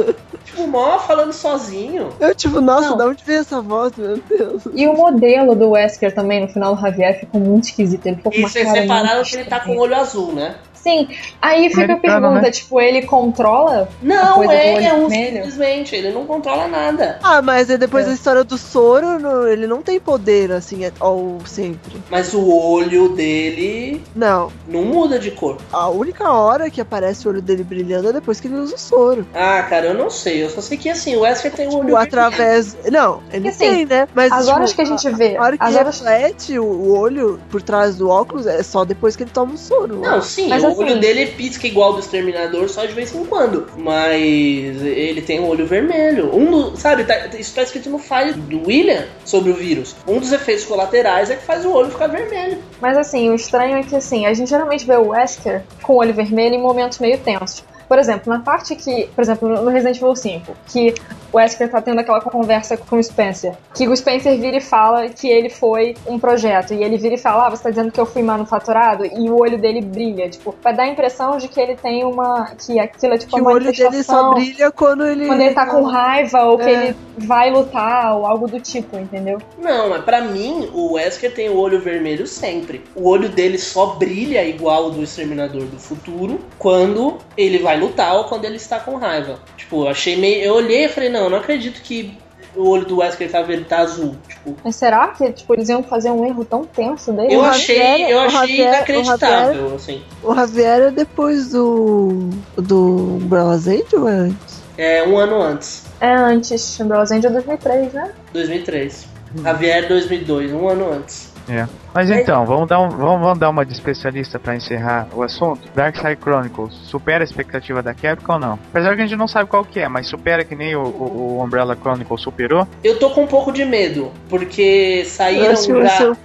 Tipo, 0.44 0.66
mó 0.66 0.98
falando 0.98 1.32
sozinho. 1.32 2.10
Eu, 2.20 2.34
tipo, 2.34 2.60
nossa, 2.60 2.90
Não. 2.90 2.96
da 2.96 3.06
onde 3.06 3.24
veio 3.24 3.40
essa 3.40 3.60
voz, 3.60 3.92
meu 3.96 4.18
Deus? 4.18 4.62
E 4.74 4.86
o 4.86 4.92
modelo 4.92 5.54
do 5.54 5.70
Wesker 5.70 6.14
também 6.14 6.42
no 6.42 6.48
final 6.48 6.74
do 6.76 6.80
Javier 6.80 7.18
ficou 7.18 7.40
muito 7.40 7.64
esquisito. 7.64 8.06
Ele 8.06 8.16
ficou 8.16 8.30
com 8.30 8.38
E 8.38 8.40
uma 8.42 8.48
vocês 8.48 8.66
cara 8.66 8.80
repararam 8.80 9.14
muito 9.16 9.30
que 9.30 9.36
ele 9.36 9.44
tá 9.48 9.60
com 9.60 9.76
o 9.76 9.78
olho 9.78 9.96
azul, 9.96 10.32
né? 10.32 10.56
Sim, 10.82 11.08
aí 11.42 11.68
fica 11.68 11.80
a 11.82 11.84
Americano, 11.84 12.20
pergunta, 12.20 12.40
né? 12.42 12.50
tipo, 12.50 12.80
ele 12.80 13.02
controla? 13.02 13.88
A 14.02 14.04
Não, 14.04 14.42
ele 14.44 14.52
olho 14.76 14.86
é 14.86 14.92
um 14.94 15.08
vermelho? 15.08 15.36
simplesmente, 15.44 15.94
ele 15.94 16.10
não 16.10 16.24
controla 16.24 16.66
nada. 16.68 17.18
Ah, 17.22 17.42
mas 17.42 17.68
aí 17.70 17.76
depois 17.76 18.04
É. 18.06 18.08
da 18.08 18.14
história 18.14 18.44
do 18.44 18.56
Soro, 18.56 19.46
ele 19.48 19.66
não 19.66 19.82
tem 19.82 20.00
poder, 20.00 20.50
assim, 20.52 20.84
é- 20.84 20.92
ou 21.00 21.38
sempre. 21.44 22.00
Mas 22.10 22.32
o 22.32 22.48
olho 22.50 23.10
dele 23.10 24.02
Não, 24.14 24.50
não 24.66 24.82
muda 24.84 25.18
de 25.18 25.30
cor. 25.30 25.58
a 25.72 25.88
única 25.88 26.30
hora 26.32 26.70
que 26.70 26.80
aparece 26.80 27.26
o 27.26 27.30
olho 27.30 27.42
dele 27.42 27.62
brilhando 27.62 28.08
é 28.08 28.12
depois 28.12 28.40
que 28.40 28.48
ele 28.48 28.56
usa 28.56 28.74
o 28.74 28.78
Soro. 28.78 29.26
Ah, 29.34 29.62
cara, 29.68 29.86
eu 29.86 29.94
não 29.94 30.08
sei. 30.10 30.42
Eu 30.42 30.50
só 30.50 30.60
sei 30.60 30.78
que 30.78 30.88
assim, 30.88 31.14
o 31.16 31.20
Wesker 31.20 31.52
tem 31.52 31.68
o 31.68 31.74
olho 31.76 31.86
Tipo, 31.86 31.96
através... 31.96 32.76
Não, 32.90 33.22
ele 33.32 33.48
assim, 33.48 33.58
tem, 33.58 33.86
né? 33.86 34.08
Mas, 34.14 34.32
As 34.32 34.44
tipo, 34.46 34.56
horas 34.56 34.72
que 34.72 34.80
a 34.82 34.84
gente 34.84 35.10
vê, 35.10 35.36
A 35.36 35.42
hora 35.42 35.58
que 35.58 35.64
as 35.64 35.76
horas 35.76 36.00
reflete 36.00 36.58
o, 36.58 36.64
o 36.64 36.98
olho 36.98 37.40
por 37.50 37.60
trás 37.62 37.96
do 37.96 38.08
óculos 38.08 38.46
é 38.46 38.62
só 38.62 38.84
depois 38.84 39.14
que 39.16 39.24
ele 39.24 39.30
toma 39.30 39.54
o 39.54 39.58
Soro. 39.58 39.98
Não, 40.00 40.22
sim, 40.22 40.48
Mas 40.48 40.64
o 40.70 40.78
olho 40.78 40.98
dele 41.00 41.26
pisca 41.26 41.66
igual 41.66 41.92
do 41.92 42.00
Exterminador 42.00 42.68
só 42.68 42.84
de 42.84 42.92
vez 42.92 43.14
em 43.14 43.24
quando. 43.24 43.66
Mas 43.76 44.82
ele 44.82 45.22
tem 45.22 45.40
o 45.40 45.46
olho 45.46 45.66
vermelho. 45.66 46.34
Um 46.34 46.50
do, 46.50 46.76
sabe, 46.76 47.04
tá- 47.04 47.28
isso 47.38 47.54
tá 47.54 47.62
escrito 47.62 47.90
no 47.90 47.98
file 47.98 48.32
do 48.32 48.66
William 48.66 49.04
sobre 49.24 49.50
o 49.50 49.54
vírus. 49.54 49.96
Um 50.06 50.18
dos 50.18 50.32
efeitos 50.32 50.64
colaterais 50.64 51.30
é 51.30 51.36
que 51.36 51.44
faz 51.44 51.64
o 51.64 51.72
olho 51.72 51.90
ficar 51.90 52.06
vermelho. 52.06 52.58
Mas 52.80 52.96
assim, 52.96 53.30
o 53.30 53.34
estranho 53.34 53.76
é 53.76 53.82
que 53.82 53.96
assim, 53.96 54.26
a 54.26 54.34
gente 54.34 54.48
geralmente 54.50 54.86
vê 54.86 54.96
o 54.96 55.08
Wesker 55.08 55.62
com 55.82 55.94
o 55.94 55.96
olho 55.96 56.14
vermelho 56.14 56.54
em 56.54 56.62
momentos 56.62 56.98
meio 56.98 57.18
tensos. 57.18 57.64
Por 57.90 57.98
exemplo, 57.98 58.32
na 58.32 58.38
parte 58.38 58.76
que, 58.76 59.08
por 59.16 59.20
exemplo, 59.20 59.48
no 59.48 59.68
Resident 59.68 59.96
Evil 59.96 60.14
5, 60.14 60.52
que 60.68 60.94
o 61.32 61.36
Wesker 61.36 61.68
tá 61.68 61.80
tendo 61.82 61.98
aquela 61.98 62.20
conversa 62.20 62.76
com 62.76 62.96
o 62.98 63.02
Spencer, 63.02 63.52
que 63.74 63.88
o 63.88 63.96
Spencer 63.96 64.38
vira 64.38 64.58
e 64.58 64.60
fala 64.60 65.08
que 65.08 65.28
ele 65.28 65.50
foi 65.50 65.96
um 66.06 66.16
projeto, 66.16 66.72
e 66.72 66.84
ele 66.84 66.96
vira 66.96 67.16
e 67.16 67.18
fala, 67.18 67.48
ah, 67.48 67.50
você 67.50 67.64
tá 67.64 67.70
dizendo 67.70 67.90
que 67.90 68.00
eu 68.00 68.06
fui 68.06 68.22
manufaturado, 68.22 69.04
e 69.04 69.28
o 69.28 69.36
olho 69.40 69.58
dele 69.58 69.80
brilha, 69.80 70.28
tipo, 70.30 70.54
vai 70.62 70.72
dar 70.72 70.84
a 70.84 70.88
impressão 70.88 71.36
de 71.36 71.48
que 71.48 71.60
ele 71.60 71.74
tem 71.74 72.04
uma, 72.04 72.52
que 72.64 72.78
aquilo 72.78 73.14
é 73.14 73.18
tipo 73.18 73.34
Que 73.34 73.40
o 73.40 73.42
uma 73.42 73.52
olho 73.54 73.72
dele 73.72 74.02
só 74.04 74.34
brilha 74.34 74.70
quando 74.70 75.04
ele... 75.04 75.26
quando 75.26 75.40
ele 75.40 75.54
tá 75.54 75.66
com 75.66 75.82
raiva, 75.82 76.44
ou 76.44 76.58
que 76.58 76.70
É. 76.70 76.72
ele 76.84 76.96
vai 77.18 77.50
lutar, 77.50 78.16
ou 78.16 78.24
algo 78.24 78.46
do 78.46 78.60
tipo, 78.60 78.96
entendeu? 78.96 79.38
Não, 79.58 79.90
mas 79.90 80.04
pra 80.04 80.20
mim, 80.20 80.70
o 80.72 80.92
Wesker 80.92 81.34
tem 81.34 81.48
o 81.50 81.56
olho 81.58 81.80
vermelho 81.80 82.24
sempre. 82.24 82.84
O 82.94 83.08
olho 83.08 83.28
dele 83.28 83.58
só 83.58 83.86
brilha 83.96 84.44
igual 84.44 84.86
o 84.86 84.90
do 84.90 85.02
Exterminador 85.02 85.62
do 85.64 85.78
Futuro 85.78 86.38
quando 86.56 87.18
ele 87.36 87.58
vai 87.58 87.79
lutar 87.80 88.14
ou 88.16 88.24
quando 88.24 88.44
ele 88.44 88.56
está 88.56 88.78
com 88.80 88.96
raiva. 88.96 89.38
Tipo, 89.56 89.84
eu 89.84 89.88
achei 89.88 90.16
meio. 90.16 90.42
Eu 90.42 90.54
olhei 90.54 90.84
e 90.84 90.88
falei, 90.88 91.08
não, 91.08 91.20
não, 91.20 91.26
eu 91.26 91.30
não 91.30 91.38
acredito 91.38 91.80
que 91.82 92.16
o 92.56 92.68
olho 92.68 92.84
do 92.84 92.98
Wesker 92.98 93.30
tá, 93.30 93.42
verde, 93.42 93.64
tá 93.64 93.78
azul. 93.78 94.16
Tipo, 94.28 94.56
Mas 94.64 94.74
será 94.76 95.06
que 95.08 95.30
tipo, 95.32 95.54
eles 95.54 95.68
iam 95.68 95.82
fazer 95.84 96.10
um 96.10 96.26
erro 96.26 96.44
tão 96.44 96.64
tenso 96.64 97.12
dele? 97.12 97.32
eu 97.34 97.40
O 97.40 97.44
achei, 97.44 97.76
Javier- 97.78 98.10
eu 98.10 98.16
o 98.18 98.20
achei 98.22 98.38
Javier- 98.40 98.66
o 98.66 98.74
inacreditável, 98.74 99.74
assim. 99.76 100.02
O 100.22 100.34
Javier 100.34 100.80
é 100.82 100.90
depois 100.90 101.50
do. 101.50 102.28
do 102.56 103.18
Umbrellas 103.22 103.68
Angel 103.68 104.00
ou 104.02 104.08
é 104.08 104.12
antes? 104.12 104.60
É 104.76 105.06
um 105.06 105.16
ano 105.18 105.40
antes, 105.42 105.84
É 106.00 106.10
antes, 106.12 106.80
Umbrellas 106.80 107.12
Angel 107.12 107.30
2003, 107.30 107.92
né? 107.92 108.10
2003. 108.32 109.06
Javier 109.44 109.86
2002, 109.86 110.52
um 110.52 110.68
ano 110.68 110.92
antes. 110.92 111.28
É. 111.48 111.68
Mas 111.92 112.08
então, 112.10 112.46
vamos 112.46 112.68
dar, 112.68 112.80
um, 112.80 112.88
vamos, 112.88 113.20
vamos 113.20 113.38
dar 113.38 113.50
uma 113.50 113.64
de 113.64 113.72
especialista 113.72 114.38
pra 114.38 114.54
encerrar 114.54 115.08
o 115.12 115.22
assunto. 115.22 115.60
Dark 115.74 115.96
Side 115.96 116.18
Chronicles 116.22 116.72
supera 116.74 117.22
a 117.22 117.24
expectativa 117.24 117.82
da 117.82 117.92
Capcom 117.94 118.34
ou 118.34 118.38
não? 118.38 118.58
Apesar 118.70 118.94
que 118.94 119.02
a 119.02 119.06
gente 119.06 119.18
não 119.18 119.26
sabe 119.26 119.50
qual 119.50 119.64
que 119.64 119.80
é, 119.80 119.88
mas 119.88 120.06
supera 120.06 120.44
que 120.44 120.54
nem 120.54 120.76
o, 120.76 120.82
o, 120.82 121.36
o 121.38 121.42
Umbrella 121.44 121.76
Chronicles 121.76 122.20
superou? 122.20 122.66
Eu 122.84 122.98
tô 122.98 123.10
com 123.10 123.24
um 123.24 123.26
pouco 123.26 123.50
de 123.52 123.64
medo, 123.64 124.12
porque 124.28 125.04
saíram 125.06 125.56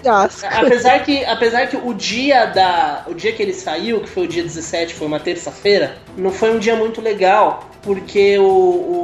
fiasco. 0.01 0.45
Apesar 0.65 0.99
que, 1.03 1.25
apesar 1.25 1.67
que 1.67 1.77
o 1.77 1.93
dia 1.93 2.45
da. 2.45 3.03
O 3.07 3.13
dia 3.13 3.31
que 3.31 3.41
ele 3.41 3.53
saiu, 3.53 3.99
que 4.01 4.09
foi 4.09 4.25
o 4.25 4.27
dia 4.27 4.43
17, 4.43 4.93
foi 4.93 5.07
uma 5.07 5.19
terça-feira, 5.19 5.97
não 6.17 6.31
foi 6.31 6.55
um 6.55 6.59
dia 6.59 6.75
muito 6.75 7.01
legal. 7.01 7.69
Porque 7.81 8.35
o, 8.39 8.43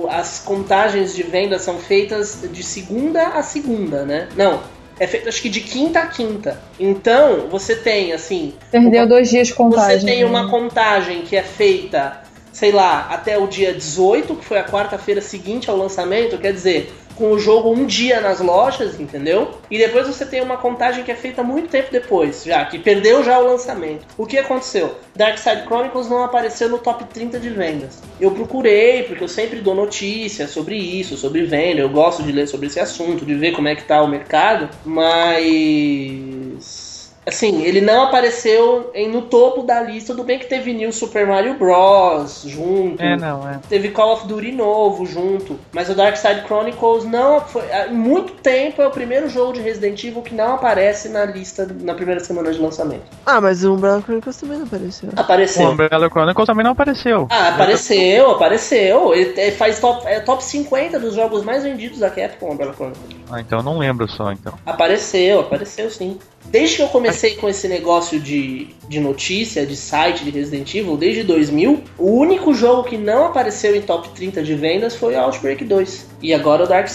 o- 0.05 0.07
as 0.09 0.39
contagens 0.39 1.15
de 1.15 1.21
venda 1.21 1.59
são 1.59 1.77
feitas 1.77 2.41
de 2.51 2.63
segunda 2.63 3.27
a 3.29 3.43
segunda, 3.43 4.03
né? 4.05 4.27
Não. 4.35 4.59
É 5.02 5.07
feito 5.07 5.28
acho 5.28 5.41
que 5.41 5.49
de 5.49 5.61
quinta 5.61 5.99
a 5.99 6.06
quinta. 6.06 6.61
Então, 6.80 7.48
você 7.49 7.76
tem, 7.76 8.14
assim. 8.14 8.53
Perdeu 8.69 9.07
dois 9.07 9.32
dias 9.32 9.48
de 9.48 9.56
contagem. 9.56 9.99
Você 10.02 10.06
tem 10.06 10.19
né? 10.19 10.26
uma 10.26 10.48
contagem 10.48 11.23
que 11.23 11.36
é 11.36 11.41
feita, 11.41 12.22
sei 12.53 12.72
lá, 12.72 13.07
até 13.10 13.36
o 13.36 13.48
dia 13.48 13.73
18, 13.73 14.36
que 14.36 14.45
foi 14.45 14.60
a 14.60 14.64
quarta-feira 14.64 15.19
seguinte 15.19 15.72
ao 15.72 15.76
lançamento, 15.76 16.38
quer 16.38 16.53
dizer, 16.53 16.94
com 17.15 17.31
o 17.31 17.39
jogo 17.39 17.71
um 17.71 17.85
dia 17.85 18.21
nas 18.21 18.39
lojas, 18.39 18.99
entendeu? 18.99 19.51
E 19.69 19.77
depois 19.77 20.07
você 20.07 20.25
tem 20.25 20.41
uma 20.41 20.57
contagem 20.57 21.03
que 21.03 21.11
é 21.11 21.15
feita 21.15 21.43
muito 21.43 21.69
tempo 21.69 21.91
depois, 21.91 22.43
já, 22.43 22.63
que 22.65 22.79
perdeu 22.79 23.23
já 23.23 23.39
o 23.39 23.47
lançamento. 23.47 24.05
O 24.17 24.25
que 24.25 24.38
aconteceu? 24.38 24.95
Dark 25.15 25.38
Side 25.38 25.65
Chronicles 25.65 26.09
não 26.09 26.23
apareceu 26.23 26.69
no 26.69 26.77
top 26.77 27.03
30 27.05 27.39
de 27.39 27.49
vendas. 27.49 28.01
Eu 28.19 28.31
procurei, 28.31 29.03
porque 29.03 29.23
eu 29.23 29.27
sempre 29.27 29.59
dou 29.59 29.75
notícias 29.75 30.49
sobre 30.49 30.75
isso, 30.75 31.17
sobre 31.17 31.43
venda, 31.43 31.81
eu 31.81 31.89
gosto 31.89 32.23
de 32.23 32.31
ler 32.31 32.47
sobre 32.47 32.67
esse 32.67 32.79
assunto, 32.79 33.25
de 33.25 33.35
ver 33.35 33.53
como 33.53 33.67
é 33.67 33.75
que 33.75 33.83
tá 33.83 34.01
o 34.01 34.07
mercado, 34.07 34.69
mas 34.85 36.90
assim, 37.26 37.64
ele 37.64 37.81
não 37.81 38.03
apareceu 38.03 38.89
em, 38.93 39.10
no 39.10 39.23
topo 39.23 39.64
da 39.64 39.81
lista, 39.81 40.14
tudo 40.14 40.23
bem 40.26 40.39
que 40.39 40.48
teve 40.48 40.73
New 40.73 40.91
Super 40.91 41.27
Mario 41.27 41.56
Bros. 41.56 42.43
junto. 42.45 43.02
É, 43.02 43.15
não, 43.18 43.48
é. 43.48 43.60
Teve 43.69 43.89
Call 43.89 44.14
of 44.14 44.27
Duty 44.27 44.52
novo 44.52 45.06
junto, 45.06 45.60
mas 45.72 45.89
o 45.89 45.95
Dark 45.95 46.15
Side 46.18 46.43
Chronicles 46.45 47.06
não 47.06 47.41
foi, 47.41 47.64
em 47.89 47.93
muito 47.93 48.34
tempo 48.34 48.81
é 48.81 48.88
o 48.88 48.91
primeiro 48.91 49.30
jogo 49.30 49.53
de 49.53 49.61
Resident 49.61 50.03
Evil 50.03 50.22
que 50.22 50.34
não 50.34 50.56
aparece 50.56 51.10
na 51.10 51.26
lista 51.26 51.68
na 51.81 51.93
primeira 51.93 52.19
semana 52.19 52.52
de 52.52 52.60
lançamento. 52.60 53.03
Ah, 53.26 53.39
mas 53.39 53.64
o 53.64 53.73
Umbrella 53.73 54.02
Chronicles 54.02 54.38
também 54.38 54.57
não 54.57 54.65
apareceu. 54.65 55.10
O 55.15 55.19
Apareceu. 55.19 55.69
Umbrella 55.69 56.10
Chronicles 56.10 56.45
também 56.48 56.64
não 56.64 56.72
apareceu. 56.72 57.27
Ah, 57.30 57.49
apareceu, 57.49 58.31
apareceu. 58.31 59.14
Ele 59.14 59.52
faz 59.52 59.80
top, 59.80 60.06
é 60.07 60.19
top 60.19 60.43
50 60.43 60.99
dos 60.99 61.15
jogos 61.15 61.43
mais 61.43 61.64
vendidos 61.64 61.99
da 61.99 62.10
Capcom, 62.10 62.52
Umbrella 62.52 62.73
Chronicles. 62.73 63.15
Ah, 63.31 63.39
então 63.39 63.60
eu 63.60 63.64
não 63.64 63.77
lembro 63.77 64.07
só, 64.10 64.31
então. 64.31 64.53
Apareceu, 64.65 65.41
apareceu 65.41 65.89
sim. 65.89 66.19
Desde 66.45 66.77
que 66.77 66.81
eu 66.81 66.88
comecei 66.88 67.35
com 67.35 67.47
esse 67.47 67.68
negócio 67.68 68.19
de, 68.19 68.68
de 68.89 68.99
notícia, 68.99 69.65
de 69.65 69.76
site 69.76 70.23
de 70.23 70.31
Resident 70.31 70.73
Evil, 70.73 70.97
desde 70.97 71.23
2000, 71.23 71.84
o 71.97 72.11
único 72.11 72.53
jogo 72.53 72.84
que 72.84 72.97
não 72.97 73.26
apareceu 73.26 73.76
em 73.76 73.81
top 73.81 74.09
30 74.09 74.43
de 74.43 74.55
vendas 74.55 74.95
foi 74.95 75.15
o 75.15 75.19
Outbreak 75.19 75.63
2. 75.63 76.07
E 76.22 76.34
agora 76.34 76.63
o 76.63 76.68
Dark. 76.68 76.89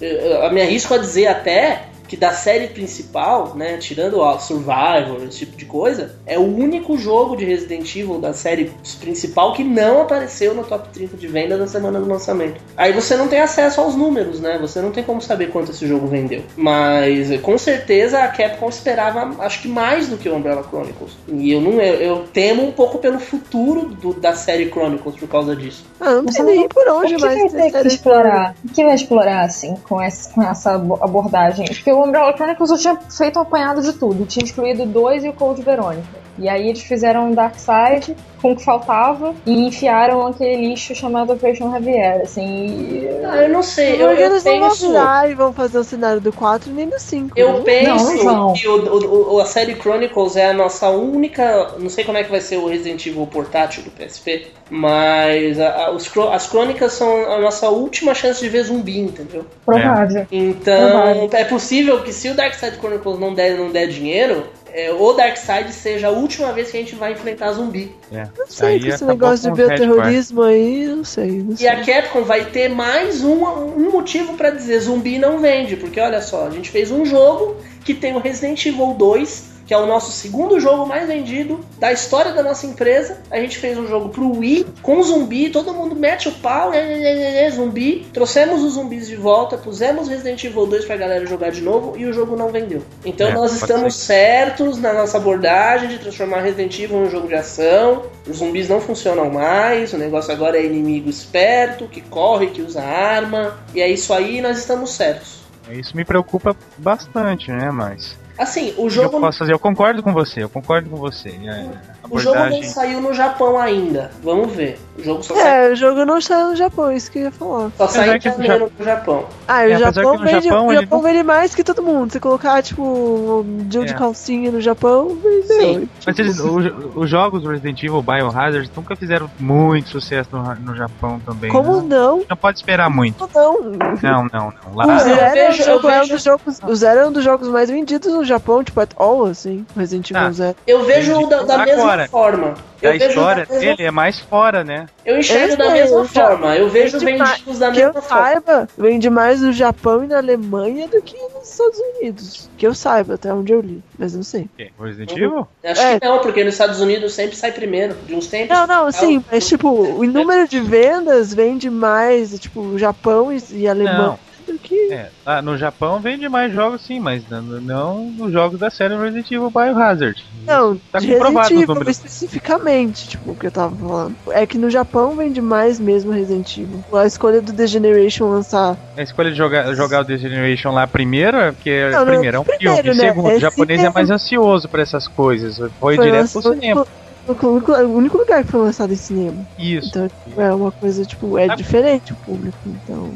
Eu, 0.00 0.08
eu, 0.08 0.42
eu 0.42 0.52
me 0.52 0.60
arrisco 0.60 0.94
a 0.94 0.98
dizer 0.98 1.26
até 1.26 1.84
que 2.08 2.16
da 2.16 2.32
série 2.32 2.68
principal, 2.68 3.54
né, 3.54 3.76
tirando 3.76 4.18
o 4.20 4.38
Survivor, 4.40 5.22
esse 5.28 5.38
tipo 5.40 5.56
de 5.56 5.64
coisa, 5.66 6.16
é 6.26 6.38
o 6.38 6.42
único 6.42 6.96
jogo 6.98 7.36
de 7.36 7.44
Resident 7.44 7.94
Evil 7.94 8.18
da 8.18 8.32
série 8.32 8.72
principal 9.00 9.52
que 9.52 9.62
não 9.62 10.02
apareceu 10.02 10.54
no 10.54 10.64
top 10.64 10.88
30 10.88 11.16
de 11.16 11.26
vendas 11.28 11.58
na 11.60 11.66
semana 11.66 12.00
do 12.00 12.08
lançamento. 12.08 12.60
Aí 12.76 12.92
você 12.92 13.16
não 13.16 13.28
tem 13.28 13.40
acesso 13.40 13.80
aos 13.80 13.94
números, 13.94 14.40
né? 14.40 14.58
Você 14.60 14.80
não 14.80 14.90
tem 14.90 15.04
como 15.04 15.20
saber 15.20 15.50
quanto 15.50 15.70
esse 15.70 15.86
jogo 15.86 16.06
vendeu. 16.06 16.42
Mas 16.56 17.38
com 17.40 17.56
certeza 17.58 18.18
a 18.20 18.28
Capcom 18.28 18.68
esperava, 18.68 19.34
acho 19.44 19.62
que 19.62 19.68
mais 19.68 20.08
do 20.08 20.16
que 20.16 20.28
o 20.28 20.34
Umbrella 20.34 20.62
Chronicles. 20.68 21.12
E 21.28 21.52
eu 21.52 21.60
não 21.60 21.72
eu, 21.80 21.94
eu 21.94 22.24
temo 22.32 22.62
um 22.66 22.72
pouco 22.72 22.98
pelo 22.98 23.18
futuro 23.18 23.86
do- 23.90 24.14
da 24.14 24.34
série 24.34 24.70
Chronicles 24.70 25.16
por 25.16 25.28
causa 25.28 25.54
disso. 25.54 25.84
Ah, 26.00 26.14
não 26.14 26.22
Você 26.24 26.32
sei 26.32 26.44
não- 26.44 26.52
nem 26.52 26.68
por 26.68 26.86
O 26.88 26.98
onde 27.00 27.14
que 27.16 27.20
vai 27.20 27.48
ter 27.48 27.70
que 27.72 27.88
explorar? 27.88 28.54
O 28.64 28.68
que 28.72 28.84
vai 28.84 28.94
explorar, 28.94 29.40
assim, 29.44 29.74
com 29.88 30.00
essa, 30.00 30.30
com 30.32 30.42
essa 30.42 30.72
abo- 30.74 30.98
abordagem? 31.02 31.66
Porque 31.66 31.90
o 31.98 32.04
Umbrella 32.04 32.32
Chronicles 32.32 32.70
eu 32.70 32.78
tinha 32.78 32.96
feito 32.96 33.38
um 33.38 33.42
apanhado 33.42 33.82
de 33.82 33.92
tudo. 33.92 34.24
Tinha 34.24 34.44
excluído 34.44 34.86
dois 34.86 35.24
e 35.24 35.28
o 35.28 35.32
Code 35.32 35.62
Verônica. 35.62 36.18
E 36.38 36.48
aí 36.48 36.68
eles 36.68 36.82
fizeram 36.82 37.32
Dark 37.32 37.56
Side 37.56 38.16
com 38.40 38.52
o 38.52 38.56
que 38.56 38.64
faltava 38.64 39.34
e 39.46 39.66
enfiaram 39.66 40.26
aquele 40.26 40.68
lixo 40.68 40.94
chamado 40.94 41.32
Operation 41.32 41.70
Javier, 41.72 42.20
assim. 42.22 42.44
e- 42.46 43.08
Ah, 43.24 43.36
eu 43.42 43.48
não 43.50 43.62
sei, 43.62 43.94
eu, 43.96 44.10
eu 44.12 44.26
eles 44.30 44.44
não 44.44 44.58
vão 44.60 44.68
penso. 44.70 44.86
virar 44.88 45.30
e 45.30 45.34
vão 45.34 45.52
fazer 45.52 45.78
o 45.78 45.84
cenário 45.84 46.20
do 46.20 46.32
4 46.32 46.70
nem 46.72 46.88
do 46.88 46.98
5. 46.98 47.32
Eu 47.36 47.54
né? 47.54 47.60
penso 47.64 48.24
Não, 48.24 48.52
que 48.52 48.66
o, 48.68 49.34
o- 49.34 49.40
a 49.40 49.44
série 49.44 49.74
Chronicles 49.74 50.36
é 50.36 50.50
a 50.50 50.52
nossa 50.52 50.88
única. 50.88 51.72
Não 51.78 51.88
sei 51.90 52.04
como 52.04 52.16
é 52.18 52.24
que 52.24 52.30
vai 52.30 52.40
ser 52.40 52.56
o 52.56 52.66
Resident 52.68 53.04
Evil 53.06 53.26
portátil 53.26 53.82
do 53.82 53.90
PSP, 53.90 54.46
mas 54.70 55.58
a- 55.60 55.86
a- 55.86 55.90
os 55.90 56.08
as 56.32 56.46
crônicas 56.46 56.92
são 56.92 57.30
a 57.32 57.38
nossa 57.38 57.68
última 57.68 58.14
chance 58.14 58.40
de 58.40 58.48
ver 58.48 58.64
zumbi, 58.64 58.98
entendeu? 58.98 59.44
Provável. 59.64 60.26
Então 60.32 60.90
Provável. 60.90 61.30
é 61.32 61.44
possível 61.44 62.00
que 62.02 62.12
se 62.12 62.28
o 62.30 62.34
Dark 62.34 62.54
Side 62.54 62.76
Chronicles 62.78 63.18
não 63.18 63.34
der, 63.34 63.56
não 63.58 63.70
der 63.70 63.86
dinheiro, 63.88 64.44
é, 64.72 64.92
o 64.92 65.12
Dark 65.12 65.36
Side 65.36 65.72
seja 65.72 66.08
a 66.08 66.10
última 66.10 66.52
vez 66.52 66.70
que 66.70 66.76
a 66.76 66.80
gente 66.80 66.94
vai 66.94 67.12
enfrentar 67.12 67.52
zumbi. 67.52 67.94
É. 68.12 68.26
Não 68.36 68.46
sei, 68.48 68.68
Aí 68.68 68.80
com 68.80 68.86
esse 68.88 69.04
negócio 69.04 69.50
de 69.50 69.56
bioterrorismo 69.56 70.42
aí, 70.42 70.86
não 70.86 71.04
sei, 71.04 71.42
não 71.42 71.54
E 71.54 71.56
sei. 71.58 71.68
a 71.68 71.84
Capcom 71.84 72.22
vai 72.22 72.44
ter 72.46 72.68
mais 72.68 73.22
um, 73.24 73.44
um 73.44 73.90
motivo 73.90 74.34
pra 74.34 74.50
dizer 74.50 74.80
zumbi 74.80 75.18
não 75.18 75.38
vende, 75.38 75.76
porque 75.76 76.00
olha 76.00 76.20
só, 76.20 76.46
a 76.46 76.50
gente 76.50 76.70
fez 76.70 76.90
um 76.90 77.04
jogo 77.04 77.56
que 77.84 77.94
tem 77.94 78.14
o 78.14 78.18
Resident 78.18 78.64
Evil 78.66 78.94
2, 78.94 79.44
que 79.68 79.74
é 79.74 79.78
o 79.78 79.84
nosso 79.86 80.10
segundo 80.10 80.58
jogo 80.58 80.86
mais 80.86 81.06
vendido 81.06 81.60
da 81.78 81.92
história 81.92 82.32
da 82.32 82.42
nossa 82.42 82.66
empresa. 82.66 83.18
A 83.30 83.38
gente 83.38 83.58
fez 83.58 83.76
um 83.76 83.86
jogo 83.86 84.08
pro 84.08 84.38
Wii 84.38 84.66
com 84.80 85.02
zumbi, 85.02 85.50
todo 85.50 85.74
mundo 85.74 85.94
mete 85.94 86.26
o 86.26 86.32
pau, 86.32 86.72
é, 86.72 86.78
é, 86.78 87.02
é, 87.02 87.44
é, 87.44 87.50
zumbi. 87.50 88.06
Trouxemos 88.12 88.62
os 88.64 88.72
zumbis 88.72 89.06
de 89.06 89.14
volta, 89.14 89.58
pusemos 89.58 90.08
Resident 90.08 90.42
Evil 90.42 90.66
2 90.66 90.86
pra 90.86 90.96
galera 90.96 91.26
jogar 91.26 91.50
de 91.50 91.60
novo 91.60 91.98
e 91.98 92.06
o 92.06 92.12
jogo 92.14 92.34
não 92.34 92.48
vendeu. 92.48 92.82
Então 93.04 93.28
É, 93.28 93.32
nós 93.34 93.52
estamos 93.52 93.94
ser. 93.94 94.06
certos 94.06 94.78
na 94.78 94.94
nossa 94.94 95.18
abordagem 95.18 95.90
de 95.90 95.98
transformar 95.98 96.40
Resident 96.40 96.78
Evil 96.78 97.00
em 97.00 97.02
um 97.02 97.10
jogo 97.10 97.28
de 97.28 97.34
ação. 97.34 98.04
Os 98.26 98.38
zumbis 98.38 98.70
não 98.70 98.80
funcionam 98.80 99.30
mais, 99.30 99.92
o 99.92 99.98
negócio 99.98 100.32
agora 100.32 100.56
é 100.56 100.64
inimigo 100.64 101.10
esperto, 101.10 101.86
que 101.86 102.00
corre, 102.00 102.46
que 102.46 102.62
usa 102.62 102.82
arma. 102.82 103.58
E 103.74 103.82
é 103.82 103.88
isso 103.90 104.14
aí, 104.14 104.40
nós 104.40 104.56
estamos 104.56 104.92
certos. 104.92 105.40
Isso 105.70 105.94
me 105.94 106.06
preocupa 106.06 106.56
bastante, 106.78 107.50
né? 107.52 107.70
Mas. 107.70 108.16
Assim, 108.38 108.68
o 108.70 108.70
O 108.70 108.74
que 108.74 108.82
eu 108.82 108.90
jogo, 108.90 109.20
posso 109.20 109.38
fazer? 109.38 109.52
Eu 109.52 109.58
concordo 109.58 110.02
com 110.02 110.12
você, 110.12 110.42
eu 110.44 110.48
concordo 110.48 110.88
com 110.88 110.96
você. 110.96 111.30
É, 111.30 111.66
o 112.10 112.18
jogo 112.18 112.38
não 112.38 112.62
saiu 112.62 113.00
no 113.00 113.12
Japão 113.14 113.58
ainda. 113.58 114.10
Vamos 114.22 114.52
ver. 114.52 114.78
O 114.98 115.02
jogo 115.04 115.22
só 115.22 115.34
sai, 115.36 115.68
É, 115.68 115.72
o 115.72 115.76
jogo 115.76 116.04
não 116.04 116.20
saiu 116.20 116.48
no 116.48 116.56
Japão, 116.56 116.90
isso 116.92 117.10
que 117.10 117.20
eu 117.20 117.22
ia 117.24 117.30
falar. 117.30 117.70
só 117.78 117.86
sai 117.86 118.16
em 118.16 118.18
o 118.18 118.20
janeiro 118.20 118.72
no 118.76 118.84
Japão. 118.84 119.24
Ah, 119.46 119.62
É, 119.62 119.68
o 119.68 119.74
apesar 119.76 119.92
Japão, 119.94 120.18
vende, 120.18 120.44
Japão 120.48 120.66
o 120.66 120.74
Japão 120.74 120.98
não- 121.02 121.08
vende 121.08 121.22
mais 121.22 121.54
que 121.54 121.62
todo 121.62 121.82
mundo. 121.82 122.12
Se 122.12 122.18
colocar, 122.20 122.60
tipo, 122.62 122.82
um 122.82 123.58
deal 123.68 123.84
de 123.84 123.92
É. 123.92 123.96
calcinha 123.96 124.50
no 124.50 124.60
Japão, 124.60 125.16
vendeu. 125.22 125.44
Sim. 125.80 125.88
Mas 126.04 126.18
eles, 126.18 126.40
o- 126.40 126.58
os 126.96 127.08
jogos 127.08 127.44
Resident 127.46 127.80
Evil 127.82 128.02
Biohazard 128.02 128.68
nunca 128.76 128.96
fizeram 128.96 129.30
muito 129.38 129.88
sucesso 129.90 130.30
no, 130.32 130.54
no 130.56 130.74
Japão 130.76 131.20
também. 131.24 131.50
Como 131.50 131.80
né? 131.82 131.96
não? 131.96 132.24
Não 132.28 132.36
pode 132.36 132.58
esperar 132.58 132.90
muito. 132.90 133.28
Não. 133.32 133.60
Não, 133.62 133.78
não, 134.02 134.28
não. 134.32 134.52
O 134.72 134.76
Lá, 134.76 134.84
eu 134.94 134.98
Zero, 134.98 135.36
é 135.38 135.48
um 135.50 135.52
jogo- 135.52 135.88
é 135.88 136.02
um 136.02 136.08
dos 136.08 136.22
jogos, 136.24 136.58
o 136.66 136.74
Zero 136.74 137.00
é 137.00 137.06
um 137.06 137.12
dos 137.12 137.22
jogos 137.22 137.46
mais 137.48 137.70
vendidos 137.70 138.12
no 138.12 138.24
Japão, 138.24 138.64
tipo, 138.64 138.80
at 138.80 138.90
all, 138.96 139.26
assim. 139.26 139.64
Resident 139.76 140.10
Evil 140.10 140.22
Ah. 140.26 140.32
Zero. 140.32 140.56
Eu 140.66 140.84
vejo 140.84 141.26
da, 141.28 141.42
da 141.42 141.58
mesma 141.64 141.84
Agora, 142.04 142.36
forma. 142.36 142.54
Eu 142.80 142.90
a 142.92 142.96
história 142.96 143.44
da 143.46 143.54
mesma- 143.54 143.70
dele 143.76 143.88
é 143.88 143.90
mais 143.90 144.20
fora, 144.20 144.62
né? 144.62 144.86
Eu 145.04 145.18
enxergo 145.18 145.54
Eu 145.54 145.56
da 145.58 145.64
sei, 145.64 145.72
mesma 145.74 145.98
eu 145.98 146.04
forma. 146.04 146.56
Eu 146.56 146.68
vejo 146.68 146.98
vende 147.00 147.18
mais- 147.18 147.30
vendidos 147.38 147.58
da 147.58 147.70
Que 147.72 147.80
eu 147.80 147.86
mesma 147.86 148.02
forma. 148.02 148.24
saiba, 148.24 148.68
vende 148.78 149.10
mais 149.10 149.40
no 149.42 149.52
Japão 149.52 150.04
e 150.04 150.06
na 150.06 150.18
Alemanha 150.18 150.86
do 150.88 151.02
que 151.02 151.16
nos 151.34 151.50
Estados 151.50 151.78
Unidos. 151.78 152.50
Que 152.56 152.66
eu 152.66 152.74
saiba, 152.74 153.14
até 153.14 153.32
onde 153.32 153.52
eu 153.52 153.60
li. 153.60 153.82
Mas 153.98 154.14
não 154.14 154.22
sei. 154.22 154.48
O 154.78 154.84
Resident 154.84 155.12
Evil? 155.12 155.46
Acho 155.64 155.80
É. 155.82 155.98
que 156.00 156.06
não, 156.06 156.18
porque 156.20 156.44
nos 156.44 156.54
Estados 156.54 156.80
Unidos 156.80 157.12
sempre 157.12 157.36
sai 157.36 157.52
primeiro, 157.52 157.94
de 158.06 158.14
uns 158.14 158.26
tempos. 158.26 158.56
Não, 158.56 158.66
não, 158.66 158.92
sim, 158.92 159.24
mas 159.30 159.46
tipo, 159.48 159.68
o 159.68 160.04
número 160.04 160.46
de 160.48 160.60
vendas 160.60 161.34
vende 161.34 161.68
mais, 161.68 162.38
tipo, 162.38 162.60
o 162.60 162.78
Japão 162.78 163.32
e, 163.32 163.42
e 163.52 163.68
Alemanha 163.68 163.98
Não. 163.98 164.18
Do 164.48 164.58
que 164.58 164.92
É, 164.92 165.10
ah, 165.24 165.40
no 165.40 165.56
Japão 165.56 166.00
vende 166.00 166.28
mais 166.28 166.52
jogos 166.52 166.84
sim, 166.84 166.98
mas 166.98 167.24
não, 167.28 167.42
não 167.42 168.10
nos 168.12 168.32
jogos 168.32 168.58
da 168.58 168.70
série 168.70 168.96
Resident 168.96 169.30
Evil 169.30 169.50
Biohazard. 169.50 170.20
Não, 170.46 170.76
Tá 170.90 170.98
de 170.98 171.06
comprovado 171.12 171.48
Resident 171.48 171.68
Evil 171.70 171.90
especificamente, 171.90 173.08
tipo, 173.08 173.30
o 173.32 173.36
que 173.36 173.46
eu 173.46 173.50
tava 173.52 173.76
falando. 173.76 174.16
É 174.30 174.46
que 174.46 174.58
no 174.58 174.68
Japão 174.70 175.14
vende 175.16 175.40
mais 175.40 175.78
mesmo 175.78 176.10
Resident 176.10 176.56
Evil. 176.56 176.84
A 176.92 177.06
escolha 177.06 177.40
do 177.40 177.52
The 177.52 177.66
Generation 177.66 178.28
lançar. 178.28 178.76
A 178.96 179.02
escolha 179.02 179.30
de 179.30 179.36
jogar, 179.36 179.72
jogar 179.74 180.00
o 180.00 180.04
The 180.04 180.16
Generation 180.16 180.72
lá 180.72 180.86
primeiro 180.86 181.36
é 181.36 181.52
porque, 181.52 181.88
Não, 181.90 182.00
não, 182.00 182.06
primeiro, 182.06 182.36
é 182.36 182.40
um 182.40 182.44
primeiro, 182.44 182.82
filme. 182.82 182.98
né? 183.02 183.08
Segundo, 183.08 183.30
É 183.30 183.36
o 183.36 183.40
japonês 183.40 183.78
é 183.78 183.82
cinema. 183.82 183.94
mais 183.94 184.10
ansioso 184.10 184.68
pra 184.68 184.82
essas 184.82 185.06
coisas. 185.06 185.56
Foi, 185.78 185.96
Foi 185.96 186.04
direto 186.06 186.32
pro 186.32 186.42
cinema. 186.42 186.86
O 187.26 187.46
único, 187.46 187.72
o 187.72 187.94
único 187.94 188.16
lugar 188.16 188.42
que 188.42 188.50
foi 188.50 188.60
lançado 188.62 188.90
em 188.90 188.96
cinema. 188.96 189.44
Isso. 189.58 189.88
Então, 189.90 190.08
tipo, 190.08 190.40
é 190.40 190.54
uma 190.54 190.72
coisa, 190.72 191.04
tipo, 191.04 191.36
é 191.36 191.46
diferente 191.54 192.14
o 192.14 192.16
público. 192.16 192.56
Então. 192.64 193.12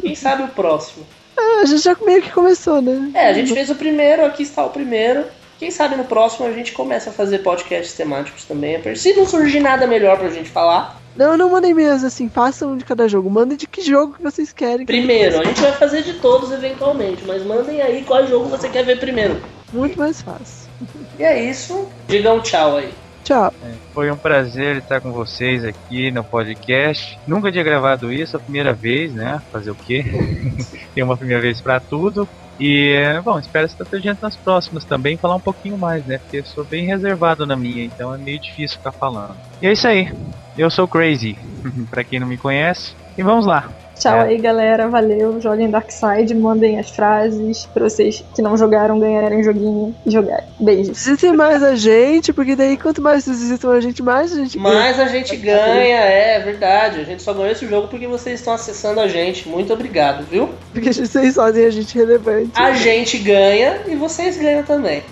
Quem 0.00 0.14
sabe 0.14 0.44
o 0.44 0.48
próximo? 0.48 1.04
Ah, 1.36 1.60
a 1.62 1.64
gente 1.64 1.82
já 1.82 1.96
meio 2.04 2.22
que 2.22 2.32
começou, 2.32 2.80
né? 2.80 3.10
É, 3.14 3.28
a 3.28 3.32
gente 3.32 3.52
fez 3.52 3.70
o 3.70 3.74
primeiro, 3.74 4.24
aqui 4.24 4.42
está 4.42 4.64
o 4.64 4.70
primeiro. 4.70 5.24
Quem 5.60 5.70
sabe 5.70 5.94
no 5.94 6.04
próximo 6.04 6.46
a 6.46 6.52
gente 6.52 6.72
começa 6.72 7.10
a 7.10 7.12
fazer 7.12 7.40
podcasts 7.40 7.94
temáticos 7.94 8.46
também. 8.46 8.80
Se 8.96 9.12
não 9.12 9.26
surgir 9.26 9.60
nada 9.60 9.86
melhor 9.86 10.18
pra 10.18 10.30
gente 10.30 10.48
falar. 10.48 10.98
Não, 11.14 11.36
não 11.36 11.50
mandem 11.50 11.74
mesmo 11.74 12.06
assim, 12.06 12.30
façam 12.30 12.72
um 12.72 12.76
de 12.78 12.84
cada 12.86 13.06
jogo. 13.06 13.28
Mandem 13.28 13.58
de 13.58 13.66
que 13.66 13.82
jogo 13.82 14.14
que 14.14 14.22
vocês 14.22 14.54
querem. 14.54 14.86
Primeiro, 14.86 15.38
a 15.38 15.44
gente 15.44 15.60
vai 15.60 15.72
fazer 15.72 16.02
de 16.02 16.14
todos 16.14 16.50
eventualmente, 16.50 17.24
mas 17.26 17.44
mandem 17.44 17.82
aí 17.82 18.02
qual 18.04 18.26
jogo 18.26 18.48
você 18.48 18.70
quer 18.70 18.86
ver 18.86 18.98
primeiro. 18.98 19.38
Muito 19.70 19.98
mais 19.98 20.22
fácil. 20.22 20.70
E 21.18 21.24
é 21.24 21.44
isso. 21.44 21.86
Diga 22.08 22.32
um 22.32 22.40
tchau 22.40 22.78
aí. 22.78 22.94
Tchau. 23.22 23.52
Foi 23.92 24.10
um 24.10 24.16
prazer 24.16 24.78
estar 24.78 25.02
com 25.02 25.12
vocês 25.12 25.62
aqui 25.62 26.10
no 26.10 26.24
podcast. 26.24 27.18
Nunca 27.26 27.52
tinha 27.52 27.62
gravado 27.62 28.10
isso, 28.10 28.34
a 28.34 28.40
primeira 28.40 28.72
vez, 28.72 29.12
né? 29.12 29.42
Fazer 29.52 29.72
o 29.72 29.74
quê? 29.74 30.06
Tem 30.94 31.04
uma 31.04 31.18
primeira 31.18 31.42
vez 31.42 31.60
pra 31.60 31.78
tudo. 31.78 32.26
E, 32.62 33.18
bom, 33.24 33.38
espero 33.38 33.64
estar 33.64 33.86
presente 33.86 34.20
nas 34.20 34.36
próximas 34.36 34.84
também, 34.84 35.16
falar 35.16 35.36
um 35.36 35.40
pouquinho 35.40 35.78
mais, 35.78 36.04
né? 36.04 36.18
Porque 36.18 36.44
sou 36.44 36.62
bem 36.66 36.86
reservado 36.86 37.46
na 37.46 37.56
minha, 37.56 37.82
então 37.86 38.14
é 38.14 38.18
meio 38.18 38.38
difícil 38.38 38.76
ficar 38.76 38.92
falando. 38.92 39.40
E 39.62 39.66
é 39.66 39.72
isso 39.72 39.88
aí. 39.88 40.12
Eu 40.58 40.70
sou 40.70 40.86
Crazy, 40.86 41.38
pra 41.88 42.04
quem 42.04 42.20
não 42.20 42.26
me 42.26 42.36
conhece. 42.36 42.94
E 43.16 43.22
vamos 43.22 43.46
lá. 43.46 43.72
Tchau 44.00 44.16
É. 44.16 44.28
aí, 44.28 44.38
galera. 44.38 44.88
Valeu. 44.88 45.38
Joguem 45.40 45.70
Darkseid, 45.70 46.34
mandem 46.34 46.78
as 46.78 46.88
frases 46.88 47.66
pra 47.66 47.84
vocês 47.88 48.24
que 48.34 48.40
não 48.40 48.56
jogaram 48.56 48.98
ganharem 48.98 49.44
joguinho 49.44 49.94
e 50.06 50.10
jogarem. 50.10 50.46
Beijos. 50.58 50.96
Visitem 50.96 51.34
mais 51.34 51.62
a 51.62 51.74
gente, 51.74 52.32
porque 52.32 52.56
daí 52.56 52.78
quanto 52.78 53.02
mais 53.02 53.24
vocês 53.24 53.40
visitam 53.40 53.70
a 53.70 53.80
gente, 53.80 54.02
mais 54.02 54.32
a 54.32 54.36
gente 54.36 54.58
ganha. 54.58 54.72
a 55.04 55.06
gente 55.06 55.36
ganha, 55.36 55.96
é 56.00 56.40
verdade. 56.40 57.00
A 57.00 57.04
gente 57.04 57.22
só 57.22 57.34
ganhou 57.34 57.50
esse 57.50 57.66
jogo 57.66 57.88
porque 57.88 58.06
vocês 58.06 58.40
estão 58.40 58.54
acessando 58.54 59.00
a 59.00 59.06
gente. 59.06 59.46
Muito 59.46 59.70
obrigado, 59.72 60.24
viu? 60.24 60.48
Porque 60.72 60.92
vocês 60.92 61.34
fazem 61.34 61.66
a 61.66 61.70
gente 61.70 61.94
relevante. 61.94 62.52
A 62.54 62.72
gente 62.72 63.18
ganha 63.18 63.82
e 63.86 63.94
vocês 63.94 64.38
ganham 64.38 64.62
também. 64.62 65.02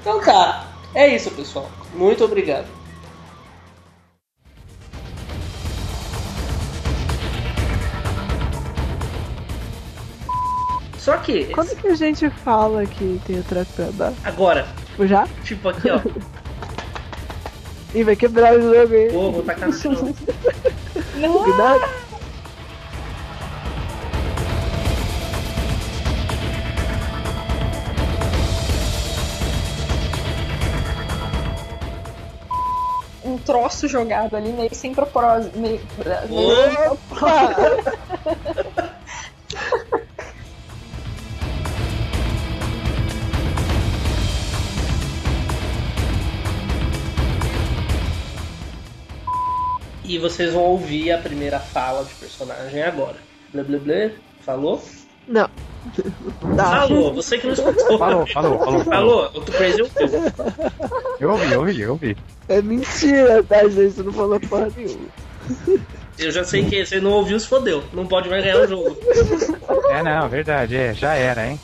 Então 0.00 0.20
tá. 0.20 0.68
É 0.94 1.06
isso, 1.08 1.30
pessoal. 1.30 1.70
Muito 1.94 2.24
obrigado. 2.24 2.66
Só 11.02 11.16
que. 11.16 11.46
Quando 11.46 11.74
que 11.74 11.88
a 11.88 11.96
gente 11.96 12.30
fala 12.30 12.86
que 12.86 13.20
tem 13.26 13.40
o 13.40 13.42
treco 13.42 13.72
pra 13.72 13.86
dar? 13.86 14.12
Agora. 14.22 14.68
Tipo, 14.86 15.04
já? 15.04 15.26
Tipo 15.42 15.68
aqui, 15.70 15.90
ó. 15.90 15.98
Ih, 17.92 18.04
vai 18.04 18.14
quebrar 18.14 18.54
o 18.54 18.62
jogo 18.62 18.94
aí. 18.94 19.10
Pô, 19.10 19.32
vou 19.32 19.42
tacar 19.42 19.68
no 19.68 19.74
chão. 19.74 19.96
Cuidado. 20.94 22.02
Um 33.24 33.38
troço 33.38 33.88
jogado 33.88 34.36
ali, 34.36 34.52
meio 34.52 34.72
sem 34.72 34.94
propósito. 34.94 35.58
Meio... 35.58 35.80
Opa! 36.92 37.56
E 50.12 50.18
vocês 50.18 50.52
vão 50.52 50.64
ouvir 50.64 51.10
a 51.10 51.16
primeira 51.16 51.58
fala 51.58 52.04
de 52.04 52.12
personagem 52.16 52.82
agora. 52.82 53.16
Blá 53.50 53.64
blá 53.64 53.78
blá. 53.78 54.10
Falou? 54.44 54.84
Não. 55.26 55.48
Tá. 56.54 56.82
Falou, 56.82 57.14
você 57.14 57.38
que 57.38 57.46
não 57.46 57.54
escutou. 57.54 57.98
Falou, 57.98 58.26
falou, 58.26 58.58
falou. 58.58 58.84
Falou, 58.84 59.30
o 59.34 59.40
Crazy 59.40 59.82
ouviu. 59.82 60.08
Eu 61.18 61.30
ouvi, 61.30 61.52
eu 61.52 61.60
ouvi, 61.60 61.80
eu 61.80 61.90
ouvi. 61.92 62.16
É 62.48 62.60
mentira, 62.60 63.42
tá, 63.42 63.66
gente? 63.68 63.94
Você 63.94 64.02
não 64.02 64.12
falou 64.12 64.38
porra 64.38 64.68
nenhuma. 64.76 65.08
Eu 66.18 66.30
já 66.30 66.44
sei 66.44 66.66
que 66.66 66.84
você 66.84 67.00
não 67.00 67.12
ouviu, 67.12 67.40
se 67.40 67.48
fodeu. 67.48 67.82
Não 67.92 68.06
pode 68.06 68.28
mais 68.28 68.44
ganhar 68.44 68.60
o 68.60 68.68
jogo. 68.68 68.96
É, 69.90 70.02
não, 70.02 70.28
verdade, 70.28 70.76
é, 70.76 70.92
já 70.92 71.14
era, 71.14 71.48
hein? 71.48 71.58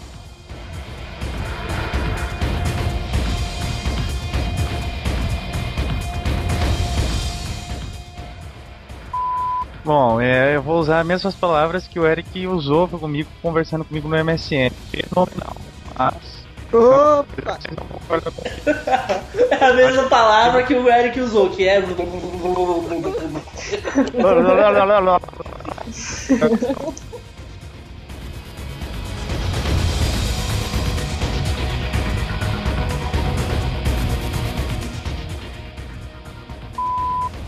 Bom, 9.89 10.21
é, 10.21 10.55
eu 10.55 10.61
vou 10.61 10.79
usar 10.79 11.01
as 11.01 11.07
mesmas 11.07 11.35
palavras 11.35 11.89
que 11.89 11.99
o 11.99 12.07
Eric 12.07 12.47
usou 12.47 12.87
comigo, 12.87 13.31
conversando 13.41 13.87
comigo 13.87 14.07
no 14.07 14.23
MSN. 14.23 14.69
Fenomenal. 14.91 15.57
Mas. 15.99 16.47
Opa! 16.71 17.59
Não 17.75 17.87
concordam 17.87 18.31
comigo. 18.31 18.55
É 19.59 19.65
a 19.65 19.73
mesma 19.73 20.03
palavra 20.03 20.63
que 20.65 20.75
o 20.75 20.91
Eric 20.91 21.19
usou, 21.19 21.49
que 21.49 21.67
é. 21.67 21.79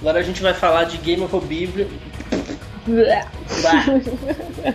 Agora 0.00 0.18
a 0.18 0.22
gente 0.22 0.40
vai 0.40 0.54
falar 0.54 0.84
de 0.84 0.96
Game 0.96 1.22
of 1.22 1.38
Bíblia. 1.46 1.86
对 2.96 4.74